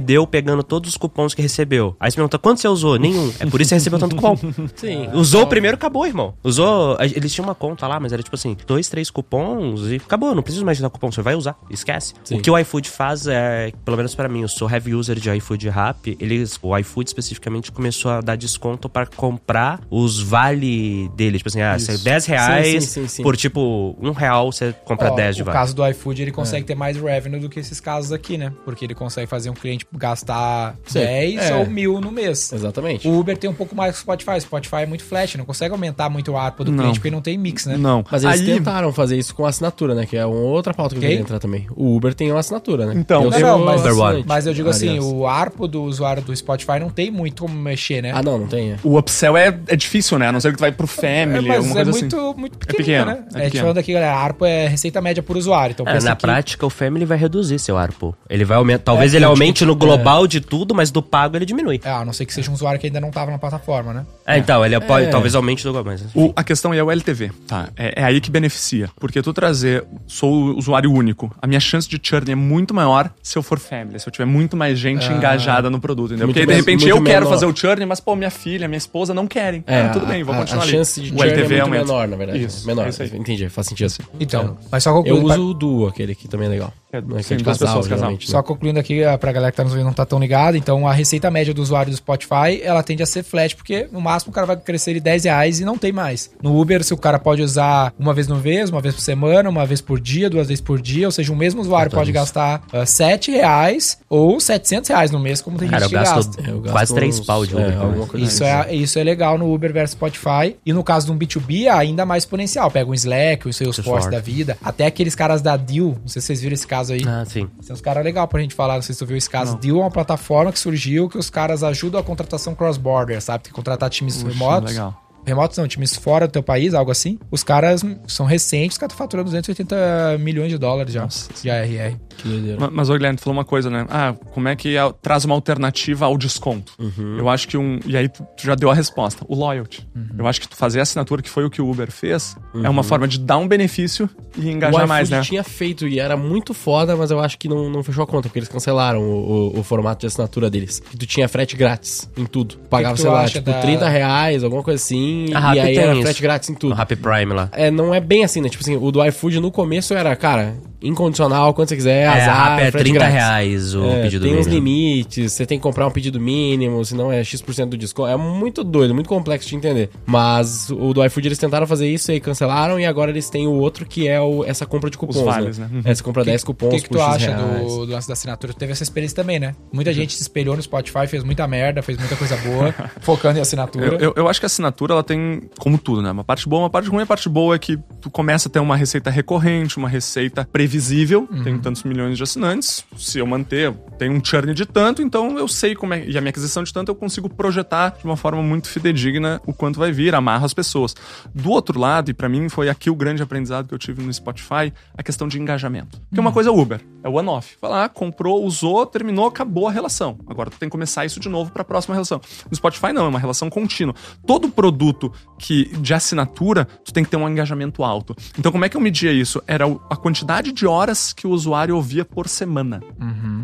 deu 0.00 0.26
pegando 0.26 0.62
todos 0.62 0.90
os 0.90 0.96
cupons 0.96 1.34
que 1.34 1.42
recebeu. 1.42 1.96
Aí 2.00 2.10
você 2.10 2.16
pergunta, 2.16 2.38
quanto 2.38 2.60
você 2.60 2.68
usou? 2.68 2.96
Nenhum. 2.98 3.32
É 3.40 3.46
por 3.46 3.60
isso 3.60 3.68
que 3.68 3.74
você 3.74 3.74
recebeu 3.76 3.98
tanto 3.98 4.16
cupom. 4.16 4.36
Sim. 4.76 5.08
Usou 5.14 5.42
o 5.42 5.46
primeiro, 5.46 5.76
acabou, 5.76 6.06
irmão. 6.06 6.34
Usou. 6.44 6.96
Eles 7.00 7.32
tinham 7.32 7.46
uma 7.46 7.54
conta 7.54 7.86
lá, 7.86 7.98
mas 8.00 8.12
era 8.12 8.22
tipo 8.22 8.36
assim: 8.36 8.56
dois, 8.66 8.88
três 8.88 9.10
cupons 9.10 9.82
e 9.90 9.96
acabou. 9.96 10.34
Não 10.34 10.42
preciso 10.42 10.64
mais 10.64 10.76
de 10.78 10.82
dar 10.82 10.90
cupom, 10.90 11.10
você 11.10 11.22
vai 11.22 11.34
usar. 11.34 11.56
Esquece. 11.70 12.14
Sim. 12.24 12.36
O 12.38 12.42
que 12.42 12.50
o 12.50 12.58
iFood 12.58 12.88
faz 12.90 13.26
é, 13.26 13.72
pelo 13.84 13.96
menos 14.00 14.14
pra 14.14 14.28
mim, 14.28 14.42
eu 14.42 14.48
sou 14.48 14.70
heavy 14.70 14.94
user 14.94 15.18
de 15.18 15.30
iFood 15.36 15.66
e 15.66 15.70
Rap. 15.70 16.16
Eles, 16.20 16.58
o 16.62 16.76
iFood 16.78 17.08
especificamente 17.08 17.70
começou 17.72 18.10
a 18.10 18.20
dar 18.20 18.36
desconto 18.36 18.88
pra 18.88 19.06
comprar 19.06 19.80
os 19.90 20.20
vale 20.20 21.08
dele. 21.16 21.38
Tipo 21.38 21.48
assim, 21.48 21.60
ah, 21.60 21.76
Isso. 21.76 21.86
se 21.86 21.92
é 21.92 21.96
10 21.98 22.26
reais 22.26 22.84
sim, 22.84 23.02
sim, 23.02 23.08
sim. 23.08 23.22
por 23.22 23.36
tipo 23.36 23.96
um 24.00 24.12
real 24.12 24.50
você 24.52 24.74
compra 24.84 25.12
Ó, 25.12 25.14
10 25.14 25.36
de 25.36 25.42
vale. 25.42 25.56
caso 25.56 25.74
do 25.74 25.86
iFood, 25.88 26.22
ele 26.22 26.32
consegue 26.32 26.64
ter 26.66 26.74
mais 26.74 26.96
revenue 26.96 27.40
do 27.40 27.48
que 27.48 27.60
esses 27.60 27.80
casos 27.80 28.12
aqui, 28.12 28.36
né? 28.36 28.52
Porque 28.64 28.84
ele 28.84 28.94
consegue 28.94 29.26
fazer 29.26 29.50
um 29.50 29.54
cliente 29.54 29.86
gastar 29.92 30.76
Sim, 30.86 31.00
10 31.00 31.40
é. 31.50 31.54
ou 31.56 31.66
mil 31.66 32.00
no 32.00 32.10
mês. 32.10 32.52
Exatamente. 32.52 33.06
O 33.06 33.18
Uber 33.18 33.36
tem 33.36 33.48
um 33.48 33.54
pouco 33.54 33.74
mais 33.74 33.94
que 33.94 33.98
o 33.98 34.02
Spotify. 34.02 34.32
O 34.32 34.40
Spotify 34.40 34.76
é 34.76 34.86
muito 34.86 35.04
flat, 35.04 35.36
não 35.38 35.44
consegue 35.44 35.72
aumentar 35.72 36.08
muito 36.10 36.32
o 36.32 36.36
ARPA 36.36 36.64
do 36.64 36.72
Não. 36.72 36.78
cliente 36.78 36.98
porque 37.00 37.10
não 37.10 37.20
tem 37.20 37.36
mix, 37.38 37.66
né? 37.66 37.76
Não. 37.76 38.04
Mas 38.10 38.24
eles 38.24 38.40
Aí, 38.40 38.46
tentaram 38.46 38.92
fazer 38.92 39.18
isso 39.18 39.34
com 39.34 39.44
assinatura, 39.46 39.94
né? 39.94 40.06
Que 40.06 40.16
é 40.16 40.24
uma 40.26 40.36
outra 40.40 40.72
pauta 40.74 40.94
que 40.94 40.98
eu 40.98 41.00
Quem? 41.00 41.10
queria 41.10 41.22
entrar 41.22 41.38
também. 41.38 41.66
O 41.74 41.96
Uber 41.96 42.14
tem 42.14 42.30
uma 42.30 42.40
assinatura, 42.40 42.86
né? 42.86 42.94
Então, 42.96 43.24
eu 43.24 43.30
Não, 43.30 43.38
sou 43.38 43.48
não, 43.48 43.64
mas, 43.64 43.82
Mas 44.26 44.46
eu 44.46 44.54
digo 44.54 44.68
assim, 44.68 44.88
Aliás. 44.90 45.04
o 45.04 45.26
ARPO 45.26 45.66
do 45.68 45.82
usuário 45.82 46.22
do 46.22 46.34
Spotify 46.34 46.78
não 46.80 46.90
tem 46.90 47.10
muito 47.10 47.42
como 47.42 47.54
mexer, 47.54 48.02
né? 48.02 48.12
Ah, 48.14 48.22
não, 48.22 48.38
não 48.38 48.46
tem. 48.46 48.72
é. 48.72 48.76
o 48.84 48.98
upsell 48.98 49.36
é, 49.36 49.48
é 49.66 49.76
difícil, 49.76 50.18
né? 50.18 50.28
A 50.28 50.32
não 50.32 50.40
ser 50.40 50.50
que 50.52 50.58
tu 50.58 50.60
vai 50.60 50.72
pro 50.72 50.86
Family, 50.86 51.48
É, 51.48 51.56
alguma 51.56 51.58
mas 51.58 51.70
é 51.70 51.84
coisa 51.84 51.90
muito, 51.90 52.16
assim. 52.16 52.40
muito 52.40 52.58
pequeno, 52.58 52.76
pequeno, 52.76 53.06
né? 53.06 53.12
é 53.12 53.16
É, 53.16 53.18
a 53.18 53.22
gente 53.22 53.44
pequeno. 53.44 53.62
falando 53.62 53.78
aqui, 53.78 53.92
galera, 53.92 54.14
ARPO 54.16 54.44
é 54.44 54.66
receita 54.68 55.00
média 55.00 55.22
por 55.22 55.36
usuário. 55.36 55.72
Então 55.72 55.86
É, 55.86 56.00
na 56.00 56.14
que- 56.16 56.22
prática, 56.22 56.66
o 56.66 56.70
Family 56.70 57.04
vai 57.04 57.18
reduzir 57.18 57.58
seu 57.58 57.76
ARPU. 57.78 58.14
Ele 58.28 58.44
vai 58.44 58.56
aumentar. 58.56 58.84
Talvez 58.84 59.12
É, 59.14 59.16
ele 59.16 59.24
eu 59.24 59.30
aumente 59.30 59.64
no 59.64 59.74
global 59.76 60.26
de 60.26 60.40
tudo, 60.40 60.74
mas 60.74 60.90
do 60.90 61.02
pago 61.02 61.36
ele 61.36 61.44
diminui. 61.46 61.80
É, 61.84 61.90
a 61.90 62.04
não 62.04 62.12
ser 62.12 62.26
que 62.26 62.34
seja 62.34 62.50
um 62.50 62.54
usuário 62.54 62.78
que 62.80 62.86
ainda 62.86 63.00
não 63.00 63.10
tava 63.10 63.30
na 63.30 63.38
plataforma, 63.38 63.92
né? 63.92 64.06
É, 64.26 64.38
então, 64.38 64.64
ele 64.64 64.78
pode, 64.80 65.06
É. 65.06 65.10
talvez 65.10 65.34
aumente 65.34 65.62
do 65.64 65.72
global. 65.72 65.92
Mas, 65.92 66.04
O- 66.14 66.32
a 66.36 66.44
questão 66.44 66.72
é 66.74 66.82
o 66.82 66.90
LTV, 66.90 67.30
tá? 67.46 67.68
É, 67.76 68.00
é 68.02 68.04
aí 68.04 68.20
que 68.20 68.30
beneficia. 68.30 68.90
Porque 68.98 69.20
tu 69.22 69.32
trazer, 69.32 69.84
sou 70.06 70.30
o 70.32 70.58
usuário 70.58 70.92
único, 70.92 71.34
a 71.40 71.46
minha 71.46 71.60
chance 71.60 71.88
de 71.88 71.98
churn 72.02 72.30
é 72.30 72.34
muito 72.34 72.72
maior 72.74 73.10
se 73.22 73.36
eu 73.38 73.42
for 73.42 73.58
family, 73.58 73.79
se 73.98 74.08
eu 74.08 74.12
tiver 74.12 74.24
muito 74.24 74.56
mais 74.56 74.78
gente 74.78 75.06
Ah. 75.08 75.12
engajada 75.12 75.68
no 75.70 75.80
produto, 75.80 76.10
entendeu? 76.10 76.26
Muito 76.26 76.36
Porque 76.36 76.50
aí, 76.50 76.56
de 76.56 76.60
repente, 76.60 76.80
muito 76.84 76.96
eu 76.98 77.02
quero 77.04 77.24
menor. 77.26 77.30
fazer 77.30 77.46
o 77.46 77.56
churn, 77.56 77.84
mas, 77.86 78.00
pô, 78.00 78.14
minha 78.16 78.30
filha, 78.30 78.66
minha 78.68 78.78
esposa 78.78 79.12
não 79.14 79.26
querem. 79.26 79.62
É, 79.66 79.82
ah, 79.82 79.88
tudo 79.90 80.06
bem, 80.06 80.22
vou 80.22 80.34
a- 80.34 80.38
continuar 80.38 80.62
a, 80.62 80.64
ali. 80.64 80.72
chance 80.72 81.00
de 81.00 81.08
o 81.08 81.10
churn 81.16 81.22
é 81.22 81.32
LTV 81.32 81.48
muito 81.48 81.62
aumenta. 81.62 81.84
menor, 81.84 82.08
na 82.08 82.16
verdade. 82.16 82.44
Isso, 82.44 82.66
menor, 82.66 82.86
é 82.86 82.88
isso 82.90 83.02
aí. 83.02 83.10
entendi, 83.14 83.48
faz 83.48 83.66
sentido. 83.66 83.92
Então, 84.18 84.56
mas 84.70 84.82
só 84.82 84.90
Eu 84.90 84.96
concluindo... 85.02 85.26
uso 85.26 85.50
o 85.50 85.54
Duo, 85.54 85.86
aquele 85.88 86.14
que 86.14 86.28
também 86.28 86.46
é 86.46 86.50
legal. 86.50 86.72
É, 86.92 87.00
Né, 87.00 87.18
que 87.18 87.22
sim, 87.22 87.34
é 87.34 87.36
duas 87.36 87.56
casal, 87.56 87.76
pessoas, 87.76 87.88
casal. 87.88 88.10
né? 88.12 88.18
Só 88.20 88.42
concluindo 88.42 88.80
aqui, 88.80 89.04
ah, 89.04 89.16
pra 89.16 89.30
galera 89.30 89.52
que 89.52 89.56
tá 89.56 89.62
nos 89.62 89.72
ouvindo 89.72 89.86
não 89.86 89.92
tá 89.92 90.04
tão 90.04 90.18
ligada, 90.18 90.56
então 90.56 90.88
a 90.88 90.92
receita 90.92 91.30
média 91.30 91.54
do 91.54 91.62
usuário 91.62 91.90
do 91.92 91.96
Spotify, 91.96 92.60
ela 92.64 92.82
tende 92.82 93.00
a 93.00 93.06
ser 93.06 93.22
flat, 93.22 93.54
porque 93.54 93.86
no 93.92 94.00
máximo 94.00 94.32
o 94.32 94.34
cara 94.34 94.44
vai 94.46 94.56
crescer 94.56 94.94
de 94.94 95.00
10 95.00 95.22
reais 95.24 95.60
e 95.60 95.64
não 95.64 95.78
tem 95.78 95.92
mais. 95.92 96.30
No 96.42 96.60
Uber, 96.60 96.82
se 96.82 96.92
o 96.92 96.96
cara 96.96 97.16
pode 97.20 97.42
usar 97.42 97.92
uma 97.96 98.12
vez 98.12 98.26
no 98.26 98.34
mês, 98.36 98.70
uma 98.70 98.80
vez 98.80 98.94
por 98.96 99.00
semana, 99.02 99.48
uma 99.48 99.64
vez 99.64 99.80
por 99.80 100.00
dia, 100.00 100.28
duas 100.28 100.48
vezes 100.48 100.60
por 100.60 100.80
dia, 100.82 101.06
ou 101.06 101.12
seja, 101.12 101.32
o 101.32 101.36
mesmo 101.36 101.60
usuário 101.60 101.92
Falta 101.92 102.00
pode 102.00 102.10
isso. 102.10 102.14
gastar 102.18 102.62
ah, 102.72 102.84
7 102.84 103.30
reais 103.30 103.69
ou 104.08 104.40
700 104.40 104.88
reais 104.88 105.10
no 105.10 105.18
mês, 105.18 105.40
como 105.40 105.58
tem 105.58 105.68
Cara, 105.68 105.84
eu 105.84 105.88
gente 105.88 105.98
que 105.98 106.04
gasto, 106.04 106.26
gasta. 106.36 106.50
Eu 106.50 106.60
gasto 106.60 106.72
quase 106.72 106.94
3 106.94 107.18
uns- 107.20 107.26
pau 107.26 107.44
de 107.46 107.56
é, 107.56 107.66
Uber. 107.68 108.06
coisa 108.06 108.26
Isso 108.26 108.44
assim. 108.44 108.70
é, 108.70 108.74
isso 108.74 108.98
é 108.98 109.02
legal 109.04 109.36
no 109.38 109.52
Uber 109.52 109.72
versus 109.72 109.92
Spotify. 109.92 110.56
E 110.64 110.72
no 110.72 110.82
caso 110.84 111.06
de 111.06 111.12
um 111.12 111.18
B2B, 111.18 111.64
é 111.66 111.70
ainda 111.70 112.04
mais 112.06 112.22
exponencial. 112.24 112.70
Pega 112.70 112.90
um 112.90 112.94
Slack, 112.94 113.48
o 113.48 113.52
Salesforce 113.52 114.10
da 114.10 114.20
vida. 114.20 114.56
Até 114.62 114.86
aqueles 114.86 115.14
caras 115.14 115.40
da 115.42 115.56
Deal. 115.56 115.96
Não 116.00 116.08
sei 116.08 116.20
se 116.20 116.26
vocês 116.26 116.40
viram 116.40 116.54
esse 116.54 116.66
caso 116.66 116.92
aí. 116.92 117.02
Ah, 117.06 117.24
sim. 117.26 117.48
Tem 117.64 117.72
uns 117.74 117.80
caras 117.80 118.04
legais 118.04 118.28
pra 118.28 118.40
gente 118.40 118.54
falar, 118.54 118.74
não 118.74 118.82
sei 118.82 118.94
se 118.94 118.98
tu 118.98 119.06
viu 119.06 119.16
esse 119.16 119.28
caso. 119.30 119.56
Deal 119.56 119.76
é 119.78 119.80
uma 119.80 119.90
plataforma 119.90 120.52
que 120.52 120.58
surgiu 120.58 121.08
que 121.08 121.18
os 121.18 121.28
caras 121.30 121.62
ajudam 121.62 122.00
a 122.00 122.04
contratação 122.04 122.54
cross-border, 122.54 123.20
sabe? 123.20 123.44
Tem 123.44 123.50
que 123.50 123.56
contratar 123.56 123.88
times 123.90 124.16
Puxa, 124.22 124.28
remotos. 124.32 124.70
legal. 124.72 124.94
Remotos 125.26 125.56
não, 125.58 125.66
times 125.68 125.94
fora 125.96 126.26
do 126.26 126.30
teu 126.32 126.42
país, 126.42 126.74
algo 126.74 126.90
assim. 126.90 127.18
Os 127.30 127.42
caras 127.42 127.82
são 128.06 128.26
recentes, 128.26 128.74
os 128.74 128.78
caras 128.78 128.92
estão 128.92 129.04
faturando 129.06 129.26
280 129.30 130.18
milhões 130.18 130.50
de 130.50 130.58
dólares 130.58 130.92
já. 130.92 131.02
Nossa 131.02 131.28
de 131.42 131.50
ARR. 131.50 131.96
Que 132.16 132.28
doideira. 132.28 132.60
Ma- 132.60 132.70
Mas, 132.70 132.90
ô 132.90 132.94
Guilherme, 132.94 133.16
tu 133.16 133.22
falou 133.22 133.38
uma 133.38 133.44
coisa, 133.44 133.70
né? 133.70 133.86
Ah, 133.88 134.14
como 134.32 134.48
é 134.48 134.54
que 134.56 134.76
é- 134.76 134.92
traz 135.00 135.24
uma 135.24 135.34
alternativa 135.34 136.04
ao 136.06 136.18
desconto? 136.18 136.72
Eu 137.18 137.28
acho 137.28 137.48
que 137.48 137.56
um. 137.56 137.78
E 137.86 137.96
aí 137.96 138.08
tu, 138.08 138.22
tu 138.36 138.44
já 138.44 138.54
deu 138.54 138.70
a 138.70 138.74
resposta: 138.74 139.24
o 139.28 139.34
loyalty. 139.34 139.86
Eu 140.18 140.26
acho 140.26 140.40
que 140.40 140.48
tu 140.48 140.56
fazer 140.56 140.80
a 140.80 140.82
assinatura, 140.82 141.22
que 141.22 141.30
foi 141.30 141.44
o 141.44 141.50
que 141.50 141.62
o 141.62 141.70
Uber 141.70 141.90
fez, 141.90 142.36
é 142.62 142.68
uma 142.68 142.82
forma 142.82 143.06
de 143.08 143.18
dar 143.18 143.38
um 143.38 143.48
benefício 143.48 144.08
e 144.36 144.46
O 144.46 144.50
engajar 144.50 144.86
mais, 144.86 145.08
né? 145.10 145.20
tinha 145.22 145.42
feito 145.42 145.86
e 145.88 145.98
era 145.98 146.16
muito 146.16 146.52
foda, 146.52 146.94
mas 146.96 147.10
eu 147.10 147.20
acho 147.20 147.38
que 147.38 147.48
não, 147.48 147.70
não 147.70 147.82
fechou 147.82 148.04
a 148.04 148.06
conta, 148.06 148.28
porque 148.28 148.38
eles 148.38 148.48
cancelaram 148.48 149.00
o, 149.00 149.52
o- 149.56 149.60
o 149.60 149.62
formato 149.62 150.00
de 150.00 150.06
assinatura 150.06 150.50
deles. 150.50 150.80
Que 150.80 150.96
tu 150.98 151.06
tinha 151.06 151.26
frete 151.28 151.56
grátis 151.56 152.10
em 152.16 152.26
tudo. 152.26 152.56
Pagava, 152.68 152.96
tu 152.96 153.02
sei 153.02 153.10
lá, 153.10 153.26
tipo, 153.26 153.50
da- 153.50 153.60
30 153.60 153.88
reais, 153.88 154.44
alguma 154.44 154.62
coisa 154.62 154.82
assim. 154.82 155.09
A 155.34 155.54
e 155.56 155.60
aí 155.60 155.76
era 155.76 155.94
frete 155.96 156.22
grátis 156.22 156.48
em 156.50 156.54
O 156.54 156.56
tudo. 156.56 156.74
Happy 156.80 156.96
Prime 156.96 157.32
lá. 157.32 157.48
É, 157.52 157.70
não 157.70 157.94
é 157.94 158.00
bem 158.00 158.24
assim, 158.24 158.40
né? 158.40 158.48
Tipo 158.48 158.62
assim, 158.62 158.76
o 158.76 158.90
do 158.90 159.04
iFood 159.04 159.40
no 159.40 159.50
começo 159.50 159.94
era, 159.94 160.14
cara, 160.16 160.54
incondicional, 160.82 161.52
quando 161.54 161.68
você 161.68 161.76
quiser, 161.76 162.02
É, 162.04 162.06
azar, 162.06 162.58
é 162.60 162.70
frete 162.70 162.84
30 162.84 162.98
grátis. 162.98 163.14
reais 163.14 163.74
o 163.74 163.84
É, 163.84 164.02
pedido 164.02 164.24
tem 164.26 164.36
uns 164.38 164.46
mínimo. 164.46 164.66
limites, 164.66 165.32
você 165.32 165.46
tem 165.46 165.58
que 165.58 165.62
comprar 165.62 165.86
um 165.86 165.90
pedido 165.90 166.20
mínimo, 166.20 166.84
senão 166.84 167.12
é 167.12 167.22
X% 167.22 167.66
do 167.66 167.76
desconto. 167.76 168.08
É 168.08 168.16
muito 168.16 168.64
doido, 168.64 168.94
muito 168.94 169.08
complexo 169.08 169.48
de 169.48 169.56
entender. 169.56 169.90
Mas 170.06 170.70
o 170.70 170.92
do 170.92 171.04
iFood 171.04 171.28
eles 171.28 171.38
tentaram 171.38 171.66
fazer 171.66 171.88
isso 171.88 172.10
e 172.12 172.20
cancelaram, 172.20 172.78
e 172.80 172.86
agora 172.86 173.10
eles 173.10 173.28
têm 173.30 173.46
o 173.46 173.52
outro 173.52 173.84
que 173.86 174.08
é 174.08 174.20
o, 174.20 174.44
essa 174.44 174.64
compra 174.66 174.90
de 174.90 174.96
cupons. 174.98 175.22
vales, 175.22 175.58
né? 175.58 175.68
Uhum. 175.72 175.82
É, 175.84 175.94
você 175.94 176.02
compra 176.02 176.24
10 176.24 176.42
O 176.42 176.46
cupons 176.46 176.74
que, 176.74 176.82
que 176.82 176.88
por 176.88 176.98
tu 176.98 177.02
X 177.04 177.14
acha 177.14 177.32
do, 177.34 177.86
do 177.86 177.92
lance 177.92 178.08
da 178.08 178.14
assinatura? 178.14 178.52
Tu 178.52 178.58
teve 178.58 178.72
essa 178.72 178.82
experiência 178.82 179.16
também, 179.16 179.38
né? 179.38 179.54
Muita 179.72 179.92
gente 179.92 180.14
se 180.14 180.22
espelhou 180.22 180.56
no 180.56 180.62
Spotify, 180.62 181.06
fez 181.06 181.22
muita 181.24 181.46
merda, 181.46 181.82
fez 181.82 181.98
muita 181.98 182.16
coisa 182.16 182.36
boa, 182.38 182.74
focando 183.00 183.38
em 183.38 183.42
assinatura. 183.42 183.86
Eu, 183.86 183.98
eu, 183.98 184.12
eu 184.16 184.28
acho 184.28 184.40
que 184.40 184.46
a 184.46 184.48
assinatura, 184.48 184.94
ela 184.94 185.02
tem, 185.02 185.42
como 185.58 185.76
tudo, 185.78 186.02
né? 186.02 186.10
Uma 186.10 186.24
parte 186.24 186.48
boa, 186.48 186.62
uma 186.62 186.70
parte 186.70 186.88
ruim. 186.88 187.02
A 187.02 187.06
parte 187.06 187.28
boa 187.28 187.54
é 187.54 187.58
que 187.58 187.78
tu 188.00 188.10
começa 188.10 188.48
a 188.48 188.50
ter 188.50 188.60
uma 188.60 188.76
receita 188.76 189.10
recorrente, 189.10 189.76
uma 189.76 189.88
receita 189.88 190.48
previsível. 190.50 191.28
Tem 191.44 191.58
tantos 191.58 191.82
milhões 191.82 192.16
de 192.16 192.22
assinantes. 192.22 192.84
Se 192.96 193.18
eu 193.18 193.26
manter, 193.26 193.72
tem 193.98 194.10
um 194.10 194.24
churn 194.24 194.54
de 194.54 194.66
tanto, 194.66 195.02
então 195.02 195.38
eu 195.38 195.46
sei 195.46 195.74
como 195.74 195.94
é. 195.94 196.04
E 196.06 196.16
a 196.16 196.20
minha 196.20 196.30
aquisição 196.30 196.62
de 196.62 196.72
tanto, 196.72 196.90
eu 196.90 196.94
consigo 196.94 197.28
projetar 197.28 197.96
de 197.98 198.04
uma 198.04 198.16
forma 198.16 198.42
muito 198.42 198.68
fidedigna 198.68 199.40
o 199.46 199.52
quanto 199.52 199.78
vai 199.78 199.92
vir, 199.92 200.14
amarro 200.14 200.44
as 200.44 200.54
pessoas. 200.54 200.94
Do 201.34 201.50
outro 201.50 201.78
lado, 201.78 202.10
e 202.10 202.14
pra 202.14 202.28
mim 202.28 202.48
foi 202.48 202.68
aqui 202.68 202.90
o 202.90 202.94
grande 202.94 203.22
aprendizado 203.22 203.68
que 203.68 203.74
eu 203.74 203.78
tive 203.78 204.02
no 204.02 204.12
Spotify, 204.12 204.72
a 204.96 205.02
questão 205.02 205.28
de 205.28 205.38
engajamento. 205.38 206.00
Porque 206.08 206.20
uma 206.20 206.32
coisa 206.32 206.50
é 206.50 206.52
Uber, 206.52 206.80
é 207.02 207.08
o 207.08 207.12
one-off. 207.12 207.56
Vai 207.60 207.70
lá, 207.70 207.88
comprou, 207.88 208.44
usou, 208.44 208.86
terminou, 208.86 209.26
acabou 209.26 209.68
a 209.68 209.72
relação. 209.72 210.18
Agora 210.26 210.50
tu 210.50 210.58
tem 210.58 210.68
que 210.68 210.72
começar 210.72 211.04
isso 211.04 211.20
de 211.20 211.28
novo 211.28 211.50
pra 211.50 211.64
próxima 211.64 211.94
relação. 211.94 212.20
No 212.50 212.56
Spotify 212.56 212.92
não, 212.92 213.04
é 213.04 213.08
uma 213.08 213.18
relação 213.18 213.50
contínua. 213.50 213.94
Todo 214.26 214.48
produto 214.48 215.12
que 215.38 215.66
de 215.78 215.94
assinatura, 215.94 216.64
tu 216.84 216.92
tem 216.92 217.04
que 217.04 217.10
ter 217.10 217.16
um 217.16 217.28
engajamento 217.28 217.82
alto. 217.82 217.89
Então 218.38 218.50
como 218.52 218.64
é 218.64 218.68
que 218.68 218.76
eu 218.76 218.80
media 218.80 219.12
isso? 219.12 219.42
Era 219.46 219.64
a 219.88 219.96
quantidade 219.96 220.52
de 220.52 220.66
horas 220.66 221.12
que 221.12 221.26
o 221.26 221.30
usuário 221.30 221.76
ouvia 221.76 222.04
por 222.04 222.28
semana. 222.28 222.80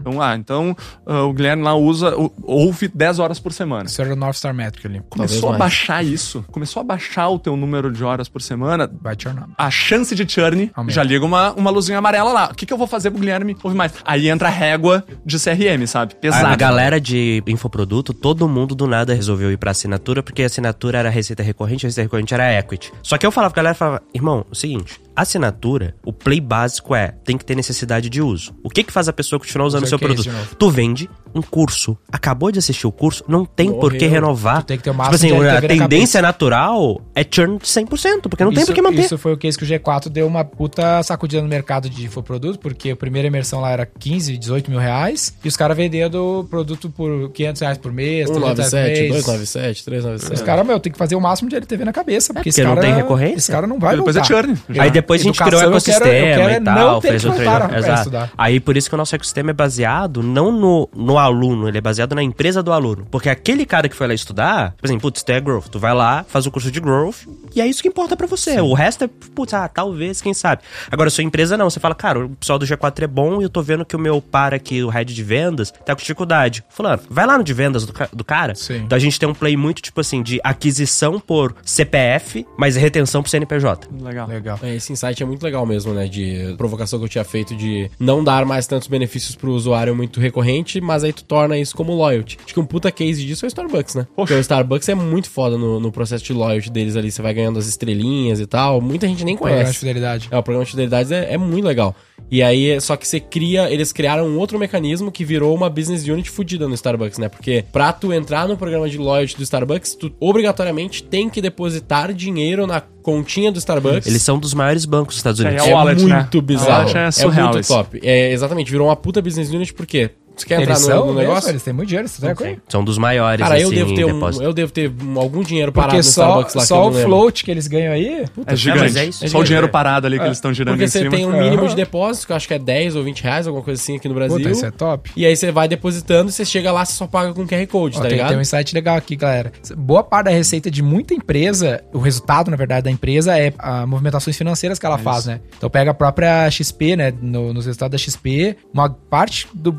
Então, 0.01 0.21
ah, 0.23 0.37
então 0.37 0.77
ah, 1.07 1.23
o 1.25 1.33
Guilherme 1.33 1.63
lá 1.63 1.75
usa, 1.75 2.15
ouve 2.43 2.89
10 2.89 3.19
horas 3.19 3.39
por 3.41 3.53
semana. 3.53 3.85
Isso 3.87 4.01
era 4.01 4.13
o 4.13 4.17
North 4.17 4.37
Star 4.37 4.55
Metric 4.55 4.87
ali. 4.87 5.03
Começou 5.09 5.53
a 5.53 5.59
baixar 5.59 6.05
isso, 6.05 6.45
começou 6.51 6.81
a 6.81 6.85
baixar 6.85 7.29
o 7.29 7.39
teu 7.39 7.57
número 7.57 7.91
de 7.93 8.05
horas 8.05 8.29
por 8.29 8.41
semana, 8.43 8.91
Vai 9.01 9.17
te 9.17 9.29
ornar. 9.29 9.49
a 9.57 9.71
chance 9.71 10.15
de 10.15 10.31
churn 10.31 10.71
Aumenta. 10.75 10.95
já 10.95 11.03
liga 11.03 11.25
uma, 11.25 11.53
uma 11.53 11.71
luzinha 11.71 11.99
amarela 11.99 12.33
lá. 12.33 12.49
O 12.51 12.55
que, 12.55 12.65
que 12.67 12.73
eu 12.73 12.79
vou 12.79 12.87
fazer 12.87 13.11
pro 13.11 13.21
Guilherme 13.21 13.57
ouvir 13.63 13.77
mais? 13.77 13.93
Aí 14.05 14.29
entra 14.29 14.49
a 14.49 14.51
régua 14.51 15.05
de 15.25 15.39
CRM, 15.39 15.87
sabe? 15.87 16.15
A, 16.15 16.17
Pesado. 16.17 16.47
a 16.47 16.57
galera 16.57 17.01
de 17.01 17.43
infoproduto, 17.47 18.13
todo 18.15 18.49
mundo 18.49 18.75
do 18.75 18.87
nada 18.87 19.15
resolveu 19.15 19.51
ir 19.51 19.57
pra 19.57 19.71
assinatura, 19.71 20.23
porque 20.23 20.43
a 20.43 20.47
assinatura 20.47 20.99
era 20.99 21.11
receita 21.11 21.43
recorrente, 21.43 21.87
a 21.87 21.89
receita 21.89 22.07
recorrente 22.07 22.35
era 22.35 22.53
equity. 22.59 22.93
Só 23.03 23.19
que 23.19 23.27
eu 23.27 23.33
falava, 23.33 23.53
a 23.53 23.57
galera 23.57 23.75
falava, 23.75 24.03
irmão, 24.15 24.36
é 24.41 24.45
o 24.51 24.55
seguinte, 24.55 25.01
assinatura, 25.17 25.95
o 26.05 26.13
play 26.13 26.41
básico 26.41 26.95
é, 26.95 27.15
tem 27.25 27.37
que 27.37 27.45
ter 27.45 27.55
necessidade 27.55 28.09
de 28.11 28.21
uso. 28.21 28.55
O 28.63 28.69
que 28.71 28.85
que 28.85 28.93
faz 28.93 29.09
a 29.09 29.13
pessoa 29.13 29.39
continuar 29.41 29.67
usando 29.67 29.85
o 29.85 29.87
seu 29.87 29.99
case 29.99 30.09
produto? 30.15 30.25
de 30.25 30.37
novo. 30.37 30.55
Tu 30.57 30.71
vende 30.71 31.11
um 31.35 31.43
curso, 31.43 31.97
acabou 32.11 32.51
de 32.51 32.59
assistir 32.59 32.87
o 32.87 32.93
curso, 32.93 33.23
não 33.29 33.45
tem 33.45 33.73
por 33.73 33.95
que 33.95 34.07
renovar. 34.07 34.63
Tu 34.63 34.67
tem 34.67 34.77
que 34.79 34.85
ter 34.85 34.91
o 34.91 34.93
tipo 34.93 35.03
máximo 35.05 35.35
assim, 35.37 35.41
de 35.41 35.49
a 35.49 35.61
tendência 35.69 36.23
natural 36.23 37.01
é 37.15 37.25
churn 37.29 37.59
de 37.59 37.67
100%, 37.67 38.23
porque 38.29 38.45
não 38.45 38.51
tem 38.53 38.63
isso, 38.63 38.67
por 38.73 38.75
que 38.75 38.83
manter. 38.83 39.05
Isso 39.05 39.19
foi 39.19 39.33
o 39.33 39.37
case 39.37 39.57
que 39.59 39.65
o 39.65 39.67
G4 39.67 40.09
deu 40.09 40.27
uma 40.27 40.45
puta 40.45 41.03
sacudida 41.03 41.43
no 41.43 41.49
mercado 41.49 41.89
de 41.91 42.05
infoproduto, 42.05 42.59
porque 42.59 42.91
a 42.91 42.97
primeira 42.97 43.29
imersão 43.29 43.61
lá 43.61 43.71
era 43.71 43.87
15, 43.87 44.37
18 44.37 44.71
mil 44.71 44.81
reais, 44.81 45.35
e 45.45 45.49
os 45.49 45.57
caras 45.57 45.77
vendendo 45.77 46.41
o 46.41 46.45
produto 46.45 46.89
por 46.91 47.31
500 47.31 47.61
reais 47.63 47.79
por 47.79 47.93
mês, 47.93 48.31
300 48.31 48.43
reais 48.43 48.57
por 48.57 48.65
197, 48.65 49.01
mês. 49.01 49.25
297, 49.25 49.85
397. 49.85 50.35
Os 50.35 50.43
caras, 50.43 50.67
meu, 50.67 50.81
tem 50.81 50.93
que 50.93 50.99
fazer 50.99 51.17
o 51.17 51.21
máximo 51.21 51.49
de 51.51 51.57
LTV 51.57 51.85
na 51.85 51.93
cabeça, 51.93 52.33
porque, 52.33 52.39
porque 52.41 52.49
esse 52.49 52.63
não 52.63 52.75
cara, 52.75 52.87
tem 52.87 52.95
recorrência. 52.95 53.37
Esse 53.37 53.53
cara 53.53 53.67
não 53.67 53.79
vai 53.79 53.95
E 53.95 53.99
depois 53.99 54.17
é 54.17 54.21
voltar. 54.21 54.35
churn. 54.43 54.59
Aí 54.79 54.91
depois 54.91 55.06
a 55.13 55.19
gente 55.19 55.39
criou 55.43 55.61
um 55.61 55.65
Educação, 55.65 55.95
eu 55.95 56.01
quero- 56.01 56.15
ecossistema 56.15 56.17
eu 56.17 56.37
quero 56.37 56.51
é 56.51 56.57
e 56.57 56.61
tal, 56.65 56.75
não 56.93 57.01
ter 57.01 57.09
fez 57.11 57.25
voltar 57.25 57.69
pra 57.69 57.79
Exato. 57.79 57.99
estudar. 57.99 58.33
Aí 58.37 58.61
por 58.61 58.77
isso 58.77 58.89
que 58.89 58.95
o 58.95 58.99
nosso 58.99 59.15
ecossistema 59.15 59.51
é 59.51 59.53
baseado 59.55 60.23
não 60.23 60.53
no, 60.53 60.89
no 60.95 61.19
aluno, 61.19 61.69
ele 61.69 61.79
é 61.79 61.81
baseado 61.81 62.15
na 62.15 62.23
empresa 62.23 62.63
do 62.63 62.73
aluno. 62.73 63.07
Porque 63.11 63.29
aquele 63.29 63.65
cara 63.67 63.89
que 63.89 63.97
foi 63.97 64.07
lá 64.07 64.15
estudar, 64.15 64.75
por 64.79 64.87
exemplo, 64.87 65.03
putz, 65.03 65.23
tu 65.23 65.31
é 65.31 65.41
growth, 65.41 65.67
tu 65.69 65.79
vai 65.79 65.95
lá, 65.95 66.25
faz 66.29 66.47
o 66.47 66.51
curso 66.51 66.71
de 66.71 66.81
growth 66.81 67.17
e 67.55 67.61
é 67.61 67.67
isso 67.67 67.83
que 67.83 67.89
importa 67.89 68.17
pra 68.17 68.27
você. 68.27 68.61
O 68.61 68.73
resto 68.75 69.05
é, 69.05 69.09
putz, 69.35 69.55
ah, 69.55 69.69
talvez, 69.69 70.21
quem 70.21 70.35
sabe. 70.35 70.63
Agora, 70.91 71.11
sua 71.11 71.25
empresa 71.25 71.57
não, 71.57 71.69
você 71.71 71.81
fala, 71.81 71.95
cara, 71.95 72.25
o 72.27 72.29
pessoal 72.31 72.59
do 72.59 72.67
G4 72.67 73.03
é 73.03 73.07
bom 73.07 73.41
e 73.41 73.45
eu 73.45 73.49
tô 73.51 73.63
vendo 73.63 73.85
que 73.85 73.95
o 73.97 73.99
meu 73.99 74.21
par 74.21 74.53
aqui, 74.55 74.83
o 74.83 74.89
head 74.89 75.13
de 75.15 75.23
vendas, 75.23 75.71
tá 75.85 75.95
com 75.95 76.01
dificuldade. 76.01 76.65
Fulano, 76.69 77.03
vai 77.11 77.27
lá 77.27 77.37
no 77.39 77.45
de 77.45 77.53
vendas 77.55 77.85
do, 77.87 77.93
do 78.13 78.25
cara. 78.25 78.55
Sim. 78.55 78.79
Então 78.79 78.97
a 78.97 78.99
gente 78.99 79.19
tem 79.19 79.29
um 79.29 79.35
play 79.35 79.57
muito, 79.57 79.81
tipo 79.83 80.01
assim, 80.01 80.23
de 80.23 80.41
aquisição 80.43 81.19
por 81.21 81.55
CPF, 81.65 82.47
mas 82.57 82.77
retenção 82.77 83.23
por 83.23 83.29
CNPJ. 83.29 83.89
Legal. 84.03 84.27
Legal. 84.29 84.59
É, 84.63 84.75
Esse 84.75 84.93
insight 84.97 85.23
é 85.23 85.27
muito 85.27 85.43
legal 85.43 85.65
mesmo, 85.67 85.93
né? 85.93 86.07
De 86.09 86.55
provocação 86.57 86.99
que 86.99 87.05
eu 87.05 87.09
tinha 87.09 87.25
feito 87.25 87.55
de 87.55 87.91
não 88.01 88.25
dar 88.25 88.45
mais 88.47 88.67
tantos 88.67 88.89
benefícios 88.89 89.37
pro 89.37 89.53
usuário 89.53 89.95
muito 89.95 90.19
recorrente, 90.21 90.81
mas 90.81 91.05
aí 91.05 91.13
tu 91.13 91.25
torna 91.25 91.57
isso 91.59 91.77
como 91.77 91.95
loyalty. 91.95 92.39
Acho 92.45 92.55
que 92.55 92.61
um 92.61 92.67
puta 92.67 92.91
case 92.91 93.25
disso 93.25 93.45
é 93.45 93.47
o 93.47 93.49
Starbucks, 93.49 93.95
né? 93.95 94.07
Porque 94.17 94.33
o 94.35 94.41
Starbucks 94.41 94.89
é 94.89 94.95
muito 94.95 95.31
foda 95.31 95.57
no, 95.59 95.79
no 95.79 95.93
processo 95.93 96.25
de 96.25 96.33
loyalty 96.33 96.71
deles 96.71 96.97
ali. 96.97 97.11
Você 97.11 97.23
vai 97.23 97.35
ganhando 97.35 97.59
as 97.59 97.67
estrelinhas 97.67 98.41
e 98.41 98.47
tal. 98.47 98.81
Muita 98.81 99.07
gente 99.07 99.25
nem 99.25 99.37
Programa 99.37 99.59
de 99.59 99.65
conhece. 99.65 99.79
fidelidade. 99.79 100.29
É, 100.31 100.39
o 100.39 100.43
programa 100.43 100.65
de 100.65 100.71
fidelidades 100.71 101.13
é, 101.13 101.35
é 101.35 101.39
muito 101.39 101.65
legal. 101.67 101.95
E 102.31 102.43
aí, 102.43 102.81
só 102.81 102.97
que 102.97 103.07
você 103.07 103.21
cria, 103.21 103.71
eles 103.71 103.93
criaram 103.93 104.27
um 104.27 104.37
outro 104.39 104.59
mecanismo 104.59 105.13
que 105.13 105.25
virou 105.25 105.55
uma 105.55 105.71
business 105.71 106.05
unit 106.09 106.29
fodida 106.29 106.67
no 106.67 106.75
Starbucks, 106.75 107.19
né? 107.19 107.29
Porque 107.29 107.65
pra 107.71 107.93
tu 107.93 108.13
entrar 108.13 108.49
no 108.49 108.57
programa 108.57 108.89
de 108.89 108.99
loyalty 108.99 109.37
do 109.37 109.43
Starbucks, 109.45 109.95
tu 109.95 110.13
obrigatoriamente 110.19 111.05
tem 111.05 111.31
que 111.31 111.41
depositar 111.41 112.13
dinheiro 112.13 112.67
na 112.67 112.81
continha 112.81 113.53
do 113.53 113.59
Starbucks. 113.59 114.07
Eles 114.09 114.23
são 114.23 114.39
dos 114.41 114.55
maiores 114.55 114.85
bancos 114.85 115.15
dos 115.15 115.19
Estados 115.19 115.41
É, 115.41 115.47
Unidos. 115.49 115.67
é 115.67 115.73
wallet, 115.75 116.05
né? 116.05 116.15
muito 116.17 116.39
A 116.39 116.43
bizarro. 116.43 116.97
é 116.99 117.07
É, 117.07 117.11
surreal 117.13 117.45
muito 117.49 117.59
esse. 117.61 117.69
top. 117.69 118.01
É, 118.03 118.33
exatamente, 118.33 118.71
virou 118.73 118.89
uma 118.89 118.97
puta 118.97 119.23
business 119.23 119.51
unit 119.51 119.73
porque 119.73 120.11
você 120.37 120.47
quer 120.47 120.61
entrar 120.61 120.73
Eles 120.75 120.83
no, 120.83 120.87
são 120.87 120.99
no 121.01 121.15
mesmo, 121.15 121.19
negócio? 121.21 121.51
eles 121.51 121.63
têm 121.63 121.73
muito 121.75 121.89
dinheiro, 121.89 122.09
você 122.09 122.21
tá 122.27 122.35
com 122.35 122.57
São 122.69 122.85
dos 122.85 122.99
maiores, 122.99 123.41
Cara, 123.43 123.59
eu 123.61 123.67
assim, 123.69 123.77
devo 123.77 123.95
ter 123.95 124.05
um, 124.05 124.43
eu 124.43 124.53
devo 124.53 124.73
ter 124.73 124.93
um- 125.03 125.19
algum 125.19 125.43
dinheiro 125.43 125.73
parado 125.73 125.95
Porque 125.95 126.07
no 126.07 126.13
só, 126.13 126.23
Starbucks 126.23 126.55
lá 126.55 126.63
eu 126.63 126.67
só 126.67 126.83
o 126.87 126.89
lembro. 126.91 127.03
float 127.09 127.45
que 127.45 127.51
eles 127.51 127.67
ganham 127.67 127.93
aí, 127.93 128.25
É 128.47 128.57
gigante. 128.57 128.99
é 128.99 129.05
isso. 129.07 129.29
Só 129.29 129.39
o 129.41 129.45
dinheiro 129.45 129.67
É. 129.67 129.71
parado 129.71 130.07
ali 130.07 130.19
que 130.19 130.25
eles 130.25 130.37
estão 130.37 130.53
girando 130.53 130.75
Porque 130.75 130.85
em 130.85 130.89
você 130.89 130.99
cima. 131.01 131.11
tem 131.11 131.27
um 131.27 131.33
mínimo 131.39 131.67
de 131.69 131.75
depósito, 131.75 132.27
que 132.27 132.33
eu 132.33 132.37
acho 132.37 132.47
que 132.49 132.55
é 132.55 132.59
10 132.59 132.97
ou 132.97 133.03
20 133.05 133.23
reais, 133.23 133.47
alguma 133.47 133.65
coisa 133.65 133.81
assim 133.81 133.97
aqui 133.97 134.09
no 134.09 134.15
Brasil. 134.15 134.37
puta, 134.37 134.51
isso 134.51 134.67
é 134.67 134.71
top. 134.71 135.11
E 135.17 135.25
aí 135.25 135.35
você 135.37 135.51
vai 135.51 135.67
depositando, 135.69 136.31
você 136.31 136.45
chega 136.45 136.71
lá, 136.73 136.85
você 136.85 136.93
só 136.93 137.07
paga 137.07 137.33
com 137.33 137.47
QR 137.47 137.67
Code, 137.67 137.97
Ó, 137.97 138.03
tá 138.03 138.09
tem, 138.09 138.17
ligado? 138.19 138.29
tem 138.31 138.39
um 138.39 138.41
insight 138.41 138.75
legal 138.75 138.97
aqui, 138.97 139.17
galera. 139.17 139.53
Boa 139.77 140.03
parte 140.03 140.27
da 140.27 140.31
receita 140.33 140.71
de 140.71 140.83
muita 140.83 141.15
empresa, 141.15 141.83
o 141.93 141.99
resultado, 141.99 142.51
na 142.51 142.57
verdade, 142.57 142.85
da 142.85 142.91
empresa 142.91 143.39
é 143.39 143.53
as 143.59 143.87
movimentações 143.89 144.37
financeiras 144.37 144.79
que 144.79 144.87
ela 144.87 144.99
faz, 144.99 145.27
né? 145.27 145.41
Então 145.57 145.69
pega 145.71 145.91
a 145.91 145.95
própria 145.95 146.51
XP, 146.51 146.97
né? 146.97 147.13
No, 147.21 147.53
nos 147.55 147.67
resultados 147.67 147.93
da 147.93 147.99
XP, 147.99 148.57
uma 148.73 148.89
parte 148.91 149.47
do 149.55 149.73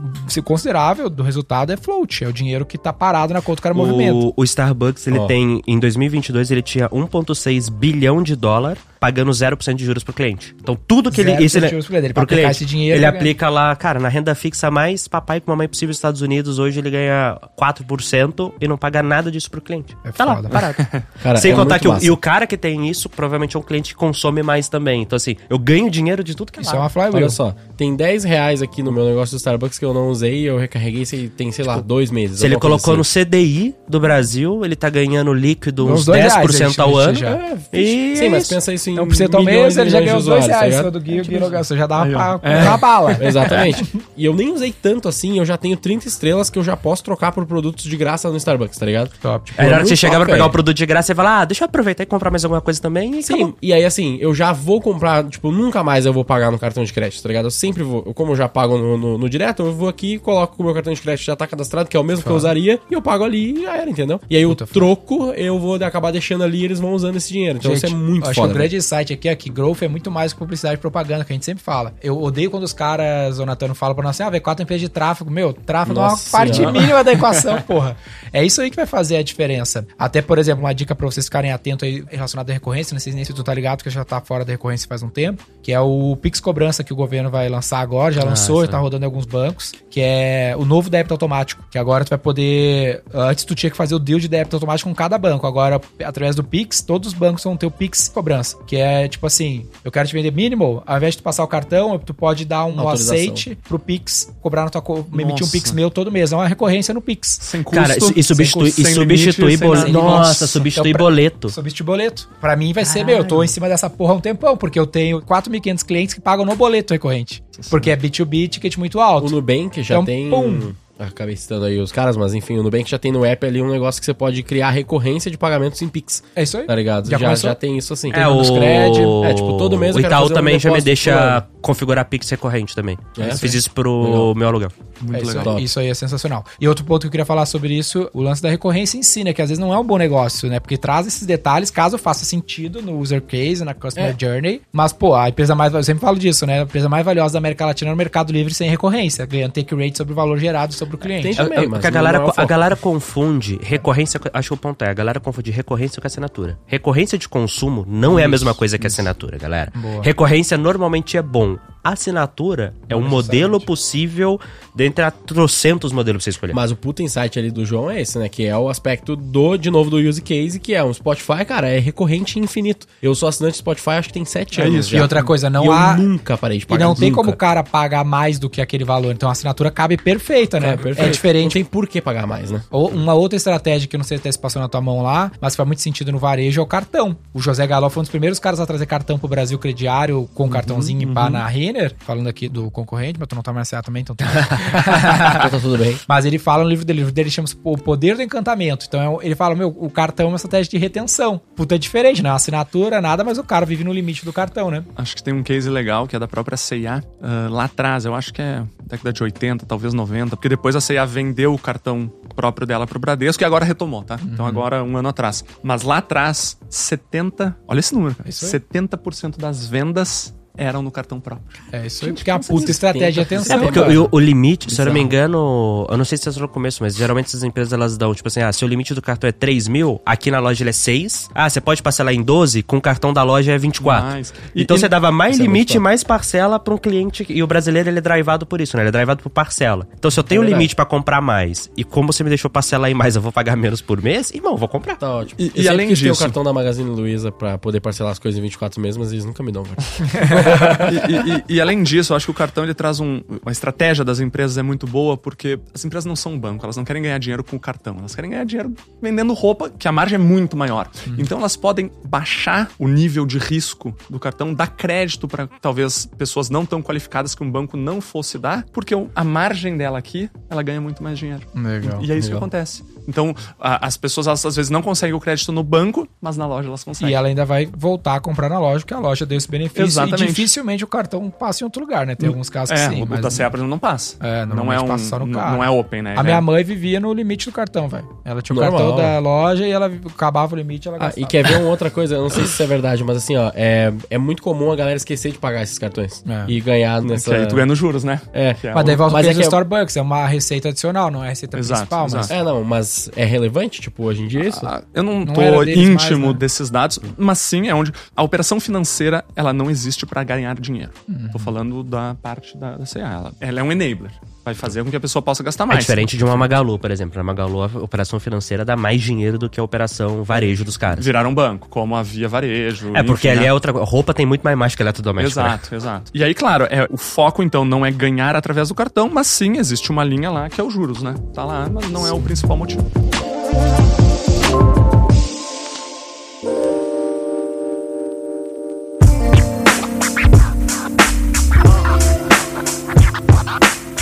considerável 0.47 1.09
do 1.09 1.23
resultado 1.23 1.73
é 1.73 1.75
float, 1.75 2.23
é 2.23 2.27
o 2.29 2.31
dinheiro 2.31 2.65
que 2.65 2.77
tá 2.77 2.93
parado 2.93 3.33
na 3.33 3.41
conta 3.41 3.61
que 3.61 3.67
o 3.67 3.73
cara. 3.73 4.13
O, 4.13 4.33
o 4.33 4.43
Starbucks, 4.45 5.05
ele 5.05 5.19
Ó. 5.19 5.27
tem, 5.27 5.61
em 5.67 5.77
2022, 5.77 6.51
ele 6.51 6.61
tinha 6.61 6.87
1,6 6.87 7.69
bilhão 7.69 8.23
de 8.23 8.33
dólar 8.33 8.77
pagando 8.99 9.31
0% 9.31 9.75
de 9.75 9.85
juros 9.85 10.03
pro 10.03 10.13
cliente. 10.13 10.55
Então, 10.59 10.77
tudo 10.87 11.11
que 11.11 11.21
ele... 11.21 11.33
0% 11.33 11.41
Isso 11.41 11.59
de 11.59 11.65
ele, 11.65 11.69
juros 11.69 11.85
pro 11.85 11.91
cliente. 11.91 12.05
Ele 12.07 12.13
pro 12.13 12.27
cliente, 12.27 12.51
esse 12.51 12.65
dinheiro 12.65 12.97
Ele 12.97 13.05
aplica 13.05 13.49
lá, 13.49 13.75
cara, 13.75 13.99
na 13.99 14.09
renda 14.09 14.33
fixa 14.33 14.71
mais 14.71 15.07
papai 15.07 15.39
com 15.39 15.51
mamãe 15.51 15.67
possível 15.67 15.89
nos 15.89 15.97
Estados 15.97 16.21
Unidos, 16.21 16.59
hoje 16.59 16.79
ele 16.79 16.89
ganha 16.89 17.37
4% 17.59 18.53
e 18.59 18.67
não 18.67 18.77
paga 18.77 19.03
nada 19.03 19.31
disso 19.31 19.51
pro 19.51 19.61
cliente. 19.61 19.95
É 20.03 20.11
tá 20.11 20.25
foda. 20.25 20.41
lá, 20.41 20.49
parado. 20.49 20.75
Cara, 21.21 21.37
Sem 21.37 21.51
é 21.51 21.55
contar 21.55 21.79
que 21.79 21.87
o, 21.87 21.97
e 22.01 22.09
o 22.09 22.17
cara 22.17 22.47
que 22.47 22.57
tem 22.57 22.89
isso, 22.89 23.09
provavelmente 23.09 23.55
é 23.55 23.59
um 23.59 23.63
cliente 23.63 23.93
que 23.93 23.95
consome 23.95 24.41
mais 24.41 24.69
também. 24.69 25.01
Então, 25.01 25.15
assim, 25.15 25.35
eu 25.49 25.59
ganho 25.59 25.89
dinheiro 25.89 26.23
de 26.23 26.35
tudo 26.35 26.51
que 26.51 26.59
é 26.59 26.61
Isso 26.61 26.71
lá. 26.71 26.77
é 26.77 26.79
uma 26.81 26.89
flywheel. 26.89 27.15
Olha 27.15 27.29
só, 27.29 27.55
tem 27.75 27.95
10 27.95 28.23
reais 28.23 28.61
aqui 28.61 28.81
no 28.81 28.91
meu 28.91 29.05
negócio 29.05 29.35
do 29.35 29.37
Starbucks 29.37 29.77
que 29.77 29.85
eu 29.85 29.93
não 29.93 30.09
usei 30.09 30.36
recarreguei, 30.37 30.49
eu 30.49 30.57
recarreguei 30.57 31.05
sei- 31.05 31.27
tem, 31.29 31.51
sei 31.51 31.65
lá, 31.65 31.79
dois 31.79 32.11
meses. 32.11 32.39
Se 32.39 32.45
ele 32.45 32.57
colocou 32.57 32.95
no 32.95 33.01
assim. 33.01 33.21
CDI 33.23 33.75
do 33.87 33.99
Brasil, 33.99 34.63
ele 34.63 34.75
tá 34.75 34.89
ganhando 34.89 35.33
líquido 35.33 35.85
uns 35.87 36.01
Uns 36.01 36.05
dois 36.05 36.23
10% 36.23 36.59
reais, 36.59 36.79
ao 36.79 36.95
ano. 36.97 37.15
já. 37.15 37.29
É, 37.29 37.57
E 37.73 38.15
sim, 38.17 38.29
mas 38.29 38.43
isso. 38.43 38.53
pensa 38.53 38.73
isso 38.73 38.89
em 38.89 38.93
Então, 38.93 39.07
por 39.07 39.15
cento 39.15 39.35
ao 39.35 39.43
mês, 39.43 39.75
e 39.75 39.81
ele 39.81 39.89
já 39.89 39.99
ganhou 39.99 40.15
de 40.15 40.19
os 40.19 40.25
dois 40.25 40.43
usuários, 40.43 40.47
tá 40.47 40.53
reais. 40.59 40.69
ligado? 40.75 40.83
Só 40.85 40.91
do 40.91 40.99
Gui, 41.01 41.21
o 41.21 41.23
Gui 41.25 41.39
não 41.39 41.49
gastou. 41.49 41.77
Já 41.77 41.87
dava 41.87 42.03
Aí, 42.05 42.13
ó. 42.15 42.17
pra 42.17 42.33
comprar 42.39 42.77
bala. 42.77 43.17
Exatamente. 43.21 43.85
E 44.15 44.25
eu 44.25 44.33
nem 44.33 44.51
usei 44.51 44.73
tanto 44.73 45.07
assim, 45.07 45.37
eu 45.39 45.45
já 45.45 45.57
tenho 45.57 45.77
30 45.77 46.07
estrelas 46.07 46.49
que 46.49 46.57
eu 46.59 46.63
já 46.63 46.75
posso 46.77 47.03
trocar 47.03 47.31
por 47.31 47.45
produtos 47.45 47.83
de 47.85 47.97
graça 47.97 48.29
no 48.29 48.37
Starbucks, 48.37 48.77
tá 48.77 48.85
ligado? 48.85 49.11
Top. 49.21 49.51
Aí 49.57 49.67
na 49.69 49.75
hora 49.77 49.83
que 49.83 49.89
você 49.95 50.07
top, 50.07 50.15
pra 50.17 50.25
pegar 50.25 50.37
velho. 50.37 50.47
o 50.47 50.51
produto 50.51 50.75
de 50.77 50.85
graça, 50.85 51.07
você 51.07 51.15
fala, 51.15 51.41
ah, 51.41 51.45
deixa 51.45 51.63
eu 51.63 51.65
aproveitar 51.67 52.03
e 52.03 52.05
comprar 52.05 52.31
mais 52.31 52.43
alguma 52.43 52.61
coisa 52.61 52.81
também. 52.81 53.19
E 53.19 53.23
Sim, 53.23 53.53
e 53.61 53.73
aí 53.73 53.83
assim, 53.85 54.17
eu 54.19 54.33
já 54.33 54.51
vou 54.53 54.81
comprar, 54.81 55.23
tipo, 55.25 55.51
nunca 55.51 55.83
mais 55.83 56.05
eu 56.05 56.13
vou 56.13 56.23
pagar 56.25 56.51
no 56.51 56.59
cartão 56.59 56.83
de 56.83 56.91
crédito, 56.93 57.21
tá 57.21 57.27
ligado? 57.27 57.45
Eu 57.45 57.51
sempre 57.51 57.83
vou, 57.83 58.01
como 58.13 58.31
eu 58.31 58.35
já 58.35 58.47
pago 58.47 58.77
no, 58.77 58.97
no- 58.97 59.17
no 59.17 59.29
direto, 59.29 59.63
eu 59.63 59.73
vou 59.73 59.87
aqui, 59.87 60.17
coloco 60.27 60.61
o 60.61 60.65
meu 60.65 60.73
cartão 60.73 60.91
de 60.93 60.99
crédito 61.01 61.25
já 61.25 61.37
tá 61.37 61.47
cadastrado, 61.47 61.87
que 61.87 61.95
é 61.95 61.99
o 61.99 62.03
mesmo 62.03 62.21
que 62.21 62.29
eu 62.29 62.35
usaria, 62.35 62.81
e 62.91 62.93
eu 62.93 63.01
pago 63.01 63.23
ali 63.23 63.53
e 63.59 63.63
já 63.63 63.77
era, 63.77 63.89
entendeu? 63.89 64.19
E 64.29 64.35
aí 64.35 64.45
o 64.45 64.53
troco 64.53 65.31
eu 65.37 65.57
vou 65.57 65.75
acabar 65.75 66.11
deixando 66.11 66.43
ali 66.43 66.59
e 66.59 66.65
eles 66.65 66.81
vão 66.81 66.91
usando 66.93 67.15
esse 67.15 67.31
dinheiro. 67.31 67.59
Então 67.59 67.71
Gente, 67.71 67.85
isso 67.85 67.95
é 67.95 67.97
muito 67.97 68.25
acho 68.25 68.35
foda. 68.35 68.47
que 68.47 68.51
o 68.51 68.53
velho. 68.53 68.53
grande 68.59 68.75
insight 68.75 69.13
aqui 69.13 69.29
é 69.29 69.35
que 69.35 69.49
growth 69.49 69.83
é 69.83 69.87
muito 69.87 70.11
mais 70.11 70.33
que 70.33 70.39
publicidade 70.39 70.75
e 70.75 70.77
propaganda, 70.79 71.23
que 71.23 71.31
a 71.31 71.35
gente 71.35 71.45
sempre 71.45 71.63
fala. 71.63 71.93
Eu 72.03 72.21
odeio 72.21 72.51
quando 72.51 72.63
os 72.63 72.73
caras, 72.73 73.39
o 73.39 73.45
Natano 73.45 73.73
fala 73.73 73.95
pra 73.95 74.03
nós 74.03 74.19
assim, 74.19 74.23
ah, 74.23 74.37
V4 74.37 74.59
é 74.59 74.63
empresa 74.63 74.79
de 74.81 74.89
tráfego. 74.89 75.31
Meu, 75.31 75.53
tráfego 75.53 75.97
é 75.97 76.01
uma 76.03 76.09
Nossa 76.09 76.29
parte 76.29 76.57
Senhora. 76.57 76.77
mínima 76.77 77.03
da 77.05 77.13
equação, 77.13 77.61
porra. 77.61 77.95
É 78.33 78.43
isso 78.43 78.59
aí 78.61 78.69
que 78.69 78.75
vai 78.75 78.85
fazer 78.85 79.15
a 79.15 79.23
diferença. 79.23 79.87
Até, 79.97 80.21
por 80.21 80.37
exemplo, 80.39 80.65
uma 80.65 80.73
dica 80.73 80.93
pra 80.93 81.05
vocês 81.05 81.25
ficarem 81.25 81.53
atentos 81.53 81.87
aí 81.87 82.03
relacionada 82.09 82.51
à 82.51 82.53
recorrência, 82.53 82.93
não 82.93 82.99
sei 82.99 83.13
nem 83.13 83.23
se 83.23 83.33
tu 83.33 83.43
tá 83.43 83.53
ligado, 83.53 83.81
que 83.81 83.89
já 83.89 84.03
tá 84.03 84.19
fora 84.19 84.43
da 84.43 84.51
recorrência 84.51 84.87
faz 84.89 85.01
um 85.03 85.09
tempo, 85.09 85.43
que 85.63 85.71
é 85.71 85.79
o 85.79 86.17
Pix 86.21 86.41
Cobrança 86.41 86.83
que 86.83 86.91
o 86.91 86.95
governo 86.95 87.29
vai 87.29 87.47
lançar 87.47 87.79
agora, 87.79 88.11
já 88.11 88.23
lançou 88.23 88.63
e 88.65 88.67
tá 88.67 88.77
rodando 88.77 89.03
em 89.03 89.05
alguns 89.05 89.25
bancos, 89.25 89.73
que 89.89 90.01
é 90.01 90.16
o 90.57 90.65
novo 90.65 90.89
débito 90.89 91.13
automático, 91.13 91.63
que 91.71 91.77
agora 91.77 92.03
tu 92.05 92.09
vai 92.09 92.17
poder, 92.17 93.03
antes 93.13 93.43
tu 93.43 93.55
tinha 93.55 93.69
que 93.69 93.77
fazer 93.77 93.95
o 93.95 93.99
deal 93.99 94.19
de 94.19 94.27
débito 94.27 94.55
automático 94.55 94.89
com 94.89 94.95
cada 94.95 95.17
banco, 95.17 95.45
agora 95.47 95.79
através 96.03 96.35
do 96.35 96.43
Pix, 96.43 96.81
todos 96.81 97.09
os 97.09 97.13
bancos 97.13 97.43
vão 97.43 97.55
ter 97.57 97.65
o 97.65 97.71
Pix 97.71 98.07
Cobrança, 98.09 98.57
que 98.65 98.75
é 98.75 99.07
tipo 99.07 99.25
assim, 99.27 99.65
eu 99.83 99.91
quero 99.91 100.07
te 100.07 100.13
vender 100.13 100.31
minimal, 100.31 100.83
ao 100.85 100.97
invés 100.97 101.13
de 101.15 101.19
tu 101.21 101.23
passar 101.23 101.43
o 101.43 101.47
cartão, 101.47 101.97
tu 101.99 102.13
pode 102.13 102.45
dar 102.45 102.65
um 102.65 102.87
aceite 102.87 103.57
pro 103.67 103.79
Pix, 103.79 104.33
cobrar 104.41 104.63
na 104.63 104.69
tua, 104.69 104.81
co- 104.81 105.05
emitir 105.13 105.45
um. 105.45 105.49
Pix 105.49 105.71
meu 105.71 105.89
todo 105.89 106.11
mês, 106.11 106.31
é 106.31 106.35
uma 106.35 106.47
recorrência 106.47 106.93
no 106.93 107.01
Pix. 107.01 107.39
Sem 107.41 107.63
custo. 107.63 107.79
Cara, 107.81 107.95
e 107.97 108.23
substitui, 108.23 108.71
sem 108.71 108.81
e 108.83 108.85
custo, 108.85 108.93
substitui 108.93 108.93
sem 108.93 109.03
limite, 109.03 109.33
sem 109.33 109.57
boleto. 109.57 109.91
Nossa, 109.91 110.47
substitui 110.47 110.89
Então, 110.91 110.99
boleto. 110.99 111.49
Substituir 111.49 111.85
boleto. 111.85 112.29
Pra 112.39 112.55
mim 112.55 112.73
vai 112.73 112.85
ser, 112.85 113.03
meu, 113.03 113.17
eu 113.17 113.23
tô 113.25 113.43
em 113.43 113.47
cima 113.47 113.67
dessa 113.67 113.89
porra 113.89 114.13
há 114.13 114.15
um 114.15 114.19
tempão, 114.19 114.55
porque 114.57 114.79
eu 114.79 114.85
tenho 114.87 115.21
4.500 115.21 115.83
clientes 115.85 116.13
que 116.13 116.21
pagam 116.21 116.45
no 116.45 116.55
boleto 116.55 116.93
recorrente. 116.93 117.43
Porque 117.71 117.89
é 117.89 117.97
B2B, 117.97 118.47
ticket 118.49 118.77
muito 118.77 118.99
O 118.99 119.01
alto. 119.01 119.31
Nubank 119.31 119.81
já 119.81 119.96
Então, 119.97 120.05
tem. 120.05 120.29
pum. 120.29 120.73
Acabei 120.99 121.35
citando 121.35 121.65
aí 121.65 121.79
os 121.79 121.91
caras, 121.91 122.17
mas 122.17 122.33
enfim, 122.33 122.57
o 122.57 122.63
Nubank 122.63 122.89
já 122.89 122.97
tem 122.97 123.11
no 123.11 123.23
app 123.23 123.45
ali 123.45 123.61
um 123.61 123.69
negócio 123.69 123.99
que 124.01 124.05
você 124.05 124.13
pode 124.13 124.41
criar 124.43 124.71
recorrência 124.71 125.29
de 125.29 125.37
pagamentos 125.37 125.81
em 125.81 125.87
Pix. 125.87 126.23
É 126.35 126.43
isso 126.43 126.57
aí. 126.57 126.65
Tá 126.65 126.75
ligado? 126.75 127.09
Já 127.09 127.17
Já, 127.17 127.35
já 127.35 127.55
tem 127.55 127.77
isso 127.77 127.93
assim. 127.93 128.11
É, 128.13 128.27
o... 128.27 128.41
créditos. 128.53 129.25
É, 129.25 129.33
tipo, 129.33 129.57
todo 129.57 129.77
mês 129.77 129.95
O 129.95 129.99
Itaú 129.99 130.23
fazer 130.23 130.33
um 130.33 130.35
também 130.35 130.59
já 130.59 130.71
me 130.71 130.81
deixa 130.81 131.45
configurar 131.61 132.05
Pix 132.05 132.29
recorrente 132.29 132.73
também. 132.75 132.97
É? 133.17 133.35
Fiz 133.35 133.53
isso 133.53 133.71
pro 133.71 134.03
Legal. 134.03 134.35
meu 134.35 134.47
aluguel. 134.47 134.71
Muito 135.01 135.15
É 135.15 135.21
isso, 135.21 135.37
legal. 135.37 135.57
aí, 135.57 135.63
isso 135.63 135.79
aí 135.79 135.87
é 135.89 135.93
sensacional. 135.93 136.43
E 136.59 136.67
outro 136.67 136.83
ponto 136.85 137.01
que 137.01 137.07
eu 137.07 137.11
queria 137.11 137.25
falar 137.25 137.45
sobre 137.45 137.73
isso, 137.77 138.09
o 138.13 138.21
lance 138.21 138.41
da 138.41 138.49
recorrência 138.49 138.97
em 138.97 139.03
si, 139.03 139.23
né? 139.23 139.33
Que 139.33 139.41
às 139.41 139.49
vezes 139.49 139.59
não 139.59 139.71
é 139.73 139.77
um 139.77 139.83
bom 139.83 139.97
negócio, 139.97 140.49
né? 140.49 140.59
Porque 140.59 140.77
traz 140.77 141.05
esses 141.05 141.25
detalhes, 141.27 141.69
caso 141.69 141.97
faça 141.97 142.25
sentido 142.25 142.81
no 142.81 142.97
user 142.99 143.21
case, 143.21 143.63
na 143.63 143.73
customer 143.73 144.15
É. 144.15 144.15
journey. 144.19 144.61
Mas, 144.71 144.93
pô, 144.93 145.13
a 145.13 145.29
empresa 145.29 145.53
mais, 145.53 145.73
eu 145.73 145.83
sempre 145.83 146.01
falo 146.01 146.17
disso, 146.17 146.45
né? 146.47 146.61
A 146.61 146.63
empresa 146.63 146.89
mais 146.89 147.05
valiosa 147.05 147.33
da 147.33 147.39
América 147.39 147.65
Latina 147.65 147.91
é 147.91 147.93
o 147.93 147.97
Mercado 147.97 148.31
Livre 148.31 148.53
sem 148.53 148.69
recorrência, 148.69 149.25
ganhando 149.25 149.51
take 149.51 149.75
rate 149.75 149.97
sobre 149.97 150.13
o 150.13 150.15
valor 150.15 150.37
gerado 150.39 150.73
sobre 150.73 150.86
o 150.95 150.97
cliente. 150.97 151.23
Tem 151.23 151.31
É, 151.31 151.35
também, 151.35 151.57
é, 151.57 151.61
mas 151.61 151.69
porque 151.69 151.87
a 151.87 151.89
galera, 151.89 152.17
é 152.17 152.41
a 152.41 152.45
galera 152.45 152.75
confunde 152.75 153.59
recorrência. 153.61 154.19
Acho 154.33 154.49
que 154.49 154.53
o 154.53 154.57
ponto 154.57 154.83
é, 154.83 154.89
a 154.89 154.93
galera 154.93 155.19
confunde 155.19 155.51
recorrência 155.51 156.01
com 156.01 156.07
assinatura. 156.07 156.57
Recorrência 156.65 157.17
de 157.17 157.27
consumo 157.27 157.85
não 157.87 158.17
é 158.17 158.23
a 158.23 158.27
mesma 158.27 158.53
coisa 158.53 158.77
que 158.77 158.87
assinatura, 158.87 159.37
galera. 159.37 159.71
Boa. 159.75 160.03
Recorrência 160.03 160.57
normalmente 160.57 161.17
é 161.17 161.21
bom. 161.21 161.57
Assinatura 161.89 162.73
é 162.89 162.95
um 162.95 163.01
modelo 163.07 163.59
possível 163.59 164.39
dentre 164.75 165.03
a 165.03 165.09
trocentos 165.11 165.91
modelos 165.91 166.19
pra 166.19 166.23
você 166.23 166.29
escolher. 166.29 166.53
Mas 166.53 166.71
o 166.71 166.75
puta 166.75 167.01
insight 167.01 167.37
ali 167.39 167.49
do 167.51 167.65
João 167.65 167.89
é 167.89 168.01
esse, 168.01 168.17
né? 168.19 168.29
Que 168.29 168.45
é 168.45 168.57
o 168.57 168.69
aspecto 168.69 169.15
do, 169.15 169.57
de 169.57 169.69
novo, 169.71 169.89
do 169.89 169.97
use 169.97 170.21
case, 170.21 170.59
que 170.59 170.73
é 170.75 170.83
um 170.83 170.93
Spotify, 170.93 171.43
cara, 171.45 171.67
é 171.67 171.79
recorrente 171.79 172.37
e 172.39 172.41
infinito. 172.43 172.85
Eu 173.01 173.13
sou 173.15 173.27
assinante 173.27 173.53
de 173.53 173.57
Spotify, 173.59 173.91
acho 173.91 174.07
que 174.09 174.13
tem 174.13 174.25
sete 174.25 174.61
É 174.61 174.65
anos. 174.65 174.79
isso. 174.79 174.89
já. 174.91 174.97
E 174.99 175.01
outra 175.01 175.23
coisa, 175.23 175.49
não 175.49 175.63
E 175.63 175.67
eu 175.67 175.71
há. 175.73 175.97
nunca 175.97 176.37
parei 176.37 176.57
de 176.59 176.63
E 176.63 176.67
pagar. 176.67 176.85
não 176.85 176.93
tem 176.95 177.09
nunca. 177.09 177.21
como 177.21 177.31
o 177.33 177.35
cara 177.37 177.63
pagar 177.63 178.03
mais 178.03 178.37
do 178.39 178.49
que 178.49 178.61
aquele 178.61 178.83
valor. 178.83 179.11
Então 179.13 179.29
a 179.29 179.31
assinatura 179.31 179.71
cabe 179.71 179.97
perfeita, 179.97 180.59
né? 180.59 180.69
É, 180.69 180.77
perfeito. 180.77 181.01
Não 181.05 181.11
diferente. 181.11 181.53
tem 181.53 181.63
por 181.65 181.87
que 181.87 182.01
pagar 182.01 182.27
mais, 182.27 182.51
né? 182.51 182.61
Ou 182.69 182.89
uma 182.89 183.13
outra 183.13 183.35
estratégia 183.37 183.87
que 183.87 183.95
eu 183.95 183.99
não 183.99 184.05
sei 184.05 184.17
até 184.17 184.31
se 184.31 184.37
passou 184.39 184.61
na 184.61 184.67
tua 184.67 184.81
mão 184.81 185.01
lá, 185.01 185.31
mas 185.41 185.55
faz 185.55 185.65
muito 185.67 185.81
sentido 185.81 186.11
no 186.11 186.19
varejo 186.19 186.59
é 186.59 186.63
o 186.63 186.67
cartão. 186.67 187.17
O 187.33 187.39
José 187.41 187.65
Galó 187.65 187.89
foi 187.89 188.01
um 188.01 188.03
dos 188.03 188.09
primeiros 188.11 188.39
caras 188.39 188.59
a 188.59 188.65
trazer 188.65 188.85
cartão 188.85 189.17
pro 189.17 189.27
Brasil 189.27 189.57
crediário 189.57 190.29
com 190.33 190.47
cartãozinho 190.49 191.01
e 191.01 191.05
pá 191.13 191.29
na 191.29 191.45
Renner, 191.77 191.95
falando 191.99 192.27
aqui 192.27 192.49
do 192.49 192.69
concorrente, 192.71 193.19
mas 193.19 193.27
tu 193.27 193.35
não 193.35 193.43
tá 193.43 193.53
mais 193.53 193.67
certo 193.67 193.85
também, 193.85 194.01
então 194.01 194.15
tá. 194.15 194.25
Então 195.37 195.49
tá 195.51 195.59
tudo 195.59 195.77
bem. 195.77 195.97
Mas 196.07 196.25
ele 196.25 196.39
fala 196.39 196.63
no 196.63 196.69
livro 196.69 196.83
dele, 196.83 196.99
o 196.99 197.01
livro 197.01 197.13
dele 197.13 197.29
chama 197.29 197.47
o 197.63 197.77
poder 197.77 198.15
do 198.15 198.21
encantamento. 198.21 198.85
Então 198.87 199.21
é 199.21 199.25
ele 199.25 199.35
fala, 199.35 199.55
meu, 199.55 199.69
o 199.69 199.89
cartão 199.89 200.25
é 200.25 200.29
uma 200.29 200.35
estratégia 200.35 200.71
de 200.71 200.77
retenção. 200.77 201.39
Puta 201.55 201.75
é 201.75 201.77
diferente, 201.77 202.21
não 202.21 202.29
é 202.29 202.33
uma 202.33 202.37
assinatura, 202.37 202.99
nada, 202.99 203.23
mas 203.23 203.37
o 203.37 203.43
cara 203.43 203.65
vive 203.65 203.83
no 203.83 203.93
limite 203.93 204.25
do 204.25 204.33
cartão, 204.33 204.71
né? 204.71 204.83
Acho 204.95 205.15
que 205.15 205.23
tem 205.23 205.33
um 205.33 205.43
case 205.43 205.69
legal 205.69 206.07
que 206.07 206.15
é 206.15 206.19
da 206.19 206.27
própria 206.27 206.57
C&A. 206.57 207.03
ah, 207.21 207.47
lá 207.49 207.65
atrás, 207.65 208.05
eu 208.05 208.15
acho 208.15 208.33
que 208.33 208.41
é 208.41 208.63
década 208.85 209.13
de 209.13 209.21
80, 209.21 209.65
talvez 209.65 209.93
90, 209.93 210.35
porque 210.35 210.49
depois 210.49 210.75
a 210.75 210.81
C&A 210.81 211.05
vendeu 211.05 211.53
o 211.53 211.59
cartão 211.59 212.11
próprio 212.35 212.67
dela 212.67 212.85
pro 212.85 212.99
Bradesco 212.99 213.43
e 213.43 213.45
agora 213.45 213.65
retomou, 213.65 214.03
tá? 214.03 214.19
Então 214.23 214.45
agora 214.45 214.83
um 214.83 214.95
ano 214.95 215.09
atrás. 215.09 215.43
Mas 215.63 215.81
lá 215.81 215.97
atrás, 215.97 216.57
70, 216.69 217.57
olha 217.67 217.79
esse 217.79 217.93
número, 217.93 218.15
cara, 218.15 218.29
aí. 218.29 218.31
70% 218.31 219.37
das 219.37 219.67
vendas 219.67 220.36
eram 220.57 220.81
no 220.81 220.91
cartão 220.91 221.19
próprio. 221.19 221.45
É 221.71 221.85
isso 221.85 222.05
aí, 222.05 222.13
porque 222.13 222.29
é 222.29 222.33
uma 222.33 222.39
puta 222.39 222.71
estratégia 222.71 223.23
de 223.23 223.29
70%. 223.29 223.37
atenção. 223.37 223.57
É 223.57 223.59
porque 223.71 223.79
o, 223.97 224.09
o 224.11 224.19
limite, 224.19 224.73
se 224.73 224.81
eu 224.81 224.85
não 224.85 224.93
me 224.93 224.99
engano, 224.99 225.85
eu 225.89 225.97
não 225.97 226.03
sei 226.05 226.17
se 226.17 226.27
é 226.27 226.31
no 226.37 226.47
começo, 226.47 226.83
mas 226.83 226.95
geralmente 226.95 227.27
essas 227.27 227.43
empresas 227.43 227.71
elas 227.73 227.97
dão, 227.97 228.13
tipo 228.13 228.27
assim, 228.27 228.41
ah, 228.41 228.51
se 228.51 228.63
o 228.65 228.67
limite 228.67 228.93
do 228.93 229.01
cartão 229.01 229.27
é 229.27 229.31
3 229.31 229.67
mil, 229.67 230.01
aqui 230.05 230.29
na 230.31 230.39
loja 230.39 230.63
ele 230.63 230.69
é 230.69 230.73
6. 230.73 231.29
Ah, 231.33 231.49
você 231.49 231.61
pode 231.61 231.81
parcelar 231.81 232.13
em 232.13 232.21
12, 232.21 232.63
com 232.63 232.77
o 232.77 232.81
cartão 232.81 233.13
da 233.13 233.23
loja 233.23 233.51
é 233.53 233.57
24. 233.57 234.05
Mais. 234.09 234.33
Então 234.55 234.75
e- 234.75 234.79
você 234.79 234.87
dava 234.89 235.11
mais 235.11 235.39
é 235.39 235.43
limite 235.43 235.77
e 235.77 235.79
mais 235.79 236.03
parcela 236.03 236.59
pra 236.59 236.73
um 236.73 236.77
cliente. 236.77 237.25
E 237.29 237.41
o 237.43 237.47
brasileiro 237.47 237.89
ele 237.89 237.99
é 237.99 238.01
drivado 238.01 238.45
por 238.45 238.59
isso, 238.61 238.75
né? 238.75 238.83
Ele 238.83 238.89
é 238.89 238.91
drivado 238.91 239.21
por 239.23 239.29
parcela. 239.29 239.87
Então 239.97 240.09
se 240.11 240.19
eu 240.19 240.23
tenho 240.23 240.41
um 240.41 240.43
verdade. 240.43 240.59
limite 240.59 240.75
pra 240.75 240.85
comprar 240.85 241.21
mais, 241.21 241.69
e 241.77 241.83
como 241.83 242.11
você 242.11 242.23
me 242.23 242.29
deixou 242.29 242.49
parcelar 242.49 242.87
aí 242.87 242.93
mais, 242.93 243.15
eu 243.15 243.21
vou 243.21 243.31
pagar 243.31 243.55
menos 243.55 243.81
por 243.81 244.01
mês, 244.01 244.31
irmão, 244.31 244.53
eu 244.53 244.57
vou 244.57 244.67
comprar. 244.67 244.95
Tá 244.97 245.09
ótimo. 245.15 245.39
E- 245.39 245.51
Eu 245.55 245.63
e 245.63 245.69
além 245.69 245.87
disso- 245.93 246.11
o 246.13 246.17
cartão 246.17 246.43
da 246.43 246.51
Magazine 246.53 246.89
Luiza 246.89 247.31
pra 247.31 247.57
poder 247.57 247.79
parcelar 247.79 248.11
as 248.11 248.19
coisas 248.19 248.37
em 248.39 248.41
24 248.41 248.79
meses, 248.81 248.97
mas 248.97 249.11
eles 249.11 249.25
nunca 249.25 249.43
me 249.43 249.51
dão, 249.51 249.63
cara. 249.63 249.77
e, 250.91 251.31
e- 251.31 251.37
e- 251.37 251.55
e 251.55 251.61
além 251.61 251.83
disso, 251.83 252.13
eu 252.13 252.17
acho 252.17 252.25
que 252.25 252.31
o 252.31 252.33
cartão 252.33 252.63
ele 252.63 252.73
traz 252.73 252.99
um. 252.99 253.21
A 253.45 253.51
estratégia 253.51 254.03
das 254.03 254.19
empresas 254.19 254.57
é 254.57 254.61
muito 254.61 254.85
boa 254.87 255.17
porque 255.17 255.59
as 255.73 255.83
empresas 255.85 256.05
não 256.05 256.15
são 256.15 256.33
um 256.33 256.39
banco, 256.39 256.65
elas 256.65 256.77
não 256.77 256.83
querem 256.85 257.01
ganhar 257.01 257.17
dinheiro 257.17 257.43
com 257.43 257.55
o 257.55 257.59
cartão, 257.59 257.95
elas 257.99 258.15
querem 258.15 258.31
ganhar 258.31 258.45
dinheiro 258.45 258.73
vendendo 259.01 259.33
roupa, 259.33 259.69
que 259.69 259.87
a 259.87 259.91
margem 259.91 260.15
é 260.15 260.19
muito 260.19 260.55
maior. 260.57 260.89
Então 261.17 261.39
elas 261.39 261.55
podem 261.55 261.91
baixar 262.05 262.69
o 262.79 262.87
nível 262.87 263.25
de 263.25 263.37
risco 263.37 263.95
do 264.09 264.19
cartão, 264.19 264.53
dar 264.53 264.67
crédito 264.67 265.27
para 265.27 265.47
talvez 265.61 266.05
pessoas 266.17 266.49
não 266.49 266.65
tão 266.65 266.81
qualificadas 266.81 267.33
que 267.35 267.43
um 267.43 267.51
banco 267.51 267.75
não 267.77 267.99
fosse 268.01 268.37
dar, 268.37 268.65
porque 268.71 268.93
a 269.15 269.23
margem 269.23 269.77
dela 269.77 269.97
aqui, 269.97 270.29
ela 270.49 270.61
ganha 270.63 270.81
muito 270.81 271.01
mais 271.03 271.17
dinheiro. 271.19 271.41
Legal. 271.55 272.01
E 272.03 272.11
é 272.11 272.17
isso 272.17 272.27
que 272.29 272.33
legal. 272.33 272.37
acontece. 272.37 272.83
Então, 273.07 273.33
a- 273.59 273.85
as 273.87 273.95
pessoas 273.97 274.27
elas, 274.27 274.45
às 274.45 274.55
vezes 274.55 274.69
não 274.69 274.81
conseguem 274.81 275.13
o 275.15 275.19
crédito 275.19 275.51
no 275.51 275.63
banco, 275.63 276.07
mas 276.21 276.35
na 276.37 276.45
loja 276.45 276.67
elas 276.67 276.83
conseguem. 276.83 277.11
E 277.11 277.15
ela 277.15 277.27
ainda 277.27 277.45
vai 277.45 277.65
voltar 277.65 278.15
a 278.15 278.19
comprar 278.19 278.49
na 278.49 278.59
loja, 278.59 278.79
porque 278.79 278.93
a 278.93 278.99
loja 278.99 279.25
deu 279.25 279.37
esse 279.37 279.49
benefício. 279.49 279.83
Exatamente. 279.83 280.23
E 280.23 280.27
dificilmente 280.27 280.83
o 280.83 280.87
cartão 280.87 281.29
passa 281.29 281.63
em 281.63 281.65
outro 281.65 281.81
lugar, 281.81 282.05
né? 282.05 282.15
Tem 282.15 282.27
alguns 282.27 282.49
casos 282.49 282.71
É, 282.77 282.89
que 282.89 282.95
sim. 282.95 283.01
o 283.03 283.07
mas 283.07 283.21
da 283.21 283.29
CEA, 283.31 283.49
por 283.49 283.57
exemplo, 283.57 283.69
não 283.69 283.79
passa. 283.79 284.15
É, 284.19 284.45
não 284.45 284.71
é 284.73 284.79
um, 284.79 284.87
passa 284.87 285.05
só 285.05 285.19
no 285.19 285.25
não- 285.25 285.39
carro. 285.39 285.55
não 285.57 285.63
é 285.63 285.69
open, 285.69 286.01
né? 286.01 286.15
A 286.17 286.23
minha 286.23 286.37
é- 286.37 286.41
mãe 286.41 286.63
vivia 286.63 286.99
no 286.99 287.13
limite 287.13 287.45
do 287.45 287.51
cartão, 287.51 287.87
velho. 287.87 288.07
Ela 288.25 288.41
tinha 288.41 288.55
o 288.57 288.59
Normal. 288.61 288.79
cartão 288.79 288.95
da 288.97 289.19
loja 289.19 289.65
e 289.67 289.71
ela 289.71 289.91
acabava 290.13 290.53
o 290.53 290.57
limite 290.57 290.87
ela 290.87 290.97
Ah, 290.97 291.05
gastava. 291.05 291.21
e 291.25 291.25
quer 291.27 291.45
ver 291.45 291.57
uma 291.57 291.69
outra 291.69 291.89
coisa? 291.89 292.15
Eu 292.15 292.21
não 292.23 292.29
sei 292.29 292.43
se 292.45 292.51
isso 292.51 292.63
é 292.63 292.67
verdade, 292.67 293.03
mas 293.03 293.17
assim, 293.17 293.35
ó, 293.37 293.51
é, 293.55 293.93
é 294.09 294.17
muito 294.17 294.41
comum 294.43 294.71
a 294.71 294.75
galera 294.75 294.97
esquecer 294.97 295.31
de 295.31 295.37
pagar 295.37 295.63
esses 295.63 295.77
cartões. 295.79 296.23
É. 296.27 296.45
E 296.51 296.59
ganhar 296.59 297.01
nessa. 297.01 297.31
Que 297.31 297.37
aí 297.37 297.47
tu 297.47 297.55
ganha 297.55 297.65
nos 297.67 297.77
juros, 297.77 298.03
né? 298.03 298.19
É. 298.33 298.53
Que 298.53 298.67
é 298.67 298.73
Mas 298.73 298.85
daí 298.85 298.95
o- 298.95 298.97
volta 298.97 299.13
Mas 299.13 299.25
mas 299.25 299.27
é 299.27 299.33
do 299.33 299.35
que 299.37 299.43
é- 299.43 299.47
Starbucks, 299.47 299.97
é 299.97 300.01
uma 300.01 300.27
receita 300.27 300.69
adicional, 300.69 301.09
não 301.11 301.23
é 301.23 301.27
a 301.27 301.29
receita 301.29 301.57
Exato, 301.57 301.79
principal, 301.81 302.01
mas... 302.03 302.13
exato. 302.13 302.33
É, 302.33 302.43
não, 302.43 302.63
mas 302.63 302.96
é 303.15 303.25
relevante, 303.25 303.81
tipo, 303.81 304.03
hoje 304.03 304.23
em 304.23 304.27
dia 304.27 304.47
isso? 304.47 304.65
Ah, 304.65 304.81
eu 304.93 305.03
não, 305.03 305.25
Não 305.25 305.33
tô 305.33 305.63
íntimo 305.63 305.95
mais, 305.95 306.33
né? 306.33 306.33
desses 306.33 306.69
dados, 306.69 306.99
mas 307.17 307.37
sim 307.39 307.67
é 307.67 307.75
onde 307.75 307.91
a 308.15 308.23
operação 308.23 308.59
financeira 308.59 309.23
ela 309.35 309.53
não 309.53 309.69
existe 309.69 310.05
para 310.05 310.23
ganhar 310.23 310.59
dinheiro. 310.59 310.91
Uhum. 311.07 311.29
Tô 311.31 311.39
falando 311.39 311.83
da 311.83 312.15
parte 312.21 312.57
da, 312.57 312.77
da 312.77 312.85
CA. 312.85 312.99
Ela, 312.99 313.31
ela 313.39 313.59
é 313.59 313.63
um 313.63 313.71
enabler. 313.71 314.11
Vai 314.45 314.53
fazer 314.53 314.81
com 314.81 314.89
que 314.89 314.95
a 314.95 314.99
pessoa 314.99 315.21
possa 315.21 315.43
gastar 315.43 315.65
É 315.65 315.67
mais. 315.67 315.79
diferente 315.81 316.15
de 316.15 316.23
uma 316.23 316.37
Magalu, 316.37 316.79
por 316.79 316.89
exemplo. 316.89 317.17
Na 317.17 317.23
Magalu, 317.23 317.63
a 317.63 317.65
operação 317.83 318.17
financeira 318.17 318.63
dá 318.63 318.77
mais 318.77 319.01
dinheiro 319.01 319.37
do 319.37 319.49
que 319.49 319.59
a 319.59 319.63
operação 319.63 320.23
varejo 320.23 320.63
dos 320.63 320.77
caras. 320.77 321.03
Virar 321.03 321.27
um 321.27 321.33
banco, 321.35 321.67
como 321.67 321.93
a 321.97 322.01
Via 322.01 322.29
Varejo. 322.29 322.95
É, 322.95 323.03
porque 323.03 323.27
enfim, 323.27 323.35
ali 323.35 323.39
né? 323.41 323.47
é 323.47 323.53
outra 323.53 323.73
coisa. 323.73 323.85
Roupa 323.85 324.13
tem 324.13 324.25
muito 324.25 324.43
mais 324.43 324.57
mágica 324.57 324.81
eletrodoméstica. 324.83 325.43
né? 325.43 325.49
Exato, 325.49 325.75
exato. 325.75 326.11
E 326.13 326.23
aí, 326.23 326.33
claro, 326.33 326.63
é, 326.69 326.87
o 326.89 326.95
foco 326.95 327.43
então 327.43 327.65
não 327.65 327.85
é 327.85 327.91
ganhar 327.91 328.37
através 328.37 328.69
do 328.69 328.75
cartão, 328.75 329.09
mas 329.13 329.27
sim 329.27 329.57
existe 329.57 329.91
uma 329.91 330.05
linha 330.05 330.31
lá 330.31 330.49
que 330.49 330.61
é 330.61 330.63
os 330.63 330.73
juros, 330.73 331.03
né? 331.03 331.13
Tá 331.33 331.43
lá, 331.43 331.67
mas 331.69 331.89
não 331.89 332.07
é 332.07 332.11
o 332.13 332.21
principal 332.21 332.55
motivo. 332.55 332.86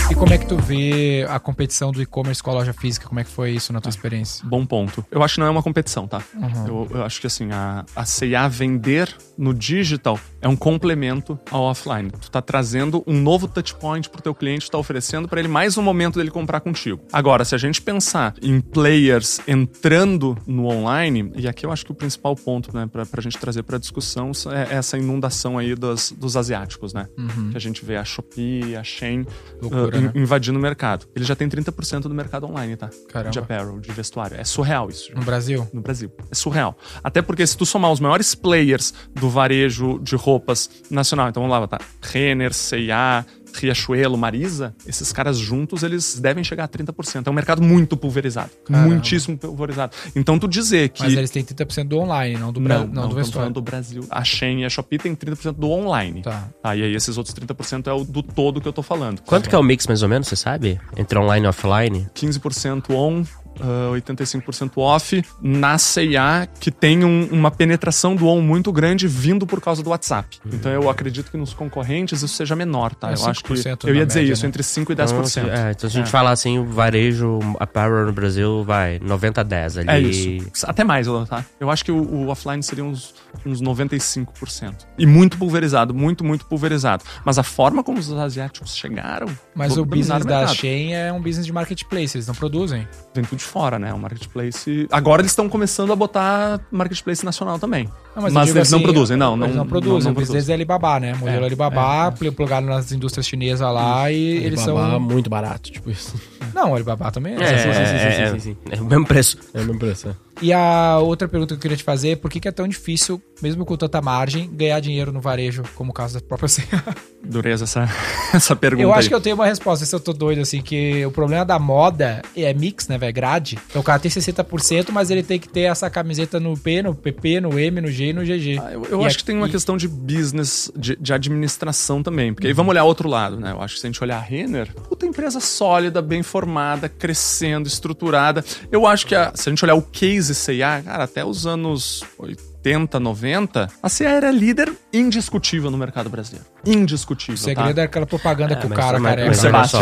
E 0.09 0.15
como 0.15 0.33
é 0.33 0.37
que 0.37 0.45
tu 0.45 0.57
vê 0.57 1.25
a 1.29 1.39
competição 1.39 1.91
do 1.91 2.01
e-commerce 2.01 2.41
com 2.41 2.51
a 2.51 2.53
loja 2.53 2.73
física? 2.73 3.07
Como 3.07 3.19
é 3.19 3.23
que 3.23 3.29
foi 3.29 3.51
isso 3.51 3.73
na 3.73 3.81
tua 3.81 3.89
experiência? 3.89 4.45
Bom 4.47 4.65
ponto. 4.65 5.05
Eu 5.11 5.23
acho 5.23 5.35
que 5.35 5.39
não 5.39 5.47
é 5.47 5.49
uma 5.49 5.63
competição, 5.63 6.07
tá? 6.07 6.21
Uhum. 6.33 6.67
Eu, 6.67 6.97
eu 6.97 7.03
acho 7.03 7.19
que 7.19 7.27
assim, 7.27 7.51
a, 7.51 7.85
a 7.95 8.05
C&A 8.05 8.47
vender 8.47 9.15
no 9.37 9.53
digital 9.53 10.19
é 10.41 10.47
um 10.47 10.55
complemento 10.55 11.39
ao 11.49 11.63
offline. 11.63 12.11
Tu 12.11 12.29
tá 12.29 12.41
trazendo 12.41 13.03
um 13.07 13.19
novo 13.19 13.47
touchpoint 13.47 14.09
pro 14.09 14.21
teu 14.21 14.33
cliente, 14.33 14.67
tu 14.67 14.71
tá 14.71 14.77
oferecendo 14.77 15.27
para 15.27 15.39
ele 15.39 15.47
mais 15.47 15.77
um 15.77 15.81
momento 15.81 16.17
dele 16.17 16.31
comprar 16.31 16.59
contigo. 16.59 17.01
Agora, 17.11 17.43
se 17.43 17.55
a 17.55 17.57
gente 17.57 17.81
pensar 17.81 18.35
em 18.41 18.61
players 18.61 19.39
entrando 19.47 20.37
no 20.45 20.67
online, 20.67 21.31
e 21.35 21.47
aqui 21.47 21.65
eu 21.65 21.71
acho 21.71 21.85
que 21.85 21.91
o 21.91 21.95
principal 21.95 22.35
ponto, 22.35 22.75
né, 22.75 22.87
pra, 22.91 23.05
pra 23.05 23.21
gente 23.21 23.37
trazer 23.37 23.63
pra 23.63 23.77
discussão 23.77 24.31
é 24.51 24.75
essa 24.75 24.97
inundação 24.97 25.57
aí 25.57 25.75
dos, 25.75 26.11
dos 26.11 26.37
asiáticos, 26.37 26.93
né? 26.93 27.07
Que 27.51 27.57
a 27.57 27.59
gente 27.59 27.83
vê 27.83 27.97
a 27.97 28.03
Shopee, 28.03 28.75
a 28.75 28.83
Shein 28.83 29.25
Loucura, 29.61 29.97
uh, 29.97 30.01
né? 30.01 30.11
invadindo 30.15 30.57
o 30.57 30.61
mercado. 30.61 31.07
Ele 31.15 31.25
já 31.25 31.35
tem 31.35 31.47
30% 31.49 32.01
do 32.01 32.13
mercado 32.13 32.45
online, 32.45 32.75
tá? 32.75 32.89
Caramba. 33.09 33.31
De 33.31 33.39
apparel, 33.39 33.79
de 33.79 33.91
vestuário. 33.91 34.37
É 34.37 34.43
surreal 34.43 34.89
isso. 34.89 35.11
No 35.15 35.23
Brasil? 35.23 35.67
No 35.73 35.81
Brasil. 35.81 36.11
É 36.31 36.35
surreal. 36.35 36.77
Até 37.03 37.21
porque 37.21 37.45
se 37.45 37.57
tu 37.57 37.65
somar 37.65 37.91
os 37.91 37.99
maiores 37.99 38.35
players 38.35 38.93
do 39.13 39.24
varejo 39.29 39.99
de 39.99 40.15
roupas 40.15 40.69
nacional, 40.89 41.29
então 41.29 41.43
vamos 41.43 41.59
lá, 41.59 41.67
tá? 41.67 41.79
Renner, 42.01 42.53
C&A, 42.53 43.25
Riachuelo, 43.55 44.17
Marisa, 44.17 44.75
esses 44.85 45.11
caras 45.11 45.37
juntos, 45.37 45.83
eles 45.83 46.19
devem 46.19 46.43
chegar 46.43 46.65
a 46.65 46.67
30%. 46.67 47.25
É 47.25 47.29
um 47.29 47.33
mercado 47.33 47.61
muito 47.61 47.95
pulverizado. 47.95 48.51
Caramba. 48.65 48.89
Muitíssimo 48.89 49.37
pulverizado. 49.37 49.93
Então 50.15 50.37
tu 50.37 50.47
dizer 50.47 50.89
que... 50.89 51.01
Mas 51.03 51.13
eles 51.13 51.31
têm 51.31 51.43
30% 51.43 51.87
do 51.87 51.97
online, 51.97 52.37
não 52.37 52.51
do, 52.51 52.59
Bra... 52.59 52.79
Não, 52.79 52.87
não, 52.87 52.87
não, 52.87 52.93
do 52.93 52.99
estamos 53.01 53.15
vestuário. 53.15 53.33
falando 53.33 53.53
do 53.53 53.61
Brasil. 53.61 54.05
A 54.09 54.23
Shein 54.23 54.61
e 54.61 54.65
a 54.65 54.69
Shopee 54.69 54.97
têm 54.97 55.15
30% 55.15 55.53
do 55.53 55.69
online. 55.69 56.21
Tá. 56.21 56.49
Tá, 56.61 56.75
e 56.75 56.83
aí 56.83 56.95
esses 56.95 57.17
outros 57.17 57.33
30% 57.35 57.87
é 57.87 57.93
o 57.93 58.03
do 58.03 58.21
todo 58.21 58.59
que 58.59 58.67
eu 58.67 58.73
tô 58.73 58.81
falando. 58.81 59.21
Quanto 59.21 59.49
que 59.49 59.55
é 59.55 59.57
o 59.57 59.63
mix, 59.63 59.87
mais 59.87 60.03
ou 60.03 60.09
menos, 60.09 60.27
você 60.27 60.35
sabe? 60.35 60.79
Entre 60.97 61.17
online 61.17 61.45
e 61.45 61.49
offline? 61.49 62.07
15% 62.13 62.93
on, 62.93 63.23
ah, 63.59 63.91
85% 63.93 64.77
off, 64.77 65.23
na 65.41 65.77
C&A, 65.77 66.47
que 66.59 66.71
tem 66.71 67.03
um- 67.03 67.25
uma 67.31 67.49
penetração 67.51 68.15
do 68.15 68.27
on 68.27 68.41
muito 68.41 68.71
grande 68.71 69.07
vindo 69.07 69.45
por 69.47 69.61
causa 69.61 69.81
do 69.83 69.89
WhatsApp. 69.89 70.39
Então 70.45 70.71
eu 70.71 70.89
acredito 70.89 71.31
que 71.31 71.37
nos 71.37 71.53
concorrentes 71.53 72.21
isso 72.21 72.35
seja 72.35 72.55
menor, 72.55 72.93
tá? 72.93 73.09
É 73.11 73.15
eu 73.15 73.25
acho 73.27 73.43
que 73.43 73.53
5% 73.55 73.87
eu 73.87 73.95
ia 73.95 74.05
dizer 74.05 74.19
média, 74.19 74.33
isso, 74.33 74.43
né? 74.43 74.49
entre 74.49 74.63
5 74.63 74.91
e 74.91 74.93
Então, 74.93 75.05
10%. 75.05 75.27
se- 75.29 75.39
é, 75.49 75.71
então 75.71 75.89
se 75.89 75.95
a 75.95 75.99
gente 75.99 76.07
É. 76.07 76.11
falar 76.11 76.31
assim, 76.31 76.59
o 76.59 76.65
varejo, 76.65 77.39
apparel 77.59 78.05
no 78.05 78.13
Brasil, 78.13 78.63
vai 78.63 78.99
90 78.99 79.41
a 79.41 79.43
10 79.43 79.77
ali. 79.77 79.89
É 79.89 79.99
isso. 79.99 80.65
Até 80.65 80.83
mais, 80.83 81.07
tá? 81.29 81.45
Eu 81.59 81.69
acho 81.69 81.83
que 81.85 81.91
o, 81.91 81.97
o 81.97 82.27
offline 82.27 82.61
seria 82.63 82.83
uns, 82.83 83.13
uns 83.45 83.61
95%. 83.61 84.85
E 84.97 85.05
muito 85.05 85.37
pulverizado, 85.37 85.93
muito, 85.93 86.23
muito 86.23 86.45
pulverizado. 86.45 87.03
Mas 87.23 87.37
a 87.37 87.43
forma 87.43 87.83
como 87.83 87.99
os 87.99 88.11
asiáticos 88.11 88.75
chegaram. 88.75 89.27
Mas 89.53 89.77
o 89.77 89.85
business 89.85 90.25
da. 90.25 90.47
Shein 90.47 90.93
é 90.93 91.11
um 91.11 91.21
business 91.21 91.45
de 91.45 91.51
marketplace, 91.53 92.17
eles 92.17 92.27
não 92.27 92.35
produzem. 92.35 92.87
Vem 93.13 93.23
tudo 93.23 93.39
de 93.39 93.44
fora, 93.47 93.77
né? 93.79 93.93
O 93.93 93.99
marketplace. 93.99 94.87
Agora 94.91 95.21
eles 95.21 95.31
estão 95.31 95.47
começando 95.49 95.91
a 95.91 95.95
botar 95.95 96.59
marketplace 96.71 97.23
nacional 97.23 97.59
também. 97.59 97.89
Não, 98.15 98.23
mas 98.23 98.33
digo 98.33 98.57
eles 98.57 98.71
não 98.71 98.77
assim, 98.79 98.83
produzem, 98.83 99.17
não. 99.17 99.35
Eles 99.43 99.55
não, 99.55 99.67
produzem, 99.67 100.11
o 100.11 100.15
business 100.15 100.47
é 100.49 100.53
Alibaba, 100.53 100.99
né? 100.99 101.13
Modelo 101.13 101.43
É, 101.43 101.45
Alibaba, 101.45 102.11
pl- 102.11 102.31
plugado 102.31 102.65
nas 102.65 102.91
indústrias 102.91 103.27
chinesas 103.27 103.67
lá 103.73 104.09
e 104.11 104.37
eles 104.37 104.61
Alibaba, 104.63 104.91
são... 104.91 104.99
muito 104.99 105.29
barato, 105.29 105.71
tipo 105.71 105.89
isso. 105.89 106.15
Não, 106.53 106.71
o 106.71 106.75
Alibaba 106.75 107.11
também 107.11 107.33
é. 107.35 107.43
É, 107.43 107.57
sim, 107.57 107.73
sim, 107.73 107.73
sim, 107.73 107.81
é, 107.81 108.27
sim, 108.31 108.39
sim, 108.39 108.39
sim. 108.39 108.57
é 108.71 108.79
o 108.81 108.85
mesmo 108.85 109.05
preço. 109.05 109.37
É 109.53 109.59
o 109.59 109.63
mesmo 109.65 109.79
preço, 109.79 110.07
é. 110.09 110.15
E 110.41 110.53
a 110.53 110.99
outra 110.99 111.27
pergunta 111.27 111.53
que 111.53 111.59
eu 111.59 111.61
queria 111.61 111.75
te 111.77 111.83
fazer 111.83 112.09
é 112.11 112.15
por 112.15 112.29
que, 112.29 112.39
que 112.39 112.47
é 112.47 112.51
tão 112.51 112.67
difícil, 112.67 113.21
mesmo 113.41 113.65
com 113.65 113.75
tanta 113.75 114.01
margem, 114.01 114.49
ganhar 114.53 114.79
dinheiro 114.79 115.11
no 115.11 115.19
varejo, 115.19 115.63
como 115.75 115.91
o 115.91 115.93
caso 115.93 116.13
da 116.15 116.21
própria 116.25 116.47
C&A? 116.49 116.93
Dureza 117.23 117.63
essa, 117.65 117.89
essa 118.33 118.55
pergunta. 118.55 118.83
Eu 118.83 118.91
acho 118.93 119.01
aí. 119.03 119.07
que 119.09 119.15
eu 119.15 119.21
tenho 119.21 119.35
uma 119.35 119.45
resposta, 119.45 119.85
se 119.85 119.93
eu 119.95 119.99
tô 119.99 120.13
doido, 120.13 120.41
assim, 120.41 120.61
que 120.61 121.05
o 121.05 121.11
problema 121.11 121.43
da 121.43 121.57
moda 121.59 122.21
é 122.35 122.53
mix, 122.53 122.87
né, 122.87 122.97
velho? 122.97 123.13
Grade. 123.35 123.59
Então 123.69 123.81
o 123.81 123.83
cara 123.83 123.99
tem 123.99 124.09
60%, 124.11 124.91
mas 124.91 125.09
ele 125.09 125.21
tem 125.23 125.39
que 125.39 125.47
ter 125.49 125.61
essa 125.61 125.89
camiseta 125.89 126.39
no 126.39 126.57
P, 126.57 126.81
no 126.81 126.95
PP, 126.95 127.41
no 127.41 127.59
M, 127.59 127.81
no 127.81 127.87
G 127.89 128.05
e 128.07 128.13
no 128.13 128.21
GG. 128.23 128.59
Ah, 128.61 128.71
Eu, 128.73 128.83
eu 128.85 128.99
acho 129.01 129.07
aqui- 129.07 129.17
que 129.17 129.23
tem 129.25 129.35
uma 129.37 129.49
questão 129.49 129.75
de 129.77 129.87
business, 129.87 130.71
de, 130.75 130.95
de 130.95 131.13
administração 131.13 132.01
também. 132.01 132.33
Porque 132.33 132.47
aí 132.47 132.53
vamos 132.53 132.71
olhar 132.71 132.83
outro 132.83 133.07
lado, 133.09 133.39
né? 133.39 133.51
Eu 133.51 133.61
acho 133.61 133.75
que 133.75 133.81
se 133.81 133.87
a 133.87 133.89
gente 133.89 134.03
olhar 134.03 134.17
a 134.17 134.21
Renner, 134.21 134.73
puta 134.87 135.05
empresa 135.05 135.39
sólida, 135.39 136.01
bem 136.01 136.23
formada, 136.23 136.87
crescendo, 136.89 137.67
estruturada. 137.67 138.43
Eu 138.71 138.85
acho 138.87 139.05
que 139.05 139.15
a- 139.15 139.31
se 139.35 139.49
a 139.49 139.51
gente 139.51 139.63
olhar 139.63 139.75
o 139.75 139.81
case 139.81 140.33
C&A, 140.33 140.81
cara, 140.81 141.03
até 141.03 141.23
os 141.25 141.45
anos 141.45 142.03
80, 142.17 142.54
90, 142.99 143.69
a 143.83 143.89
C&A 143.89 144.09
era 144.09 144.31
líder 144.31 144.71
indiscutível 144.91 145.69
no 145.69 145.77
mercado 145.77 146.09
brasileiro. 146.09 146.45
Indiscutível, 146.65 147.35
O 147.35 147.37
segredo 147.37 147.75
tá? 147.75 147.81
é 147.81 147.85
aquela 147.85 148.05
propaganda 148.07 148.55
com 148.55 148.65
o 148.67 148.69
mas- 148.69 148.79
cara 148.79 148.99
mas- 148.99 149.15
careca. 149.15 149.27
mas 149.29 149.43
olha 149.45 149.63
só, 149.67 149.81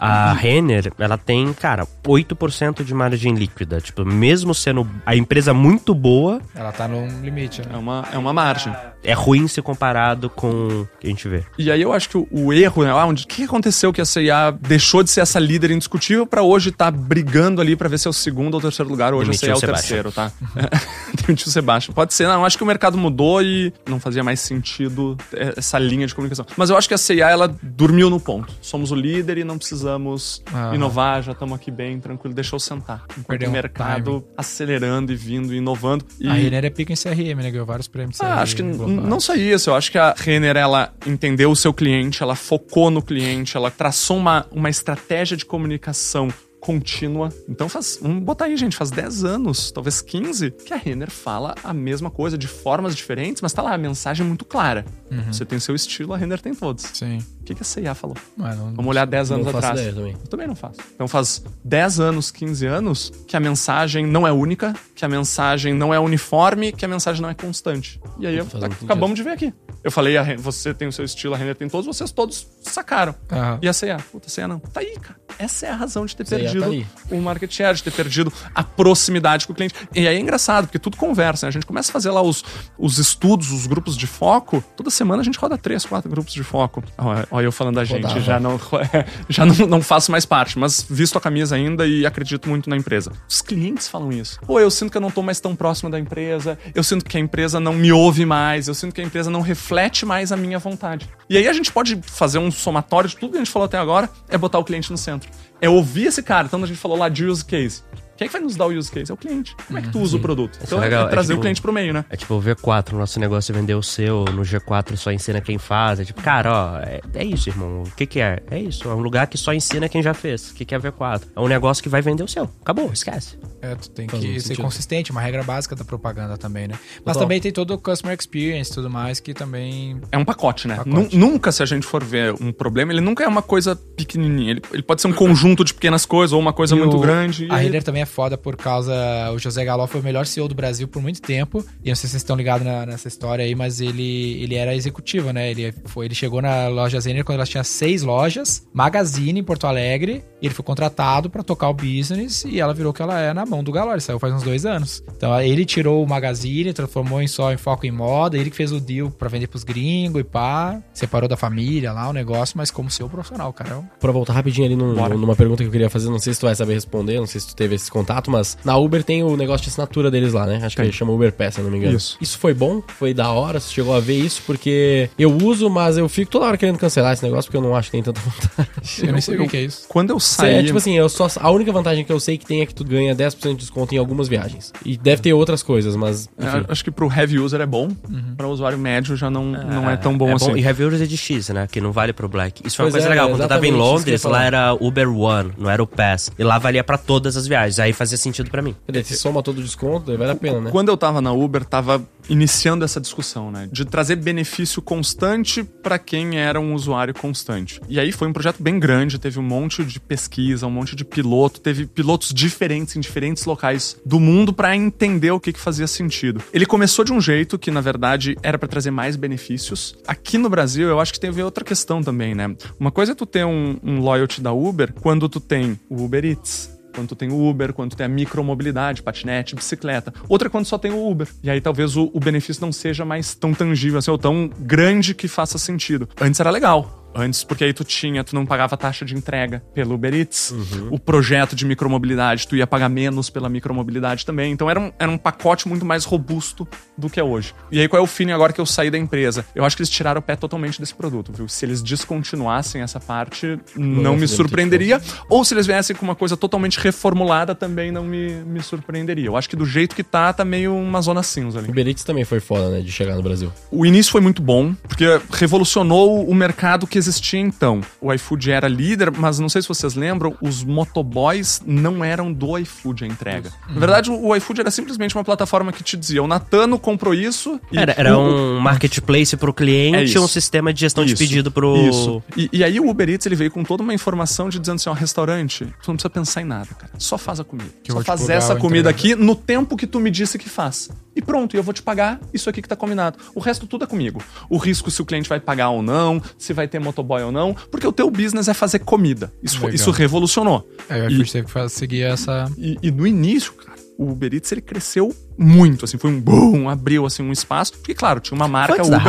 a, 0.00 0.30
a 0.30 0.32
Renner, 0.32 0.92
ela 0.98 1.16
tem, 1.16 1.52
cara, 1.52 1.86
8% 2.04 2.82
de 2.84 2.92
margem 2.94 3.34
líquida. 3.34 3.80
Tipo, 3.80 4.04
mesmo 4.04 4.54
sendo 4.54 4.88
a 5.06 5.14
empresa 5.14 5.54
muito 5.54 5.94
boa, 5.94 6.40
Ela 6.54 6.72
tá 6.72 6.88
no 6.88 7.06
limite, 7.22 7.62
É 7.62 7.66
né? 7.66 7.76
uma, 7.78 8.04
é 8.12 8.18
uma 8.18 8.32
margem. 8.32 8.74
é 9.02 9.12
ruim 9.12 9.46
se 9.46 9.60
comparado 9.62 10.28
com 10.30 10.48
o 10.48 10.88
que 10.98 11.06
a 11.06 11.10
gente 11.10 11.28
vê. 11.28 11.44
E 11.58 11.70
aí 11.70 11.80
eu 11.82 11.92
acho 11.92 12.08
que 12.08 12.16
o, 12.16 12.26
o 12.30 12.52
erro, 12.52 12.84
né? 12.84 12.90
Ah, 12.90 13.04
onde, 13.06 13.24
o 13.24 13.26
que 13.28 13.44
aconteceu 13.44 13.92
que 13.92 14.00
a 14.00 14.04
CIA 14.04 14.50
deixou 14.60 15.02
de 15.04 15.10
ser 15.10 15.20
essa 15.20 15.38
líder 15.38 15.70
indiscutível 15.70 16.26
pra 16.26 16.42
hoje 16.42 16.70
estar 16.70 16.90
brigando 16.90 17.60
ali 17.60 17.76
pra 17.76 17.88
ver 17.88 17.98
se 17.98 18.06
é 18.08 18.10
o 18.10 18.14
segundo 18.14 18.54
ou 18.54 18.60
terceiro 18.60 18.90
lugar. 18.90 19.12
Hoje 19.14 19.30
Demitiu 19.30 19.52
a 19.52 19.56
o 19.56 19.60
CIA 19.60 19.68
é 19.68 19.70
o 19.70 19.74
terceiro, 19.74 20.12
tá? 20.12 20.32
Demitiu 21.44 21.48
o 21.48 21.52
Sebastião. 21.52 21.94
Pode 21.94 22.14
ser, 22.14 22.26
não. 22.26 22.44
Acho 22.44 22.56
que 22.56 22.62
o 22.62 22.66
mercado 22.66 22.96
mudou 22.96 23.42
e 23.42 23.72
não 23.88 24.00
fazia 24.00 24.24
mais 24.24 24.40
sentido 24.40 25.16
essa 25.56 25.78
linha 25.78 26.06
de 26.06 26.14
comunicação. 26.14 26.46
Mas 26.56 26.70
eu 26.70 26.76
acho 26.76 26.88
que 26.88 26.94
a 26.94 26.98
CIA, 26.98 27.30
ela 27.30 27.48
dormiu 27.62 28.08
no 28.08 28.18
ponto. 28.18 28.52
Somos 28.60 28.90
o 28.90 28.94
líder 28.94 29.38
e 29.38 29.44
não 29.44 29.58
precisamos 29.58 30.42
Aham. 30.52 30.74
inovar, 30.74 31.22
já 31.22 31.32
estamos 31.32 31.54
aqui 31.54 31.70
bem, 31.70 32.00
tranquilo. 32.00 32.34
Deixou 32.34 32.58
sentar. 32.58 33.04
Enquanto 33.10 33.26
Perdeu 33.26 33.48
o 33.48 33.52
mercado 33.52 34.24
acelerando 34.36 35.12
e 35.12 35.16
vindo, 35.16 35.54
inovando. 35.54 36.04
E... 36.18 36.28
A 36.28 36.32
Renner 36.32 36.64
é 36.64 36.70
pica 36.70 36.92
em 36.92 36.96
CRM, 36.96 37.42
né? 37.42 37.50
Ganhou 37.50 37.66
vários 37.66 37.88
prêmios. 37.88 38.20
Ah, 38.20 38.26
CRM 38.26 38.38
acho 38.42 38.56
que 38.56 38.62
não 38.62 39.20
só 39.20 39.34
isso. 39.34 39.70
Eu 39.70 39.74
acho 39.74 39.90
que 39.90 39.98
a 39.98 40.14
Renner, 40.16 40.56
ela 40.56 40.92
entendeu 41.06 41.50
o 41.50 41.56
seu 41.56 41.72
cliente, 41.72 42.22
ela 42.22 42.34
focou 42.34 42.90
no 42.90 43.02
cliente, 43.02 43.56
ela 43.56 43.70
traçou 43.70 44.16
uma, 44.16 44.46
uma 44.50 44.70
estratégia 44.70 45.36
de 45.36 45.44
comunicação 45.44 46.28
contínua. 46.64 47.28
Então 47.48 47.68
faz, 47.68 47.98
vamos 48.00 48.22
botar 48.24 48.46
aí, 48.46 48.56
gente, 48.56 48.74
faz 48.76 48.90
10 48.90 49.22
anos, 49.24 49.70
talvez 49.70 50.00
15, 50.00 50.50
que 50.50 50.72
a 50.72 50.76
Renner 50.76 51.10
fala 51.10 51.54
a 51.62 51.74
mesma 51.74 52.10
coisa 52.10 52.38
de 52.38 52.48
formas 52.48 52.96
diferentes, 52.96 53.42
mas 53.42 53.52
tá 53.52 53.60
lá, 53.62 53.74
a 53.74 53.78
mensagem 53.78 54.24
é 54.24 54.28
muito 54.28 54.44
clara. 54.46 54.84
Uhum. 55.10 55.32
Você 55.32 55.44
tem 55.44 55.58
seu 55.60 55.74
estilo, 55.74 56.14
a 56.14 56.16
Renner 56.16 56.40
tem 56.40 56.54
todos. 56.54 56.84
Sim. 56.94 57.18
O 57.40 57.44
que, 57.44 57.54
que 57.54 57.60
a 57.62 57.64
CIA 57.64 57.94
falou? 57.94 58.16
Mano, 58.36 58.72
Vamos 58.74 58.88
olhar 58.90 59.04
10 59.06 59.30
anos 59.32 59.44
Não 59.44 59.52
faço 59.52 59.66
atrás. 59.66 59.80
ideia 59.80 59.94
também. 59.94 60.12
Eu 60.12 60.28
também 60.30 60.46
não 60.46 60.54
faço. 60.56 60.78
Então 60.94 61.06
faz 61.06 61.44
10 61.62 62.00
anos, 62.00 62.30
15 62.30 62.66
anos 62.66 63.12
que 63.28 63.36
a 63.36 63.40
mensagem 63.40 64.06
não 64.06 64.26
é 64.26 64.32
única, 64.32 64.72
que 64.94 65.04
a 65.04 65.08
mensagem 65.08 65.74
não 65.74 65.92
é 65.92 66.00
uniforme, 66.00 66.72
que 66.72 66.86
a 66.86 66.88
mensagem 66.88 67.20
não 67.20 67.28
é 67.28 67.34
constante. 67.34 68.00
E 68.18 68.26
aí 68.26 68.36
eu- 68.38 68.46
muito 68.50 68.84
acabamos 68.84 69.14
de 69.14 69.22
ver 69.22 69.30
aqui. 69.32 69.52
Eu 69.82 69.90
falei, 69.92 70.16
a 70.16 70.24
você 70.38 70.72
tem 70.72 70.88
o 70.88 70.92
seu 70.92 71.04
estilo, 71.04 71.34
a 71.34 71.36
Renner 71.36 71.54
tem 71.54 71.68
todos, 71.68 71.84
vocês 71.86 72.10
todos 72.10 72.46
sacaram. 72.62 73.14
Aham. 73.30 73.58
E 73.60 73.68
a 73.68 73.72
CA? 73.74 73.98
Puta, 74.10 74.28
a 74.28 74.30
CA 74.30 74.48
não. 74.48 74.58
Tá 74.58 74.80
aí, 74.80 74.96
cara. 74.98 75.20
Essa 75.38 75.66
é 75.66 75.70
a 75.70 75.76
razão 75.76 76.06
de 76.06 76.16
ter 76.16 76.24
tá 76.24 76.36
perdido 76.60 76.64
ali. 76.64 76.86
o 77.10 77.20
market 77.20 77.52
share, 77.52 77.76
de 77.76 77.82
ter 77.82 77.92
perdido 77.92 78.32
a 78.54 78.62
proximidade 78.62 79.46
com 79.46 79.52
o 79.52 79.56
cliente. 79.56 79.74
E 79.94 80.08
aí 80.08 80.16
é 80.16 80.18
engraçado, 80.18 80.66
porque 80.66 80.78
tudo 80.78 80.96
conversa, 80.96 81.46
né? 81.46 81.48
A 81.48 81.52
gente 81.52 81.66
começa 81.66 81.90
a 81.90 81.92
fazer 81.92 82.10
lá 82.10 82.22
os, 82.22 82.44
os 82.78 82.98
estudos, 82.98 83.50
os 83.50 83.66
grupos 83.66 83.96
de 83.96 84.06
foco. 84.06 84.62
Toda 84.76 84.90
semana 84.90 85.20
a 85.20 85.24
gente 85.24 85.38
roda 85.38 85.58
três, 85.58 85.84
quatro 85.84 86.10
grupos 86.10 86.32
de 86.32 86.42
foco. 86.42 86.82
Olha 86.98 87.44
olha 87.44 87.46
eu 87.46 87.52
falando 87.52 87.76
da 87.76 87.84
gente, 87.84 88.02
Rodava. 88.02 88.20
já 88.20 88.40
não, 88.40 88.60
já 89.28 89.44
não, 89.44 89.54
não 89.66 89.82
faço 89.82 90.10
mais 90.10 90.24
parte, 90.24 90.58
mas 90.58 90.84
visto 90.88 91.18
a 91.18 91.20
camisa 91.20 91.56
ainda 91.56 91.86
e 91.86 92.06
acredito 92.06 92.48
muito 92.48 92.70
na 92.70 92.76
empresa. 92.76 93.12
Os 93.28 93.42
clientes 93.42 93.88
falam 93.88 94.10
isso. 94.10 94.40
Pô, 94.46 94.58
eu 94.58 94.70
sinto 94.70 94.90
que 94.90 94.96
eu 94.96 95.00
não 95.00 95.10
tô 95.10 95.22
mais 95.22 95.40
tão 95.40 95.54
próximo 95.54 95.90
da 95.90 95.98
empresa, 95.98 96.58
eu 96.74 96.82
sinto 96.82 97.04
que 97.04 97.16
a 97.16 97.20
empresa 97.20 97.60
não 97.60 97.74
me 97.74 97.92
ouve 97.92 98.24
mais, 98.24 98.68
eu 98.68 98.74
sinto 98.74 98.94
que 98.94 99.00
a 99.00 99.04
empresa 99.04 99.30
não 99.30 99.40
reflete 99.40 100.06
mais 100.06 100.32
a 100.32 100.36
minha 100.36 100.58
vontade. 100.58 101.08
E 101.28 101.36
aí 101.36 101.48
a 101.48 101.52
gente 101.52 101.70
pode 101.72 102.00
fazer 102.02 102.38
um 102.38 102.50
somatório 102.50 103.08
de 103.08 103.16
tudo 103.16 103.32
que 103.32 103.36
a 103.36 103.40
gente 103.40 103.50
falou 103.50 103.66
até 103.66 103.78
agora, 103.78 104.08
é 104.28 104.38
botar 104.38 104.58
o 104.58 104.64
cliente 104.64 104.90
no 104.90 104.98
centro. 104.98 105.28
É 105.60 105.68
ouvir 105.68 106.06
esse 106.06 106.22
cara. 106.22 106.46
Então 106.46 106.62
a 106.62 106.66
gente 106.66 106.78
falou 106.78 106.98
lá 106.98 107.08
de 107.08 107.24
use 107.24 107.44
case. 107.44 107.82
Quem 108.16 108.26
é 108.26 108.28
que 108.28 108.32
vai 108.32 108.40
nos 108.42 108.54
dar 108.56 108.66
o 108.66 108.70
use 108.72 108.90
case? 108.90 109.10
É 109.10 109.14
o 109.14 109.16
cliente. 109.16 109.56
Como 109.66 109.78
é 109.78 109.82
que 109.82 109.90
tu 109.90 109.98
usa 110.00 110.16
o 110.16 110.20
produto? 110.20 110.58
Então 110.62 110.78
é 110.78 110.82
é, 110.82 110.84
legal, 110.84 111.06
é 111.08 111.10
trazer 111.10 111.28
tipo- 111.28 111.38
o 111.38 111.42
cliente 111.42 111.60
pro 111.60 111.72
meio, 111.72 111.92
né? 111.92 112.04
É 112.08 112.16
tipo 112.16 112.34
o 112.34 112.40
V4, 112.40 112.92
o 112.92 112.96
nosso 112.98 113.18
negócio 113.18 113.52
é 113.52 113.54
vender 113.58 113.74
o 113.74 113.82
seu, 113.82 114.24
no 114.26 114.42
G4 114.42 114.96
só 114.96 115.10
ensina 115.10 115.40
quem 115.40 115.58
faz. 115.58 115.98
É 116.00 116.04
tipo, 116.04 116.22
cara, 116.22 116.52
ó, 116.52 116.78
é, 116.80 117.00
é 117.14 117.24
isso, 117.24 117.48
irmão. 117.48 117.82
O 117.82 117.90
que 117.90 118.06
que 118.06 118.20
é? 118.20 118.40
É 118.50 118.58
isso, 118.58 118.88
é 118.88 118.94
um 118.94 119.00
lugar 119.00 119.26
que 119.26 119.36
só 119.36 119.52
ensina 119.52 119.88
quem 119.88 120.02
já 120.02 120.14
fez. 120.14 120.50
O 120.50 120.54
que 120.54 120.64
que 120.64 120.74
é 120.74 120.78
V4? 120.78 121.22
É 121.34 121.40
um 121.40 121.48
negócio 121.48 121.82
que 121.82 121.88
vai 121.88 122.00
vender 122.02 122.22
o 122.22 122.28
seu. 122.28 122.48
Acabou, 122.62 122.90
esquece. 122.92 123.36
É, 123.60 123.74
tu 123.74 123.90
tem 123.90 124.06
Faz 124.08 124.22
que 124.22 124.34
ser 124.34 124.40
sentido. 124.48 124.62
consistente, 124.62 125.10
uma 125.10 125.20
regra 125.20 125.42
básica 125.42 125.74
da 125.74 125.84
propaganda 125.84 126.36
também, 126.36 126.68
né? 126.68 126.74
Mas 127.04 127.14
Total. 127.14 127.22
também 127.22 127.40
tem 127.40 127.50
todo 127.50 127.72
o 127.74 127.78
customer 127.78 128.16
experience 128.18 128.70
e 128.70 128.74
tudo 128.74 128.90
mais 128.90 129.18
que 129.20 129.32
também. 129.34 130.00
É 130.12 130.18
um 130.18 130.24
pacote, 130.24 130.68
né? 130.68 130.76
Pacote. 130.76 131.16
Nu- 131.16 131.24
Nunca, 131.34 131.50
se 131.50 131.62
a 131.62 131.66
gente 131.66 131.86
for 131.86 132.04
ver 132.04 132.34
um 132.40 132.52
problema, 132.52 132.92
ele 132.92 133.00
nunca 133.00 133.24
é 133.24 133.28
uma 133.28 133.42
coisa 133.42 133.74
pequenininha. 133.74 134.52
Ele, 134.52 134.62
ele 134.72 134.82
pode 134.82 135.00
ser 135.00 135.08
um 135.08 135.12
conjunto 135.12 135.64
de 135.64 135.72
pequenas 135.74 136.04
coisas 136.06 136.32
ou 136.32 136.40
uma 136.40 136.52
coisa 136.52 136.76
E 136.76 136.78
muito 136.78 136.96
o- 136.96 137.00
grande. 137.00 137.48
A 137.50 137.56
Renner 137.56 137.82
também 137.82 138.02
é 138.02 138.03
foda 138.06 138.36
por 138.38 138.56
causa. 138.56 138.92
O 139.34 139.38
José 139.38 139.64
Galó 139.64 139.86
foi 139.86 140.00
o 140.00 140.04
melhor 140.04 140.26
CEO 140.26 140.48
do 140.48 140.54
Brasil 140.54 140.86
por 140.88 141.00
muito 141.02 141.20
tempo. 141.22 141.64
E 141.84 141.88
não 141.88 141.94
sei 141.96 142.06
se 142.08 142.12
vocês 142.12 142.22
estão 142.22 142.36
ligados 142.36 142.66
na- 142.66 142.86
nessa 142.86 143.08
história 143.08 143.44
aí, 143.44 143.54
mas 143.54 143.80
ele, 143.80 144.42
ele 144.42 144.54
era 144.54 144.74
executivo, 144.74 145.32
né? 145.32 145.50
Ele, 145.50 145.72
foi, 145.86 146.06
ele 146.06 146.14
chegou 146.14 146.40
na 146.42 146.68
loja 146.68 146.98
Renner 147.00 147.24
quando 147.24 147.36
ela 147.36 147.46
tinha 147.46 147.64
seis 147.64 148.02
lojas, 148.02 148.66
Magazine 148.72 149.40
em 149.40 149.44
Porto 149.44 149.66
Alegre. 149.66 150.24
E 150.40 150.46
ele 150.46 150.54
foi 150.54 150.64
contratado 150.64 151.30
pra 151.30 151.42
tocar 151.42 151.68
o 151.70 151.74
business 151.74 152.44
e 152.44 152.60
ela 152.60 152.74
virou 152.74 152.90
o 152.90 152.94
que 152.94 153.00
ela 153.00 153.18
é 153.20 153.32
na 153.32 153.46
mão 153.46 153.62
do 153.64 153.72
Galó. 153.72 153.92
Ele 153.92 154.00
saiu 154.00 154.18
faz 154.18 154.32
uns 154.34 154.42
dois 154.42 154.66
anos. 154.66 155.02
Então 155.16 155.40
ele 155.40 155.64
tirou 155.64 156.02
o 156.04 156.08
Magazine, 156.08 156.72
transformou 156.72 157.22
em 157.22 157.26
só 157.26 157.52
em 157.52 157.56
foco 157.56 157.86
em 157.86 157.90
moda. 157.90 158.36
Ele 158.36 158.50
que 158.50 158.56
fez 158.56 158.70
o 158.72 158.80
deal 158.80 159.10
pra 159.10 159.28
vender 159.28 159.46
pros 159.46 159.64
gringos 159.64 160.20
e 160.20 160.24
pá. 160.24 160.82
Separou 160.92 161.28
da 161.28 161.36
família 161.36 161.92
lá 161.92 162.08
o 162.08 162.12
negócio, 162.12 162.58
mas 162.58 162.70
como 162.70 162.90
seu 162.90 163.08
profissional, 163.08 163.52
cara. 163.52 163.76
é 163.76 163.82
Pra 164.00 164.12
voltar 164.12 164.32
rapidinho 164.34 164.66
ali 164.66 164.76
num- 164.76 164.94
numa 165.18 165.34
pergunta 165.36 165.62
que 165.62 165.68
eu 165.68 165.72
queria 165.72 165.88
fazer, 165.90 166.10
não 166.10 166.18
sei 166.18 166.34
se 166.34 166.40
tu 166.40 166.46
vai 166.46 166.54
saber 166.54 166.74
responder, 166.74 167.18
não 167.18 167.26
sei 167.26 167.40
se 167.40 167.46
tu 167.48 167.56
teve 167.56 167.74
esse 167.74 167.90
contato, 167.94 168.30
mas 168.30 168.58
na 168.64 168.76
Uber 168.76 169.02
tem 169.02 169.22
o 169.22 169.36
negócio 169.36 169.64
de 169.64 169.70
assinatura 169.70 170.10
deles 170.10 170.32
lá, 170.32 170.44
né? 170.46 170.60
Acho 170.62 170.76
que 170.76 170.92
chama 170.92 171.12
Uber 171.12 171.32
Pass, 171.32 171.54
se 171.54 171.60
eu 171.60 171.64
não 171.64 171.70
me 171.70 171.78
engano. 171.78 171.96
Isso. 171.96 172.18
Isso 172.20 172.38
foi 172.38 172.52
bom? 172.52 172.82
Foi 172.86 173.14
da 173.14 173.30
hora? 173.30 173.58
Você 173.60 173.72
chegou 173.72 173.94
a 173.94 174.00
ver 174.00 174.18
isso? 174.18 174.42
Porque 174.46 175.08
eu 175.18 175.30
uso, 175.34 175.70
mas 175.70 175.96
eu 175.96 176.08
fico 176.08 176.30
toda 176.30 176.44
hora 176.46 176.56
querendo 176.58 176.76
cancelar 176.78 177.12
esse 177.14 177.22
negócio 177.22 177.50
porque 177.50 177.56
eu 177.56 177.62
não 177.68 177.74
acho 177.74 177.88
que 177.90 177.92
tem 177.92 178.02
tanta 178.02 178.20
vantagem. 178.20 179.06
Eu 179.06 179.12
nem 179.12 179.20
sei 179.20 179.38
o 179.38 179.48
que 179.48 179.56
é 179.56 179.62
isso. 179.62 179.86
Quando 179.88 180.10
eu 180.10 180.20
Cê- 180.20 180.34
saí. 180.36 180.54
É, 180.56 180.62
tipo 180.62 180.76
assim, 180.76 180.94
eu 180.98 181.08
só, 181.08 181.26
a 181.40 181.50
única 181.50 181.72
vantagem 181.72 182.04
que 182.04 182.12
eu 182.12 182.20
sei 182.20 182.36
que 182.36 182.44
tem 182.44 182.60
é 182.60 182.66
que 182.66 182.74
tu 182.74 182.84
ganha 182.84 183.14
10% 183.14 183.50
de 183.50 183.54
desconto 183.56 183.94
em 183.94 183.98
algumas 183.98 184.28
viagens. 184.28 184.72
E 184.84 184.96
deve 184.96 185.22
ter 185.22 185.32
outras 185.32 185.62
coisas, 185.62 185.94
mas. 185.96 186.28
é, 186.38 186.64
acho 186.72 186.82
que 186.84 186.90
pro 186.90 187.10
heavy 187.10 187.38
user 187.38 187.60
é 187.60 187.66
bom, 187.66 187.88
Uhum. 188.08 188.34
Pra 188.36 188.48
usuário 188.48 188.78
médio 188.78 189.16
já 189.16 189.30
não, 189.30 189.44
não 189.44 189.88
é 189.90 189.96
tão 189.96 190.16
bom 190.16 190.30
é 190.30 190.34
assim. 190.34 190.52
E 190.56 190.60
reviewers 190.60 191.00
é 191.00 191.06
de 191.06 191.16
X, 191.16 191.48
né? 191.50 191.66
Que 191.70 191.80
não 191.80 191.92
vale 191.92 192.12
pro 192.12 192.28
Black. 192.28 192.62
Isso 192.66 192.76
foi 192.76 192.86
uma 192.86 192.90
Pois 192.90 193.02
coisa 193.04 193.06
é, 193.08 193.10
legal. 193.10 193.28
Quando 193.30 193.42
eu 193.42 193.48
tava 193.48 193.66
em 193.66 193.70
Londres, 193.70 194.22
lá 194.24 194.44
era 194.44 194.74
Uber 194.74 195.08
One, 195.08 195.52
não 195.58 195.70
era 195.70 195.82
o 195.82 195.86
Pass. 195.86 196.30
E 196.38 196.42
lá 196.44 196.58
valia 196.58 196.82
pra 196.82 196.96
todas 196.98 197.36
as 197.36 197.46
viagens. 197.46 197.78
Aí 197.84 197.92
fazia 197.92 198.16
sentido 198.16 198.50
pra 198.50 198.62
mim. 198.62 198.74
Se 199.04 199.14
soma 199.14 199.42
todo 199.42 199.58
o 199.58 199.62
desconto, 199.62 200.06
daí 200.06 200.16
vale 200.16 200.30
a 200.30 200.34
pena, 200.34 200.58
né? 200.58 200.70
Quando 200.70 200.88
eu 200.88 200.96
tava 200.96 201.20
na 201.20 201.32
Uber, 201.32 201.66
tava 201.66 202.02
iniciando 202.30 202.82
essa 202.82 202.98
discussão, 202.98 203.50
né? 203.50 203.68
De 203.70 203.84
trazer 203.84 204.16
benefício 204.16 204.80
constante 204.80 205.62
pra 205.62 205.98
quem 205.98 206.38
era 206.38 206.58
um 206.58 206.72
usuário 206.72 207.12
constante. 207.12 207.82
E 207.86 208.00
aí 208.00 208.10
foi 208.10 208.26
um 208.26 208.32
projeto 208.32 208.62
bem 208.62 208.78
grande, 208.78 209.18
teve 209.18 209.38
um 209.38 209.42
monte 209.42 209.84
de 209.84 210.00
pesquisa, 210.00 210.66
um 210.66 210.70
monte 210.70 210.96
de 210.96 211.04
piloto, 211.04 211.60
teve 211.60 211.84
pilotos 211.84 212.32
diferentes 212.32 212.96
em 212.96 213.00
diferentes 213.00 213.44
locais 213.44 213.98
do 214.06 214.18
mundo 214.18 214.54
pra 214.54 214.74
entender 214.74 215.32
o 215.32 215.38
que, 215.38 215.52
que 215.52 215.60
fazia 215.60 215.86
sentido. 215.86 216.42
Ele 216.54 216.64
começou 216.64 217.04
de 217.04 217.12
um 217.12 217.20
jeito 217.20 217.58
que, 217.58 217.70
na 217.70 217.82
verdade, 217.82 218.34
era 218.42 218.58
pra 218.58 218.66
trazer 218.66 218.92
mais 218.92 219.14
benefícios. 219.14 219.94
Aqui 220.06 220.38
no 220.38 220.48
Brasil, 220.48 220.88
eu 220.88 220.98
acho 221.00 221.12
que 221.12 221.20
teve 221.20 221.42
outra 221.42 221.62
questão 221.62 222.02
também, 222.02 222.34
né? 222.34 222.56
Uma 222.80 222.90
coisa 222.90 223.12
é 223.12 223.14
tu 223.14 223.26
ter 223.26 223.44
um, 223.44 223.76
um 223.82 224.00
loyalty 224.00 224.40
da 224.40 224.54
Uber 224.54 224.94
quando 225.02 225.28
tu 225.28 225.38
tem 225.38 225.78
o 225.90 226.02
Uber 226.02 226.24
Eats, 226.24 226.72
quando 226.94 227.08
tu 227.08 227.16
tem 227.16 227.30
o 227.30 227.48
Uber, 227.48 227.72
quando 227.72 227.90
tu 227.90 227.96
tem 227.96 228.06
a 228.06 228.08
micromobilidade, 228.08 229.02
patinete, 229.02 229.54
bicicleta. 229.54 230.14
Outra 230.28 230.48
é 230.48 230.50
quando 230.50 230.64
só 230.64 230.78
tem 230.78 230.92
o 230.92 231.10
Uber. 231.10 231.28
E 231.42 231.50
aí 231.50 231.60
talvez 231.60 231.96
o, 231.96 232.10
o 232.12 232.20
benefício 232.20 232.60
não 232.62 232.72
seja 232.72 233.04
mais 233.04 233.34
tão 233.34 233.52
tangível, 233.52 233.98
assim, 233.98 234.10
ou 234.10 234.18
tão 234.18 234.50
grande 234.58 235.14
que 235.14 235.28
faça 235.28 235.58
sentido. 235.58 236.08
Antes 236.20 236.40
era 236.40 236.50
legal. 236.50 237.03
Antes, 237.14 237.44
porque 237.44 237.64
aí 237.64 237.72
tu 237.72 237.84
tinha, 237.84 238.24
tu 238.24 238.34
não 238.34 238.44
pagava 238.44 238.76
taxa 238.76 239.04
de 239.04 239.14
entrega 239.14 239.62
pelo 239.72 239.94
Uber 239.94 240.14
Eats. 240.14 240.54
O 240.90 240.98
projeto 240.98 241.54
de 241.54 241.64
micromobilidade, 241.64 242.48
tu 242.48 242.56
ia 242.56 242.66
pagar 242.66 242.88
menos 242.88 243.30
pela 243.30 243.48
micromobilidade 243.48 244.26
também. 244.26 244.52
Então 244.52 244.68
era 244.68 244.80
um, 244.80 244.92
era 244.98 245.10
um 245.10 245.18
pacote 245.18 245.68
muito 245.68 245.84
mais 245.84 246.04
robusto 246.04 246.66
do 246.96 247.08
que 247.08 247.20
é 247.20 247.24
hoje. 247.24 247.54
E 247.70 247.80
aí 247.80 247.88
qual 247.88 248.00
é 248.00 248.02
o 248.02 248.06
feeling 248.06 248.32
agora 248.32 248.52
que 248.52 248.60
eu 248.60 248.66
saí 248.66 248.90
da 248.90 248.98
empresa? 248.98 249.44
Eu 249.54 249.64
acho 249.64 249.76
que 249.76 249.82
eles 249.82 249.90
tiraram 249.90 250.18
o 250.18 250.22
pé 250.22 250.36
totalmente 250.36 250.80
desse 250.80 250.94
produto, 250.94 251.32
viu? 251.32 251.48
Se 251.48 251.64
eles 251.64 251.82
descontinuassem 251.82 252.82
essa 252.82 252.98
parte, 252.98 253.58
não, 253.76 254.14
ia 254.14 254.20
me 254.20 254.28
surpreenderia. 254.28 255.00
Ou 255.28 255.44
se 255.44 255.54
eles 255.54 255.66
viessem 255.66 255.94
com 255.94 256.04
uma 256.04 256.14
coisa 256.14 256.36
totalmente 256.36 256.78
reformulada, 256.80 257.54
também 257.54 257.92
não 257.92 258.04
me, 258.04 258.30
me 258.44 258.62
surpreenderia. 258.62 259.26
Eu 259.26 259.36
acho 259.36 259.48
que 259.48 259.56
do 259.56 259.64
jeito 259.64 259.94
que 259.94 260.02
tá, 260.02 260.32
tá 260.32 260.44
meio 260.44 260.74
uma 260.74 261.00
zona 261.00 261.22
cinza 261.22 261.58
ali. 261.58 261.68
Uber 261.68 261.86
Eats 261.86 262.04
também 262.04 262.24
foi 262.24 262.40
foda, 262.40 262.70
né? 262.70 262.80
De 262.80 262.90
chegar 262.90 263.14
no 263.14 263.22
Brasil. 263.22 263.52
O 263.70 263.86
início 263.86 264.10
foi 264.10 264.20
muito 264.20 264.42
bom, 264.42 264.74
porque 264.88 265.04
revolucionou 265.30 266.28
o 266.28 266.34
mercado 266.34 266.86
que 266.86 267.03
existia 267.06 267.40
então. 267.40 267.80
O 268.00 268.12
iFood 268.12 268.50
era 268.50 268.68
líder, 268.68 269.10
mas 269.10 269.38
não 269.38 269.48
sei 269.48 269.62
se 269.62 269.68
vocês 269.68 269.94
lembram, 269.94 270.36
os 270.40 270.62
motoboys 270.64 271.60
não 271.66 272.04
eram 272.04 272.32
do 272.32 272.56
iFood 272.58 273.04
a 273.04 273.06
entrega. 273.06 273.52
Na 273.68 273.80
verdade, 273.80 274.10
o 274.10 274.34
iFood 274.36 274.60
era 274.60 274.70
simplesmente 274.70 275.14
uma 275.14 275.24
plataforma 275.24 275.72
que 275.72 275.82
te 275.82 275.96
dizia: 275.96 276.22
o 276.22 276.26
Natano 276.26 276.78
comprou 276.78 277.12
isso. 277.14 277.60
e 277.72 277.78
Era, 277.78 277.94
era 277.96 278.16
o- 278.18 278.56
um 278.56 278.60
marketplace 278.60 279.36
pro 279.36 279.50
É 279.50 279.54
cliente, 279.54 280.04
isso. 280.12 280.22
um 280.22 280.28
sistema 280.28 280.72
de 280.72 280.80
gestão 280.80 281.04
de 281.04 281.12
Isso, 281.14 281.22
pedido 281.22 281.50
pro. 281.50 281.76
Isso. 281.88 282.22
E, 282.36 282.48
e 282.52 282.64
aí 282.64 282.78
o 282.80 282.88
Uber 282.88 283.08
Eats 283.08 283.26
ele 283.26 283.34
veio 283.36 283.50
com 283.50 283.62
toda 283.64 283.82
uma 283.82 283.92
informação 283.94 284.48
de 284.48 284.58
dizendo 284.58 284.76
assim, 284.76 284.88
ó, 284.88 284.92
restaurante, 284.92 285.64
tu 285.82 285.88
não 285.88 285.94
precisa 285.96 286.10
pensar 286.10 286.42
em 286.42 286.44
nada, 286.44 286.68
cara. 286.78 286.92
Só 286.98 287.18
faz 287.18 287.40
a 287.40 287.44
comida. 287.44 287.70
Que 287.82 287.92
Só 287.92 288.00
faz 288.02 288.28
essa 288.28 288.54
o 288.54 288.58
comida 288.58 288.88
aqui 288.88 289.14
no 289.14 289.34
tempo 289.34 289.76
que 289.76 289.86
tu 289.86 289.98
me 290.00 290.10
disse 290.10 290.38
que 290.38 290.48
faz. 290.48 290.90
E 291.16 291.22
pronto, 291.22 291.54
e 291.54 291.56
eu 291.58 291.62
vou 291.62 291.72
te 291.72 291.80
pagar 291.82 292.18
isso 292.32 292.50
aqui 292.50 292.60
que 292.60 292.68
tá 292.68 292.74
combinado. 292.74 293.18
O 293.34 293.40
resto 293.40 293.66
tudo 293.68 293.84
é 293.84 293.86
comigo. 293.86 294.20
O 294.50 294.56
risco 294.56 294.90
se 294.90 295.00
o 295.00 295.04
cliente 295.04 295.28
vai 295.28 295.38
pagar 295.38 295.68
ou 295.70 295.80
não, 295.80 296.20
se 296.36 296.52
vai 296.52 296.66
ter 296.66 296.80
motoboy 296.80 296.93
ou 297.24 297.32
não, 297.32 297.54
porque 297.70 297.86
o 297.86 297.92
teu 297.92 298.10
business 298.10 298.48
é 298.48 298.54
fazer 298.54 298.80
comida. 298.80 299.32
Isso, 299.42 299.58
foi- 299.58 299.74
isso 299.74 299.90
revolucionou. 299.90 300.68
Aí 300.88 301.00
o 301.00 301.10
E- 301.10 301.12
iFood 301.14 301.32
teve 301.32 301.46
que 301.46 301.68
seguir 301.68 302.02
essa. 302.02 302.50
e, 302.56 302.76
e 302.82 302.90
no 302.90 303.06
início, 303.06 303.52
cara, 303.52 303.78
o 303.98 304.10
Uber 304.10 304.32
Eats 304.34 304.50
ele 304.52 304.60
cresceu 304.60 305.14
muito, 305.38 305.84
assim, 305.84 305.98
foi 305.98 306.10
um 306.10 306.20
boom, 306.20 306.68
abriu 306.68 307.06
assim 307.06 307.22
um 307.22 307.32
espaço, 307.32 307.72
porque 307.72 307.94
claro, 307.94 308.20
tinha 308.20 308.36
uma 308.36 308.48
marca 308.48 308.74
Uber 308.86 309.00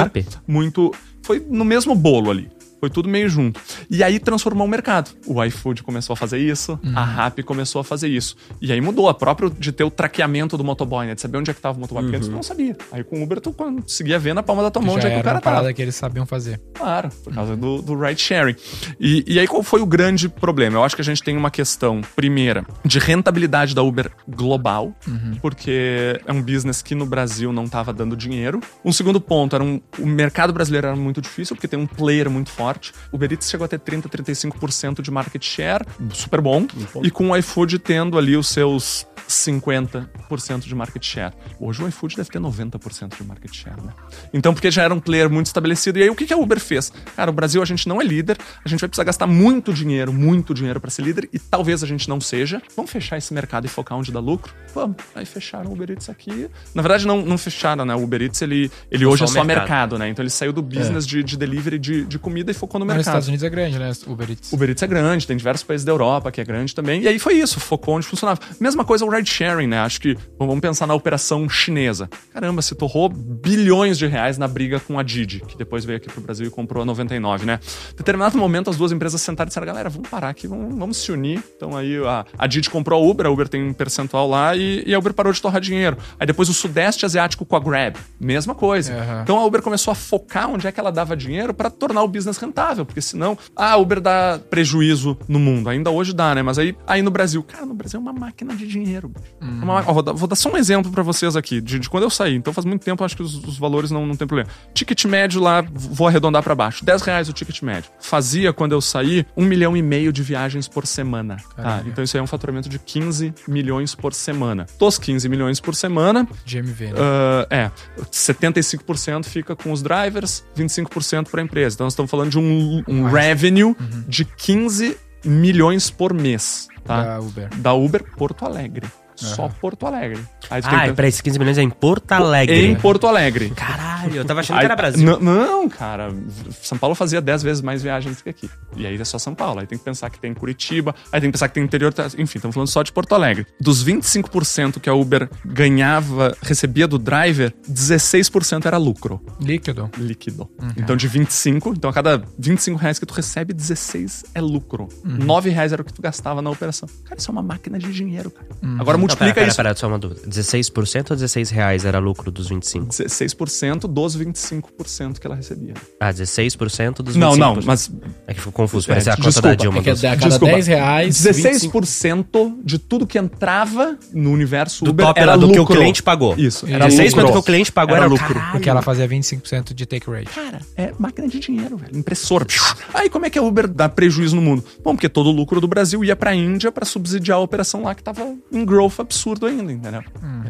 muito, 0.47 0.91
foi 1.21 1.39
no 1.49 1.65
mesmo 1.65 1.93
bolo 1.95 2.31
ali. 2.31 2.49
Foi 2.79 2.89
tudo 2.89 3.07
meio 3.09 3.27
junto. 3.29 3.59
E 3.89 4.03
aí 4.03 4.19
transformou 4.19 4.65
o 4.67 4.69
mercado. 4.69 5.11
O 5.25 5.43
iFood 5.43 5.81
começou 5.83 6.13
a 6.13 6.17
fazer 6.17 6.37
isso, 6.39 6.79
a 6.95 7.03
Rappi 7.03 7.43
começou 7.43 7.79
a 7.81 7.83
fazer 7.83 8.07
isso. 8.07 8.35
E 8.61 8.71
aí 8.71 8.81
mudou. 8.81 9.09
A 9.09 9.13
própria 9.13 9.49
de 9.49 9.71
ter 9.71 9.83
o 9.83 9.89
traqueamento 9.91 10.57
do 10.57 10.63
motoboy, 10.63 11.05
né? 11.07 11.15
De 11.15 11.21
saber 11.21 11.37
onde 11.37 11.51
é 11.51 11.53
que 11.53 11.61
tava 11.61 11.77
o 11.77 11.81
motoboy. 11.81 12.03
Porque 12.03 12.17
antes 12.17 12.29
tu 12.29 12.35
não 12.35 12.43
sabia. 12.43 12.75
Aí 12.91 13.03
com 13.03 13.19
o 13.19 13.23
Uber 13.23 13.39
tu 13.39 13.51
conseguia 13.53 14.19
ver 14.19 14.33
na 14.33 14.43
palma 14.43 14.61
da 14.63 14.71
tua 14.71 14.81
mão 14.81 14.95
onde 14.95 15.03
já 15.03 15.09
é 15.09 15.15
que 15.15 15.19
o 15.19 15.23
cara 15.23 15.37
uma 15.37 15.41
parada 15.41 15.61
tava. 15.63 15.73
que 15.73 15.81
eles 15.81 15.95
sabiam 15.95 16.25
fazer. 16.25 16.61
Claro, 16.73 17.09
por 17.23 17.33
causa 17.33 17.55
do, 17.55 17.81
do 17.81 17.95
ride 17.99 18.21
sharing. 18.21 18.55
E, 18.99 19.23
e 19.27 19.39
aí 19.39 19.47
qual 19.47 19.63
foi 19.63 19.81
o 19.81 19.85
grande 19.85 20.27
problema? 20.29 20.77
Eu 20.77 20.83
acho 20.83 20.95
que 20.95 21.01
a 21.01 21.05
gente 21.05 21.23
tem 21.23 21.35
uma 21.37 21.49
questão, 21.51 22.01
primeira, 22.15 22.65
de 22.83 22.99
rentabilidade 22.99 23.73
da 23.73 23.81
Uber 23.81 24.11
global, 24.27 24.93
porque 25.41 26.19
é 26.25 26.31
um 26.31 26.41
business 26.41 26.81
que 26.81 26.95
no 26.95 27.05
Brasil 27.05 27.51
não 27.51 27.65
estava 27.65 27.93
dando 27.93 28.15
dinheiro. 28.15 28.59
Um 28.83 28.91
segundo 28.91 29.19
ponto, 29.21 29.55
era 29.55 29.63
um, 29.63 29.79
o 29.99 30.05
mercado 30.05 30.51
brasileiro 30.53 30.87
era 30.87 30.95
muito 30.95 31.21
difícil, 31.21 31.55
porque 31.55 31.67
tem 31.67 31.79
um 31.79 31.87
player 31.87 32.29
muito 32.29 32.49
forte. 32.49 32.64
O 33.11 33.15
Uber 33.15 33.31
Eats 33.31 33.49
chegou 33.49 33.65
a 33.65 33.67
ter 33.67 33.79
30, 33.79 34.09
35% 34.09 35.01
de 35.01 35.11
market 35.11 35.43
share, 35.43 35.85
super 36.13 36.41
bom. 36.41 36.65
E 37.03 37.11
com 37.11 37.31
o 37.31 37.37
iFood 37.37 37.79
tendo 37.79 38.17
ali 38.17 38.35
os 38.35 38.47
seus 38.47 39.07
50% 39.27 40.59
de 40.61 40.75
market 40.75 41.03
share. 41.03 41.33
Hoje 41.59 41.83
o 41.83 41.87
iFood 41.87 42.15
deve 42.15 42.29
ter 42.29 42.39
90% 42.39 43.17
de 43.17 43.23
market 43.23 43.53
share, 43.53 43.81
né? 43.81 43.93
Então, 44.33 44.53
porque 44.53 44.69
já 44.71 44.83
era 44.83 44.93
um 44.93 44.99
player 44.99 45.29
muito 45.29 45.47
estabelecido. 45.47 45.99
E 45.99 46.03
aí, 46.03 46.09
o 46.09 46.15
que 46.15 46.25
que 46.25 46.33
a 46.33 46.37
Uber 46.37 46.59
fez? 46.59 46.91
Cara, 47.15 47.29
o 47.29 47.33
Brasil 47.33 47.61
a 47.61 47.65
gente 47.65 47.87
não 47.87 48.01
é 48.01 48.03
líder, 48.03 48.37
a 48.63 48.67
gente 48.67 48.79
vai 48.79 48.89
precisar 48.89 49.03
gastar 49.03 49.27
muito 49.27 49.73
dinheiro, 49.73 50.11
muito 50.11 50.53
dinheiro 50.53 50.79
para 50.79 50.89
ser 50.89 51.03
líder, 51.03 51.29
e 51.31 51.39
talvez 51.39 51.83
a 51.83 51.87
gente 51.87 52.09
não 52.09 52.19
seja. 52.19 52.61
Vamos 52.75 52.91
fechar 52.91 53.17
esse 53.17 53.33
mercado 53.33 53.65
e 53.65 53.67
focar 53.67 53.97
onde 53.97 54.11
dá 54.11 54.19
lucro? 54.19 54.53
Vamos. 54.73 54.97
Aí 55.13 55.25
fecharam 55.25 55.69
o 55.69 55.73
Uber 55.73 55.91
Eats 55.91 56.09
aqui. 56.09 56.49
Na 56.73 56.81
verdade, 56.81 57.07
não, 57.07 57.23
não 57.25 57.37
fecharam, 57.37 57.85
né? 57.85 57.95
O 57.95 58.03
Uber 58.03 58.21
Eats, 58.21 58.41
ele, 58.41 58.71
ele 58.91 59.05
hoje 59.05 59.23
é 59.23 59.27
só 59.27 59.35
só 59.35 59.43
mercado. 59.43 59.67
mercado. 59.67 59.99
né? 59.99 60.09
Então 60.09 60.23
ele 60.23 60.29
saiu 60.29 60.53
do 60.53 60.61
business 60.61 61.05
de, 61.05 61.23
de 61.23 61.37
delivery 61.37 61.79
de, 61.79 62.05
de 62.05 62.19
comida 62.19 62.51
e 62.51 62.53
focou 62.53 62.79
no 62.79 62.85
Mas 62.85 62.97
mercado. 62.97 63.13
Estados 63.13 63.27
Unidos 63.27 63.43
é 63.43 63.49
grande, 63.49 63.79
né? 63.79 63.91
Uber 64.07 64.29
Eats. 64.29 64.53
Uber 64.53 64.69
Eats 64.69 64.83
é 64.83 64.87
grande, 64.87 65.27
tem 65.27 65.37
diversos 65.37 65.63
países 65.63 65.85
da 65.85 65.91
Europa 65.91 66.31
que 66.31 66.41
é 66.41 66.43
grande 66.43 66.73
também. 66.73 67.01
E 67.01 67.07
aí 67.07 67.19
foi 67.19 67.35
isso, 67.35 67.59
focou 67.59 67.95
onde 67.95 68.05
funcionava. 68.05 68.39
Mesma 68.59 68.83
coisa 68.83 69.05
o 69.05 69.09
ride 69.15 69.29
sharing, 69.29 69.67
né? 69.67 69.79
Acho 69.79 69.99
que 69.99 70.17
vamos 70.37 70.59
pensar 70.59 70.87
na 70.87 70.93
operação 70.93 71.47
chinesa. 71.49 72.09
Caramba, 72.33 72.61
se 72.61 72.75
torrou 72.75 73.09
bilhões 73.09 73.97
de 73.97 74.07
reais 74.07 74.37
na 74.37 74.47
briga 74.47 74.79
com 74.79 74.99
a 74.99 75.03
Didi, 75.03 75.41
que 75.41 75.57
depois 75.57 75.85
veio 75.85 75.97
aqui 75.97 76.09
pro 76.09 76.21
Brasil 76.21 76.47
e 76.47 76.49
comprou 76.49 76.83
a 76.83 76.85
99, 76.85 77.45
né? 77.45 77.59
Em 77.93 77.97
determinado 77.97 78.37
momento, 78.37 78.69
as 78.69 78.77
duas 78.77 78.91
empresas 78.91 79.21
sentaram 79.21 79.47
e 79.47 79.49
disseram: 79.49 79.67
galera, 79.67 79.89
vamos 79.89 80.09
parar 80.09 80.29
aqui, 80.29 80.47
vamos, 80.47 80.77
vamos 80.77 80.97
se 80.97 81.11
unir. 81.11 81.43
Então 81.55 81.75
aí 81.75 81.97
a, 82.05 82.25
a 82.37 82.47
Didi 82.47 82.69
comprou 82.69 83.01
a 83.01 83.09
Uber, 83.09 83.25
a 83.25 83.29
Uber 83.29 83.47
tem 83.47 83.63
um 83.63 83.73
percentual 83.73 84.27
lá 84.27 84.55
e, 84.55 84.83
e, 84.85 84.93
a 84.93 84.99
Uber 84.99 85.13
parou 85.13 85.31
de 85.31 85.41
torrar 85.41 85.61
dinheiro. 85.61 85.97
Aí 86.19 86.25
depois 86.25 86.49
o 86.49 86.53
Sudeste 86.53 87.05
Asiático 87.05 87.45
com 87.45 87.55
a 87.55 87.59
Grab, 87.59 87.97
mesma 88.19 88.55
coisa. 88.55 88.93
Uhum. 88.93 89.21
Então 89.21 89.39
a 89.39 89.45
Uber 89.45 89.61
começou 89.61 89.91
a 89.91 89.95
focar 89.95 90.49
onde 90.49 90.67
é 90.67 90.71
que 90.71 90.79
ela 90.79 90.91
dava 90.91 91.15
dinheiro 91.15 91.53
para 91.53 91.69
tornar 91.69 92.03
o 92.03 92.07
business 92.07 92.37
rentável, 92.37 92.85
porque 92.85 93.01
senão 93.01 93.37
ah, 93.55 93.71
a 93.71 93.77
Uber 93.77 93.99
dá 93.99 94.39
prejuízo 94.49 95.17
no 95.27 95.39
mundo. 95.39 95.69
Ainda 95.69 95.91
hoje 95.91 96.13
dá, 96.13 96.35
né? 96.35 96.41
Mas 96.41 96.57
aí, 96.57 96.75
aí 96.87 97.01
no 97.01 97.11
Brasil, 97.11 97.43
cara, 97.43 97.65
no 97.65 97.73
Brasil 97.73 97.99
é 97.99 98.01
uma 98.01 98.13
máquina 98.13 98.55
de 98.55 98.67
dinheiro. 98.67 99.04
Uhum. 99.41 99.63
Uma, 99.63 99.83
ó, 99.87 99.93
vou, 99.93 100.03
dar, 100.03 100.13
vou, 100.13 100.27
dar, 100.27 100.35
só 100.35 100.51
um 100.51 100.57
exemplo 100.57 100.91
para 100.91 101.03
vocês 101.03 101.35
aqui 101.35 101.61
de, 101.61 101.79
de, 101.79 101.89
quando 101.89 102.03
eu 102.03 102.09
saí. 102.09 102.35
Então 102.35 102.53
faz 102.53 102.65
muito 102.65 102.83
tempo, 102.83 103.03
acho 103.03 103.15
que 103.15 103.23
os, 103.23 103.35
os 103.35 103.57
valores 103.57 103.91
não, 103.91 104.05
não 104.05 104.15
tem 104.15 104.27
problema. 104.27 104.49
Ticket 104.73 105.05
médio 105.05 105.41
lá, 105.41 105.61
vou 105.71 106.07
arredondar 106.07 106.43
para 106.43 106.55
baixo. 106.55 106.83
10 106.83 107.01
reais 107.01 107.29
o 107.29 107.33
ticket 107.33 107.61
médio. 107.61 107.89
Fazia, 107.99 108.53
quando 108.53 108.71
eu 108.71 108.81
saí, 108.81 109.25
um 109.35 109.45
milhão 109.45 109.75
e 109.75 109.81
meio 109.81 110.11
de 110.11 110.23
viagens 110.23 110.67
por 110.67 110.85
semana. 110.85 111.37
Tá? 111.55 111.83
Então 111.85 112.03
isso 112.03 112.15
aí 112.17 112.19
é 112.19 112.23
um 112.23 112.27
faturamento 112.27 112.69
de 112.69 112.79
15 112.79 113.33
milhões 113.47 113.95
por 113.95 114.13
semana. 114.13 114.65
Dos 114.79 114.97
15 114.97 115.27
milhões 115.29 115.59
por 115.59 115.75
semana. 115.75 116.27
GMV, 116.45 116.85
né? 116.87 116.93
Uh, 116.93 117.47
é. 117.49 117.71
75% 118.11 119.25
fica 119.25 119.55
com 119.55 119.71
os 119.71 119.81
drivers, 119.81 120.43
25% 120.57 121.29
para 121.29 121.41
a 121.41 121.43
empresa. 121.43 121.75
Então 121.75 121.85
nós 121.85 121.93
estamos 121.93 122.09
falando 122.09 122.31
de 122.31 122.39
um, 122.39 122.83
um 122.87 123.03
revenue 123.05 123.63
uhum. 123.63 124.03
de 124.07 124.25
15 124.25 124.97
milhões 125.23 125.89
por 125.89 126.13
mês. 126.13 126.67
Tá? 126.83 127.03
Da 127.03 127.19
Uber. 127.19 127.49
Da 127.57 127.73
Uber 127.73 128.03
Porto 128.15 128.45
Alegre. 128.45 128.87
Só 129.15 129.49
Porto 129.49 129.85
Alegre. 129.85 130.21
Aí 130.49 130.61
ah, 130.63 130.87
que... 130.87 130.93
peraí, 130.93 131.09
esses 131.09 131.21
15 131.21 131.39
milhões 131.39 131.57
é 131.57 131.61
em 131.61 131.69
Porto 131.69 132.11
Alegre. 132.11 132.65
Em 132.65 132.75
Porto 132.75 133.07
Alegre. 133.07 133.49
Caralho, 133.51 134.17
eu 134.17 134.25
tava 134.25 134.41
achando 134.41 134.57
aí, 134.57 134.61
que 134.61 134.65
era 134.65 134.75
Brasil. 134.75 135.19
Não, 135.19 135.67
cara. 135.69 136.13
São 136.61 136.77
Paulo 136.77 136.95
fazia 136.95 137.21
10 137.21 137.43
vezes 137.43 137.61
mais 137.61 137.81
viagens 137.81 138.21
que 138.21 138.29
aqui. 138.29 138.49
E 138.75 138.85
aí 138.85 138.99
é 138.99 139.05
só 139.05 139.17
São 139.17 139.33
Paulo. 139.33 139.59
Aí 139.59 139.67
tem 139.67 139.77
que 139.77 139.83
pensar 139.83 140.09
que 140.09 140.19
tem 140.19 140.33
Curitiba, 140.33 140.93
aí 141.11 141.21
tem 141.21 141.29
que 141.29 141.33
pensar 141.33 141.47
que 141.47 141.53
tem 141.53 141.63
interior. 141.63 141.93
Tá, 141.93 142.07
enfim, 142.17 142.37
estamos 142.37 142.53
falando 142.53 142.67
só 142.67 142.83
de 142.83 142.91
Porto 142.91 143.15
Alegre. 143.15 143.45
Dos 143.59 143.83
25% 143.83 144.79
que 144.79 144.89
a 144.89 144.93
Uber 144.93 145.29
ganhava, 145.45 146.35
recebia 146.41 146.87
do 146.87 146.97
driver, 146.97 147.53
16% 147.69 148.65
era 148.65 148.77
lucro. 148.77 149.21
Líquido. 149.39 149.89
Líquido. 149.97 150.49
Uhum. 150.61 150.73
Então 150.77 150.95
de 150.95 151.07
25, 151.07 151.73
então 151.77 151.89
a 151.89 151.93
cada 151.93 152.23
25 152.37 152.77
reais 152.77 152.99
que 152.99 153.05
tu 153.05 153.13
recebe, 153.13 153.53
16 153.53 154.25
é 154.33 154.41
lucro. 154.41 154.87
Uhum. 155.03 155.17
9 155.17 155.49
reais 155.49 155.71
era 155.73 155.81
o 155.81 155.85
que 155.85 155.93
tu 155.93 156.01
gastava 156.01 156.41
na 156.41 156.49
operação. 156.49 156.89
Cara, 157.05 157.19
isso 157.19 157.29
é 157.29 157.31
uma 157.31 157.43
máquina 157.43 157.77
de 157.77 157.91
dinheiro, 157.91 158.29
cara. 158.31 158.47
Uhum. 158.61 158.77
Agora 158.79 158.97
multiplica 159.05 159.33
pera, 159.33 159.33
pera, 159.33 159.47
isso. 159.47 159.55
Pera, 159.57 159.69
pera, 159.69 159.79
só 159.79 159.87
uma 159.87 159.99
dúvida. 159.99 160.21
16% 160.27 161.11
ou 161.11 161.15
16 161.15 161.49
reais 161.49 161.85
era 161.85 161.99
lucro 161.99 162.31
dos 162.31 162.49
25? 162.49 162.87
16% 162.87 163.87
dos 163.87 164.17
25% 164.17 165.19
que 165.19 165.27
ela 165.27 165.35
recebia. 165.35 165.73
Ah, 165.99 166.11
16% 166.11 167.01
dos 167.01 167.15
25%. 167.15 167.19
Não, 167.19 167.35
não, 167.35 167.59
mas... 167.63 167.91
É 168.27 168.33
que 168.33 168.39
ficou 168.39 168.53
confuso, 168.53 168.87
parece 168.87 169.09
é, 169.09 169.13
a 169.13 169.17
conta 169.17 169.41
da 169.41 169.55
Dilma. 169.55 169.79
É 169.79 169.81
que 169.81 169.89
a 169.89 169.95
cada 169.95 170.15
desculpa. 170.15 170.53
10 170.53 170.67
reais... 170.67 171.15
16% 171.15 171.71
25... 171.71 172.61
de 172.63 172.79
tudo 172.79 173.07
que 173.07 173.17
entrava 173.17 173.97
no 174.13 174.31
universo 174.31 174.83
do 174.83 174.91
Uber 174.91 175.07
top 175.07 175.19
era 175.19 175.35
do 175.35 175.47
lucro. 175.47 175.65
que 175.65 175.73
o 175.73 175.75
cliente 175.75 176.03
pagou. 176.03 176.35
Isso, 176.37 176.65
era 176.67 176.87
16% 176.87 177.15
lucro. 177.15 177.31
que 177.31 177.37
o 177.37 177.43
cliente 177.43 177.71
pagou 177.71 177.95
era, 177.95 178.05
era 178.05 178.11
lucro. 178.11 178.33
Caralho. 178.33 178.51
Porque 178.51 178.69
ela 178.69 178.81
fazia 178.81 179.07
25% 179.07 179.73
de 179.73 179.85
take 179.85 180.09
rate. 180.09 180.29
Cara, 180.29 180.59
é 180.75 180.93
máquina 180.97 181.27
de 181.27 181.39
dinheiro, 181.39 181.77
velho. 181.77 181.97
Impressora. 181.97 182.45
Aí 182.93 183.09
como 183.09 183.25
é 183.25 183.29
que 183.29 183.39
a 183.39 183.41
Uber 183.41 183.67
dá 183.67 183.87
prejuízo 183.89 184.35
no 184.35 184.41
mundo? 184.41 184.63
Bom, 184.83 184.95
porque 184.95 185.09
todo 185.09 185.27
o 185.27 185.31
lucro 185.31 185.61
do 185.61 185.67
Brasil 185.67 186.03
ia 186.03 186.15
pra 186.15 186.33
Índia 186.33 186.71
para 186.71 186.85
subsidiar 186.85 187.37
a 187.37 187.41
operação 187.41 187.83
lá 187.83 187.95
que 187.95 188.03
tava 188.03 188.33
em 188.51 188.65
growth 188.65 188.94
absurdo 189.01 189.45
ainda, 189.45 189.71
entendeu? 189.71 190.03
Uhum. 190.21 190.43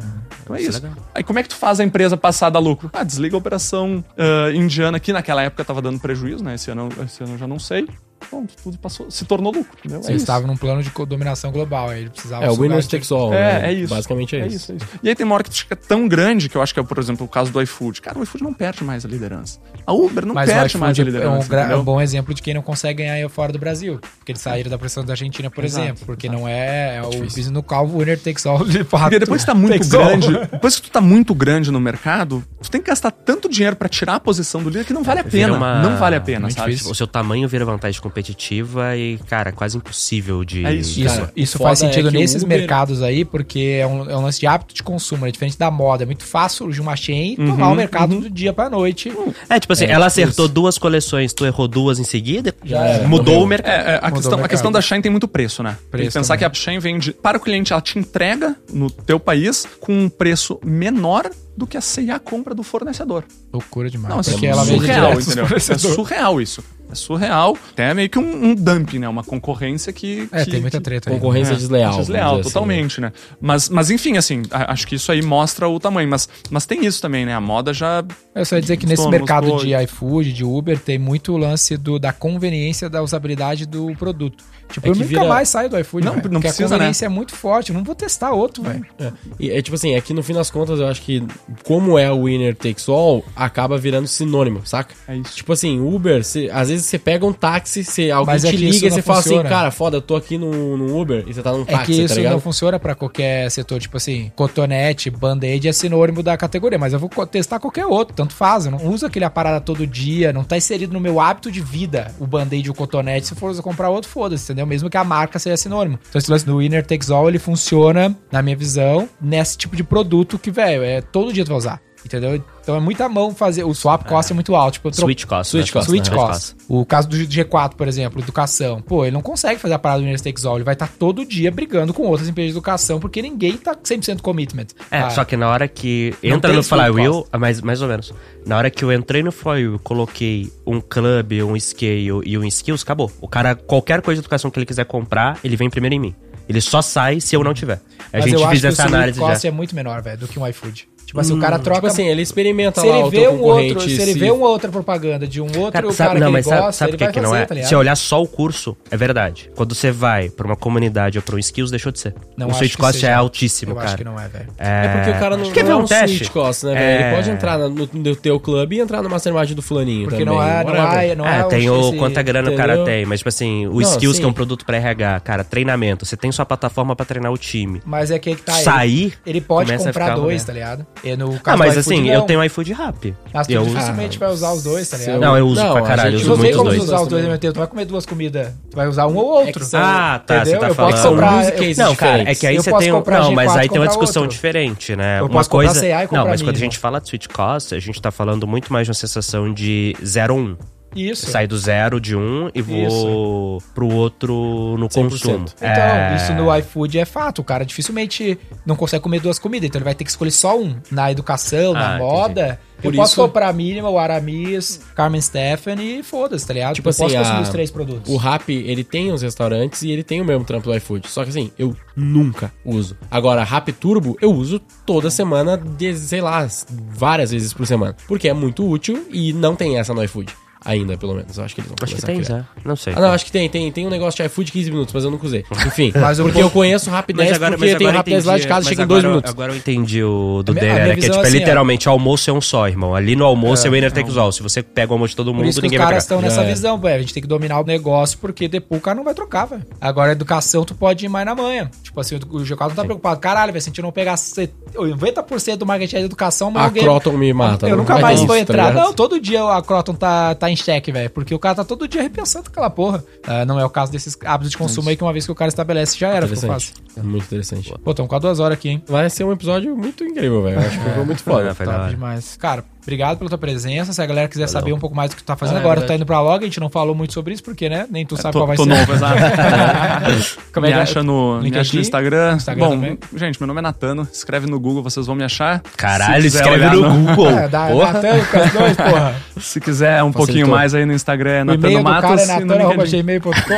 Então 0.43 0.55
é 0.55 0.61
isso. 0.61 0.77
isso. 0.77 0.85
É 0.85 0.91
Aí 1.15 1.23
como 1.23 1.39
é 1.39 1.43
que 1.43 1.49
tu 1.49 1.55
faz 1.55 1.79
a 1.79 1.83
empresa 1.83 2.15
passar 2.17 2.49
da 2.49 2.59
lucro? 2.59 2.89
Ah, 2.93 3.03
desliga 3.03 3.35
a 3.35 3.39
operação 3.39 4.03
uh, 4.17 4.51
indiana, 4.55 4.99
que 4.99 5.11
naquela 5.11 5.41
época 5.41 5.63
tava 5.63 5.81
dando 5.81 5.99
prejuízo, 5.99 6.43
né? 6.43 6.55
Esse 6.55 6.71
ano, 6.71 6.89
esse 7.03 7.23
ano 7.23 7.33
eu 7.33 7.37
já 7.37 7.47
não 7.47 7.59
sei. 7.59 7.87
Bom, 8.31 8.45
tudo 8.63 8.77
passou, 8.77 9.09
se 9.11 9.23
tornou 9.25 9.51
lucro, 9.51 9.77
entendeu? 9.77 10.01
Você 10.01 10.13
é 10.13 10.15
estava 10.15 10.47
num 10.47 10.57
plano 10.57 10.81
de 10.81 10.91
dominação 11.07 11.51
global, 11.51 11.89
aí 11.89 12.01
ele 12.01 12.09
precisava... 12.09 12.45
É, 12.45 12.49
o 12.49 12.55
Windows 12.55 12.87
takes 12.87 13.11
all. 13.11 13.33
É, 13.33 13.61
né? 13.61 13.69
é 13.69 13.73
isso. 13.73 13.93
Basicamente 13.93 14.35
é, 14.35 14.39
é 14.39 14.47
isso. 14.47 14.55
isso. 14.55 14.71
É 14.71 14.75
isso. 14.75 14.87
E 15.03 15.09
aí 15.09 15.15
tem 15.15 15.25
uma 15.25 15.35
hora 15.35 15.43
que 15.43 15.53
fica 15.53 15.75
tão 15.75 16.07
grande, 16.07 16.49
que 16.49 16.55
eu 16.55 16.61
acho 16.61 16.73
que 16.73 16.79
é, 16.79 16.83
por 16.83 16.97
exemplo, 16.97 17.25
o 17.25 17.29
caso 17.29 17.51
do 17.51 17.61
iFood. 17.61 18.01
Cara, 18.01 18.17
o 18.17 18.23
iFood 18.23 18.43
não 18.43 18.53
perde 18.53 18.83
mais 18.83 19.05
a 19.05 19.07
lidença. 19.07 19.59
A 19.85 19.93
Uber 19.93 20.25
não 20.25 20.33
Mas 20.33 20.49
perde 20.49 20.77
mais 20.77 20.99
a 20.99 21.03
liderança. 21.03 21.55
É 21.55 21.75
um, 21.75 21.79
um, 21.79 21.83
bom 21.83 22.01
exemplo 22.01 22.33
de 22.33 22.41
quem 22.41 22.53
não 22.53 22.61
consegue 22.61 23.03
ganhar 23.03 23.29
fora 23.29 23.51
do 23.51 23.59
Brasil. 23.59 23.99
Porque 24.17 24.31
eles 24.31 24.41
saíram 24.41 24.69
da 24.69 24.77
pressão 24.77 25.05
da 25.05 25.13
Argentina, 25.13 25.49
por 25.49 25.63
Exato. 25.63 25.85
exemplo. 25.85 26.05
Porque 26.05 26.27
Exato. 26.27 26.41
não 26.41 26.47
é, 26.47 26.97
é 26.97 27.01
o 27.01 27.09
business 27.21 27.51
no 27.51 27.61
qual 27.61 27.85
o 27.85 27.99
winner 27.99 28.19
takes 28.19 28.45
all 28.45 28.63
de 28.65 28.83
fato. 28.83 29.03
Porque 29.03 29.19
depois 29.19 29.41
que 29.41 29.47
tá 29.47 29.53
muito 29.53 29.87
grande, 29.87 30.31
depois 30.51 30.75
que 30.75 30.81
tu 30.81 30.91
tá 30.91 31.01
muito 31.01 31.35
grande 31.35 31.71
no 31.71 31.79
mercado, 31.79 32.43
tu 32.61 32.71
tem 32.71 32.81
que 32.81 32.87
gastar 32.87 33.11
tanto 33.11 33.47
dinheiro 33.47 33.75
para 33.75 33.87
tirar 33.87 34.15
a 34.15 34.19
posição 34.19 34.63
do 34.63 34.69
líder 34.69 34.85
que 34.85 34.93
não 34.93 35.03
vale 35.03 35.19
a 35.19 35.23
pena. 35.23 35.53
Uma... 35.53 35.81
Não 35.81 35.97
vale 35.97 36.15
a 36.15 36.21
pena, 36.21 36.49
sabe? 36.49 36.71
Difícil. 36.71 36.91
O 36.91 36.95
seu 36.95 37.07
tamanho 37.07 37.47
vira 37.47 37.65
vantagem 37.65 38.01
competitiva 38.05 38.95
e, 38.95 39.17
cara, 39.27 39.51
quase 39.51 39.77
impossível 39.77 40.45
de. 40.45 40.63
É 40.63 40.71
isso, 40.75 40.99
isso, 40.99 41.29
isso 41.35 41.57
faz 41.57 41.79
sentido 41.79 42.09
é 42.09 42.11
nesses 42.11 42.43
Uber... 42.43 42.59
mercados 42.59 43.01
aí, 43.01 43.25
porque 43.25 43.79
é 43.81 43.87
um, 43.87 44.07
é 44.07 44.15
um 44.15 44.21
lance 44.21 44.39
de 44.39 44.45
hábito 44.45 44.75
de 44.75 44.83
consumo, 44.83 45.25
é 45.25 45.31
diferente 45.31 45.57
da 45.57 45.71
moda. 45.71 46.03
É 46.03 46.05
muito 46.05 46.23
fácil 46.23 46.65
surgir 46.65 46.81
uma 46.81 46.95
chain 46.95 47.33
e 47.33 47.41
uhum, 47.41 47.47
tomar 47.47 47.69
o 47.69 47.75
mercado 47.75 48.13
uhum. 48.13 48.21
do 48.21 48.29
dia 48.29 48.53
pra 48.53 48.69
noite. 48.69 49.11
É, 49.49 49.59
tipo 49.59 49.73
assim, 49.73 49.85
é, 49.85 49.91
ela 49.91 50.05
acertou 50.05 50.45
isso. 50.45 50.53
duas 50.53 50.77
coleções, 50.77 51.33
tu 51.33 51.45
errou 51.45 51.67
duas 51.67 51.97
em 51.97 52.03
seguida, 52.03 52.53
Já 52.63 52.99
mudou 53.07 53.43
o 53.43 53.47
mercado. 53.47 53.73
É, 53.73 53.93
é, 53.95 53.99
a, 53.99 54.11
questão, 54.11 54.43
a 54.43 54.47
questão 54.47 54.71
da 54.71 54.81
chain 54.81 55.01
tem 55.01 55.11
muito 55.11 55.27
preço, 55.27 55.63
né? 55.63 55.75
Preço 55.89 56.13
pensar 56.13 56.35
também. 56.35 56.51
que 56.51 56.57
a 56.57 56.61
chain 56.61 56.77
vende 56.77 57.11
para 57.11 57.37
o 57.37 57.39
cliente, 57.39 57.73
ela 57.73 57.81
te 57.81 57.97
entrega 57.97 58.55
no 58.71 58.91
teu 58.91 59.19
país 59.19 59.65
com 59.79 60.05
um 60.05 60.09
preço 60.09 60.59
menor 60.63 61.27
do 61.55 61.65
que 61.65 61.77
a 61.77 61.81
CIA 61.81 62.19
compra 62.19 62.53
do 62.53 62.63
fornecedor. 62.63 63.23
Loucura 63.51 63.89
demais. 63.89 64.13
Não, 64.13 64.23
porque 64.23 64.45
é 64.45 64.49
ela 64.49 64.65
surreal, 64.65 65.19
entendeu? 65.19 65.45
É 65.45 65.77
surreal 65.77 66.41
isso. 66.41 66.63
É 66.91 66.95
surreal. 66.95 67.57
Até 67.71 67.93
meio 67.93 68.09
que 68.09 68.19
um, 68.19 68.49
um 68.49 68.55
dumping, 68.55 68.99
né? 68.99 69.09
Uma 69.09 69.23
concorrência 69.23 69.91
que. 69.91 70.27
É, 70.31 70.45
que, 70.45 70.51
tem 70.51 70.61
muita 70.61 70.79
treta 70.79 71.09
aí. 71.09 71.15
Concorrência 71.15 71.53
é, 71.53 71.55
desleal. 71.55 71.97
Desleal, 71.97 72.41
totalmente, 72.41 72.93
assim, 72.93 73.01
né? 73.01 73.13
Mas, 73.41 73.69
mas 73.69 73.89
enfim, 73.89 74.17
assim, 74.17 74.43
acho 74.51 74.87
que 74.87 74.95
isso 74.95 75.11
aí 75.11 75.21
mostra 75.21 75.67
o 75.67 75.79
tamanho. 75.79 76.07
Mas, 76.07 76.29
mas 76.49 76.65
tem 76.65 76.85
isso 76.85 77.01
também, 77.01 77.25
né? 77.25 77.33
A 77.33 77.41
moda 77.41 77.73
já. 77.73 78.03
Eu 78.33 78.45
só 78.45 78.55
ia 78.55 78.61
dizer 78.61 78.77
que 78.77 78.85
nesse 78.85 79.07
mercado 79.09 79.57
de 79.57 79.73
iFood, 79.83 80.31
de 80.31 80.43
Uber, 80.43 80.79
tem 80.79 80.99
muito 80.99 81.33
o 81.33 81.37
lance 81.37 81.75
do, 81.75 81.97
da 81.97 82.13
conveniência 82.13 82.89
da 82.89 83.01
usabilidade 83.01 83.65
do 83.65 83.95
produto. 83.95 84.43
Tipo, 84.71 84.87
é 84.87 84.89
eu 84.89 84.95
nunca 84.95 85.07
vira... 85.07 85.25
mais 85.25 85.49
saio 85.49 85.69
do 85.69 85.79
iFood, 85.79 86.05
não, 86.05 86.13
véio, 86.13 86.31
não 86.31 86.41
precisa, 86.41 86.65
a 86.65 86.69
conveniência 86.69 87.07
né? 87.07 87.13
é 87.13 87.15
muito 87.15 87.35
forte. 87.35 87.69
Eu 87.69 87.75
não 87.75 87.83
vou 87.83 87.95
testar 87.95 88.31
outro, 88.31 88.63
velho. 88.63 88.85
É. 88.99 89.11
E 89.39 89.51
é 89.51 89.61
tipo 89.61 89.75
assim, 89.75 89.95
aqui 89.95 90.13
no 90.13 90.23
fim 90.23 90.33
das 90.33 90.49
contas, 90.49 90.79
eu 90.79 90.87
acho 90.87 91.01
que 91.01 91.23
como 91.63 91.97
é 91.97 92.11
o 92.11 92.25
winner 92.25 92.55
takes 92.55 92.87
all, 92.89 93.23
acaba 93.35 93.77
virando 93.77 94.07
sinônimo, 94.07 94.65
saca? 94.65 94.95
É 95.07 95.15
isso. 95.15 95.35
Tipo 95.35 95.53
assim, 95.53 95.79
Uber, 95.79 96.23
cê, 96.23 96.49
às 96.51 96.69
vezes 96.69 96.85
você 96.85 96.97
pega 96.97 97.25
um 97.25 97.33
táxi, 97.33 97.83
cê, 97.83 98.11
alguém 98.11 98.35
Mas 98.35 98.45
é 98.45 98.49
te 98.49 98.55
é 98.55 98.59
liga 98.59 98.87
e 98.87 98.91
você 98.91 99.01
fala 99.01 99.19
assim, 99.19 99.41
cara, 99.43 99.71
foda, 99.71 99.97
eu 99.97 100.01
tô 100.01 100.15
aqui 100.15 100.37
no, 100.37 100.77
no 100.77 100.99
Uber 100.99 101.23
e 101.27 101.33
você 101.33 101.41
tá 101.41 101.51
num 101.51 101.65
táxi, 101.65 101.81
É 101.81 101.85
que 101.85 102.01
isso 102.03 102.21
tá 102.21 102.29
não 102.29 102.39
funciona 102.39 102.79
pra 102.79 102.95
qualquer 102.95 103.49
setor. 103.51 103.79
Tipo 103.79 103.97
assim, 103.97 104.31
cotonete, 104.35 105.09
band-aid 105.09 105.67
é 105.67 105.73
sinônimo 105.73 106.23
da 106.23 106.35
categoria, 106.37 106.79
mas 106.79 106.93
eu 106.93 106.99
vou 106.99 107.09
testar 107.25 107.59
qualquer 107.59 107.85
outro, 107.85 108.15
tanto 108.15 108.33
faz. 108.33 108.65
Eu 108.65 108.71
não 108.71 108.85
uso 108.87 109.05
aquele 109.05 109.25
aparelho 109.25 109.61
todo 109.61 109.85
dia, 109.85 110.33
não 110.33 110.43
tá 110.43 110.57
inserido 110.57 110.93
no 110.93 110.99
meu 110.99 111.19
hábito 111.19 111.51
de 111.51 111.61
vida 111.61 112.13
o 112.19 112.25
band-aid 112.25 112.67
e 112.67 112.71
o 112.71 112.73
cotonete. 112.73 113.27
Se 113.27 113.35
for 113.35 113.55
comprar 113.61 113.89
outro, 113.89 114.09
foda-se, 114.09 114.43
entendeu? 114.43 114.65
Mesmo 114.65 114.89
que 114.89 114.97
a 114.97 115.03
marca 115.03 115.37
seja 115.39 115.57
sinônimo. 115.57 115.99
Então 116.09 116.19
esse 116.19 116.29
lance 116.29 116.45
do 116.45 116.57
winner 116.57 116.85
takes 116.85 117.09
all, 117.09 117.29
ele 117.29 117.39
funciona, 117.39 118.15
na 118.31 118.41
minha 118.41 118.55
visão, 118.55 119.07
nesse 119.21 119.57
tipo 119.57 119.75
de 119.75 119.83
produto 119.83 120.39
que, 120.39 120.51
velho, 120.51 120.83
é 120.83 121.01
todo 121.01 121.34
dia 121.35 121.45
tu 121.45 121.49
vai 121.49 121.57
usar. 121.57 121.81
Entendeu? 122.05 122.39
Então 122.61 122.75
é 122.75 122.79
muita 122.79 123.09
mão 123.09 123.33
fazer. 123.33 123.63
O 123.63 123.73
swap 123.73 124.03
cost 124.03 124.31
é, 124.31 124.33
é 124.33 124.35
muito 124.35 124.55
alto. 124.55 124.75
Tipo, 124.75 124.91
tro... 124.91 125.01
Switch 125.01 125.25
cost. 125.25 125.49
Switch 125.49 125.67
né? 125.67 125.73
cost. 125.73 125.89
Switch 125.89 126.07
né? 126.09 126.15
cost. 126.15 126.55
O 126.67 126.85
caso 126.85 127.09
do 127.09 127.17
G4, 127.17 127.73
por 127.73 127.87
exemplo, 127.87 128.21
educação. 128.21 128.79
Pô, 128.79 129.03
ele 129.03 129.11
não 129.11 129.23
consegue 129.23 129.59
fazer 129.59 129.73
a 129.73 129.79
parada 129.79 130.01
do 130.01 130.05
Winner 130.05 130.21
Takes 130.21 130.45
All. 130.45 130.55
Ele 130.57 130.63
vai 130.63 130.75
estar 130.75 130.85
tá 130.85 130.93
todo 130.99 131.25
dia 131.25 131.49
brigando 131.49 131.95
com 131.95 132.03
outras 132.03 132.29
empresas 132.29 132.53
de 132.53 132.57
educação 132.59 132.99
porque 132.99 133.23
ninguém 133.23 133.57
tá 133.57 133.73
100% 133.73 134.21
commitment. 134.21 134.67
É, 134.91 134.99
ah, 134.99 135.09
só 135.09 135.25
que 135.25 135.35
na 135.35 135.49
hora 135.49 135.67
que 135.67 136.13
entra 136.21 136.53
no 136.53 136.61
Flywheel, 136.61 137.27
mais, 137.39 137.59
mais 137.61 137.81
ou 137.81 137.87
menos. 137.87 138.13
Na 138.45 138.55
hora 138.55 138.69
que 138.69 138.85
eu 138.85 138.93
entrei 138.93 139.23
no 139.23 139.31
Flywheel, 139.31 139.79
coloquei 139.79 140.53
um 140.63 140.79
club, 140.79 141.33
um 141.43 141.59
scale 141.59 142.21
e 142.23 142.37
um 142.37 142.45
skills, 142.45 142.83
acabou. 142.83 143.11
O 143.19 143.27
cara, 143.27 143.55
qualquer 143.55 144.03
coisa 144.03 144.21
de 144.21 144.25
educação 144.25 144.51
que 144.51 144.59
ele 144.59 144.67
quiser 144.67 144.85
comprar, 144.85 145.39
ele 145.43 145.55
vem 145.55 145.71
primeiro 145.71 145.95
em 145.95 145.99
mim. 145.99 146.15
Ele 146.47 146.61
só 146.61 146.83
sai 146.83 147.19
se 147.19 147.35
eu 147.35 147.43
não 147.43 147.55
tiver. 147.55 147.81
A 148.13 148.17
Mas 148.17 148.25
gente 148.25 148.33
eu 148.35 148.47
fez 148.49 148.63
acho 148.63 148.67
essa 148.67 148.83
que 148.83 148.91
o 148.91 148.95
análise 148.95 149.19
cost 149.19 149.41
já. 149.41 149.49
é 149.49 149.51
muito 149.51 149.75
menor, 149.75 150.03
velho, 150.03 150.19
do 150.19 150.27
que 150.27 150.37
um 150.37 150.47
iFood. 150.47 150.87
Tipo 151.15 151.21
assim, 151.21 151.37
o 151.37 151.39
cara 151.39 151.57
troca. 151.57 151.75
Tipo 151.79 151.87
assim, 151.87 152.07
ele 152.07 152.21
experimenta 152.21 152.81
se 152.81 152.87
lá 152.87 152.95
ele 152.97 153.03
o 153.07 153.09
vê 153.09 153.19
um 153.29 153.41
outro, 153.41 153.67
concorrente, 153.69 153.95
se 153.95 154.01
ele 154.01 154.13
vê 154.15 154.31
uma 154.31 154.49
outra 154.49 154.69
propaganda 154.69 155.25
de 155.25 155.39
um 155.39 155.45
outro 155.45 155.71
cara, 155.71 155.91
sabe, 155.93 156.15
que 156.15 156.19
não, 156.19 156.31
mas 156.31 156.45
gosta, 156.45 156.59
sabe, 156.59 156.75
sabe 156.75 156.91
que, 156.97 157.03
vai 157.05 157.13
que 157.13 157.21
não 157.21 157.33
é? 157.33 157.45
tá? 157.45 157.55
Se 157.63 157.73
olhar 157.73 157.95
só 157.95 158.21
o 158.21 158.27
curso, 158.27 158.75
é 158.91 158.97
verdade. 158.97 159.49
Quando 159.55 159.73
você 159.73 159.91
vai 159.91 160.29
pra 160.29 160.45
uma 160.45 160.57
comunidade 160.57 161.17
ou 161.17 161.21
pra 161.21 161.37
um 161.37 161.39
skills, 161.39 161.71
deixou 161.71 161.89
de 161.89 161.99
ser. 161.99 162.13
Não 162.35 162.47
o 162.47 162.49
acho 162.49 162.59
switch 162.59 162.71
que 162.73 162.77
cost 162.77 162.99
seja. 162.99 163.11
é 163.11 163.13
altíssimo, 163.13 163.71
Eu 163.71 163.75
cara. 163.75 163.87
acho 163.87 163.97
que 163.97 164.03
não 164.03 164.19
é, 164.19 164.27
velho. 164.27 164.47
É 164.57 164.87
porque 164.89 165.09
o 165.11 165.19
cara 165.19 165.37
não, 165.37 165.51
Quer 165.51 165.63
não 165.63 165.67
ver 165.67 165.71
é 165.71 165.75
um 165.75 165.79
um 165.83 165.85
teste? 165.85 166.17
switch 166.17 166.31
cost, 166.31 166.65
né, 166.65 166.73
velho? 166.73 166.85
É. 166.85 167.07
Ele 167.07 167.15
pode 167.15 167.29
entrar 167.29 167.57
no, 167.57 167.89
no 167.93 168.15
teu 168.17 168.37
clube 168.37 168.75
e 168.75 168.79
entrar 168.81 169.01
no 169.01 169.09
mastermind 169.09 169.51
do 169.51 169.61
fulaninho 169.61 170.09
Porque 170.09 170.25
também. 170.25 170.37
não 170.37 170.43
é, 170.43 170.63
não 170.65 170.75
é, 170.75 171.15
não 171.15 171.25
é, 171.25 171.39
é 171.39 171.43
tem 171.43 171.69
o 171.69 171.93
quanta 171.93 172.21
grana 172.21 172.51
o 172.51 172.57
cara 172.57 172.83
tem, 172.83 173.05
mas 173.05 173.21
tipo 173.21 173.29
assim, 173.29 173.67
o 173.67 173.81
skills 173.81 174.19
que 174.19 174.25
é 174.25 174.27
um 174.27 174.33
produto 174.33 174.65
pra 174.65 174.75
RH, 174.75 175.21
cara, 175.21 175.43
treinamento, 175.45 176.05
você 176.05 176.17
tem 176.17 176.29
sua 176.31 176.45
plataforma 176.45 176.93
pra 176.93 177.05
treinar 177.05 177.31
o 177.31 177.37
time. 177.37 177.81
Mas 177.85 178.11
é 178.11 178.19
que 178.19 178.35
tá 178.35 178.51
Sair, 178.51 179.13
Ele, 179.25 179.39
pode 179.39 179.71
comprar 179.77 180.15
dois, 180.15 180.43
tá 180.43 180.51
ligado? 180.51 180.85
E 181.05 181.15
no 181.15 181.35
Ah, 181.35 181.39
caso 181.39 181.57
mas 181.59 181.73
do 181.75 181.79
iFood, 181.81 181.95
assim, 181.95 182.07
não. 182.07 182.13
eu 182.15 182.21
tenho 182.23 182.43
iFood 182.43 182.73
Rap. 182.73 183.15
Mas 183.31 183.45
tu 183.47 183.53
eu 183.53 183.63
dificilmente 183.63 184.17
vai 184.17 184.29
usar 184.31 184.51
os 184.53 184.63
dois, 184.63 184.89
tá 184.89 184.97
ligado? 184.97 185.19
Não, 185.21 185.37
eu 185.37 185.47
uso 185.47 185.61
Não, 185.63 185.71
pra 185.73 185.81
caralho, 185.83 186.07
eu 186.07 186.11
gente 186.17 186.25
Tu 186.27 186.31
uso 186.31 186.35
não 186.35 186.35
tem 186.37 186.43
muito 186.55 186.57
como 186.57 186.69
os 186.71 186.75
usar 186.83 186.91
dois. 186.95 187.01
os 187.03 187.07
dois 187.09 187.23
ao 187.23 187.29
mesmo 187.29 187.39
tempo. 187.41 187.53
Tu 187.53 187.57
vai 187.59 187.67
comer 187.67 187.85
duas 187.85 188.05
comidas. 188.07 188.47
Tu 188.71 188.75
vai 188.75 188.87
usar 188.87 189.05
um 189.07 189.15
ou 189.15 189.25
outro. 189.25 189.49
É 189.49 189.53
que 189.53 189.65
são- 189.65 189.79
Ah, 189.79 190.19
tá, 190.25 190.37
Entendeu? 190.37 190.53
você 190.53 190.59
tá 190.59 190.67
Eu 190.67 190.75
posso 190.75 190.75
falando. 190.75 191.01
São 191.01 191.11
comprar- 191.11 191.63
eu- 191.63 191.75
Não, 191.77 191.95
cara, 191.95 192.21
é 192.23 192.35
que 192.35 192.47
aí 192.47 192.55
Eu 192.55 192.63
você 192.63 192.71
posso 192.71 192.83
tem 192.83 192.91
um. 192.91 193.03
Não, 193.05 193.31
mas 193.31 193.51
G4 193.51 193.59
aí 193.61 193.69
tem 193.69 193.79
uma 193.79 193.87
discussão 193.87 194.23
outro. 194.23 194.35
diferente, 194.35 194.95
né? 194.95 195.19
Eu 195.19 195.25
uma 195.25 195.29
posso 195.29 195.49
comprar 195.49 195.65
coisa. 195.67 195.79
CA 195.79 196.03
e 196.03 196.07
comprar 196.07 196.21
não, 196.23 196.29
mas 196.29 196.41
quando 196.41 196.55
a 196.55 196.59
gente 196.59 196.77
fala 196.79 196.99
de 196.99 197.07
switch 197.07 197.27
cost, 197.27 197.75
a 197.75 197.79
gente 197.79 198.01
tá 198.01 198.09
falando 198.09 198.47
muito 198.47 198.73
mais 198.73 198.87
de 198.87 198.91
uma 198.91 198.95
sensação 198.95 199.53
de 199.53 199.95
0 200.03 200.33
1. 200.35 200.57
Isso. 200.95 201.27
Sai 201.29 201.45
do 201.47 201.57
zero 201.57 201.99
de 201.99 202.15
um 202.15 202.49
e 202.55 202.61
vou 202.61 203.61
pro 203.73 203.87
outro 203.93 204.75
no 204.79 204.87
100%. 204.87 205.09
consumo. 205.09 205.45
Então, 205.57 205.67
É. 205.67 206.15
isso 206.15 206.33
no 206.33 206.55
iFood 206.57 206.97
é 206.99 207.05
fato. 207.05 207.39
O 207.39 207.43
cara 207.43 207.65
dificilmente 207.65 208.37
não 208.65 208.75
consegue 208.75 209.03
comer 209.03 209.19
duas 209.19 209.37
comidas, 209.37 209.67
então 209.67 209.79
ele 209.79 209.85
vai 209.85 209.95
ter 209.95 210.03
que 210.03 210.09
escolher 210.09 210.31
só 210.31 210.57
um. 210.59 210.75
Na 210.89 211.11
educação, 211.11 211.73
na 211.73 211.95
Ah, 211.95 211.97
moda, 211.97 212.59
eu 212.77 212.91
Por 212.91 212.95
posso 212.95 213.13
isso- 213.13 213.21
comprar 213.21 213.49
a 213.49 213.53
Mínima, 213.53 213.89
o 213.89 213.97
Aramis, 213.99 214.81
Carmen 214.95 215.21
Stephanie 215.21 215.99
e 215.99 216.03
foda-se, 216.03 216.45
tá 216.47 216.53
ligado? 216.53 216.75
Tipo 216.75 216.89
eu 216.89 216.93
posso 216.93 217.05
assim, 217.05 217.15
consumir 217.17 217.37
a- 217.37 217.41
os 217.41 217.49
três 217.49 217.71
produtos. 217.71 218.11
O 218.13 218.17
Rap, 218.17 218.49
ele 218.53 218.83
tem 218.83 219.11
os 219.11 219.21
restaurantes 219.21 219.81
e 219.81 219.91
ele 219.91 220.03
tem 220.03 220.21
o 220.21 220.25
mesmo 220.25 220.43
trampo 220.45 220.65
do 220.69 220.75
iFood. 220.75 221.07
Só 221.09 221.23
que 221.23 221.29
assim, 221.29 221.51
eu 221.59 221.75
nunca 221.95 222.51
uso. 222.63 222.95
Agora, 223.11 223.43
Rap 223.43 223.71
Turbo, 223.73 224.17
eu 224.21 224.31
uso 224.31 224.59
toda 224.85 225.09
semana, 225.09 225.57
de, 225.57 225.95
sei 225.97 226.21
lá, 226.21 226.47
várias 226.89 227.31
vezes 227.31 227.53
por 227.53 227.65
semana. 227.67 227.95
Porque 228.07 228.27
é 228.29 228.33
muito 228.33 228.67
útil 228.67 229.05
e 229.11 229.33
não 229.33 229.55
tem 229.55 229.77
essa 229.77 229.93
no 229.93 230.03
iFood. 230.03 230.33
Ainda, 230.65 230.97
pelo 230.97 231.13
menos. 231.13 231.37
Eu 231.37 231.43
acho 231.45 231.53
que 231.55 231.61
eles 231.61 231.69
vão 231.69 231.75
Acho 231.81 231.95
que 231.95 232.01
tem. 232.01 232.23
Zé. 232.23 232.43
Não 232.63 232.75
sei. 232.75 232.93
Ah, 232.95 232.99
não, 233.01 233.11
acho 233.11 233.23
que 233.25 233.31
tem, 233.31 233.47
tem. 233.49 233.71
Tem 233.71 233.85
um 233.85 233.89
negócio 233.89 234.17
de 234.21 234.25
iFood 234.27 234.51
15 234.51 234.71
minutos, 234.71 234.93
mas 234.93 235.03
eu 235.03 235.11
nunca 235.11 235.25
usei. 235.25 235.45
Enfim, 235.65 235.91
Mas 235.95 236.19
o 236.19 236.23
porque 236.23 236.41
eu 236.41 236.49
conheço 236.49 236.89
o 236.89 236.93
Rap 236.93 237.13
10 237.13 237.37
porque 237.37 237.75
tem 237.75 237.87
o 237.87 237.91
Rap 237.91 238.05
10 238.09 238.25
lá 238.25 238.37
de 238.37 238.47
casa, 238.47 238.59
mas 238.61 238.67
chega 238.69 238.81
em 238.81 238.85
agora, 238.85 239.01
2 239.01 239.09
minutos. 239.11 239.31
Agora 239.31 239.51
eu 239.51 239.55
entendi 239.57 240.03
o 240.03 240.41
do 240.43 240.51
A 240.51 240.55
minha- 240.55 240.65
a 240.65 240.67
Denner, 240.67 240.83
minha 240.83 240.87
né? 240.87 240.93
Que 240.95 241.05
é, 241.05 241.09
visão 241.09 241.15
tipo, 241.15 241.25
é 241.25 241.27
assim, 241.27 241.37
ó. 241.37 241.39
literalmente 241.39 241.87
almoço 241.87 242.29
é 242.29 242.33
um 242.33 242.41
só, 242.41 242.67
irmão. 242.67 242.95
Ali 242.95 243.15
no 243.15 243.25
almoço 243.25 243.67
é, 243.67 243.69
o 243.69 243.75
Inner 243.75 243.91
Takes 243.91 244.17
All. 244.17 244.31
Se 244.31 244.41
você 244.41 244.63
pega 244.63 244.91
o 244.91 244.95
almoço 244.95 245.11
de 245.11 245.15
todo 245.17 245.31
Por 245.31 245.37
mundo, 245.37 245.49
isso 245.49 245.61
que 245.61 245.67
os 245.67 245.71
ninguém 245.71 245.77
vai 245.77 245.87
caras 245.87 246.03
pegar. 246.05 246.15
estão 246.15 246.21
nessa 246.29 246.41
Já 246.43 246.49
é. 246.49 246.53
visão, 246.53 246.77
velho. 246.79 246.95
A 246.95 246.99
gente 246.99 247.13
tem 247.13 247.21
que 247.21 247.29
dominar 247.29 247.59
o 247.59 247.63
negócio, 247.63 248.17
porque 248.19 248.47
depois 248.47 248.81
o 248.81 248.83
cara 248.83 248.95
não 248.95 249.03
vai 249.03 249.13
trocar, 249.13 249.45
velho. 249.45 249.63
Agora, 249.79 250.09
a 250.09 250.11
educação, 250.13 250.63
tu 250.65 250.73
pode 250.73 251.05
ir 251.05 251.09
mais 251.09 251.25
na 251.25 251.35
manha. 251.35 251.69
Tipo 251.83 251.99
assim, 252.01 252.19
o 252.31 252.43
Giocato 252.43 252.69
não 252.69 252.75
tá 252.75 252.83
preocupado. 252.83 253.19
Caralho, 253.19 253.53
velho, 253.53 253.61
se 253.61 253.69
a 253.69 253.71
gente 253.71 253.81
não 253.81 253.91
pegar 253.91 254.17
set- 254.17 254.51
90% 254.73 255.57
do 255.57 255.65
marketing 255.65 255.95
é 255.95 255.99
de 255.99 256.05
educação, 256.05 256.51
mas 256.51 256.63
A 256.63 256.65
alguém... 256.65 256.83
Croton 256.83 257.11
me 257.13 257.31
mata. 257.33 257.67
Eu 257.67 257.77
nunca 257.77 257.97
mais 257.99 258.19
vou 258.19 258.27
tá 258.29 258.39
entrar. 258.39 258.73
não, 258.73 258.93
todo 258.93 259.19
dia 259.19 259.43
a 259.43 259.61
Croton 259.61 259.93
tá, 259.93 260.35
tá 260.35 260.49
xeque, 260.55 260.91
velho. 260.91 261.09
Porque 261.09 261.33
o 261.33 261.39
cara 261.39 261.55
tá 261.55 261.65
todo 261.65 261.87
dia 261.87 262.01
repensando 262.01 262.47
aquela 262.49 262.69
porra. 262.69 263.03
Ah, 263.23 263.45
não 263.45 263.59
é 263.59 263.65
o 263.65 263.69
caso 263.69 263.91
desses 263.91 264.17
hábitos 264.25 264.51
de 264.51 264.57
consumo 264.57 264.89
aí 264.89 264.95
que 264.95 265.03
uma 265.03 265.13
vez 265.13 265.25
que 265.25 265.31
o 265.31 265.35
cara 265.35 265.49
estabelece 265.49 265.97
já 265.97 266.09
era. 266.09 266.27
Ficou 266.27 266.49
fácil. 266.49 266.73
Interessante. 266.79 267.05
Muito 267.07 267.25
interessante. 267.25 267.73
Pô, 267.83 267.91
estamos 267.91 268.09
com 268.09 268.19
duas 268.19 268.39
horas 268.39 268.57
aqui, 268.57 268.69
hein? 268.69 268.83
Vai 268.87 269.09
ser 269.09 269.23
um 269.23 269.31
episódio 269.31 269.75
muito 269.75 270.03
incrível, 270.03 270.43
velho. 270.43 270.55
Eu 270.55 270.59
Acho 270.67 270.79
que 270.79 270.89
foi 270.89 271.05
muito 271.05 271.23
foda. 271.23 271.53
Foi 271.53 271.67
hora. 271.67 271.89
demais. 271.89 272.37
Cara, 272.37 272.63
obrigado 272.85 273.17
pela 273.17 273.29
tua 273.29 273.37
presença. 273.37 273.91
Se 273.93 274.01
a 274.01 274.05
galera 274.05 274.27
quiser 274.27 274.47
saber 274.47 274.71
um 274.73 274.79
pouco 274.79 274.95
mais 274.95 275.09
do 275.11 275.15
que 275.17 275.23
tu 275.23 275.25
tá 275.25 275.35
fazendo 275.35 275.57
é 275.57 275.59
agora, 275.59 275.75
tu 275.75 275.79
verdade. 275.81 275.87
tá 275.99 276.01
indo 276.01 276.05
pra 276.05 276.21
log, 276.21 276.41
a 276.43 276.47
gente 276.47 276.59
não 276.59 276.69
falou 276.69 276.95
muito 276.95 277.13
sobre 277.13 277.33
isso, 277.33 277.43
porque, 277.43 277.67
né? 277.69 277.85
Nem 277.89 278.05
tu 278.05 278.15
sabe 278.15 278.33
Tô, 278.33 278.39
qual 278.39 278.47
vai 278.47 278.55
tô 278.57 278.63
ser. 278.63 278.69
novo, 278.69 278.93
exato. 278.93 279.15
Como 280.53 280.65
é 280.65 280.69
me, 280.69 280.73
que 280.75 280.79
é? 280.79 280.83
acha 280.83 281.03
no, 281.03 281.37
me 281.37 281.43
LinkedIn? 281.45 281.59
acha 281.61 281.75
no 281.75 281.81
Instagram. 281.81 282.33
Instagram 282.35 282.65
Bom, 282.65 282.71
também? 282.71 282.99
gente, 283.15 283.39
meu 283.41 283.47
nome 283.47 283.59
é 283.59 283.61
Natano. 283.61 284.07
Escreve 284.11 284.47
no 284.47 284.59
Google, 284.59 284.83
vocês 284.83 285.05
vão 285.05 285.15
me 285.15 285.23
achar. 285.23 285.61
Caralho, 285.75 286.25
escreve 286.25 286.65
no 286.69 286.89
Google. 286.89 287.25
É, 287.35 287.47
dá, 287.47 287.67
Porra. 287.67 287.93
com 288.01 288.37
as 288.39 288.51
duas, 288.53 288.77
porra. 288.77 289.15
Se 289.41 289.59
quiser 289.59 290.01
um 290.03 290.11
pouquinho 290.11 290.45
Facilitou. 290.45 290.55
mais 290.55 290.73
aí 290.73 290.85
no 290.85 290.93
Instagram, 290.93 291.31
é 291.31 291.43
Natano 291.43 291.67
e-mail 291.67 291.79
do 291.79 291.83
cara 291.89 292.07
Matos. 292.09 292.29
é 292.29 292.35
e 292.37 292.39
no 292.45 292.55
natano.gmail.com. 292.55 293.53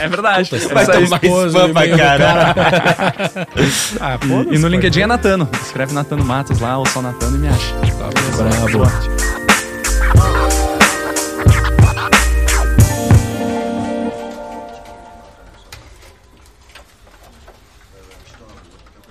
É 0.00 0.08
verdade. 0.08 0.50
Vai 0.72 0.82
Isso 0.82 0.92
aí. 0.92 1.04
tomar 1.04 1.20
spam 1.48 1.72
pra 1.72 1.96
cara. 1.96 2.54
Ah, 4.00 4.18
E, 4.50 4.54
e 4.54 4.58
no. 4.58 4.68
LinkedIn 4.68 5.00
é 5.02 5.06
Natano. 5.06 5.48
Escreve 5.62 5.92
Natano 5.92 6.24
Matos 6.24 6.60
lá, 6.60 6.78
ou 6.78 6.86
só 6.86 7.02
Natano 7.02 7.36
e 7.36 7.40
me 7.40 7.48
acha. 7.48 8.11
Bravo. 8.36 9.12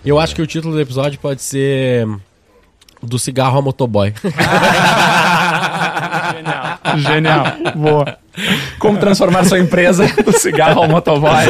Eu 0.03 0.19
acho 0.19 0.35
que 0.35 0.41
o 0.41 0.47
título 0.47 0.73
do 0.73 0.81
episódio 0.81 1.19
pode 1.19 1.41
ser 1.43 2.07
do 3.01 3.19
cigarro 3.19 3.57
ao 3.57 3.61
motoboy. 3.61 4.13
Genial. 6.97 7.45
Boa. 7.75 8.17
Como 8.79 8.97
transformar 8.97 9.43
sua 9.43 9.59
empresa 9.59 10.07
do 10.23 10.31
cigarro 10.31 10.83
ao 10.83 10.87
motoboy. 10.87 11.49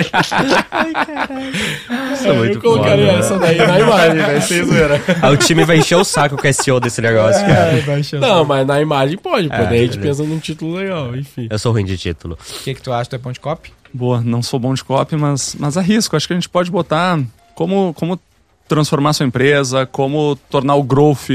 Isso 2.14 2.28
é 2.28 2.34
muito 2.34 2.58
eu 2.58 2.62
colocaria 2.62 3.06
foda, 3.06 3.14
né? 3.14 3.20
essa 3.20 3.40
daí 3.40 3.58
na 3.58 3.80
imagem, 3.80 4.18
velho, 4.18 4.42
sem 4.42 4.64
zoeira. 4.64 5.02
Aí 5.22 5.34
o 5.34 5.38
time 5.38 5.64
vai 5.64 5.78
encher 5.78 5.96
o 5.96 6.04
saco 6.04 6.38
com 6.38 6.48
o 6.48 6.54
SEO 6.54 6.80
desse 6.80 7.02
negócio, 7.02 7.46
cara. 7.46 7.72
Ai, 7.72 7.82
vai 7.82 8.00
encher 8.00 8.18
o 8.18 8.20
Não, 8.20 8.44
mas 8.44 8.66
na 8.66 8.82
imagem 8.82 9.18
pode, 9.18 9.48
pô. 9.48 9.56
É, 9.56 9.66
Daí 9.68 9.80
a 9.80 9.84
gente 9.84 10.00
pensa 10.00 10.24
num 10.24 10.40
título 10.40 10.76
legal, 10.76 11.16
enfim. 11.16 11.48
Eu 11.50 11.60
sou 11.60 11.72
ruim 11.72 11.86
de 11.86 11.98
título. 11.98 12.36
O 12.36 12.64
que, 12.64 12.74
que 12.74 12.82
tu 12.82 12.92
acha? 12.92 13.10
Tu 13.10 13.16
é 13.16 13.20
ponte 13.20 13.40
copy? 13.40 13.72
Boa, 13.94 14.22
não 14.22 14.42
sou 14.42 14.60
bom 14.60 14.74
de 14.74 14.84
copy, 14.84 15.16
mas, 15.16 15.56
mas 15.60 15.78
arrisco. 15.78 16.16
Acho 16.16 16.28
que 16.28 16.34
a 16.34 16.38
gente 16.38 16.50
pode 16.50 16.72
botar 16.72 17.20
como, 17.54 17.94
como 17.94 18.20
transformar 18.68 19.14
sua 19.14 19.26
empresa, 19.26 19.86
como 19.86 20.36
tornar 20.50 20.76
o 20.76 20.84
growth 20.84 21.30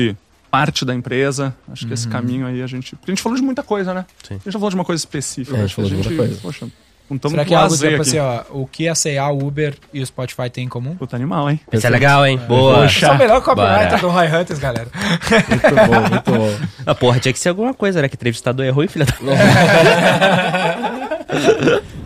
parte 0.57 0.85
da 0.85 0.95
empresa. 0.95 1.55
Acho 1.71 1.87
que 1.87 1.93
esse 1.93 2.09
caminho 2.09 2.47
aí 2.47 2.63
a 2.63 2.67
gente. 2.67 2.97
A 3.07 3.11
gente 3.11 3.21
falou 3.21 3.37
de 3.37 3.45
muita 3.45 3.63
coisa, 3.63 3.93
né? 3.93 4.07
Sim. 4.27 4.35
A 4.35 4.39
gente 4.39 4.47
já 4.47 4.53
falou 4.53 4.71
de 4.71 4.77
uma 4.77 4.85
coisa 4.85 5.01
específica. 5.01 5.57
É, 5.57 5.61
a 5.61 5.67
gente 5.67 5.75
falou 5.75 5.91
de 5.91 5.97
muita 5.97 6.15
coisa. 6.15 6.39
Poxa, 6.41 6.67
Será 7.31 7.45
que 7.45 7.55
é 7.55 7.57
algo 7.57 7.77
tipo 7.77 7.87
aqui. 7.87 8.01
assim, 8.01 8.19
ó, 8.19 8.43
o 8.51 8.67
que 8.67 8.89
a 8.89 8.95
CA, 8.95 9.31
o 9.31 9.47
Uber 9.47 9.77
e 9.95 10.03
o 10.03 10.07
Spotify 10.07 10.51
têm 10.51 10.65
em 10.65 10.69
comum? 10.69 10.97
Puta 10.97 11.15
animal, 11.15 11.49
hein? 11.49 11.61
Esse 11.71 11.87
é 11.87 11.91
legal, 11.91 12.27
hein? 12.27 12.37
Boa. 12.49 12.83
Eu 12.83 12.89
sou 12.89 13.13
o 13.13 13.19
melhor 13.19 13.41
copywriter 13.43 14.01
do 14.01 14.09
Roy 14.09 14.27
Hunters, 14.27 14.59
galera. 14.59 14.89
Muito 15.49 15.77
bom, 15.87 16.01
muito 16.11 16.33
bom. 16.33 16.51
Ah, 16.85 16.97
porra, 16.97 17.21
tinha 17.21 17.33
que 17.33 17.39
ser 17.39 17.51
alguma 17.51 17.73
coisa, 17.73 18.03
né? 18.03 18.09
Que 18.09 18.17
entrevistador 18.17 18.67
errou 18.67 18.83
e 18.83 18.89
filha 18.89 19.05
da... 19.05 19.15